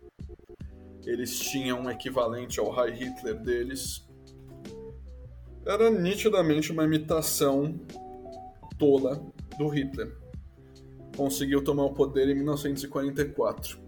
Eles 1.06 1.38
tinham 1.38 1.80
um 1.80 1.90
equivalente 1.90 2.60
ao 2.60 2.68
High 2.68 2.92
Hitler 2.92 3.40
deles, 3.40 4.06
era 5.64 5.90
nitidamente 5.90 6.70
uma 6.70 6.84
imitação 6.84 7.80
tola 8.76 9.24
do 9.56 9.66
Hitler. 9.68 10.14
Conseguiu 11.16 11.64
tomar 11.64 11.84
o 11.84 11.94
poder 11.94 12.28
em 12.28 12.34
1944. 12.34 13.85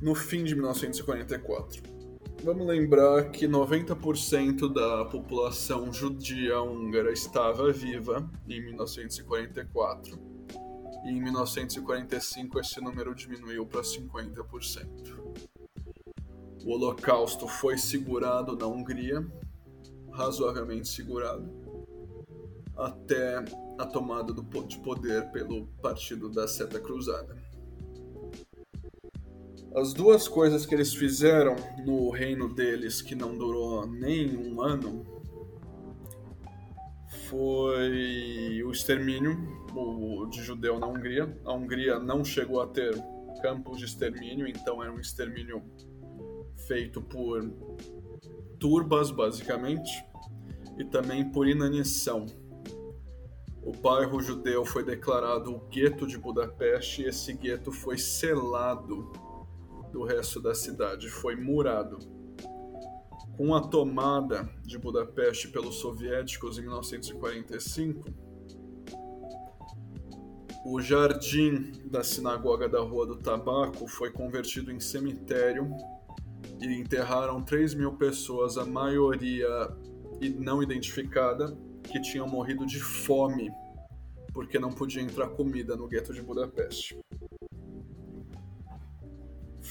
No 0.00 0.14
fim 0.14 0.44
de 0.44 0.54
1944. 0.54 1.82
Vamos 2.42 2.66
lembrar 2.66 3.30
que 3.30 3.46
90% 3.46 4.72
da 4.72 5.04
população 5.04 5.92
judia 5.92 6.58
húngara 6.62 7.12
estava 7.12 7.70
viva 7.70 8.26
em 8.48 8.62
1944 8.62 10.18
e 11.04 11.10
em 11.10 11.20
1945 11.22 12.58
esse 12.58 12.80
número 12.80 13.14
diminuiu 13.14 13.66
para 13.66 13.82
50%. 13.82 15.20
O 16.64 16.72
Holocausto 16.72 17.46
foi 17.46 17.76
segurado 17.76 18.56
na 18.56 18.66
Hungria, 18.66 19.26
razoavelmente 20.10 20.88
segurado, 20.88 21.46
até 22.74 23.44
a 23.78 23.84
tomada 23.84 24.32
de 24.32 24.78
poder 24.78 25.30
pelo 25.30 25.66
Partido 25.82 26.30
da 26.30 26.48
Seta 26.48 26.80
Cruzada. 26.80 27.36
As 29.74 29.94
duas 29.94 30.26
coisas 30.26 30.66
que 30.66 30.74
eles 30.74 30.92
fizeram 30.92 31.54
no 31.86 32.10
reino 32.10 32.52
deles, 32.52 33.00
que 33.00 33.14
não 33.14 33.38
durou 33.38 33.86
nem 33.86 34.36
um 34.36 34.60
ano, 34.60 35.06
foi 37.28 38.64
o 38.64 38.72
extermínio 38.72 39.38
de 40.28 40.42
judeu 40.42 40.80
na 40.80 40.88
Hungria. 40.88 41.38
A 41.44 41.52
Hungria 41.52 42.00
não 42.00 42.24
chegou 42.24 42.60
a 42.60 42.66
ter 42.66 43.00
campos 43.40 43.78
de 43.78 43.84
extermínio, 43.84 44.48
então 44.48 44.82
era 44.82 44.92
um 44.92 44.98
extermínio 44.98 45.62
feito 46.66 47.00
por 47.00 47.48
turbas, 48.58 49.12
basicamente, 49.12 50.04
e 50.78 50.84
também 50.84 51.30
por 51.30 51.46
inanição. 51.46 52.26
O 53.62 53.70
bairro 53.70 54.20
judeu 54.20 54.64
foi 54.64 54.82
declarado 54.82 55.54
o 55.54 55.60
gueto 55.68 56.08
de 56.08 56.18
Budapeste 56.18 57.02
e 57.02 57.06
esse 57.06 57.32
gueto 57.34 57.70
foi 57.70 57.96
selado 57.96 59.29
do 59.90 60.04
resto 60.04 60.40
da 60.40 60.54
cidade, 60.54 61.08
foi 61.08 61.36
murado. 61.36 61.98
Com 63.36 63.54
a 63.54 63.60
tomada 63.60 64.48
de 64.62 64.78
Budapeste 64.78 65.48
pelos 65.48 65.76
soviéticos 65.76 66.58
em 66.58 66.62
1945, 66.62 68.04
o 70.66 70.80
jardim 70.80 71.72
da 71.86 72.04
sinagoga 72.04 72.68
da 72.68 72.80
Rua 72.80 73.06
do 73.06 73.16
Tabaco 73.16 73.86
foi 73.86 74.10
convertido 74.10 74.70
em 74.70 74.78
cemitério 74.78 75.70
e 76.60 76.74
enterraram 76.74 77.42
3 77.42 77.74
mil 77.74 77.92
pessoas, 77.92 78.58
a 78.58 78.66
maioria 78.66 79.48
não 80.38 80.62
identificada, 80.62 81.56
que 81.82 82.00
tinham 82.00 82.28
morrido 82.28 82.66
de 82.66 82.78
fome 82.78 83.50
porque 84.32 84.58
não 84.58 84.70
podia 84.70 85.02
entrar 85.02 85.28
comida 85.30 85.76
no 85.76 85.88
gueto 85.88 86.12
de 86.12 86.22
Budapeste. 86.22 86.98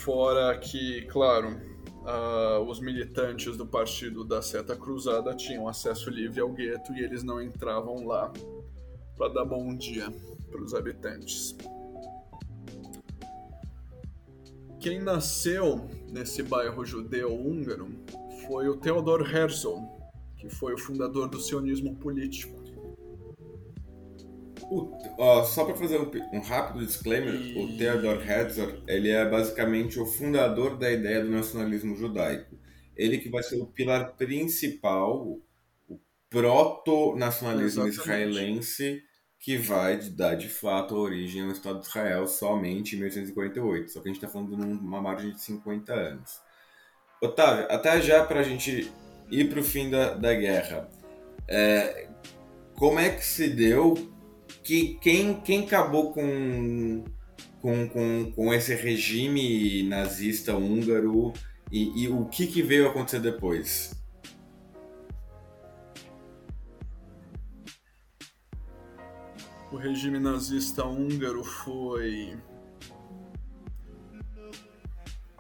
Fora 0.04 0.58
que, 0.58 1.02
claro, 1.08 1.50
uh, 1.50 2.64
os 2.64 2.80
militantes 2.80 3.58
do 3.58 3.68
partido 3.68 4.24
da 4.24 4.42
Seta 4.42 4.74
Cruzada 4.74 5.36
tinham 5.36 5.68
acesso 5.68 6.10
livre 6.10 6.40
ao 6.40 6.50
gueto 6.54 6.94
e 6.94 7.04
eles 7.04 7.22
não 7.22 7.42
entravam 7.42 8.08
lá 8.08 8.32
para 9.18 9.34
dar 9.34 9.44
bom 9.44 9.76
dia 9.76 10.10
para 10.50 10.62
os 10.62 10.74
habitantes. 10.74 11.54
Quem 14.80 15.02
nasceu 15.02 15.86
nesse 16.10 16.44
bairro 16.44 16.86
judeu 16.86 17.36
húngaro 17.36 17.90
foi 18.48 18.70
o 18.70 18.78
Theodor 18.78 19.30
Herzl, 19.30 19.80
que 20.38 20.50
foi 20.50 20.76
o 20.76 20.78
fundador 20.78 21.28
do 21.28 21.42
sionismo 21.42 21.94
político. 21.98 22.59
O, 24.70 24.92
ó, 25.18 25.44
só 25.44 25.66
para 25.66 25.76
fazer 25.76 26.00
um, 26.00 26.12
um, 26.38 26.42
rápido 26.42 26.86
disclaimer, 26.86 27.34
e... 27.34 27.60
o 27.60 27.78
Theodor 27.78 28.22
Herzl 28.22 28.84
ele 28.88 29.10
é 29.10 29.28
basicamente 29.28 30.00
o 30.00 30.06
fundador 30.06 30.78
da 30.78 30.92
ideia 30.92 31.24
do 31.24 31.30
nacionalismo 31.30 31.96
judaico. 31.96 32.58
Ele 32.96 33.18
que 33.18 33.30
vai 33.30 33.42
ser 33.42 33.60
o 33.60 33.66
pilar 33.66 34.16
principal, 34.16 35.40
o 35.88 36.00
proto-nacionalismo 36.30 37.88
israelense 37.88 39.02
que 39.40 39.58
vai 39.58 39.98
dar 39.98 40.36
de 40.36 40.50
fato 40.50 40.96
a 40.96 41.00
origem 41.00 41.44
ao 41.44 41.52
Estado 41.52 41.80
de 41.80 41.88
Israel 41.88 42.28
somente 42.28 42.96
em 42.96 43.00
1848. 43.00 43.92
Só 43.92 44.02
que 44.02 44.10
a 44.10 44.12
gente 44.12 44.24
está 44.24 44.28
falando 44.28 44.56
de 44.56 44.62
uma 44.62 45.02
margem 45.02 45.32
de 45.32 45.42
50 45.42 45.94
anos. 45.94 46.42
Otávio, 47.22 47.66
até 47.70 48.02
já 48.02 48.24
para 48.24 48.42
a 48.42 48.44
gente 48.44 48.92
ir 49.32 49.50
para 49.50 49.60
o 49.60 49.64
fim 49.64 49.90
da, 49.90 50.14
da 50.14 50.34
guerra, 50.34 50.90
é, 51.48 52.10
como 52.76 53.00
é 53.00 53.10
que 53.10 53.26
se 53.26 53.50
deu 53.50 53.96
que 54.64 54.96
quem, 55.02 55.40
quem 55.42 55.66
acabou 55.66 56.14
com, 56.14 57.04
com, 57.62 57.90
com, 57.90 58.32
com 58.32 58.54
esse 58.54 58.76
regime 58.76 59.84
nazista 59.84 60.56
húngaro 60.56 61.34
e, 61.72 62.04
e 62.04 62.08
o 62.08 62.26
que, 62.26 62.48
que 62.48 62.62
veio 62.62 62.88
acontecer 62.88 63.20
depois? 63.20 64.00
o 69.72 69.78
regime 69.78 70.20
nazista 70.20 70.84
húngaro 70.84 71.44
foi 71.44 72.36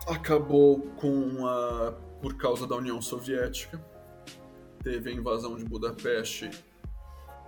acabou 0.07 0.81
com 0.97 1.47
a 1.47 1.91
por 2.21 2.35
causa 2.35 2.67
da 2.67 2.75
União 2.75 3.01
Soviética 3.01 3.83
teve 4.83 5.09
a 5.09 5.13
invasão 5.13 5.55
de 5.55 5.65
Budapeste 5.65 6.49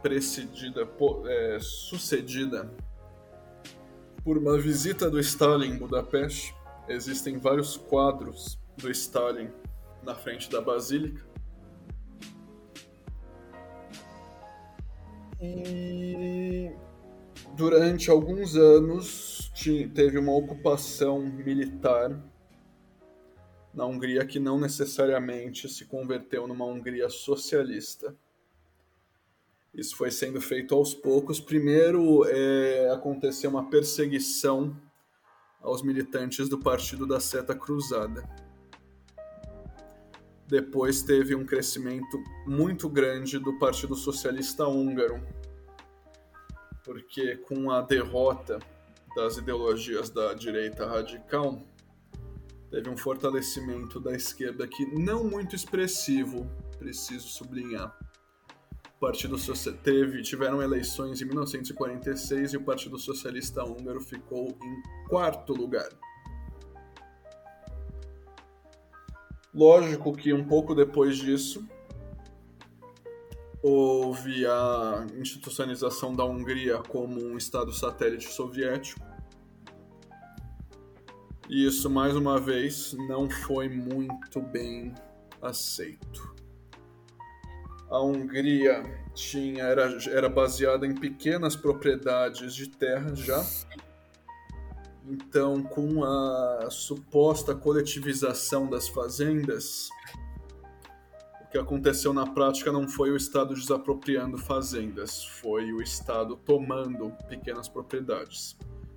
precedida 0.01 0.87
é, 1.25 1.57
sucedida 1.59 2.71
por 4.23 4.37
uma 4.37 4.57
visita 4.57 5.09
do 5.09 5.19
Stalin 5.19 5.71
em 5.71 5.77
Budapeste 5.77 6.55
existem 6.87 7.37
vários 7.37 7.75
quadros 7.75 8.59
do 8.77 8.89
Stalin 8.91 9.49
na 10.03 10.15
frente 10.15 10.49
da 10.49 10.61
Basílica. 10.61 11.25
E 15.39 16.71
durante 17.55 18.11
alguns 18.11 18.55
anos 18.55 19.51
teve 19.93 20.17
uma 20.17 20.33
ocupação 20.33 21.19
militar 21.19 22.21
na 23.73 23.85
Hungria 23.85 24.25
que 24.25 24.39
não 24.39 24.59
necessariamente 24.59 25.67
se 25.69 25.85
converteu 25.85 26.47
numa 26.47 26.65
Hungria 26.65 27.09
socialista. 27.09 28.15
Isso 29.73 29.95
foi 29.95 30.11
sendo 30.11 30.41
feito 30.41 30.75
aos 30.75 30.93
poucos. 30.93 31.39
Primeiro, 31.39 32.25
é, 32.27 32.91
aconteceu 32.91 33.49
uma 33.49 33.69
perseguição 33.69 34.75
aos 35.61 35.81
militantes 35.81 36.49
do 36.49 36.59
Partido 36.59 37.07
da 37.07 37.19
Seta 37.19 37.55
Cruzada. 37.55 38.27
Depois 40.47 41.01
teve 41.01 41.33
um 41.33 41.45
crescimento 41.45 42.21
muito 42.45 42.89
grande 42.89 43.39
do 43.39 43.57
Partido 43.57 43.95
Socialista 43.95 44.67
Húngaro, 44.67 45.25
porque 46.83 47.37
com 47.37 47.71
a 47.71 47.81
derrota 47.81 48.59
das 49.15 49.37
ideologias 49.37 50.09
da 50.09 50.33
direita 50.33 50.85
radical, 50.85 51.61
teve 52.69 52.89
um 52.89 52.97
fortalecimento 52.97 53.99
da 53.99 54.13
esquerda 54.13 54.67
que 54.67 54.85
não 54.85 55.23
muito 55.23 55.55
expressivo, 55.55 56.49
preciso 56.77 57.27
sublinhar. 57.27 57.97
Partido 59.01 59.35
teve 59.83 60.21
tiveram 60.21 60.61
eleições 60.61 61.21
em 61.21 61.25
1946 61.25 62.53
e 62.53 62.57
o 62.57 62.63
Partido 62.63 62.99
Socialista 62.99 63.63
Húngaro 63.63 63.99
ficou 63.99 64.55
em 64.63 65.07
quarto 65.09 65.53
lugar. 65.53 65.89
Lógico 69.53 70.13
que 70.13 70.31
um 70.31 70.47
pouco 70.47 70.75
depois 70.75 71.17
disso 71.17 71.67
houve 73.63 74.45
a 74.45 75.05
institucionalização 75.19 76.15
da 76.15 76.23
Hungria 76.23 76.77
como 76.77 77.19
um 77.21 77.35
estado 77.35 77.73
satélite 77.73 78.31
soviético 78.31 79.11
e 81.49 81.65
isso, 81.65 81.89
mais 81.89 82.15
uma 82.15 82.39
vez, 82.39 82.93
não 83.09 83.29
foi 83.29 83.67
muito 83.67 84.39
bem 84.41 84.93
aceito. 85.41 86.33
A 87.91 88.01
Hungria 88.01 88.81
tinha, 89.13 89.65
era, 89.65 89.97
era 90.09 90.29
baseada 90.29 90.87
em 90.87 90.95
pequenas 90.95 91.55
propriedades 91.55 92.55
de 92.55 92.69
terra 92.69 93.13
já. 93.13 93.45
Então, 95.05 95.61
com 95.61 96.03
a 96.05 96.69
suposta 96.69 97.53
coletivização 97.53 98.69
das 98.69 98.87
fazendas, 98.87 99.89
o 101.41 101.51
que 101.51 101.57
aconteceu 101.57 102.13
na 102.13 102.25
prática 102.25 102.71
não 102.71 102.87
foi 102.87 103.11
o 103.11 103.17
Estado 103.17 103.53
desapropriando 103.53 104.37
fazendas, 104.37 105.25
foi 105.25 105.73
o 105.73 105.81
Estado 105.81 106.37
tomando 106.37 107.11
pequenas 107.27 107.67
propriedades. 107.67 108.55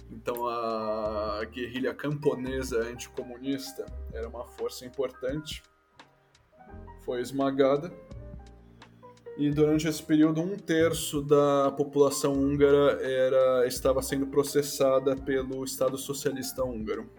Então 0.09 0.47
a 0.47 1.45
guerrilha 1.47 1.93
camponesa 1.93 2.79
anticomunista 2.83 3.85
era 4.13 4.29
uma 4.29 4.47
força 4.47 4.87
importante, 4.87 5.63
foi 7.05 7.21
esmagada. 7.21 7.93
E 9.37 9.51
durante 9.51 9.89
esse 9.89 10.03
período, 10.03 10.41
um 10.41 10.57
terço 10.57 11.21
da 11.21 11.73
população 11.73 12.35
húngara 12.35 13.03
era, 13.03 13.67
estava 13.67 14.01
sendo 14.01 14.29
processada 14.29 15.17
pelo 15.17 15.65
Estado 15.65 15.99
Socialista 15.99 16.63
Húngaro 16.63 17.11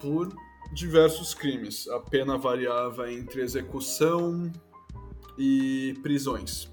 por 0.00 0.28
diversos 0.72 1.34
crimes. 1.34 1.88
A 1.88 1.98
pena 1.98 2.38
variava 2.38 3.12
entre 3.12 3.42
execução 3.42 4.52
e 5.36 5.94
prisões. 6.02 6.72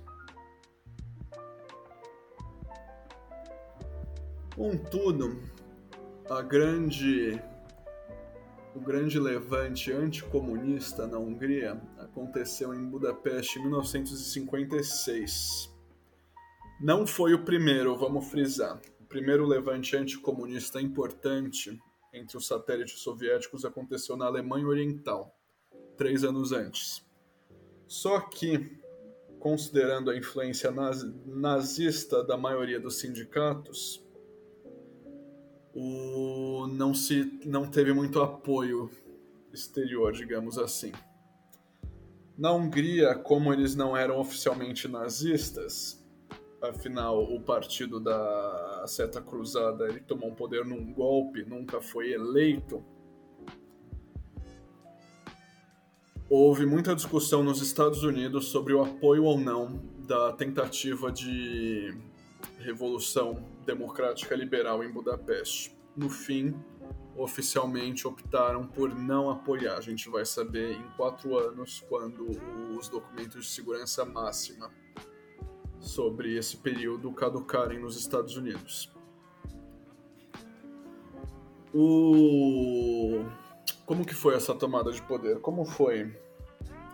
Contudo, 4.56 5.38
a 6.30 6.42
grande, 6.42 7.42
o 8.76 8.80
grande 8.82 9.18
levante 9.18 9.92
anticomunista 9.94 11.08
na 11.08 11.18
Hungria 11.18 11.82
aconteceu 11.98 12.74
em 12.74 12.86
Budapeste 12.86 13.58
em 13.58 13.62
1956. 13.62 15.74
Não 16.82 17.08
foi 17.08 17.34
o 17.34 17.46
primeiro, 17.46 17.96
vamos 17.96 18.30
frisar. 18.30 18.82
O 19.00 19.06
primeiro 19.06 19.46
levante 19.46 19.96
anticomunista 19.96 20.82
importante 20.82 21.80
entre 22.14 22.38
os 22.38 22.46
satélites 22.46 23.00
soviéticos 23.00 23.64
aconteceu 23.64 24.18
na 24.18 24.26
Alemanha 24.26 24.68
Oriental, 24.68 25.34
três 25.96 26.26
anos 26.26 26.52
antes. 26.52 27.02
Só 27.88 28.20
que, 28.20 28.78
considerando 29.40 30.12
a 30.12 30.18
influência 30.18 30.70
nazista 31.26 32.22
da 32.22 32.36
maioria 32.36 32.80
dos 32.80 33.00
sindicatos, 33.00 34.05
o 35.76 36.68
não 36.68 36.94
se 36.94 37.40
não 37.46 37.68
teve 37.68 37.94
muito 37.94 38.22
apoio 38.22 38.90
exterior, 39.54 40.14
digamos 40.14 40.58
assim. 40.58 40.94
Na 42.38 42.54
Hungria, 42.54 43.16
como 43.16 43.54
eles 43.54 43.76
não 43.76 43.96
eram 43.96 44.20
oficialmente 44.20 44.88
nazistas, 44.88 46.02
afinal 46.62 47.24
o 47.24 47.40
partido 47.42 48.00
da 48.00 48.86
Seta 48.88 49.22
Cruzada 49.22 49.88
ele 49.88 50.00
tomou 50.00 50.30
um 50.30 50.36
poder 50.36 50.66
num 50.66 50.94
golpe, 50.94 51.44
nunca 51.44 51.82
foi 51.82 52.12
eleito. 52.12 52.84
Houve 56.30 56.66
muita 56.66 56.96
discussão 56.96 57.44
nos 57.44 57.62
Estados 57.62 58.04
Unidos 58.04 58.48
sobre 58.48 58.74
o 58.74 58.82
apoio 58.82 59.26
ou 59.26 59.38
não 59.38 59.80
da 60.08 60.34
tentativa 60.34 61.12
de 61.12 61.96
Revolução 62.60 63.55
Democrática 63.66 64.36
Liberal 64.36 64.84
em 64.84 64.92
Budapeste. 64.92 65.76
No 65.96 66.10
fim, 66.10 66.54
oficialmente 67.16 68.08
optaram 68.08 68.68
por 68.68 68.94
não 68.94 69.30
apoiar. 69.30 69.78
A 69.78 69.82
gente 69.82 70.10
vai 70.10 70.26
saber 70.26 70.74
em 70.74 70.84
quatro 70.96 71.38
anos, 71.38 71.84
quando 71.88 72.28
os 72.78 72.88
documentos 72.90 73.46
de 73.46 73.52
segurança 73.52 74.06
máxima 74.06 74.70
sobre 75.80 76.36
esse 76.36 76.58
período 76.58 77.12
caducarem 77.12 77.80
nos 77.80 77.98
Estados 77.98 78.36
Unidos. 78.36 78.94
O... 81.74 83.24
Como 83.86 84.06
que 84.06 84.14
foi 84.14 84.36
essa 84.36 84.56
tomada 84.56 84.92
de 84.92 85.02
poder? 85.02 85.40
Como 85.40 85.66
foi? 85.66 86.12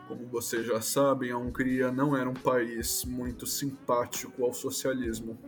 Como 0.07 0.27
vocês 0.27 0.65
já 0.65 0.81
sabem, 0.81 1.31
a 1.31 1.38
Hungria 1.38 1.91
não 1.91 2.18
era 2.18 2.30
um 2.30 2.34
país 2.34 3.06
muito 3.06 3.45
simpático 3.45 4.43
ao 4.43 4.53
socialismo 4.53 5.39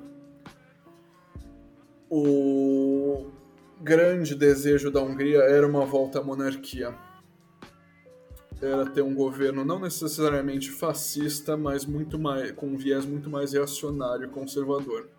o 2.16 3.26
grande 3.82 4.36
desejo 4.36 4.92
da 4.92 5.02
Hungria 5.02 5.40
era 5.40 5.68
uma 5.68 5.84
volta 5.84 6.20
à 6.20 6.24
monarquia. 6.24 6.94
Era 8.62 8.86
ter 8.86 9.02
um 9.02 9.16
governo 9.16 9.66
não 9.66 9.80
necessariamente 9.80 10.70
fascista, 10.70 11.58
mas 11.58 11.88
muito 11.88 12.20
mais, 12.20 12.52
com 12.52 12.68
um 12.68 12.78
viés 12.78 13.04
muito 13.04 13.32
mais 13.32 13.54
reacionário 13.54 14.28
e 14.28 14.30
conservador. 14.30 15.10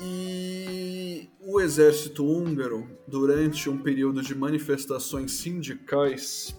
E 0.00 1.28
o 1.40 1.60
exército 1.60 2.26
húngaro, 2.26 2.88
durante 3.06 3.68
um 3.68 3.76
período 3.76 4.22
de 4.22 4.34
manifestações 4.34 5.32
sindicais, 5.32 6.58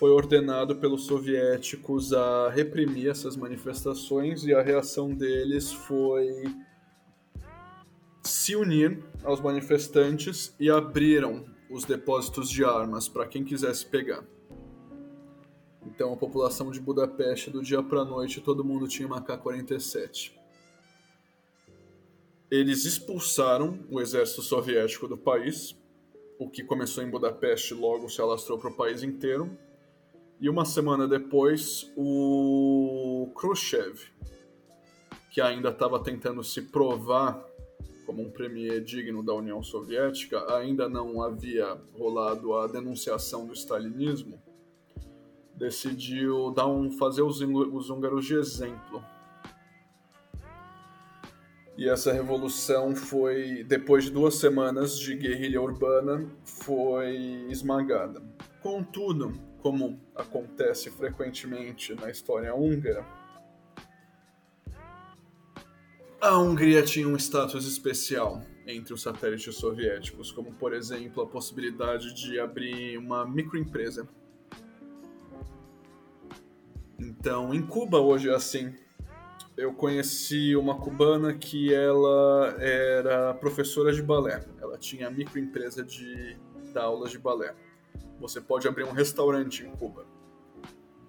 foi 0.00 0.10
ordenado 0.12 0.76
pelos 0.76 1.04
soviéticos 1.04 2.14
a 2.14 2.48
reprimir 2.48 3.10
essas 3.10 3.36
manifestações 3.36 4.44
e 4.44 4.54
a 4.54 4.62
reação 4.62 5.12
deles 5.14 5.70
foi 5.70 6.42
se 8.22 8.56
unir 8.56 9.04
aos 9.22 9.42
manifestantes 9.42 10.56
e 10.58 10.70
abriram 10.70 11.44
os 11.70 11.84
depósitos 11.84 12.48
de 12.48 12.64
armas 12.64 13.10
para 13.10 13.26
quem 13.26 13.44
quisesse 13.44 13.84
pegar. 13.84 14.24
Então 15.84 16.14
a 16.14 16.16
população 16.16 16.70
de 16.70 16.80
Budapeste, 16.80 17.50
do 17.50 17.62
dia 17.62 17.82
para 17.82 18.02
noite, 18.02 18.40
todo 18.40 18.64
mundo 18.64 18.88
tinha 18.88 19.06
uma 19.06 19.20
K-47. 19.20 20.32
Eles 22.50 22.86
expulsaram 22.86 23.78
o 23.90 24.00
exército 24.00 24.40
soviético 24.40 25.06
do 25.06 25.18
país, 25.18 25.76
o 26.38 26.48
que 26.48 26.64
começou 26.64 27.04
em 27.04 27.10
Budapeste 27.10 27.74
logo 27.74 28.08
se 28.08 28.18
alastrou 28.18 28.58
para 28.58 28.70
o 28.70 28.74
país 28.74 29.02
inteiro, 29.02 29.58
e 30.40 30.48
uma 30.48 30.64
semana 30.64 31.06
depois, 31.06 31.92
o 31.94 33.30
Khrushchev, 33.36 34.00
que 35.30 35.40
ainda 35.40 35.68
estava 35.68 36.02
tentando 36.02 36.42
se 36.42 36.62
provar 36.62 37.44
como 38.06 38.22
um 38.22 38.30
premier 38.30 38.82
digno 38.82 39.22
da 39.22 39.34
União 39.34 39.62
Soviética, 39.62 40.52
ainda 40.54 40.88
não 40.88 41.22
havia 41.22 41.78
rolado 41.96 42.54
a 42.54 42.66
denunciação 42.66 43.46
do 43.46 43.52
stalinismo, 43.52 44.42
decidiu 45.54 46.50
dar 46.52 46.66
um, 46.66 46.90
fazer 46.90 47.22
os, 47.22 47.40
os 47.42 47.90
húngaros 47.90 48.24
de 48.24 48.34
exemplo. 48.34 49.04
E 51.76 51.88
essa 51.88 52.12
revolução 52.12 52.96
foi, 52.96 53.62
depois 53.64 54.04
de 54.04 54.10
duas 54.10 54.36
semanas 54.36 54.98
de 54.98 55.14
guerrilha 55.14 55.60
urbana, 55.60 56.26
foi 56.44 57.46
esmagada. 57.48 58.22
Contudo, 58.60 59.49
como 59.62 60.00
acontece 60.14 60.90
frequentemente 60.90 61.94
na 61.94 62.10
história 62.10 62.54
húngara, 62.54 63.06
a 66.20 66.36
Hungria 66.38 66.82
tinha 66.82 67.08
um 67.08 67.16
status 67.16 67.66
especial 67.66 68.42
entre 68.66 68.92
os 68.92 69.00
satélites 69.00 69.54
soviéticos, 69.56 70.30
como 70.30 70.52
por 70.52 70.74
exemplo 70.74 71.22
a 71.22 71.26
possibilidade 71.26 72.12
de 72.14 72.38
abrir 72.38 72.98
uma 72.98 73.26
microempresa. 73.26 74.06
Então, 76.98 77.54
em 77.54 77.62
Cuba 77.62 77.98
hoje 77.98 78.28
é 78.28 78.34
assim. 78.34 78.74
Eu 79.56 79.72
conheci 79.72 80.54
uma 80.54 80.78
cubana 80.78 81.34
que 81.34 81.72
ela 81.72 82.54
era 82.58 83.34
professora 83.34 83.92
de 83.92 84.02
balé. 84.02 84.44
Ela 84.60 84.78
tinha 84.78 85.10
microempresa 85.10 85.82
de 85.82 86.36
dar 86.72 86.84
aulas 86.84 87.10
de 87.10 87.18
balé. 87.18 87.54
Você 88.20 88.40
pode 88.40 88.68
abrir 88.68 88.84
um 88.84 88.92
restaurante 88.92 89.64
em 89.64 89.74
Cuba, 89.76 90.06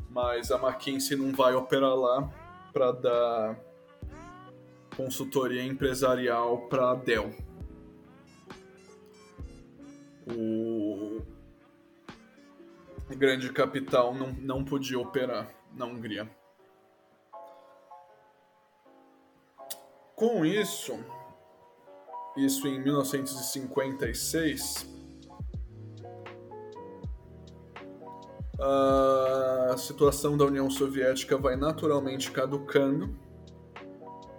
mas 0.10 0.50
a 0.50 0.58
McKinsey 0.58 1.16
não 1.18 1.34
vai 1.34 1.54
operar 1.54 1.94
lá 1.94 2.32
para 2.72 2.94
dar 2.94 3.60
consultoria 4.96 5.62
empresarial 5.62 6.70
para 6.70 6.92
a 6.92 6.96
Dell. 6.96 7.36
O 10.26 11.22
grande 13.10 13.52
capital 13.52 14.16
não, 14.16 14.32
não 14.32 14.64
podia 14.64 14.98
operar 14.98 15.54
na 15.74 15.86
Hungria. 15.86 16.34
Com 20.16 20.46
isso, 20.46 20.98
isso 22.38 22.66
em 22.68 22.80
1956, 22.80 25.01
a 28.62 29.76
situação 29.78 30.38
da 30.38 30.46
União 30.46 30.70
Soviética 30.70 31.36
vai 31.38 31.56
naturalmente 31.56 32.30
caducando 32.30 33.18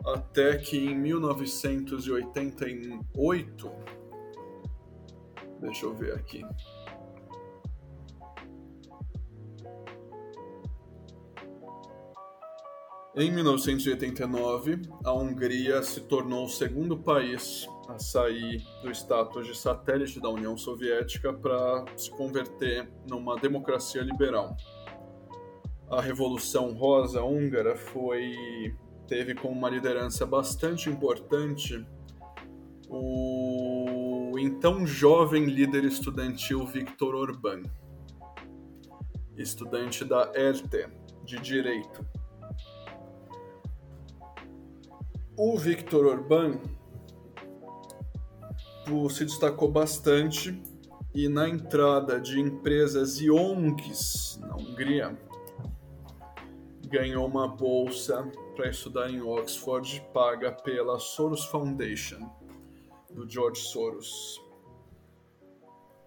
até 0.05 0.59
que 0.59 0.77
em 0.77 0.97
1988, 0.97 3.73
deixa 5.61 5.87
eu 5.87 5.95
ver 5.95 6.15
aqui. 6.15 6.45
Em 13.15 13.31
1989, 13.31 14.81
a 15.05 15.13
Hungria 15.13 15.83
se 15.83 16.01
tornou 16.01 16.47
o 16.47 16.49
segundo 16.49 16.97
país 16.97 17.69
a 17.89 17.99
sair 17.99 18.65
do 18.83 18.91
status 18.91 19.47
de 19.47 19.57
satélite 19.57 20.21
da 20.21 20.29
União 20.29 20.57
Soviética 20.57 21.33
para 21.33 21.85
se 21.97 22.11
converter 22.11 22.91
numa 23.09 23.37
democracia 23.37 24.03
liberal. 24.03 24.57
A 25.91 26.01
Revolução 26.01 26.73
Rosa 26.73 27.23
húngara 27.23 27.77
foi 27.77 28.35
teve 29.07 29.35
como 29.35 29.53
uma 29.53 29.69
liderança 29.69 30.25
bastante 30.25 30.89
importante 30.89 31.85
o 32.89 34.39
então 34.39 34.87
jovem 34.87 35.47
líder 35.47 35.85
estudantil 35.85 36.67
Viktor 36.67 37.15
Orbán, 37.15 37.63
estudante 39.37 40.05
da 40.05 40.33
ERTE 40.35 40.89
de 41.25 41.39
Direito. 41.39 42.07
O 45.37 45.59
Viktor 45.59 46.07
Orbán 46.07 46.59
se 49.11 49.25
destacou 49.25 49.71
bastante 49.71 50.61
e 51.15 51.29
na 51.29 51.49
entrada 51.49 52.21
de 52.21 52.41
empresas 52.41 53.21
e 53.21 53.31
ONGs 53.31 54.39
na 54.41 54.57
Hungria 54.57 55.19
ganhou 56.93 57.27
uma 57.27 57.49
bolsa 57.49 58.31
para 58.55 58.69
estudar 58.69 59.11
em 59.11 59.23
Oxford 59.23 60.05
paga 60.13 60.53
pela 60.53 60.99
Soros 60.99 61.45
Foundation, 61.47 62.31
do 63.11 63.29
George 63.29 63.63
Soros. 63.63 64.39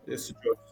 Esse 0.05 0.31
George 0.43 0.64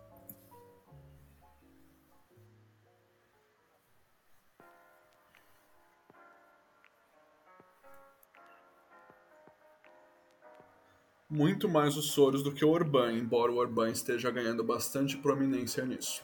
muito 11.34 11.68
mais 11.68 11.98
o 11.98 12.02
Soros 12.02 12.44
do 12.44 12.52
que 12.52 12.64
o 12.64 12.70
Orbán, 12.70 13.14
embora 13.14 13.52
o 13.52 13.56
Orbán 13.56 13.90
esteja 13.90 14.30
ganhando 14.30 14.64
bastante 14.64 15.18
prominência 15.18 15.84
nisso. 15.84 16.22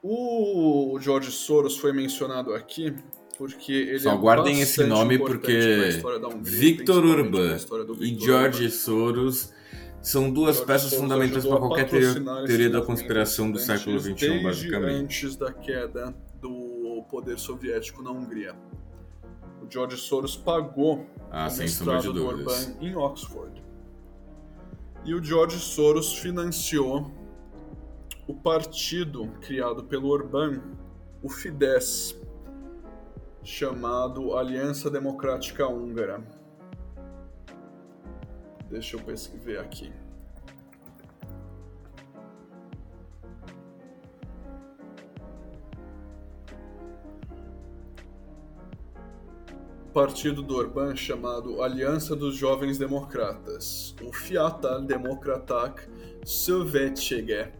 O 0.00 0.96
George 1.00 1.32
Soros 1.32 1.76
foi 1.76 1.92
mencionado 1.92 2.54
aqui 2.54 2.94
porque 3.36 3.72
ele 3.72 3.98
Só 3.98 4.12
é 4.12 4.16
guardem 4.16 4.60
esse 4.60 4.84
nome 4.84 5.18
porque 5.18 6.00
Victor 6.40 7.04
Urban 7.04 7.56
e 8.00 8.14
George 8.18 8.70
Soros 8.70 9.52
são 10.00 10.30
duas 10.30 10.56
George 10.56 10.72
peças 10.72 10.90
Soros 10.90 11.02
fundamentais 11.02 11.44
para 11.44 11.58
qualquer 11.58 11.88
teoria 11.88 12.70
da 12.70 12.80
conspiração 12.80 13.50
do 13.50 13.58
século 13.58 13.98
XXI, 13.98 14.38
basicamente. 14.44 15.26
Antes 15.26 15.36
da 15.36 15.52
queda 15.52 16.14
do 16.40 17.04
poder 17.10 17.40
soviético 17.40 18.04
na 18.04 18.12
Hungria. 18.12 18.54
O 19.66 19.70
George 19.70 19.96
Soros 19.96 20.36
pagou 20.36 21.04
ah, 21.30 21.48
o 21.52 21.56
mestrado 21.56 22.12
do 22.12 22.24
Urban 22.24 22.76
em 22.80 22.94
Oxford. 22.94 23.64
E 25.04 25.12
o 25.12 25.22
George 25.22 25.58
Soros 25.58 26.16
financiou 26.18 27.10
o 28.28 28.34
partido 28.34 29.26
criado 29.40 29.84
pelo 29.84 30.08
Orbán, 30.08 30.60
o 31.20 31.28
Fidesz, 31.28 32.16
chamado 33.42 34.36
Aliança 34.36 34.88
Democrática 34.88 35.66
Húngara. 35.66 36.22
Deixa 38.70 38.96
eu 38.96 39.00
ver 39.40 39.58
aqui. 39.58 39.92
Partido 49.96 50.42
do 50.42 50.54
Orbán 50.54 50.94
chamado 50.94 51.62
Aliança 51.62 52.14
dos 52.14 52.36
Jovens 52.36 52.76
Democratas, 52.76 53.96
o 54.02 54.12
Fiatal 54.12 54.82
Demokraták 54.82 55.88
Szövetsége 56.22 57.50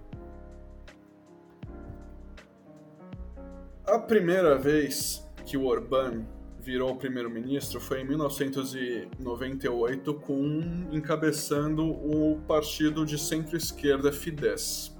A 3.86 3.98
primeira 3.98 4.58
vez 4.58 5.26
que 5.46 5.56
o 5.56 5.64
Orbán 5.64 6.26
virou 6.60 6.94
primeiro-ministro 6.96 7.80
foi 7.80 8.02
em 8.02 8.06
1998, 8.06 10.14
com 10.16 10.60
encabeçando 10.92 11.88
o 11.88 12.38
partido 12.46 13.06
de 13.06 13.18
centro-esquerda 13.18 14.12
Fidesz. 14.12 14.94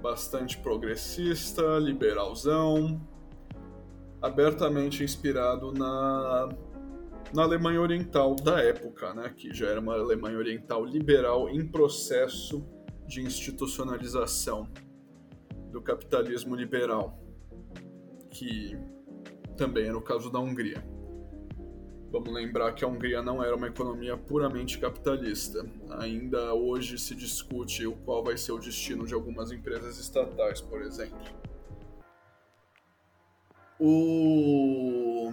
Bastante 0.00 0.56
progressista, 0.56 1.78
liberalzão, 1.78 2.98
abertamente 4.24 5.04
inspirado 5.04 5.70
na, 5.70 6.48
na 7.34 7.42
Alemanha 7.42 7.80
Oriental 7.80 8.34
da 8.34 8.58
época, 8.58 9.12
né, 9.12 9.30
que 9.36 9.52
já 9.52 9.68
era 9.68 9.80
uma 9.80 9.94
Alemanha 9.94 10.38
Oriental 10.38 10.82
liberal 10.82 11.50
em 11.50 11.66
processo 11.66 12.64
de 13.06 13.20
institucionalização 13.20 14.66
do 15.70 15.82
capitalismo 15.82 16.56
liberal 16.56 17.20
que 18.30 18.76
também 19.58 19.86
era 19.86 19.96
o 19.96 20.02
caso 20.02 20.30
da 20.30 20.40
Hungria. 20.40 20.82
Vamos 22.10 22.32
lembrar 22.32 22.72
que 22.72 22.84
a 22.84 22.88
Hungria 22.88 23.22
não 23.22 23.42
era 23.42 23.54
uma 23.54 23.66
economia 23.66 24.16
puramente 24.16 24.78
capitalista. 24.78 25.66
Ainda 25.98 26.54
hoje 26.54 26.96
se 26.96 27.14
discute 27.14 27.86
o 27.86 27.92
qual 27.92 28.24
vai 28.24 28.36
ser 28.38 28.52
o 28.52 28.58
destino 28.58 29.06
de 29.06 29.14
algumas 29.14 29.52
empresas 29.52 29.98
estatais, 29.98 30.60
por 30.60 30.80
exemplo. 30.80 31.18
O 33.78 35.32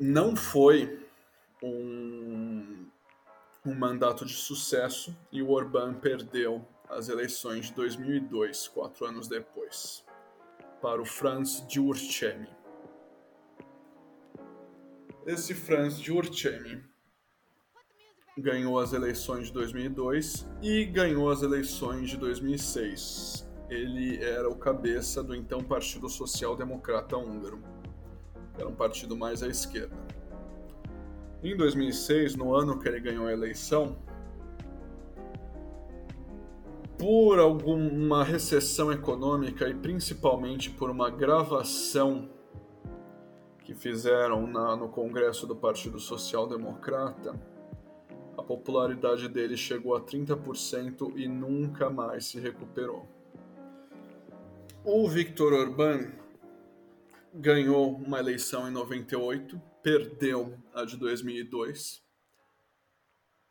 não 0.00 0.36
foi 0.36 1.06
um, 1.62 2.86
um 3.66 3.74
mandato 3.74 4.24
de 4.24 4.34
sucesso 4.34 5.16
e 5.32 5.42
o 5.42 5.50
Orbán 5.50 5.94
perdeu 5.94 6.66
as 6.88 7.08
eleições 7.08 7.66
de 7.66 7.74
2002, 7.74 8.68
quatro 8.68 9.06
anos 9.06 9.28
depois 9.28 10.04
para 10.80 11.02
o 11.02 11.04
Franz 11.04 11.64
Gyurcsány. 11.68 12.48
Esse 15.26 15.54
Franz 15.54 15.98
Gyurcsány 15.98 16.82
ganhou 18.36 18.78
as 18.78 18.92
eleições 18.92 19.48
de 19.48 19.52
2002 19.52 20.48
e 20.62 20.84
ganhou 20.84 21.28
as 21.30 21.42
eleições 21.42 22.10
de 22.10 22.16
2006. 22.16 23.47
Ele 23.68 24.22
era 24.22 24.48
o 24.48 24.56
cabeça 24.56 25.22
do 25.22 25.34
então 25.34 25.62
Partido 25.62 26.08
Social 26.08 26.56
Democrata 26.56 27.16
Húngaro. 27.16 27.60
era 28.56 28.68
um 28.68 28.74
partido 28.74 29.16
mais 29.16 29.42
à 29.42 29.48
esquerda. 29.48 29.96
Em 31.42 31.56
2006, 31.56 32.34
no 32.34 32.54
ano 32.54 32.78
que 32.78 32.88
ele 32.88 32.98
ganhou 32.98 33.26
a 33.26 33.32
eleição, 33.32 33.96
por 36.98 37.38
alguma 37.38 38.24
recessão 38.24 38.90
econômica 38.90 39.68
e 39.68 39.74
principalmente 39.74 40.68
por 40.68 40.90
uma 40.90 41.08
gravação 41.08 42.28
que 43.62 43.72
fizeram 43.72 44.46
na, 44.46 44.74
no 44.74 44.88
Congresso 44.88 45.46
do 45.46 45.54
Partido 45.54 46.00
Social 46.00 46.48
Democrata, 46.48 47.38
a 48.36 48.42
popularidade 48.42 49.28
dele 49.28 49.56
chegou 49.56 49.94
a 49.94 50.00
30% 50.00 51.12
e 51.16 51.28
nunca 51.28 51.88
mais 51.88 52.24
se 52.24 52.40
recuperou. 52.40 53.17
O 54.90 55.06
Viktor 55.06 55.52
Orbán 55.52 56.10
ganhou 57.34 57.94
uma 57.94 58.20
eleição 58.20 58.66
em 58.66 58.70
98, 58.70 59.60
perdeu 59.82 60.58
a 60.72 60.82
de 60.82 60.96
2002. 60.96 62.02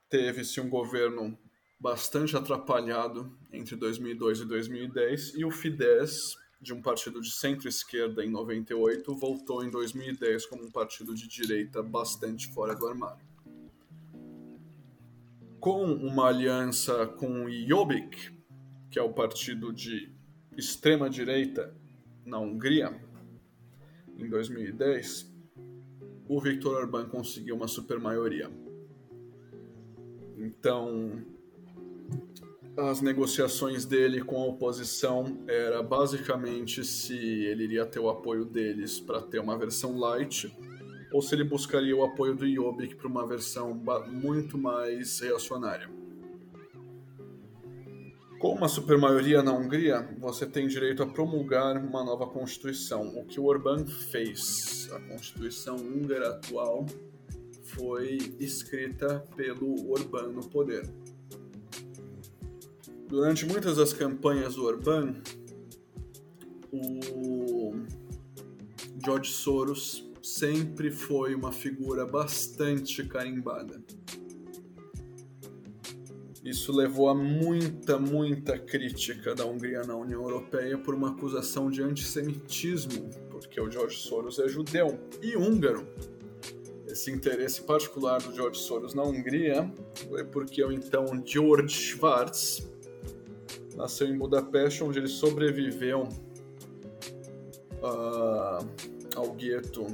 Teve-se 0.10 0.60
um 0.60 0.68
governo 0.68 1.38
bastante 1.80 2.36
atrapalhado 2.36 3.38
entre 3.54 3.76
2002 3.76 4.40
e 4.40 4.46
2010 4.46 5.36
e 5.36 5.46
o 5.46 5.52
Fidesz, 5.52 6.36
de 6.60 6.74
um 6.74 6.82
partido 6.82 7.22
de 7.22 7.32
centro-esquerda 7.32 8.26
em 8.26 8.32
98, 8.32 9.16
voltou 9.16 9.64
em 9.64 9.70
2010 9.70 10.48
como 10.48 10.64
um 10.64 10.72
partido 10.72 11.14
de 11.14 11.28
direita 11.28 11.84
bastante 11.84 12.52
fora 12.52 12.74
do 12.74 12.88
armário. 12.88 13.24
Com 15.60 15.84
uma 15.84 16.30
aliança 16.30 17.06
com 17.06 17.46
o 17.46 17.52
Jobbik, 17.52 18.36
que 18.90 18.98
é 18.98 19.04
o 19.04 19.14
partido 19.14 19.72
de 19.72 20.17
extrema 20.58 21.10
direita 21.10 21.74
na 22.26 22.40
Hungria, 22.40 23.00
em 24.18 24.28
2010, 24.28 25.32
o 26.28 26.42
Viktor 26.42 26.76
Orbán 26.76 27.08
conseguiu 27.08 27.56
uma 27.56 27.68
supermaioria. 27.68 28.50
Então, 30.36 31.24
as 32.76 33.02
negociações 33.02 33.86
dele 33.86 34.24
com 34.24 34.42
a 34.42 34.46
oposição 34.46 35.44
era 35.48 35.82
basicamente 35.84 36.84
se 36.84 37.16
ele 37.16 37.64
iria 37.64 37.86
ter 37.86 38.00
o 38.00 38.10
apoio 38.10 38.44
deles 38.44 39.00
para 39.00 39.22
ter 39.22 39.40
uma 39.40 39.58
versão 39.58 39.98
light 39.98 40.52
ou 41.12 41.22
se 41.22 41.36
ele 41.36 41.44
buscaria 41.44 41.96
o 41.96 42.04
apoio 42.04 42.36
do 42.36 42.48
Jobbik 42.48 42.96
para 42.96 43.08
uma 43.08 43.26
versão 43.26 43.74
muito 44.08 44.58
mais 44.58 45.20
reacionária. 45.20 45.90
Com 48.40 48.54
uma 48.54 48.68
supermaioria 48.68 49.42
na 49.42 49.52
Hungria, 49.52 50.08
você 50.20 50.46
tem 50.46 50.68
direito 50.68 51.02
a 51.02 51.08
promulgar 51.08 51.76
uma 51.78 52.04
nova 52.04 52.28
constituição, 52.28 53.08
o 53.18 53.26
que 53.26 53.40
o 53.40 53.46
Orbán 53.46 53.84
fez. 53.88 54.88
A 54.94 55.00
constituição 55.00 55.76
húngara 55.76 56.30
atual 56.30 56.86
foi 57.64 58.18
escrita 58.40 59.26
pelo 59.36 59.90
Orbán 59.90 60.28
no 60.34 60.48
poder. 60.48 60.88
Durante 63.08 63.44
muitas 63.44 63.78
das 63.78 63.92
campanhas 63.92 64.54
do 64.54 64.66
Orbán, 64.66 65.16
o 66.72 67.74
George 69.04 69.32
Soros 69.32 70.08
sempre 70.22 70.92
foi 70.92 71.34
uma 71.34 71.52
figura 71.52 72.06
bastante 72.06 73.04
carimbada. 73.04 73.82
Isso 76.48 76.72
levou 76.72 77.10
a 77.10 77.14
muita, 77.14 78.00
muita 78.00 78.58
crítica 78.58 79.36
da 79.36 79.46
Hungria 79.46 79.82
na 79.82 79.98
União 79.98 80.22
Europeia 80.22 80.78
por 80.78 80.96
uma 80.96 81.10
acusação 81.10 81.70
de 81.70 81.84
antissemitismo, 81.84 83.10
porque 83.30 83.60
o 83.60 83.70
George 83.70 83.98
Soros 83.98 84.40
é 84.40 84.48
judeu 84.48 84.98
e 85.22 85.36
húngaro. 85.36 85.86
Esse 86.88 87.12
interesse 87.12 87.62
particular 87.64 88.22
do 88.22 88.34
George 88.34 88.62
Soros 88.62 88.94
na 88.94 89.04
Hungria 89.04 89.70
foi 90.08 90.24
porque 90.24 90.64
o 90.64 90.72
então 90.72 91.06
George 91.26 91.76
Schwartz 91.76 92.66
nasceu 93.76 94.08
em 94.08 94.18
Budapeste, 94.18 94.86
onde 94.86 95.00
ele 95.00 95.10
sobreviveu 95.10 96.04
uh, 97.84 98.66
ao 99.18 99.34
gueto 99.34 99.86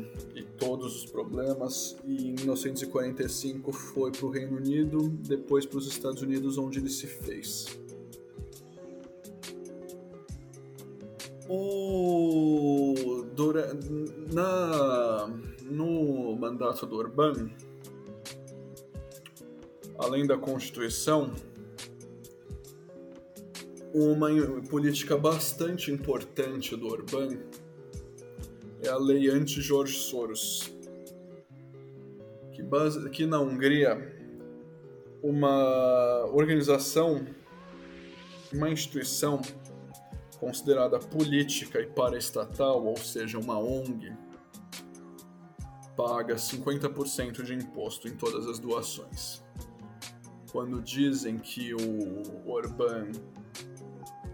todos 0.63 0.95
os 0.95 1.05
problemas 1.05 1.97
e 2.05 2.29
em 2.29 2.33
1945 2.35 3.73
foi 3.73 4.11
para 4.11 4.25
o 4.25 4.29
Reino 4.29 4.57
Unido, 4.57 5.09
depois 5.09 5.65
para 5.65 5.77
os 5.77 5.87
Estados 5.87 6.21
Unidos, 6.21 6.57
onde 6.57 6.79
ele 6.79 6.89
se 6.89 7.05
fez. 7.05 7.65
O, 11.49 13.25
dura, 13.35 13.77
na, 14.31 15.29
no 15.69 16.33
mandato 16.37 16.85
do 16.85 16.95
Orbán, 16.95 17.49
além 19.99 20.25
da 20.25 20.37
Constituição, 20.37 21.33
uma 23.93 24.29
política 24.69 25.17
bastante 25.17 25.91
importante 25.91 26.75
do 26.77 26.87
Orbán 26.87 27.37
é 28.83 28.89
a 28.89 28.97
lei 28.97 29.29
anti-George 29.29 29.93
Soros, 29.93 30.71
que, 32.51 32.61
base, 32.61 33.09
que 33.09 33.25
na 33.25 33.39
Hungria 33.39 34.13
uma 35.23 36.25
organização, 36.33 37.25
uma 38.51 38.69
instituição 38.69 39.41
considerada 40.37 40.99
política 40.99 41.79
e 41.79 41.87
paraestatal, 41.87 42.85
ou 42.85 42.97
seja, 42.97 43.39
uma 43.39 43.57
ONG, 43.57 44.11
paga 45.95 46.35
50% 46.35 47.43
de 47.43 47.53
imposto 47.53 48.09
em 48.09 48.17
todas 48.17 48.45
as 48.47 48.59
doações. 48.59 49.41
Quando 50.51 50.81
dizem 50.81 51.37
que 51.37 51.73
o 51.73 52.49
Orbán 52.51 53.11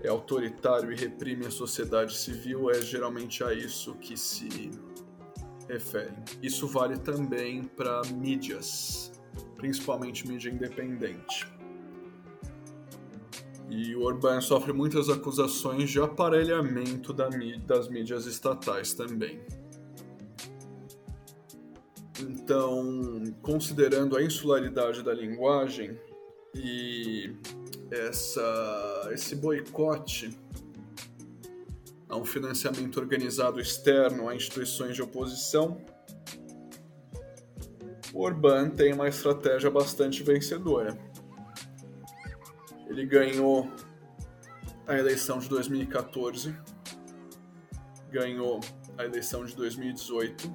é 0.04 0.08
autoritário 0.08 0.92
e 0.92 0.96
reprime 0.96 1.46
a 1.46 1.52
sociedade 1.52 2.16
civil, 2.16 2.70
é 2.70 2.82
geralmente 2.82 3.44
a 3.44 3.54
isso 3.54 3.96
que 3.96 4.16
se 4.16 4.72
refere. 5.68 6.14
Isso 6.42 6.68
vale 6.68 6.98
também 6.98 7.64
para 7.64 8.02
mídias, 8.14 9.12
principalmente 9.58 10.28
mídia 10.28 10.50
independente. 10.50 11.48
E 13.70 13.96
o 13.96 14.02
Orbán 14.02 14.42
sofre 14.42 14.74
muitas 14.74 15.10
acusações 15.10 15.92
de 15.92 16.02
aparelhamento 16.02 17.14
das 17.14 17.88
mídias 17.88 18.26
estatais 18.26 18.94
também. 18.94 19.40
Então, 22.20 23.24
considerando 23.42 24.18
a 24.18 24.24
insularidade 24.24 25.04
da 25.04 25.14
linguagem 25.14 25.98
e 26.56 27.36
essa, 27.92 29.10
esse 29.12 29.36
boicote 29.36 30.38
a 32.08 32.18
um 32.18 32.26
financiamento 32.26 33.00
organizado 33.00 33.60
externo 33.60 34.28
a 34.28 34.36
instituições 34.36 34.96
de 34.96 35.02
oposição, 35.02 35.80
o 38.14 38.22
Orbán 38.22 38.72
tem 38.72 38.94
uma 38.94 39.08
estratégia 39.08 39.70
bastante 39.70 40.24
vencedora. 40.24 40.98
Ele 42.88 43.06
ganhou 43.06 43.70
a 44.88 44.98
eleição 44.98 45.38
de 45.38 45.48
2014, 45.48 46.56
ganhou 48.12 48.60
a 48.98 49.06
eleição 49.06 49.46
de 49.46 49.56
2018, 49.56 50.52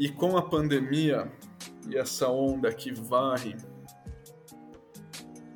e 0.00 0.08
com 0.08 0.36
a 0.36 0.42
pandemia 0.42 1.30
e 1.88 1.96
essa 1.96 2.28
onda 2.28 2.72
que 2.72 2.92
varre 2.92 3.56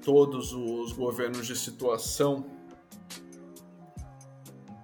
todos 0.02 0.52
os 0.52 0.92
governos 0.92 1.46
de 1.46 1.56
situação 1.56 2.44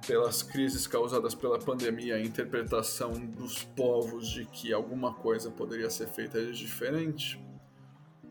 pelas 0.06 0.42
crises 0.42 0.86
causadas 0.86 1.34
pela 1.34 1.58
pandemia, 1.58 2.14
a 2.14 2.20
interpretação 2.20 3.12
dos 3.12 3.62
povos 3.62 4.30
de 4.30 4.46
que 4.46 4.72
alguma 4.72 5.12
coisa 5.12 5.50
poderia 5.50 5.90
ser 5.90 6.06
feita 6.06 6.42
de 6.42 6.56
diferente, 6.56 7.38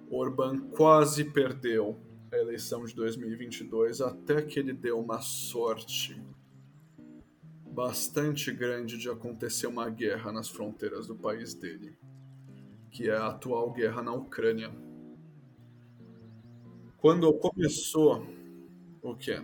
Orbán 0.09 0.57
quase 0.71 1.25
perdeu 1.25 1.99
a 2.31 2.37
eleição 2.37 2.83
de 2.83 2.95
2022 2.95 4.01
até 4.01 4.41
que 4.41 4.59
ele 4.59 4.73
deu 4.73 4.99
uma 4.99 5.21
sorte 5.21 6.19
bastante 7.69 8.51
grande 8.51 8.97
de 8.97 9.07
acontecer 9.07 9.67
uma 9.67 9.87
guerra 9.87 10.31
nas 10.31 10.49
fronteiras 10.49 11.05
do 11.05 11.15
país 11.15 11.53
dele, 11.53 11.95
que 12.89 13.07
é 13.07 13.15
a 13.15 13.27
atual 13.27 13.71
guerra 13.71 14.01
na 14.01 14.13
Ucrânia. 14.13 14.71
Quando 17.07 17.31
começou 17.39 18.21
o 19.01 19.15
quê? 19.15 19.41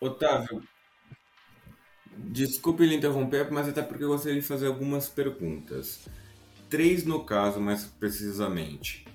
Otávio, 0.00 0.62
desculpe 2.16 2.84
lhe 2.86 2.94
interromper, 2.94 3.50
mas 3.50 3.68
até 3.68 3.82
porque 3.82 4.04
eu 4.04 4.08
gostaria 4.08 4.40
de 4.40 4.46
fazer 4.46 4.66
algumas 4.66 5.08
perguntas. 5.08 6.06
Três 6.68 7.04
no 7.04 7.24
caso, 7.24 7.60
mais 7.60 7.84
precisamente. 7.84 9.06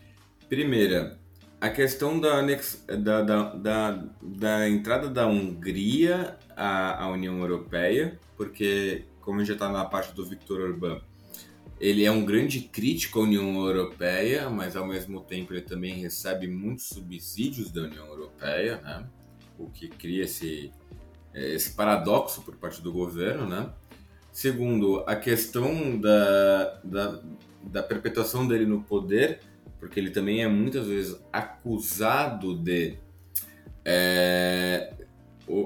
Primeira, 0.48 1.20
a 1.60 1.70
questão 1.70 2.20
da, 2.20 2.42
da, 2.42 3.22
da, 3.22 3.44
da, 3.54 4.04
da, 4.22 4.70
entrada 4.70 5.10
da 5.10 5.28
Hungria 5.28 6.38
à, 6.56 7.04
à 7.04 7.08
União 7.10 7.38
Europeia, 7.40 8.20
porque, 8.36 9.06
como 9.22 9.44
já 9.46 9.54
está 9.54 9.70
na 9.70 9.86
parte 9.86 10.14
do 10.14 10.26
Victor 10.26 10.62
Orbán, 10.62 11.02
ele 11.80 12.06
é 12.06 12.12
um 12.12 12.24
grande 12.24 12.62
crítico 12.62 13.20
à 13.20 13.24
União 13.24 13.56
Europeia, 13.66 14.50
mas 14.50 14.76
ao 14.76 14.88
mesmo 14.88 15.22
tempo 15.22 15.52
ele 15.52 15.62
também 15.62 15.96
recebe 15.96 16.48
muitos 16.48 16.88
subsídios 16.88 17.72
da 17.72 17.82
União 17.82 18.06
Europeia, 18.06 18.80
né? 18.82 19.08
o 19.58 19.70
que 19.70 19.88
cria 19.88 20.24
esse, 20.24 20.72
esse 21.34 21.72
paradoxo 21.72 22.44
por 22.44 22.56
parte 22.56 22.82
do 22.82 22.92
governo. 22.92 23.48
Né? 23.48 23.72
Segundo, 24.32 25.04
a 25.06 25.16
questão 25.16 25.98
da, 26.00 26.80
da, 26.84 27.20
da 27.64 27.84
perpetuação 27.84 28.48
dele 28.48 28.66
no 28.66 28.82
poder 28.82 29.40
porque 29.82 30.00
ele 30.00 30.12
também 30.12 30.44
é 30.44 30.48
muitas 30.48 30.86
vezes 30.86 31.20
acusado 31.34 32.56
de 32.56 32.98
é, 33.84 34.94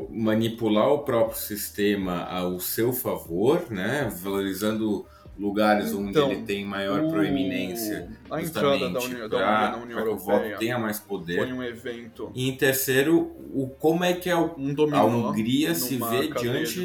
manipular 0.09 0.87
o 0.87 0.99
próprio 0.99 1.37
sistema 1.37 2.23
ao 2.23 2.57
seu 2.61 2.93
favor, 2.93 3.69
né? 3.69 4.09
Valorizando 4.23 5.05
lugares 5.37 5.91
então, 5.91 6.27
onde 6.27 6.35
ele 6.37 6.45
tem 6.45 6.63
maior 6.63 7.03
o... 7.03 7.09
proeminência. 7.09 8.09
A 8.31 8.41
entrada 8.41 8.89
da 8.89 9.01
União, 9.01 9.29
pra, 9.29 9.71
da 9.71 9.77
União 9.79 9.99
Europeia. 9.99 10.15
Que 10.15 10.45
o 10.45 10.47
voto 10.47 10.59
tenha 10.59 10.79
mais 10.79 10.97
poder. 10.97 11.39
Foi 11.39 11.51
um 11.51 11.61
evento. 11.61 12.31
E 12.33 12.47
em 12.47 12.55
terceiro, 12.55 13.35
o, 13.53 13.67
como 13.67 14.05
é 14.05 14.13
que 14.13 14.29
a, 14.29 14.39
um 14.39 14.73
dominó, 14.73 14.97
a 14.97 15.05
Hungria 15.05 15.75
se 15.75 15.97
vê 15.97 16.29
diante 16.29 16.81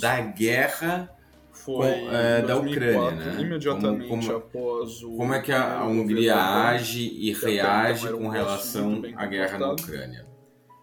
da 0.00 0.18
guerra 0.18 1.14
foi 1.52 1.86
é, 1.86 2.42
2004, 2.42 2.46
da 2.46 2.56
Ucrânia, 2.58 3.32
né? 3.32 3.40
Imediatamente 3.40 4.08
como, 4.08 4.22
como, 4.22 4.36
após 4.36 5.02
o. 5.02 5.16
Como 5.16 5.34
é 5.34 5.40
que 5.40 5.52
a, 5.52 5.80
a 5.80 5.86
Hungria 5.86 6.36
age 6.36 7.08
e 7.12 7.32
reage 7.32 8.08
com 8.12 8.28
relação 8.28 9.02
à 9.16 9.26
guerra 9.26 9.58
na 9.58 9.72
Ucrânia? 9.72 10.26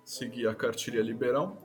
Seguir 0.04 0.48
a 0.48 0.56
cartilha 0.56 1.02
liberal. 1.02 1.64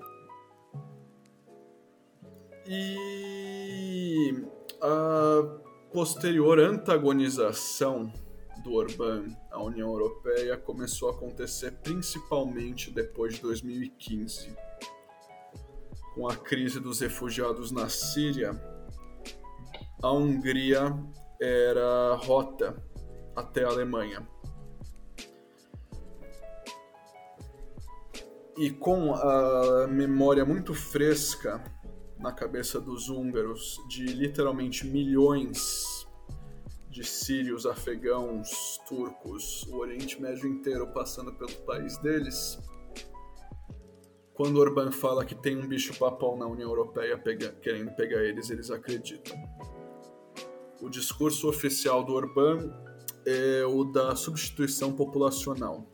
E 2.66 4.44
a 4.80 5.42
posterior 5.92 6.58
antagonização 6.58 8.12
do 8.62 8.74
Orbán 8.74 9.26
à 9.50 9.60
União 9.60 9.90
Europeia 9.90 10.56
começou 10.56 11.08
a 11.08 11.12
acontecer 11.12 11.72
principalmente 11.82 12.90
depois 12.90 13.34
de 13.34 13.42
2015, 13.42 14.56
com 16.14 16.28
a 16.28 16.36
crise 16.36 16.78
dos 16.78 17.00
refugiados 17.00 17.72
na 17.72 17.88
Síria 17.88 18.71
a 20.02 20.10
Hungria 20.10 20.92
era 21.40 22.14
rota 22.16 22.76
até 23.36 23.64
a 23.64 23.68
Alemanha. 23.68 24.26
E 28.58 28.70
com 28.70 29.14
a 29.14 29.86
memória 29.86 30.44
muito 30.44 30.74
fresca 30.74 31.62
na 32.18 32.32
cabeça 32.32 32.80
dos 32.80 33.08
húngaros 33.08 33.80
de 33.88 34.04
literalmente 34.04 34.86
milhões 34.86 36.06
de 36.90 37.04
sírios, 37.04 37.64
afegãos, 37.64 38.78
turcos, 38.86 39.62
o 39.68 39.78
Oriente 39.78 40.20
Médio 40.20 40.46
inteiro 40.46 40.88
passando 40.88 41.32
pelo 41.32 41.54
país 41.64 41.96
deles, 41.98 42.58
quando 44.34 44.58
Orbán 44.58 44.92
fala 44.92 45.24
que 45.24 45.34
tem 45.34 45.56
um 45.56 45.66
bicho 45.66 45.98
papão 45.98 46.36
na 46.36 46.46
União 46.46 46.68
Europeia 46.68 47.16
pega, 47.16 47.52
querendo 47.62 47.90
pegar 47.92 48.22
eles, 48.22 48.50
eles 48.50 48.70
acreditam 48.70 49.36
o 50.82 50.90
discurso 50.90 51.48
oficial 51.48 52.04
do 52.04 52.12
Orbán 52.12 52.70
é 53.24 53.64
o 53.64 53.84
da 53.84 54.16
substituição 54.16 54.92
populacional, 54.92 55.86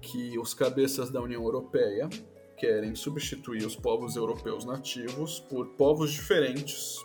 que 0.00 0.38
os 0.38 0.54
cabeças 0.54 1.10
da 1.10 1.20
União 1.20 1.42
Europeia 1.42 2.08
querem 2.56 2.94
substituir 2.94 3.64
os 3.66 3.76
povos 3.76 4.16
europeus 4.16 4.64
nativos 4.64 5.38
por 5.38 5.66
povos 5.76 6.10
diferentes, 6.10 6.96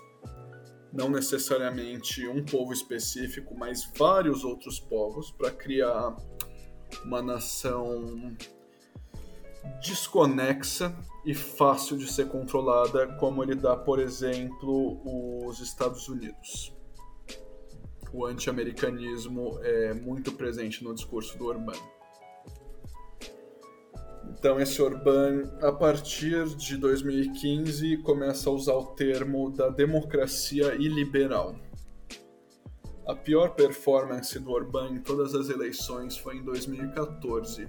não 0.91 1.10
necessariamente 1.10 2.26
um 2.27 2.44
povo 2.45 2.72
específico, 2.72 3.53
mas 3.56 3.91
vários 3.98 4.45
outros 4.45 4.80
povos, 4.80 5.31
para 5.31 5.52
criar 5.52 6.15
uma 7.03 7.22
nação 7.22 8.35
desconexa 9.81 10.95
e 11.26 11.34
fácil 11.34 11.98
de 11.98 12.12
ser 12.12 12.28
controlada, 12.28 13.08
como 13.16 13.44
ele 13.44 13.56
dá, 13.56 13.76
por 13.76 14.00
exemplo, 14.00 15.00
os 15.48 15.60
Estados 15.60 16.08
Unidos. 16.10 16.74
O 18.12 18.26
anti-americanismo 18.26 19.60
é 19.64 19.94
muito 19.94 20.32
presente 20.34 20.84
no 20.84 20.94
discurso 20.94 21.38
do 21.38 21.45
Orbán. 21.45 21.80
Então, 24.38 24.60
esse 24.60 24.82
Orbán, 24.82 25.44
a 25.62 25.72
partir 25.72 26.45
de 26.56 26.76
2015, 26.78 27.98
começa 27.98 28.50
a 28.50 28.54
usar 28.54 28.74
o 28.74 28.88
termo 28.88 29.50
da 29.50 29.70
democracia 29.70 30.76
iliberal. 30.76 31.56
A 33.08 33.16
pior 33.16 33.56
performance 33.56 34.38
do 34.40 34.52
Orbán 34.52 34.91
em 34.91 35.02
todas 35.02 35.34
as 35.34 35.50
eleições 35.50 36.18
foi 36.18 36.38
em 36.38 36.44
2014, 36.44 37.68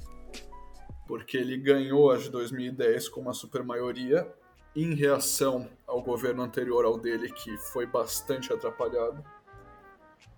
porque 1.07 1.37
ele 1.37 1.57
ganhou 1.57 2.11
as 2.11 2.25
de 2.25 2.31
2010 2.31 3.09
com 3.09 3.21
uma 3.21 3.35
supermaioria 3.35 4.27
em 4.75 4.95
reação 4.95 5.69
ao 5.87 6.03
governo 6.03 6.43
anterior 6.43 6.85
ao 6.85 6.99
dele, 6.99 7.31
que 7.31 7.57
foi 7.59 7.87
bastante 7.87 8.53
atrapalhado. 8.53 9.25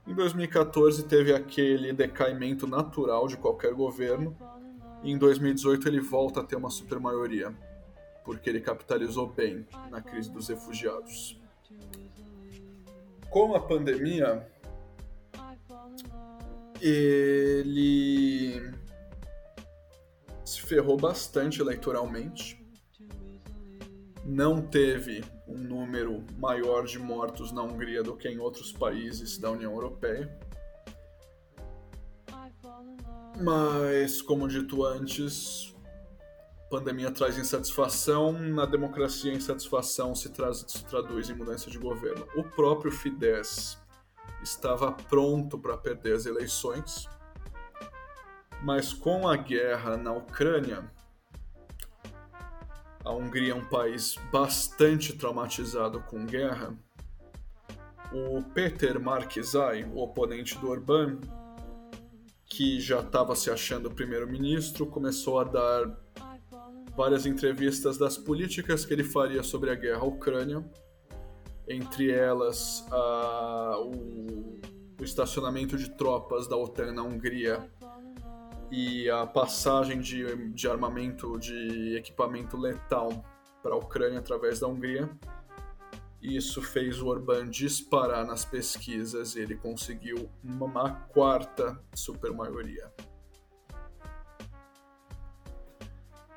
Em 0.06 0.14
2014 0.14 1.04
teve 1.04 1.34
aquele 1.34 1.92
decaimento 1.92 2.66
natural 2.66 3.26
de 3.26 3.36
qualquer 3.36 3.72
governo, 3.72 4.36
e 5.02 5.10
em 5.10 5.18
2018 5.18 5.88
ele 5.88 6.00
volta 6.00 6.40
a 6.40 6.44
ter 6.44 6.56
uma 6.56 6.70
supermaioria, 6.70 7.54
porque 8.24 8.50
ele 8.50 8.60
capitalizou 8.60 9.26
bem 9.26 9.66
na 9.90 10.00
crise 10.00 10.30
dos 10.30 10.48
refugiados. 10.48 11.40
Com 13.30 13.54
a 13.54 13.60
pandemia, 13.60 14.46
ele 16.80 18.72
ferrou 20.66 20.96
bastante 20.96 21.60
eleitoralmente. 21.60 22.60
Não 24.24 24.60
teve 24.60 25.24
um 25.46 25.56
número 25.56 26.24
maior 26.36 26.84
de 26.84 26.98
mortos 26.98 27.52
na 27.52 27.62
Hungria 27.62 28.02
do 28.02 28.16
que 28.16 28.28
em 28.28 28.38
outros 28.38 28.72
países 28.72 29.38
da 29.38 29.50
União 29.50 29.72
Europeia. 29.72 30.36
Mas, 33.40 34.20
como 34.20 34.48
dito 34.48 34.84
antes, 34.84 35.72
pandemia 36.68 37.12
traz 37.12 37.38
insatisfação, 37.38 38.32
na 38.32 38.66
democracia 38.66 39.32
insatisfação 39.32 40.14
se, 40.14 40.32
se 40.66 40.84
traduz 40.84 41.30
em 41.30 41.34
mudança 41.34 41.70
de 41.70 41.78
governo. 41.78 42.26
O 42.34 42.42
próprio 42.42 42.90
Fidesz 42.90 43.78
estava 44.42 44.90
pronto 44.90 45.58
para 45.58 45.76
perder 45.76 46.14
as 46.14 46.26
eleições, 46.26 47.06
mas 48.62 48.92
com 48.92 49.28
a 49.28 49.36
guerra 49.36 49.96
na 49.96 50.12
Ucrânia, 50.12 50.90
a 53.04 53.12
Hungria 53.12 53.52
é 53.52 53.54
um 53.54 53.64
país 53.64 54.16
bastante 54.32 55.12
traumatizado 55.12 56.00
com 56.00 56.26
guerra. 56.26 56.76
O 58.12 58.42
Peter 58.42 58.98
Markizai, 58.98 59.84
o 59.84 59.98
oponente 59.98 60.58
do 60.58 60.68
Orbán, 60.68 61.18
que 62.46 62.80
já 62.80 63.00
estava 63.00 63.36
se 63.36 63.50
achando 63.50 63.90
primeiro-ministro, 63.90 64.86
começou 64.86 65.38
a 65.38 65.44
dar 65.44 65.96
várias 66.96 67.26
entrevistas 67.26 67.98
das 67.98 68.16
políticas 68.16 68.84
que 68.84 68.92
ele 68.92 69.04
faria 69.04 69.42
sobre 69.42 69.70
a 69.70 69.74
guerra 69.74 70.00
à 70.00 70.04
Ucrânia, 70.04 70.64
entre 71.68 72.10
elas 72.10 72.84
o, 73.78 74.58
o 75.00 75.04
estacionamento 75.04 75.76
de 75.76 75.90
tropas 75.90 76.48
da 76.48 76.56
OTAN 76.56 76.92
na 76.92 77.02
Hungria 77.02 77.70
e 78.70 79.08
a 79.10 79.26
passagem 79.26 80.00
de, 80.00 80.50
de 80.50 80.68
armamento, 80.68 81.38
de 81.38 81.96
equipamento 81.96 82.56
letal 82.56 83.24
para 83.62 83.74
a 83.74 83.78
Ucrânia 83.78 84.18
através 84.18 84.60
da 84.60 84.66
Hungria. 84.66 85.08
Isso 86.20 86.60
fez 86.60 87.00
o 87.00 87.06
Orbán 87.06 87.48
disparar 87.48 88.26
nas 88.26 88.44
pesquisas 88.44 89.36
e 89.36 89.40
ele 89.40 89.54
conseguiu 89.56 90.28
uma 90.42 90.92
quarta 91.08 91.80
supermaioria. 91.94 92.92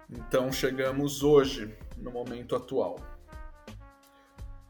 Então 0.10 0.52
chegamos 0.52 1.24
hoje, 1.24 1.76
no 1.98 2.12
momento 2.12 2.56
atual. 2.56 2.98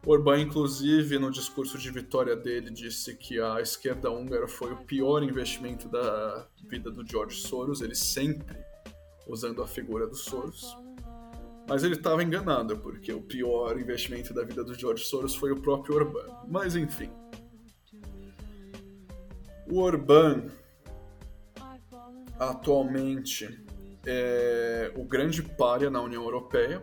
Orbán, 0.06 0.42
inclusive, 0.42 1.20
no 1.20 1.30
discurso 1.30 1.78
de 1.78 1.92
vitória 1.92 2.36
dele, 2.36 2.72
disse 2.72 3.16
que 3.16 3.40
a 3.40 3.60
esquerda 3.62 4.10
húngara 4.10 4.48
foi 4.48 4.72
o 4.72 4.78
pior 4.78 5.22
investimento 5.22 5.90
da 5.90 6.48
vida 6.70 6.90
do 6.90 7.06
George 7.06 7.42
Soros, 7.42 7.82
ele 7.82 7.96
sempre 7.96 8.58
usando 9.28 9.62
a 9.62 9.68
figura 9.68 10.08
do 10.08 10.16
Soros. 10.16 10.76
Mas 11.68 11.84
ele 11.84 11.94
estava 11.94 12.24
enganado, 12.24 12.78
porque 12.78 13.14
o 13.14 13.22
pior 13.22 13.80
investimento 13.80 14.34
da 14.34 14.44
vida 14.44 14.64
do 14.64 14.74
George 14.74 15.04
Soros 15.06 15.36
foi 15.36 15.52
o 15.52 15.62
próprio 15.62 15.96
Orbán. 15.96 16.26
Mas 16.48 16.76
enfim. 16.76 17.12
O 19.70 19.80
Orbán 19.80 20.48
atualmente 22.40 23.64
é 24.06 24.92
o 24.96 25.04
grande 25.04 25.44
párea 25.44 25.92
na 25.92 26.02
União 26.02 26.24
Europeia. 26.24 26.82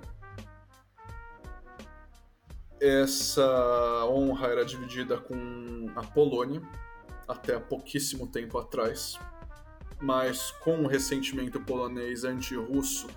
Essa 2.81 4.05
honra 4.07 4.49
era 4.49 4.65
dividida 4.65 5.19
com 5.19 5.91
a 5.97 6.03
Polônia 6.03 6.61
até 7.27 7.59
pouquíssimo 7.59 8.27
tempo 8.27 8.59
atrás, 8.59 9.19
mas 10.01 10.51
com 10.63 10.83
o 10.83 10.87
ressentimento 10.87 11.61
polonês 11.61 12.23
anti-russo, 12.25 13.09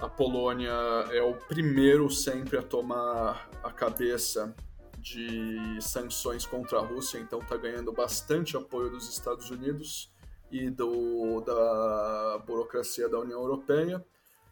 a 0.00 0.08
Polônia 0.08 0.72
é 1.12 1.20
o 1.20 1.34
primeiro 1.34 2.08
sempre 2.08 2.56
a 2.56 2.62
tomar 2.62 3.50
a 3.62 3.70
cabeça 3.70 4.54
de 4.98 5.78
sanções 5.80 6.46
contra 6.46 6.78
a 6.78 6.82
Rússia, 6.82 7.18
então 7.18 7.40
está 7.40 7.56
ganhando 7.56 7.92
bastante 7.92 8.56
apoio 8.56 8.90
dos 8.90 9.08
Estados 9.10 9.50
Unidos 9.50 10.10
e 10.50 10.70
do, 10.70 11.40
da 11.42 12.42
burocracia 12.46 13.08
da 13.08 13.18
União 13.18 13.40
Europeia, 13.40 14.04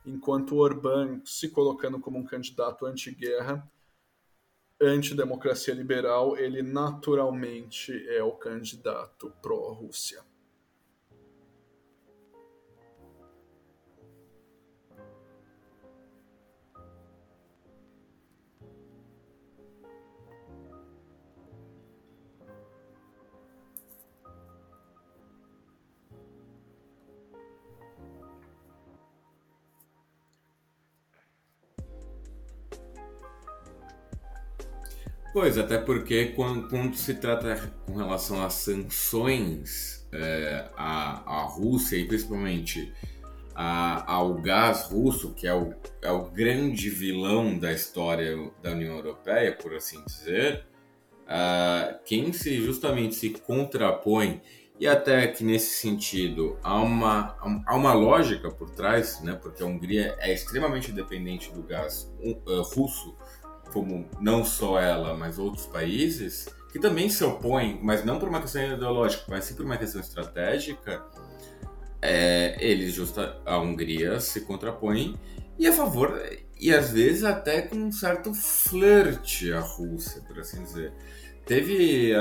enquanto 0.08 0.56
Orbán 0.56 1.20
se 1.24 1.50
colocando 1.50 2.00
como 2.00 2.18
um 2.18 2.24
candidato 2.24 2.86
anti-guerra, 2.86 3.70
anti-democracia 4.80 5.74
liberal, 5.74 6.36
ele 6.36 6.62
naturalmente 6.62 7.92
é 8.08 8.22
o 8.22 8.32
candidato 8.32 9.30
pró-Rússia. 9.42 10.22
Pois, 35.40 35.56
até 35.56 35.78
porque 35.78 36.32
quando, 36.34 36.68
quando 36.68 36.96
se 36.96 37.14
trata 37.14 37.72
com 37.86 37.94
relação 37.94 38.44
às 38.44 38.54
sanções 38.54 40.04
é, 40.10 40.68
à, 40.76 41.22
à 41.24 41.42
Rússia 41.44 41.96
e 41.96 42.04
principalmente 42.08 42.92
a, 43.54 44.14
ao 44.14 44.34
gás 44.34 44.86
russo, 44.90 45.32
que 45.34 45.46
é 45.46 45.54
o, 45.54 45.72
é 46.02 46.10
o 46.10 46.24
grande 46.24 46.90
vilão 46.90 47.56
da 47.56 47.72
história 47.72 48.50
da 48.60 48.72
União 48.72 48.96
Europeia, 48.96 49.52
por 49.52 49.72
assim 49.76 50.02
dizer, 50.04 50.66
uh, 51.22 51.96
quem 52.04 52.32
se 52.32 52.60
justamente 52.60 53.14
se 53.14 53.30
contrapõe 53.30 54.42
e 54.80 54.88
até 54.88 55.28
que 55.28 55.44
nesse 55.44 55.76
sentido 55.76 56.58
há 56.64 56.82
uma, 56.82 57.36
há 57.64 57.76
uma 57.76 57.92
lógica 57.92 58.50
por 58.50 58.70
trás, 58.70 59.20
né? 59.22 59.38
porque 59.40 59.62
a 59.62 59.66
Hungria 59.66 60.16
é 60.18 60.32
extremamente 60.32 60.90
dependente 60.90 61.52
do 61.52 61.62
gás 61.62 62.12
uh, 62.24 62.62
russo 62.74 63.16
como 63.72 64.08
não 64.20 64.44
só 64.44 64.80
ela, 64.80 65.14
mas 65.14 65.38
outros 65.38 65.66
países, 65.66 66.48
que 66.72 66.78
também 66.78 67.08
se 67.08 67.24
opõem, 67.24 67.78
mas 67.82 68.04
não 68.04 68.18
por 68.18 68.28
uma 68.28 68.40
questão 68.40 68.62
ideológica, 68.62 69.24
mas 69.28 69.44
sim 69.44 69.54
por 69.54 69.64
uma 69.64 69.76
questão 69.76 70.00
estratégica, 70.00 71.04
é, 72.00 72.56
eles, 72.60 72.92
justa, 72.92 73.40
a 73.44 73.58
Hungria 73.58 74.20
se 74.20 74.42
contrapõe 74.42 75.18
e 75.58 75.66
a 75.66 75.72
favor, 75.72 76.22
e 76.60 76.72
às 76.72 76.90
vezes 76.90 77.24
até 77.24 77.62
com 77.62 77.76
um 77.76 77.92
certo 77.92 78.32
flerte 78.32 79.52
à 79.52 79.60
Rússia, 79.60 80.22
por 80.22 80.38
assim 80.38 80.62
dizer. 80.62 80.92
Teve, 81.44 82.12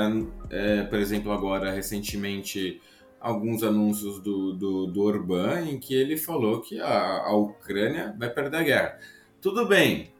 é, 0.50 0.82
por 0.84 0.98
exemplo, 0.98 1.30
agora, 1.30 1.70
recentemente, 1.70 2.80
alguns 3.20 3.62
anúncios 3.62 4.20
do, 4.22 4.52
do, 4.54 4.86
do 4.86 5.02
Orbán 5.02 5.68
em 5.68 5.78
que 5.78 5.94
ele 5.94 6.16
falou 6.16 6.60
que 6.60 6.80
a, 6.80 7.18
a 7.24 7.36
Ucrânia 7.36 8.14
vai 8.18 8.30
perder 8.30 8.56
a 8.56 8.62
guerra. 8.62 8.98
Tudo 9.40 9.66
bem, 9.66 10.10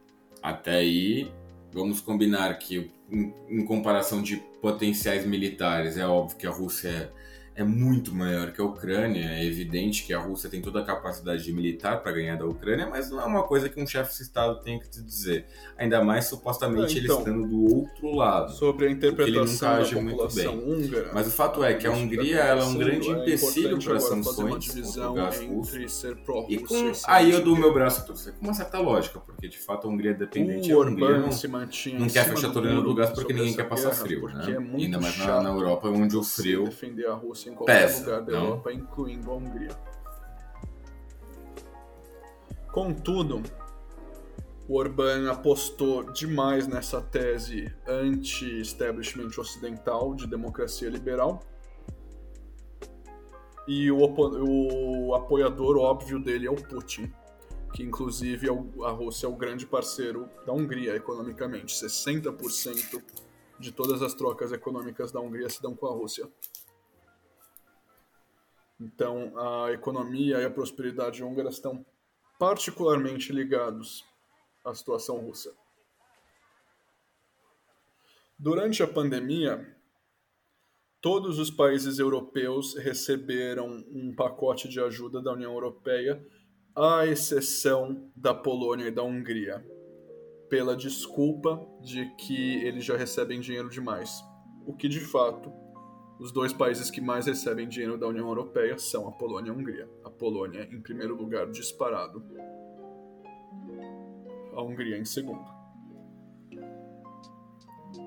até 0.42 0.76
aí, 0.76 1.30
vamos 1.72 2.00
combinar 2.00 2.58
que, 2.58 2.90
em, 3.10 3.34
em, 3.48 3.64
comparação 3.64 4.22
de 4.22 4.36
potenciais 4.60 5.26
militares, 5.26 5.96
é 5.96 6.06
óbvio 6.06 6.36
que 6.36 6.46
a 6.46 6.50
Rússia 6.50 7.12
é 7.58 7.64
muito 7.64 8.14
maior 8.14 8.52
que 8.52 8.60
a 8.60 8.64
Ucrânia. 8.64 9.32
É 9.32 9.44
evidente 9.44 10.04
que 10.04 10.14
a 10.14 10.18
Rússia 10.20 10.48
tem 10.48 10.62
toda 10.62 10.80
a 10.80 10.84
capacidade 10.84 11.42
de 11.42 11.52
militar 11.52 12.00
para 12.00 12.12
ganhar 12.12 12.36
da 12.36 12.46
Ucrânia, 12.46 12.86
mas 12.86 13.10
não 13.10 13.20
é 13.20 13.24
uma 13.24 13.42
coisa 13.42 13.68
que 13.68 13.82
um 13.82 13.86
chefe 13.86 14.16
de 14.16 14.22
Estado 14.22 14.60
tem 14.60 14.78
que 14.78 14.88
te 14.88 15.02
dizer. 15.02 15.44
Ainda 15.76 16.02
mais 16.04 16.26
supostamente 16.26 17.00
é, 17.00 17.02
então, 17.02 17.16
ele 17.16 17.30
estando 17.30 17.48
do 17.48 17.74
outro 17.74 18.14
lado. 18.14 18.52
Sobre 18.52 18.86
a 18.86 18.90
interpretação 18.90 19.82
da 19.82 20.10
população 20.10 20.56
húngara. 20.56 21.10
Mas 21.12 21.26
o 21.26 21.32
fato 21.32 21.64
é 21.64 21.74
que 21.74 21.84
a 21.84 21.90
Hungria 21.90 22.36
ela 22.36 22.62
é 22.62 22.64
um 22.64 22.78
grande 22.78 23.10
é 23.10 23.12
empecilho 23.12 23.82
para 23.82 23.98
sanções 23.98 24.68
contra 24.68 25.10
o 25.10 25.14
gás 25.14 25.40
russo. 25.40 25.76
E 26.48 26.58
com, 26.58 26.92
aí 27.08 27.32
eu 27.32 27.42
dou 27.42 27.54
o 27.54 27.58
meu 27.58 27.74
braço 27.74 28.02
a 28.02 28.04
torcer 28.04 28.34
com 28.34 28.44
uma 28.44 28.54
certa 28.54 28.78
lógica, 28.78 29.18
porque 29.18 29.48
de 29.48 29.58
fato 29.58 29.88
a 29.88 29.90
Hungria 29.90 30.12
é 30.12 30.14
dependente. 30.14 30.72
O 30.72 30.82
Hungria 30.82 31.18
não, 31.18 31.32
se 31.32 31.48
mantinha 31.48 31.98
não 31.98 32.06
quer 32.06 32.24
fechar 32.28 32.50
a 32.50 32.52
torneira 32.52 32.80
do 32.80 32.94
gás 32.94 33.10
porque 33.10 33.32
ninguém 33.32 33.52
quer 33.52 33.68
passar 33.68 33.90
frio. 33.90 34.28
Né? 34.28 34.44
É 34.52 34.78
Ainda 34.84 35.00
mais 35.00 35.18
na, 35.18 35.42
na 35.42 35.50
Europa, 35.50 35.88
onde 35.88 36.16
o 36.16 36.22
frio. 36.22 36.64
Defender 36.64 37.08
a 37.08 37.14
Rússia 37.14 37.47
em 37.48 37.54
qualquer 37.54 37.86
Pesa, 37.86 38.00
lugar 38.00 38.22
da 38.22 38.32
não? 38.32 38.44
Europa, 38.44 38.72
incluindo 38.72 39.30
a 39.30 39.34
Hungria. 39.34 39.78
Contudo, 42.72 43.42
o 44.68 44.76
Orbán 44.76 45.30
apostou 45.30 46.02
demais 46.12 46.68
nessa 46.68 47.00
tese 47.00 47.74
anti-establishment 47.86 49.30
ocidental 49.38 50.14
de 50.14 50.26
democracia 50.26 50.90
liberal. 50.90 51.40
E 53.66 53.90
o, 53.90 53.98
o, 53.98 55.14
apoiador 55.14 55.78
óbvio 55.78 56.18
dele 56.18 56.46
é 56.46 56.50
o 56.50 56.54
Putin, 56.54 57.10
que 57.72 57.82
inclusive 57.82 58.46
é 58.46 58.52
o, 58.52 58.84
a 58.84 58.90
Rússia 58.90 59.26
é 59.26 59.28
o 59.28 59.36
grande 59.36 59.66
parceiro 59.66 60.28
da 60.46 60.52
Hungria 60.52 60.94
economicamente. 60.94 61.74
60% 61.74 63.02
de 63.58 63.72
todas 63.72 64.02
as 64.02 64.14
trocas 64.14 64.52
econômicas 64.52 65.10
da 65.10 65.20
Hungria 65.20 65.48
se 65.48 65.62
dão 65.62 65.74
com 65.74 65.86
a 65.86 65.90
Rússia. 65.90 66.28
Então, 68.80 69.32
a 69.36 69.72
economia 69.72 70.38
e 70.38 70.44
a 70.44 70.50
prosperidade 70.50 71.22
húngara 71.22 71.48
estão 71.48 71.84
particularmente 72.38 73.32
ligados 73.32 74.04
à 74.64 74.72
situação 74.72 75.18
russa. 75.18 75.52
Durante 78.38 78.82
a 78.84 78.86
pandemia, 78.86 79.76
todos 81.00 81.40
os 81.40 81.50
países 81.50 81.98
europeus 81.98 82.76
receberam 82.76 83.84
um 83.90 84.14
pacote 84.14 84.68
de 84.68 84.80
ajuda 84.80 85.20
da 85.20 85.32
União 85.32 85.52
Europeia, 85.52 86.24
à 86.72 87.04
exceção 87.04 88.12
da 88.14 88.32
Polônia 88.32 88.86
e 88.86 88.92
da 88.92 89.02
Hungria, 89.02 89.66
pela 90.48 90.76
desculpa 90.76 91.60
de 91.82 92.06
que 92.14 92.64
eles 92.64 92.84
já 92.84 92.96
recebem 92.96 93.40
dinheiro 93.40 93.68
demais, 93.68 94.22
o 94.64 94.72
que 94.72 94.88
de 94.88 95.00
fato 95.00 95.52
os 96.18 96.32
dois 96.32 96.52
países 96.52 96.90
que 96.90 97.00
mais 97.00 97.26
recebem 97.26 97.68
dinheiro 97.68 97.96
da 97.96 98.08
União 98.08 98.26
Europeia 98.26 98.76
são 98.76 99.06
a 99.06 99.12
Polônia 99.12 99.50
e 99.50 99.52
a 99.52 99.56
Hungria. 99.56 99.88
A 100.04 100.10
Polônia 100.10 100.68
em 100.70 100.80
primeiro 100.80 101.14
lugar 101.14 101.48
disparado. 101.48 102.24
A 104.52 104.62
Hungria 104.62 104.98
em 104.98 105.04
segundo. 105.04 105.44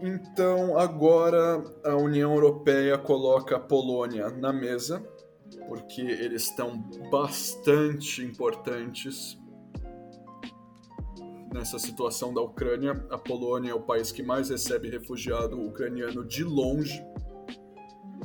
Então, 0.01 0.77
agora 0.77 1.63
a 1.85 1.95
União 1.95 2.33
Europeia 2.33 2.97
coloca 2.97 3.55
a 3.55 3.59
Polônia 3.59 4.29
na 4.29 4.51
mesa, 4.51 4.99
porque 5.67 6.01
eles 6.01 6.43
estão 6.43 6.77
bastante 7.09 8.23
importantes 8.23 9.39
nessa 11.53 11.79
situação 11.79 12.33
da 12.33 12.41
Ucrânia. 12.41 13.05
A 13.09 13.17
Polônia 13.17 13.71
é 13.71 13.75
o 13.75 13.81
país 13.81 14.11
que 14.11 14.23
mais 14.23 14.49
recebe 14.49 14.89
refugiado 14.89 15.61
ucraniano 15.61 16.25
de 16.25 16.43
longe 16.43 17.01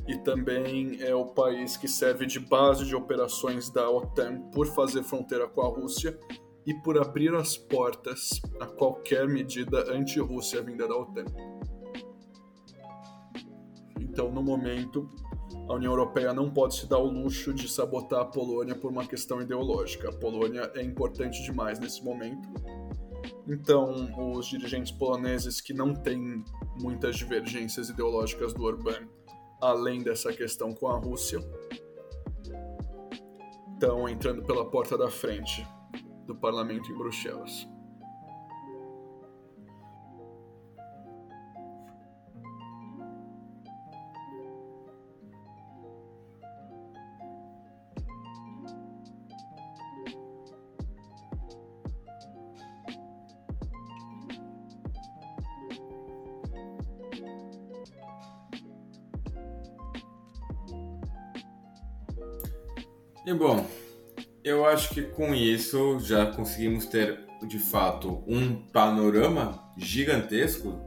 e 0.06 0.16
também 0.18 1.02
é 1.02 1.14
o 1.14 1.26
país 1.26 1.76
que 1.76 1.88
serve 1.88 2.26
de 2.26 2.38
base 2.38 2.84
de 2.84 2.94
operações 2.94 3.70
da 3.70 3.90
OTAN 3.90 4.40
por 4.52 4.66
fazer 4.66 5.02
fronteira 5.02 5.48
com 5.48 5.62
a 5.62 5.68
Rússia 5.68 6.18
e 6.64 6.74
por 6.74 6.98
abrir 6.98 7.34
as 7.34 7.56
portas 7.56 8.40
a 8.60 8.66
qualquer 8.66 9.28
medida 9.28 9.92
anti-Rússia 9.92 10.62
vinda 10.62 10.86
da 10.86 10.96
OTAN. 10.96 11.24
Então, 14.00 14.30
no 14.30 14.42
momento, 14.42 15.08
a 15.68 15.74
União 15.74 15.92
Europeia 15.92 16.32
não 16.32 16.50
pode 16.50 16.76
se 16.76 16.88
dar 16.88 16.98
o 16.98 17.10
luxo 17.10 17.52
de 17.52 17.68
sabotar 17.68 18.20
a 18.20 18.24
Polônia 18.24 18.74
por 18.74 18.90
uma 18.90 19.04
questão 19.04 19.42
ideológica. 19.42 20.08
A 20.08 20.12
Polônia 20.12 20.70
é 20.74 20.82
importante 20.82 21.42
demais 21.42 21.78
nesse 21.80 22.04
momento. 22.04 22.48
Então, 23.48 24.08
os 24.32 24.46
dirigentes 24.46 24.92
poloneses 24.92 25.60
que 25.60 25.74
não 25.74 25.92
têm 25.94 26.44
muitas 26.80 27.16
divergências 27.16 27.88
ideológicas 27.88 28.52
do 28.52 28.62
Orbán 28.62 29.08
além 29.60 30.02
dessa 30.02 30.32
questão 30.32 30.72
com 30.72 30.88
a 30.88 30.96
Rússia, 30.96 31.38
estão 33.74 34.08
entrando 34.08 34.42
pela 34.42 34.70
porta 34.70 34.96
da 34.96 35.10
frente 35.10 35.66
do 36.26 36.34
parlamento 36.34 36.90
em 36.90 36.96
Bruxelas. 36.96 37.68
E 63.26 63.34
bom, 63.34 63.66
eu 64.44 64.64
acho 64.64 64.90
que 64.90 65.02
com 65.02 65.34
isso 65.34 65.98
já 65.98 66.26
conseguimos 66.26 66.86
ter 66.86 67.18
de 67.48 67.58
fato 67.58 68.22
um 68.24 68.54
panorama 68.68 69.60
gigantesco 69.76 70.80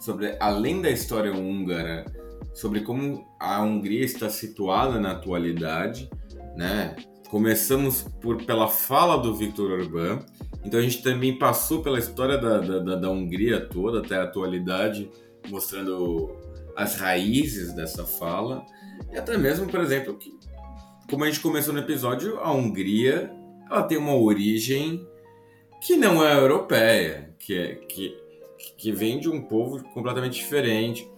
sobre 0.00 0.36
além 0.40 0.82
da 0.82 0.90
história 0.90 1.32
húngara, 1.32 2.04
sobre 2.52 2.80
como 2.80 3.24
a 3.38 3.62
Hungria 3.62 4.04
está 4.04 4.28
situada 4.28 4.98
na 4.98 5.12
atualidade, 5.12 6.10
né? 6.56 6.96
Começamos 7.28 8.02
por 8.20 8.42
pela 8.44 8.66
fala 8.66 9.16
do 9.16 9.32
Victor 9.32 9.70
Orbán, 9.70 10.18
então 10.64 10.80
a 10.80 10.82
gente 10.82 11.00
também 11.00 11.38
passou 11.38 11.80
pela 11.80 12.00
história 12.00 12.36
da, 12.36 12.58
da, 12.58 12.96
da 12.96 13.08
Hungria 13.08 13.68
toda 13.68 14.00
até 14.00 14.16
a 14.16 14.24
atualidade, 14.24 15.08
mostrando 15.48 16.34
as 16.74 16.96
raízes 16.96 17.72
dessa 17.72 18.04
fala 18.04 18.66
e 19.12 19.16
até 19.16 19.36
mesmo, 19.36 19.68
por 19.68 19.80
exemplo, 19.80 20.14
que 20.14 20.34
como 21.08 21.24
a 21.24 21.26
gente 21.26 21.40
começou 21.40 21.72
no 21.72 21.80
episódio, 21.80 22.38
a 22.40 22.52
Hungria 22.52 23.30
ela 23.70 23.82
tem 23.82 23.98
uma 23.98 24.14
origem 24.14 25.06
que 25.80 25.96
não 25.96 26.24
é 26.24 26.38
europeia, 26.38 27.34
que, 27.38 27.54
é, 27.54 27.74
que, 27.74 28.16
que 28.78 28.92
vem 28.92 29.18
de 29.18 29.28
um 29.28 29.42
povo 29.42 29.82
completamente 29.92 30.34
diferente 30.34 31.08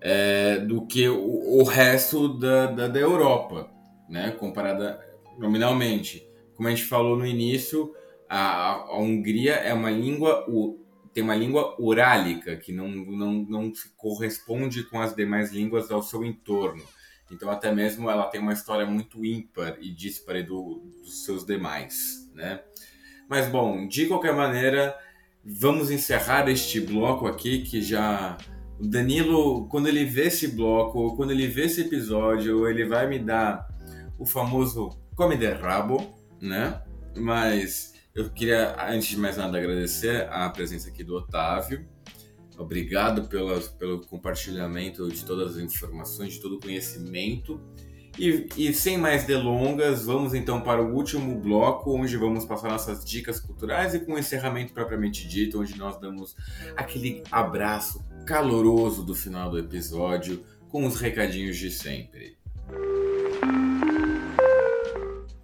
é, 0.00 0.58
do 0.58 0.86
que 0.86 1.08
o, 1.08 1.60
o 1.60 1.64
resto 1.64 2.38
da, 2.38 2.66
da, 2.66 2.88
da, 2.88 3.00
Europa, 3.00 3.68
né? 4.08 4.30
comparada 4.32 5.00
nominalmente. 5.38 6.26
Como 6.54 6.68
a 6.68 6.70
gente 6.70 6.84
falou 6.84 7.16
no 7.16 7.26
início, 7.26 7.94
a, 8.28 8.72
a 8.72 8.98
Hungria 8.98 9.54
é 9.54 9.72
uma 9.72 9.90
língua 9.90 10.46
tem 11.12 11.24
uma 11.24 11.34
língua 11.34 11.74
urálica 11.80 12.56
que 12.56 12.72
não, 12.72 12.88
não, 12.88 13.32
não 13.48 13.74
se 13.74 13.90
corresponde 13.96 14.84
com 14.84 15.00
as 15.00 15.16
demais 15.16 15.50
línguas 15.50 15.90
ao 15.90 16.02
seu 16.02 16.24
entorno. 16.24 16.84
Então, 17.30 17.50
até 17.50 17.72
mesmo 17.72 18.10
ela 18.10 18.26
tem 18.26 18.40
uma 18.40 18.52
história 18.52 18.86
muito 18.86 19.24
ímpar 19.24 19.76
e 19.80 19.92
dispare 19.92 20.42
do, 20.42 20.82
dos 21.02 21.24
seus 21.24 21.44
demais, 21.44 22.30
né? 22.34 22.60
Mas, 23.28 23.46
bom, 23.46 23.86
de 23.86 24.06
qualquer 24.06 24.34
maneira, 24.34 24.96
vamos 25.44 25.90
encerrar 25.90 26.48
este 26.48 26.80
bloco 26.80 27.26
aqui 27.26 27.62
que 27.62 27.82
já... 27.82 28.36
O 28.80 28.86
Danilo, 28.86 29.66
quando 29.68 29.88
ele 29.88 30.04
vê 30.04 30.28
esse 30.28 30.48
bloco, 30.48 31.16
quando 31.16 31.32
ele 31.32 31.48
vê 31.48 31.64
esse 31.64 31.80
episódio, 31.80 32.68
ele 32.68 32.84
vai 32.84 33.08
me 33.08 33.18
dar 33.18 33.66
o 34.16 34.24
famoso 34.24 34.90
come 35.16 35.36
de 35.36 35.50
rabo, 35.50 36.16
né? 36.40 36.80
Mas 37.16 37.92
eu 38.14 38.30
queria, 38.30 38.76
antes 38.88 39.08
de 39.08 39.16
mais 39.16 39.36
nada, 39.36 39.58
agradecer 39.58 40.28
a 40.30 40.48
presença 40.48 40.88
aqui 40.88 41.02
do 41.02 41.16
Otávio 41.16 41.84
Obrigado 42.58 43.28
pelo 43.28 44.04
compartilhamento 44.06 45.08
de 45.08 45.24
todas 45.24 45.56
as 45.56 45.62
informações, 45.62 46.34
de 46.34 46.40
todo 46.40 46.56
o 46.56 46.60
conhecimento. 46.60 47.60
E, 48.18 48.48
e, 48.56 48.74
sem 48.74 48.98
mais 48.98 49.24
delongas, 49.24 50.04
vamos 50.04 50.34
então 50.34 50.60
para 50.60 50.82
o 50.82 50.92
último 50.92 51.38
bloco, 51.38 51.96
onde 51.96 52.16
vamos 52.16 52.44
passar 52.44 52.68
nossas 52.68 53.04
dicas 53.04 53.38
culturais 53.38 53.94
e 53.94 54.00
com 54.00 54.14
o 54.14 54.18
encerramento 54.18 54.72
propriamente 54.72 55.28
dito, 55.28 55.60
onde 55.60 55.78
nós 55.78 56.00
damos 56.00 56.34
aquele 56.76 57.22
abraço 57.30 58.04
caloroso 58.26 59.04
do 59.04 59.14
final 59.14 59.52
do 59.52 59.58
episódio, 59.58 60.42
com 60.68 60.84
os 60.84 61.00
recadinhos 61.00 61.56
de 61.56 61.70
sempre. 61.70 62.36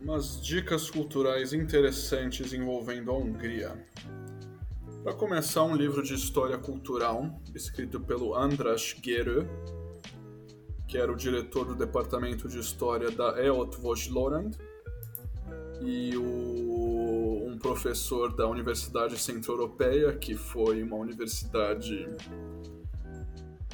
Umas 0.01 0.43
dicas 0.43 0.91
culturais 0.91 1.53
interessantes 1.53 2.53
envolvendo 2.53 3.13
a 3.13 3.17
Hungria. 3.17 3.73
Para 5.05 5.13
começar, 5.13 5.65
um 5.65 5.77
livro 5.77 6.03
de 6.03 6.15
história 6.15 6.57
cultural 6.57 7.39
escrito 7.55 8.01
pelo 8.01 8.35
Andras 8.35 8.97
Gerö, 9.05 9.45
que 10.89 10.97
era 10.97 11.13
o 11.13 11.15
diretor 11.15 11.67
do 11.67 11.75
departamento 11.75 12.49
de 12.49 12.59
história 12.59 13.11
da 13.11 13.39
EOT 13.39 13.77
Vojlorand, 13.83 14.53
e 15.83 16.17
o, 16.17 17.45
um 17.47 17.59
professor 17.59 18.35
da 18.35 18.49
Universidade 18.49 19.19
Centro-Europeia, 19.19 20.11
que 20.15 20.35
foi 20.35 20.83
uma 20.83 20.97
universidade 20.97 22.09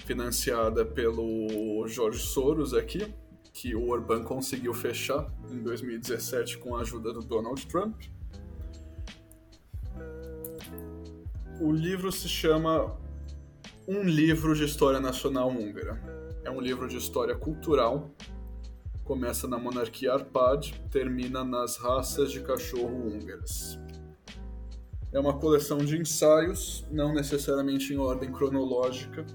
financiada 0.05 0.85
pelo 0.85 1.87
Jorge 1.87 2.19
Soros 2.19 2.75
aqui, 2.75 3.07
que 3.53 3.77
o 3.77 3.89
Orbán 3.89 4.25
conseguiu 4.25 4.75
fechar 4.75 5.33
em 5.49 5.63
2017 5.63 6.59
com 6.59 6.75
a 6.75 6.81
ajuda 6.81 7.13
do 7.13 7.21
Donald 7.21 7.65
Trump. 7.69 7.95
O 11.61 11.71
livro 11.71 12.11
se 12.11 12.27
chama 12.27 12.97
Um 13.87 14.03
Livro 14.03 14.55
de 14.55 14.65
História 14.65 14.99
Nacional 14.99 15.51
Húngara. 15.51 16.01
É 16.43 16.51
um 16.51 16.59
livro 16.59 16.89
de 16.89 16.97
história 16.97 17.37
cultural. 17.37 18.11
Começa 19.05 19.47
na 19.47 19.59
monarquia 19.59 20.15
Arpad, 20.15 20.73
termina 20.91 21.45
nas 21.45 21.77
raças 21.77 22.33
de 22.33 22.41
cachorro 22.41 23.07
húngaras. 23.07 23.79
É 25.13 25.21
uma 25.21 25.39
coleção 25.39 25.77
de 25.77 25.99
ensaios, 25.99 26.87
não 26.91 27.13
necessariamente 27.13 27.93
em 27.93 27.99
ordem 27.99 28.33
cronológica, 28.33 29.27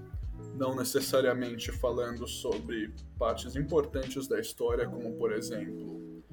não 0.56 0.76
necessariamente 0.76 1.72
falando 1.72 2.28
sobre 2.28 2.92
partes 3.20 3.56
importantes 3.56 4.28
da 4.28 4.40
história, 4.40 4.90
como 4.90 5.14
por 5.14 5.32
exemplo 5.32 6.24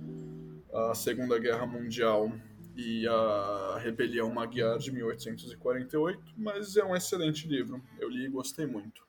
a 0.73 0.95
Segunda 0.95 1.39
Guerra 1.39 1.67
Mundial 1.67 2.33
e 2.77 3.07
a 3.07 3.79
Rebelião 3.79 4.33
Magyar 4.33 4.79
de 4.79 4.91
1848, 4.93 6.35
mas 6.37 6.77
é 6.77 6.85
um 6.85 6.97
excelente 6.97 7.47
livro. 7.47 7.83
Eu 7.99 8.09
li 8.09 8.25
e 8.27 8.31
gostei 8.31 8.67
muito. 8.67 9.07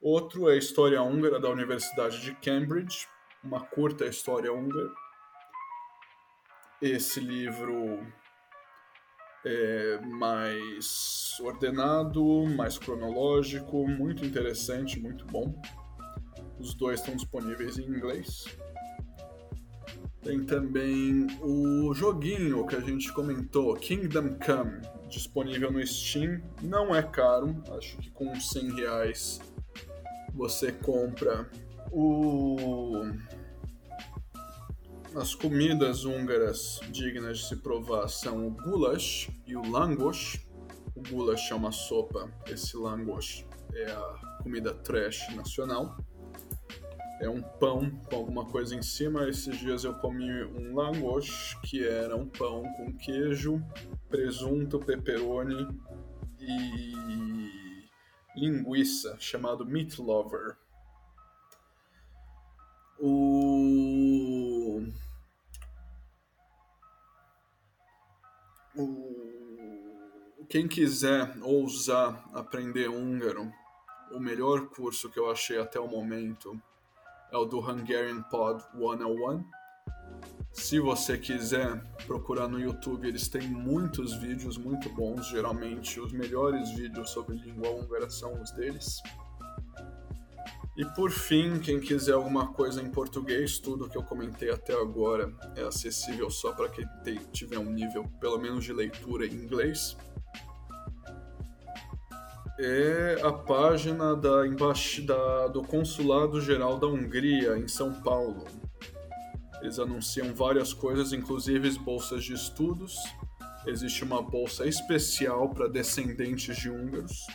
Outro 0.00 0.48
é 0.48 0.56
História 0.56 1.02
Húngara 1.02 1.40
da 1.40 1.48
Universidade 1.48 2.20
de 2.20 2.34
Cambridge, 2.36 3.08
uma 3.42 3.60
curta 3.60 4.04
história 4.06 4.52
húngara. 4.52 4.92
Esse 6.80 7.20
livro 7.20 8.06
é 9.44 9.98
mais 10.00 11.38
ordenado, 11.40 12.44
mais 12.56 12.76
cronológico, 12.78 13.88
muito 13.88 14.24
interessante, 14.24 15.00
muito 15.00 15.24
bom. 15.26 15.54
Os 16.58 16.74
dois 16.74 17.00
estão 17.00 17.16
disponíveis 17.16 17.78
em 17.78 17.84
inglês. 17.84 18.44
Tem 20.26 20.44
também 20.44 21.28
o 21.40 21.94
joguinho 21.94 22.66
que 22.66 22.74
a 22.74 22.80
gente 22.80 23.12
comentou, 23.12 23.76
Kingdom 23.76 24.36
Come, 24.44 24.80
disponível 25.08 25.70
no 25.70 25.86
Steam. 25.86 26.42
Não 26.60 26.92
é 26.92 27.00
caro, 27.00 27.62
acho 27.78 27.96
que 27.98 28.10
com 28.10 28.34
100 28.34 28.74
reais 28.74 29.40
você 30.34 30.72
compra 30.72 31.48
o... 31.92 33.04
As 35.14 35.32
comidas 35.32 36.04
húngaras 36.04 36.80
dignas 36.90 37.38
de 37.38 37.46
se 37.46 37.56
provar 37.58 38.08
são 38.08 38.48
o 38.48 38.50
goulash 38.50 39.30
e 39.46 39.54
o 39.54 39.70
langos. 39.70 40.44
O 40.96 41.02
goulash 41.08 41.52
é 41.52 41.54
uma 41.54 41.70
sopa, 41.70 42.28
esse 42.48 42.76
langos 42.76 43.46
é 43.72 43.92
a 43.92 44.40
comida 44.42 44.74
trash 44.74 45.32
nacional 45.36 45.96
é 47.20 47.28
um 47.28 47.40
pão 47.40 47.90
com 48.08 48.16
alguma 48.16 48.44
coisa 48.46 48.74
em 48.74 48.82
cima. 48.82 49.28
Esses 49.28 49.58
dias 49.58 49.84
eu 49.84 49.94
comi 49.94 50.44
um 50.44 50.74
langos, 50.74 51.54
que 51.64 51.86
era 51.86 52.16
um 52.16 52.28
pão 52.28 52.62
com 52.76 52.92
queijo, 52.96 53.62
presunto, 54.08 54.78
pepperoni 54.78 55.66
e 56.38 56.96
linguiça, 58.36 59.16
chamado 59.18 59.64
Meat 59.64 59.98
Lover. 59.98 60.56
O... 62.98 64.82
o... 68.76 70.46
Quem 70.48 70.68
quiser 70.68 71.36
ousar 71.42 72.24
aprender 72.32 72.88
húngaro, 72.88 73.52
o 74.12 74.20
melhor 74.20 74.68
curso 74.68 75.10
que 75.10 75.18
eu 75.18 75.30
achei 75.30 75.58
até 75.58 75.80
o 75.80 75.88
momento 75.88 76.60
é 77.32 77.36
o 77.36 77.44
do 77.44 77.58
Hungarian 77.58 78.22
Pod 78.22 78.62
101. 78.72 79.44
Se 80.52 80.80
você 80.80 81.18
quiser 81.18 81.82
procurar 82.06 82.48
no 82.48 82.58
YouTube, 82.58 83.06
eles 83.06 83.28
têm 83.28 83.46
muitos 83.46 84.14
vídeos 84.14 84.56
muito 84.56 84.88
bons. 84.94 85.28
Geralmente, 85.28 86.00
os 86.00 86.12
melhores 86.12 86.70
vídeos 86.70 87.10
sobre 87.10 87.36
língua 87.36 87.70
húngara 87.70 88.08
são 88.08 88.40
os 88.40 88.50
deles. 88.52 89.02
E 90.76 90.84
por 90.94 91.10
fim, 91.10 91.58
quem 91.58 91.80
quiser 91.80 92.12
alguma 92.12 92.52
coisa 92.52 92.82
em 92.82 92.90
português, 92.90 93.58
tudo 93.58 93.88
que 93.88 93.96
eu 93.96 94.02
comentei 94.02 94.50
até 94.50 94.74
agora 94.74 95.32
é 95.56 95.62
acessível 95.62 96.30
só 96.30 96.52
para 96.52 96.68
quem 96.68 96.86
tiver 97.32 97.58
um 97.58 97.70
nível 97.70 98.04
pelo 98.20 98.38
menos 98.38 98.64
de 98.64 98.72
leitura 98.72 99.26
em 99.26 99.32
inglês. 99.32 99.96
É 102.58 103.20
a 103.22 103.30
página 103.30 104.16
da 104.16 104.46
embaixada 104.46 105.46
do 105.50 105.62
Consulado 105.62 106.40
Geral 106.40 106.78
da 106.78 106.86
Hungria 106.86 107.58
em 107.58 107.68
São 107.68 107.92
Paulo. 107.92 108.46
Eles 109.60 109.78
anunciam 109.78 110.34
várias 110.34 110.72
coisas, 110.72 111.12
inclusive 111.12 111.68
bolsas 111.78 112.24
de 112.24 112.32
estudos. 112.32 112.96
Existe 113.66 114.04
uma 114.04 114.22
bolsa 114.22 114.66
especial 114.66 115.50
para 115.50 115.68
descendentes 115.68 116.56
de 116.56 116.70
húngaros 116.70 117.26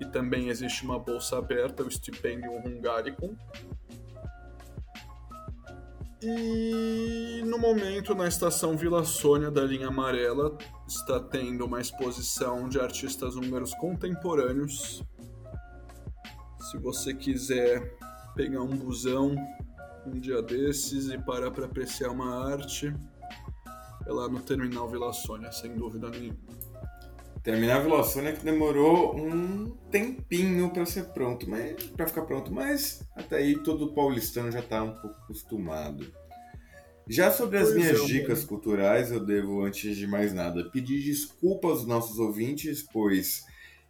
e 0.00 0.06
também 0.06 0.48
existe 0.48 0.82
uma 0.82 0.98
bolsa 0.98 1.38
aberta, 1.38 1.84
o 1.84 1.90
Stipendium 1.90 2.60
Hungaricum. 2.66 3.36
E 6.20 7.42
no 7.46 7.58
momento, 7.58 8.12
na 8.12 8.26
estação 8.26 8.76
Vila 8.76 9.04
Sônia 9.04 9.52
da 9.52 9.62
linha 9.62 9.86
amarela, 9.86 10.58
está 10.86 11.20
tendo 11.20 11.64
uma 11.64 11.80
exposição 11.80 12.68
de 12.68 12.80
artistas 12.80 13.36
húngaros 13.36 13.72
contemporâneos. 13.74 15.04
Se 16.70 16.76
você 16.78 17.14
quiser 17.14 17.96
pegar 18.34 18.62
um 18.62 18.76
busão 18.76 19.36
um 20.06 20.18
dia 20.18 20.42
desses 20.42 21.08
e 21.08 21.18
parar 21.18 21.50
para 21.50 21.66
apreciar 21.66 22.10
uma 22.10 22.50
arte, 22.50 22.92
é 24.06 24.12
lá 24.12 24.28
no 24.28 24.40
Terminal 24.40 24.88
Vila 24.88 25.12
Sônia, 25.12 25.52
sem 25.52 25.76
dúvida 25.76 26.08
nenhuma. 26.10 26.38
Terminar 27.48 27.76
a 27.76 27.80
Vila 27.80 28.04
Sônia 28.04 28.34
que 28.34 28.44
demorou 28.44 29.16
um 29.16 29.70
tempinho 29.90 30.68
para 30.68 30.84
ser 30.84 31.04
pronto, 31.14 31.48
mas 31.48 31.82
para 31.82 32.06
ficar 32.06 32.26
pronto, 32.26 32.52
mas 32.52 33.02
até 33.16 33.36
aí 33.36 33.56
todo 33.56 33.94
paulistano 33.94 34.52
já 34.52 34.58
está 34.60 34.82
um 34.82 34.92
pouco 34.92 35.16
acostumado. 35.22 36.12
Já 37.08 37.30
sobre 37.30 37.56
as 37.56 37.70
pois 37.70 37.76
minhas 37.76 38.00
é, 38.02 38.04
dicas 38.04 38.40
mano. 38.40 38.48
culturais, 38.48 39.10
eu 39.10 39.24
devo, 39.24 39.62
antes 39.62 39.96
de 39.96 40.06
mais 40.06 40.34
nada, 40.34 40.68
pedir 40.68 41.02
desculpas 41.02 41.78
aos 41.78 41.86
nossos 41.86 42.18
ouvintes, 42.18 42.82
pois 42.82 43.46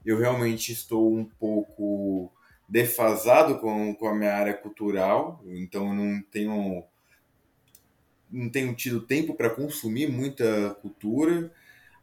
eu 0.06 0.16
realmente 0.20 0.70
estou 0.70 1.12
um 1.12 1.24
pouco 1.24 2.30
defasado 2.68 3.58
com, 3.58 3.92
com 3.92 4.06
a 4.06 4.14
minha 4.14 4.34
área 4.34 4.54
cultural, 4.54 5.42
então 5.44 5.88
eu 5.88 5.94
não 5.94 6.22
tenho 6.30 6.84
não 8.30 8.48
tenho 8.48 8.72
tido 8.76 9.00
tempo 9.00 9.34
para 9.34 9.50
consumir 9.50 10.08
muita 10.08 10.76
cultura. 10.80 11.52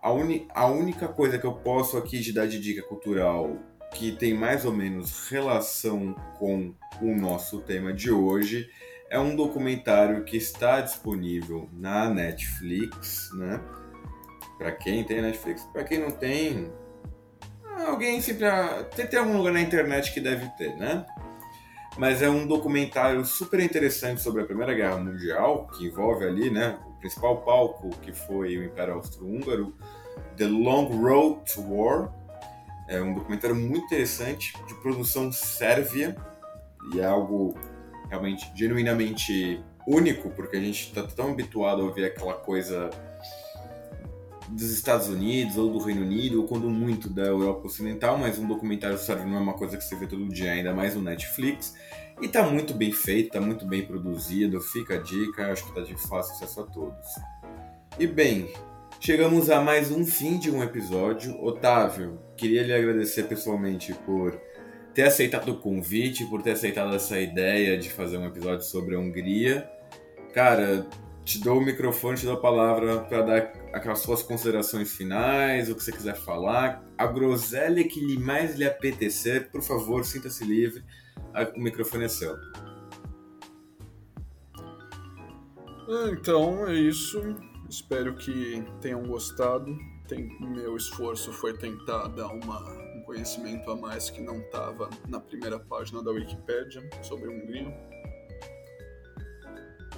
A, 0.06 0.11
uni, 0.11 0.48
a 0.53 0.68
única 0.68 1.07
coisa 1.07 1.40
que 1.40 1.48
eu 1.48 1.53
posso 1.53 1.98
aqui 1.98 2.19
de 2.19 2.32
dar 2.32 2.45
de 2.45 2.60
dica 2.60 2.84
cultural 2.84 3.57
que 3.95 4.11
tem 4.11 4.36
mais 4.36 4.64
ou 4.64 4.72
menos 4.72 5.27
relação 5.30 6.14
com 6.38 6.76
o 7.02 7.15
nosso 7.15 7.61
tema 7.61 7.91
de 7.91 8.11
hoje 8.11 8.69
é 9.10 9.19
um 9.19 9.36
documentário 9.36 10.23
que 10.23 10.38
está 10.38 10.80
disponível 10.80 11.68
na 11.73 12.07
Netflix, 12.07 13.32
né? 13.34 13.60
Para 14.60 14.73
quem 14.73 15.03
tem 15.03 15.23
Netflix, 15.23 15.64
para 15.73 15.84
quem 15.84 15.98
não 15.98 16.11
tem, 16.11 16.72
alguém 17.88 18.22
sempre 18.22 18.45
tem, 18.95 19.07
tem 19.07 19.18
algum 19.18 19.36
lugar 19.36 19.53
na 19.53 19.61
internet 19.61 20.14
que 20.14 20.19
deve 20.19 20.48
ter, 20.49 20.76
né? 20.76 21.03
Mas 21.98 22.22
é 22.22 22.30
um 22.30 22.45
documentário 22.45 23.26
super 23.26 23.60
interessante 23.60 24.22
sobre 24.22 24.44
a 24.44 24.45
Primeira 24.45 24.76
Guerra 24.76 24.98
Mundial, 24.98 25.65
que 25.65 25.88
envolve 25.88 26.26
ali, 26.26 26.52
né, 26.52 26.77
principal 27.06 27.38
palco 27.41 27.91
que 28.02 28.11
foi 28.11 28.57
o 28.57 28.64
Império 28.64 28.95
Austro-Húngaro, 28.95 29.76
The 30.38 30.48
Long 30.48 30.86
Road 30.86 31.53
to 31.53 31.61
War. 31.61 32.11
É 32.90 32.99
um 32.99 33.14
documentário 33.14 33.56
muito 33.56 33.86
interessante, 33.86 34.53
de 34.68 34.73
produção 34.82 35.32
sérvia, 35.32 36.15
e 36.91 36.99
é 36.99 37.06
algo 37.06 37.56
realmente 38.10 38.52
genuinamente 38.56 39.64
único, 39.88 40.32
porque 40.32 40.57
a 40.57 40.60
gente 40.60 40.88
está 40.88 41.03
tão 41.03 41.32
habituado 41.32 41.84
a 41.84 41.86
ouvir 41.86 42.06
aquela 42.06 42.34
coisa 42.34 42.90
dos 44.49 44.72
Estados 44.72 45.07
Unidos 45.07 45.57
ou 45.57 45.72
do 45.72 45.77
Reino 45.77 46.02
Unido, 46.02 46.41
ou 46.41 46.48
quando 46.48 46.68
muito 46.72 47.07
da 47.07 47.23
Europa 47.23 47.68
Ocidental, 47.68 48.18
mas 48.18 48.40
um 48.40 48.48
documentário 48.48 48.98
sérvio 48.98 49.27
não 49.27 49.38
é 49.38 49.41
uma 49.41 49.53
coisa 49.53 49.77
que 49.77 49.84
você 49.84 49.95
vê 49.95 50.07
todo 50.07 50.27
dia, 50.27 50.52
ainda 50.52 50.73
mais 50.73 50.95
no 50.95 51.02
Netflix. 51.02 51.76
E 52.22 52.28
tá 52.28 52.44
muito 52.44 52.74
bem 52.74 52.92
feito, 52.92 53.32
tá 53.32 53.42
muito 53.42 53.66
bem 53.66 53.86
produzido, 53.86 54.62
fica 54.62 54.96
a 54.96 55.02
dica, 55.02 55.52
acho 55.52 55.66
que 55.66 55.76
tá 55.76 55.82
de 55.82 55.96
fácil 56.08 56.34
acesso 56.34 56.62
a 56.62 56.64
todos. 56.64 57.08
E 58.00 58.08
bem, 58.08 58.54
Chegamos 59.00 59.52
a 59.52 59.62
mais 59.62 59.92
um 59.92 60.04
fim 60.04 60.40
de 60.40 60.50
um 60.50 60.64
episódio. 60.64 61.40
Otávio, 61.44 62.18
queria 62.36 62.64
lhe 62.64 62.74
agradecer 62.74 63.24
pessoalmente 63.24 63.94
por 64.06 64.40
ter 64.96 65.04
aceitado 65.04 65.50
o 65.50 65.60
convite, 65.60 66.26
por 66.26 66.42
ter 66.42 66.52
aceitado 66.52 66.96
essa 66.96 67.20
ideia 67.20 67.78
de 67.78 67.90
fazer 67.92 68.18
um 68.18 68.26
episódio 68.26 68.66
sobre 68.66 68.96
a 68.96 69.00
Hungria. 69.00 69.70
Cara, 70.34 70.88
te 71.24 71.40
dou 71.40 71.60
o 71.60 71.62
microfone, 71.62 72.18
te 72.18 72.26
dou 72.26 72.34
a 72.34 72.42
palavra 72.42 73.02
para 73.02 73.22
dar 73.22 73.54
aquelas 73.74 74.00
suas 74.00 74.24
considerações 74.24 74.92
finais, 74.92 75.70
o 75.70 75.76
que 75.76 75.84
você 75.84 75.92
quiser 75.92 76.16
falar. 76.16 76.84
A 76.98 77.06
groselha 77.06 77.84
que 77.84 78.00
lhe 78.00 78.18
mais 78.18 78.56
lhe 78.56 78.66
apetecer, 78.66 79.52
por 79.52 79.62
favor, 79.62 80.04
sinta-se 80.04 80.44
livre. 80.44 80.84
O 81.56 81.60
microfone 81.60 82.06
é 82.06 82.08
seu. 82.08 82.36
Então, 86.12 86.68
é 86.68 86.74
isso. 86.74 87.22
Espero 87.70 88.16
que 88.16 88.64
tenham 88.82 89.04
gostado. 89.04 89.76
Tem, 90.08 90.30
meu 90.40 90.76
esforço 90.78 91.34
foi 91.34 91.58
tentar 91.58 92.08
dar 92.10 92.28
uma, 92.28 92.62
um 92.96 93.02
conhecimento 93.02 93.70
a 93.72 93.76
mais 93.76 94.10
que 94.10 94.22
não 94.22 94.40
estava 94.40 94.90
na 95.08 95.20
primeira 95.20 95.60
página 95.60 96.04
da 96.04 96.12
Wikipedia 96.12 96.88
sobre 97.02 97.30
Hungria. 97.30 97.74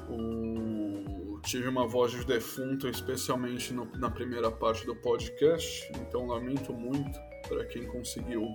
O, 0.10 1.40
tive 1.42 1.68
uma 1.68 1.86
voz 1.86 2.12
de 2.12 2.26
defunto, 2.26 2.88
especialmente 2.88 3.74
no, 3.74 3.86
na 3.98 4.10
primeira 4.10 4.50
parte 4.50 4.86
do 4.86 4.96
podcast, 4.96 5.92
então 6.00 6.26
lamento 6.28 6.74
muito 6.74 7.20
para 7.48 7.66
quem 7.66 7.86
conseguiu 7.86 8.48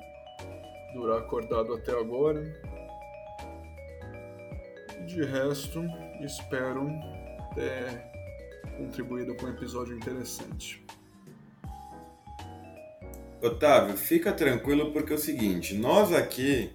durar 0.94 1.18
acordado 1.18 1.74
até 1.74 1.92
agora. 1.92 2.42
De 5.06 5.24
resto, 5.24 5.82
espero 6.20 6.86
ter 7.54 8.12
contribuído 8.76 9.34
com 9.36 9.46
um 9.46 9.50
episódio 9.50 9.96
interessante. 9.96 10.84
Otávio, 13.42 13.96
fica 13.96 14.32
tranquilo 14.32 14.92
porque 14.92 15.12
é 15.12 15.16
o 15.16 15.18
seguinte, 15.18 15.74
nós 15.74 16.12
aqui, 16.12 16.70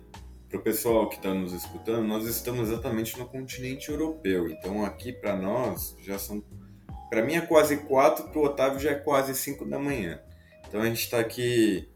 para 0.49 0.59
o 0.59 0.61
pessoal 0.61 1.07
que 1.07 1.15
está 1.15 1.33
nos 1.33 1.53
escutando, 1.53 2.05
nós 2.05 2.25
estamos 2.25 2.69
exatamente 2.69 3.17
no 3.17 3.25
continente 3.25 3.89
europeu. 3.89 4.49
Então 4.49 4.83
aqui 4.83 5.13
para 5.13 5.35
nós 5.35 5.95
já 6.01 6.19
são, 6.19 6.43
para 7.09 7.21
mim 7.21 7.35
é 7.35 7.41
quase 7.41 7.77
quatro, 7.77 8.27
para 8.29 8.39
o 8.39 8.43
Otávio 8.43 8.79
já 8.79 8.91
é 8.91 8.95
quase 8.95 9.33
cinco 9.33 9.63
da 9.65 9.79
manhã. 9.79 10.21
Então 10.67 10.81
a 10.81 10.85
gente 10.85 10.99
está 10.99 11.19
aqui 11.19 11.89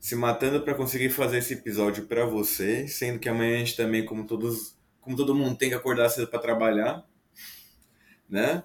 se 0.00 0.14
matando 0.14 0.62
para 0.62 0.74
conseguir 0.74 1.10
fazer 1.10 1.38
esse 1.38 1.54
episódio 1.54 2.06
para 2.06 2.24
você, 2.24 2.86
sendo 2.86 3.18
que 3.18 3.28
amanhã 3.28 3.56
a 3.56 3.58
gente 3.58 3.76
também, 3.76 4.04
como 4.04 4.26
todos, 4.26 4.76
como 5.00 5.16
todo 5.16 5.34
mundo 5.34 5.56
tem 5.56 5.68
que 5.68 5.74
acordar 5.74 6.08
cedo 6.08 6.28
para 6.28 6.38
trabalhar, 6.38 7.04
né? 8.28 8.62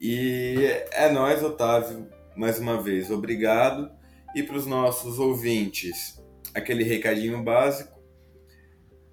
E 0.00 0.56
é 0.92 1.10
nós, 1.10 1.42
Otávio, 1.42 2.08
mais 2.36 2.58
uma 2.58 2.82
vez, 2.82 3.10
obrigado. 3.10 3.90
E 4.34 4.42
para 4.42 4.56
os 4.56 4.66
nossos 4.66 5.18
ouvintes, 5.18 6.22
aquele 6.52 6.84
recadinho 6.84 7.42
básico. 7.42 7.96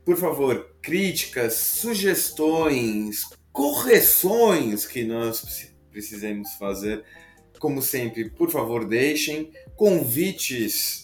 Por 0.04 0.18
favor, 0.18 0.76
críticas, 0.82 1.54
sugestões, 1.54 3.22
correções 3.54 4.86
que 4.86 5.04
nós 5.06 5.72
precisemos 5.90 6.54
fazer, 6.56 7.06
como 7.60 7.82
sempre, 7.82 8.30
por 8.30 8.50
favor, 8.50 8.86
deixem 8.86 9.54
convites 9.78 11.03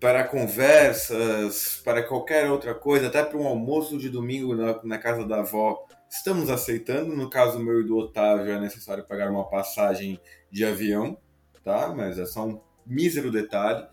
para 0.00 0.24
conversas, 0.24 1.80
para 1.84 2.02
qualquer 2.02 2.50
outra 2.50 2.74
coisa, 2.74 3.08
até 3.08 3.22
para 3.22 3.38
um 3.38 3.46
almoço 3.46 3.98
de 3.98 4.08
domingo 4.08 4.54
na, 4.56 4.82
na 4.82 4.98
casa 4.98 5.26
da 5.26 5.40
avó 5.40 5.86
Estamos 6.10 6.50
aceitando, 6.50 7.14
no 7.14 7.30
caso 7.30 7.60
meu 7.60 7.80
e 7.80 7.84
do 7.84 7.96
Otávio 7.96 8.52
é 8.52 8.60
necessário 8.60 9.06
pagar 9.06 9.30
uma 9.30 9.48
passagem 9.48 10.20
de 10.50 10.64
avião, 10.64 11.16
tá? 11.62 11.94
Mas 11.96 12.18
é 12.18 12.26
só 12.26 12.48
um 12.48 12.60
mísero 12.84 13.30
detalhe. 13.30 13.86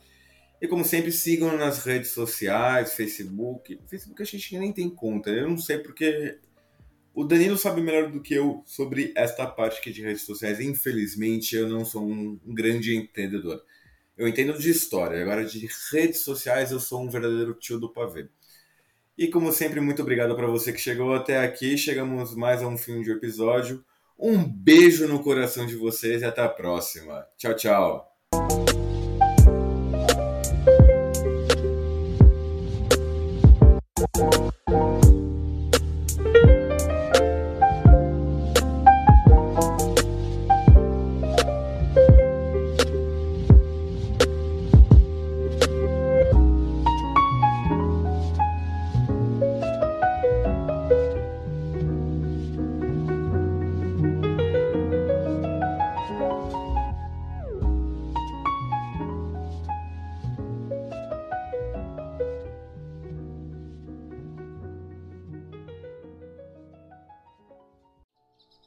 E 0.60 0.68
como 0.68 0.84
sempre, 0.84 1.12
sigam 1.12 1.56
nas 1.56 1.86
redes 1.86 2.10
sociais, 2.10 2.96
Facebook. 2.96 3.80
Facebook 3.86 4.20
a 4.20 4.26
gente 4.26 4.58
nem 4.58 4.74
tem 4.74 4.90
conta. 4.90 5.30
Eu 5.30 5.48
não 5.48 5.60
sei 5.60 5.78
porque 5.78 6.40
o 7.14 7.24
Danilo 7.24 7.56
sabe 7.56 7.82
melhor 7.82 8.10
do 8.10 8.20
que 8.20 8.34
eu 8.34 8.64
sobre 8.66 9.14
esta 9.16 9.46
parte 9.46 9.78
aqui 9.78 9.92
de 9.92 10.02
redes 10.02 10.24
sociais. 10.24 10.60
Infelizmente, 10.60 11.56
eu 11.56 11.70
não 11.70 11.86
sou 11.86 12.04
um 12.04 12.40
grande 12.48 12.96
entendedor. 12.96 13.64
Eu 14.18 14.27
entendo 14.27 14.57
de 14.57 14.69
história, 14.69 15.22
agora 15.22 15.45
de 15.45 15.69
redes 15.91 16.22
sociais 16.22 16.72
eu 16.72 16.80
sou 16.80 17.03
um 17.03 17.10
verdadeiro 17.10 17.53
tio 17.53 17.80
do 17.80 17.91
pavê. 17.91 18.27
E 19.18 19.27
como 19.27 19.52
sempre, 19.52 19.80
muito 19.80 20.02
obrigado 20.02 20.35
para 20.35 20.48
você 20.48 20.72
que 20.72 20.80
chegou 20.80 21.14
até 21.14 21.39
aqui. 21.39 21.77
Chegamos 21.77 22.35
mais 22.35 22.61
a 22.61 22.68
um 22.68 22.77
fim 22.77 23.02
de 23.02 23.11
episódio. 23.11 23.84
Um 24.18 24.44
beijo 24.44 25.07
no 25.07 25.22
coração 25.23 25.65
de 25.65 25.76
vocês 25.76 26.22
e 26.22 26.26
até 26.26 26.41
a 26.41 26.49
próxima. 26.49 27.26
Tchau, 27.38 27.56
tchau. 27.56 28.77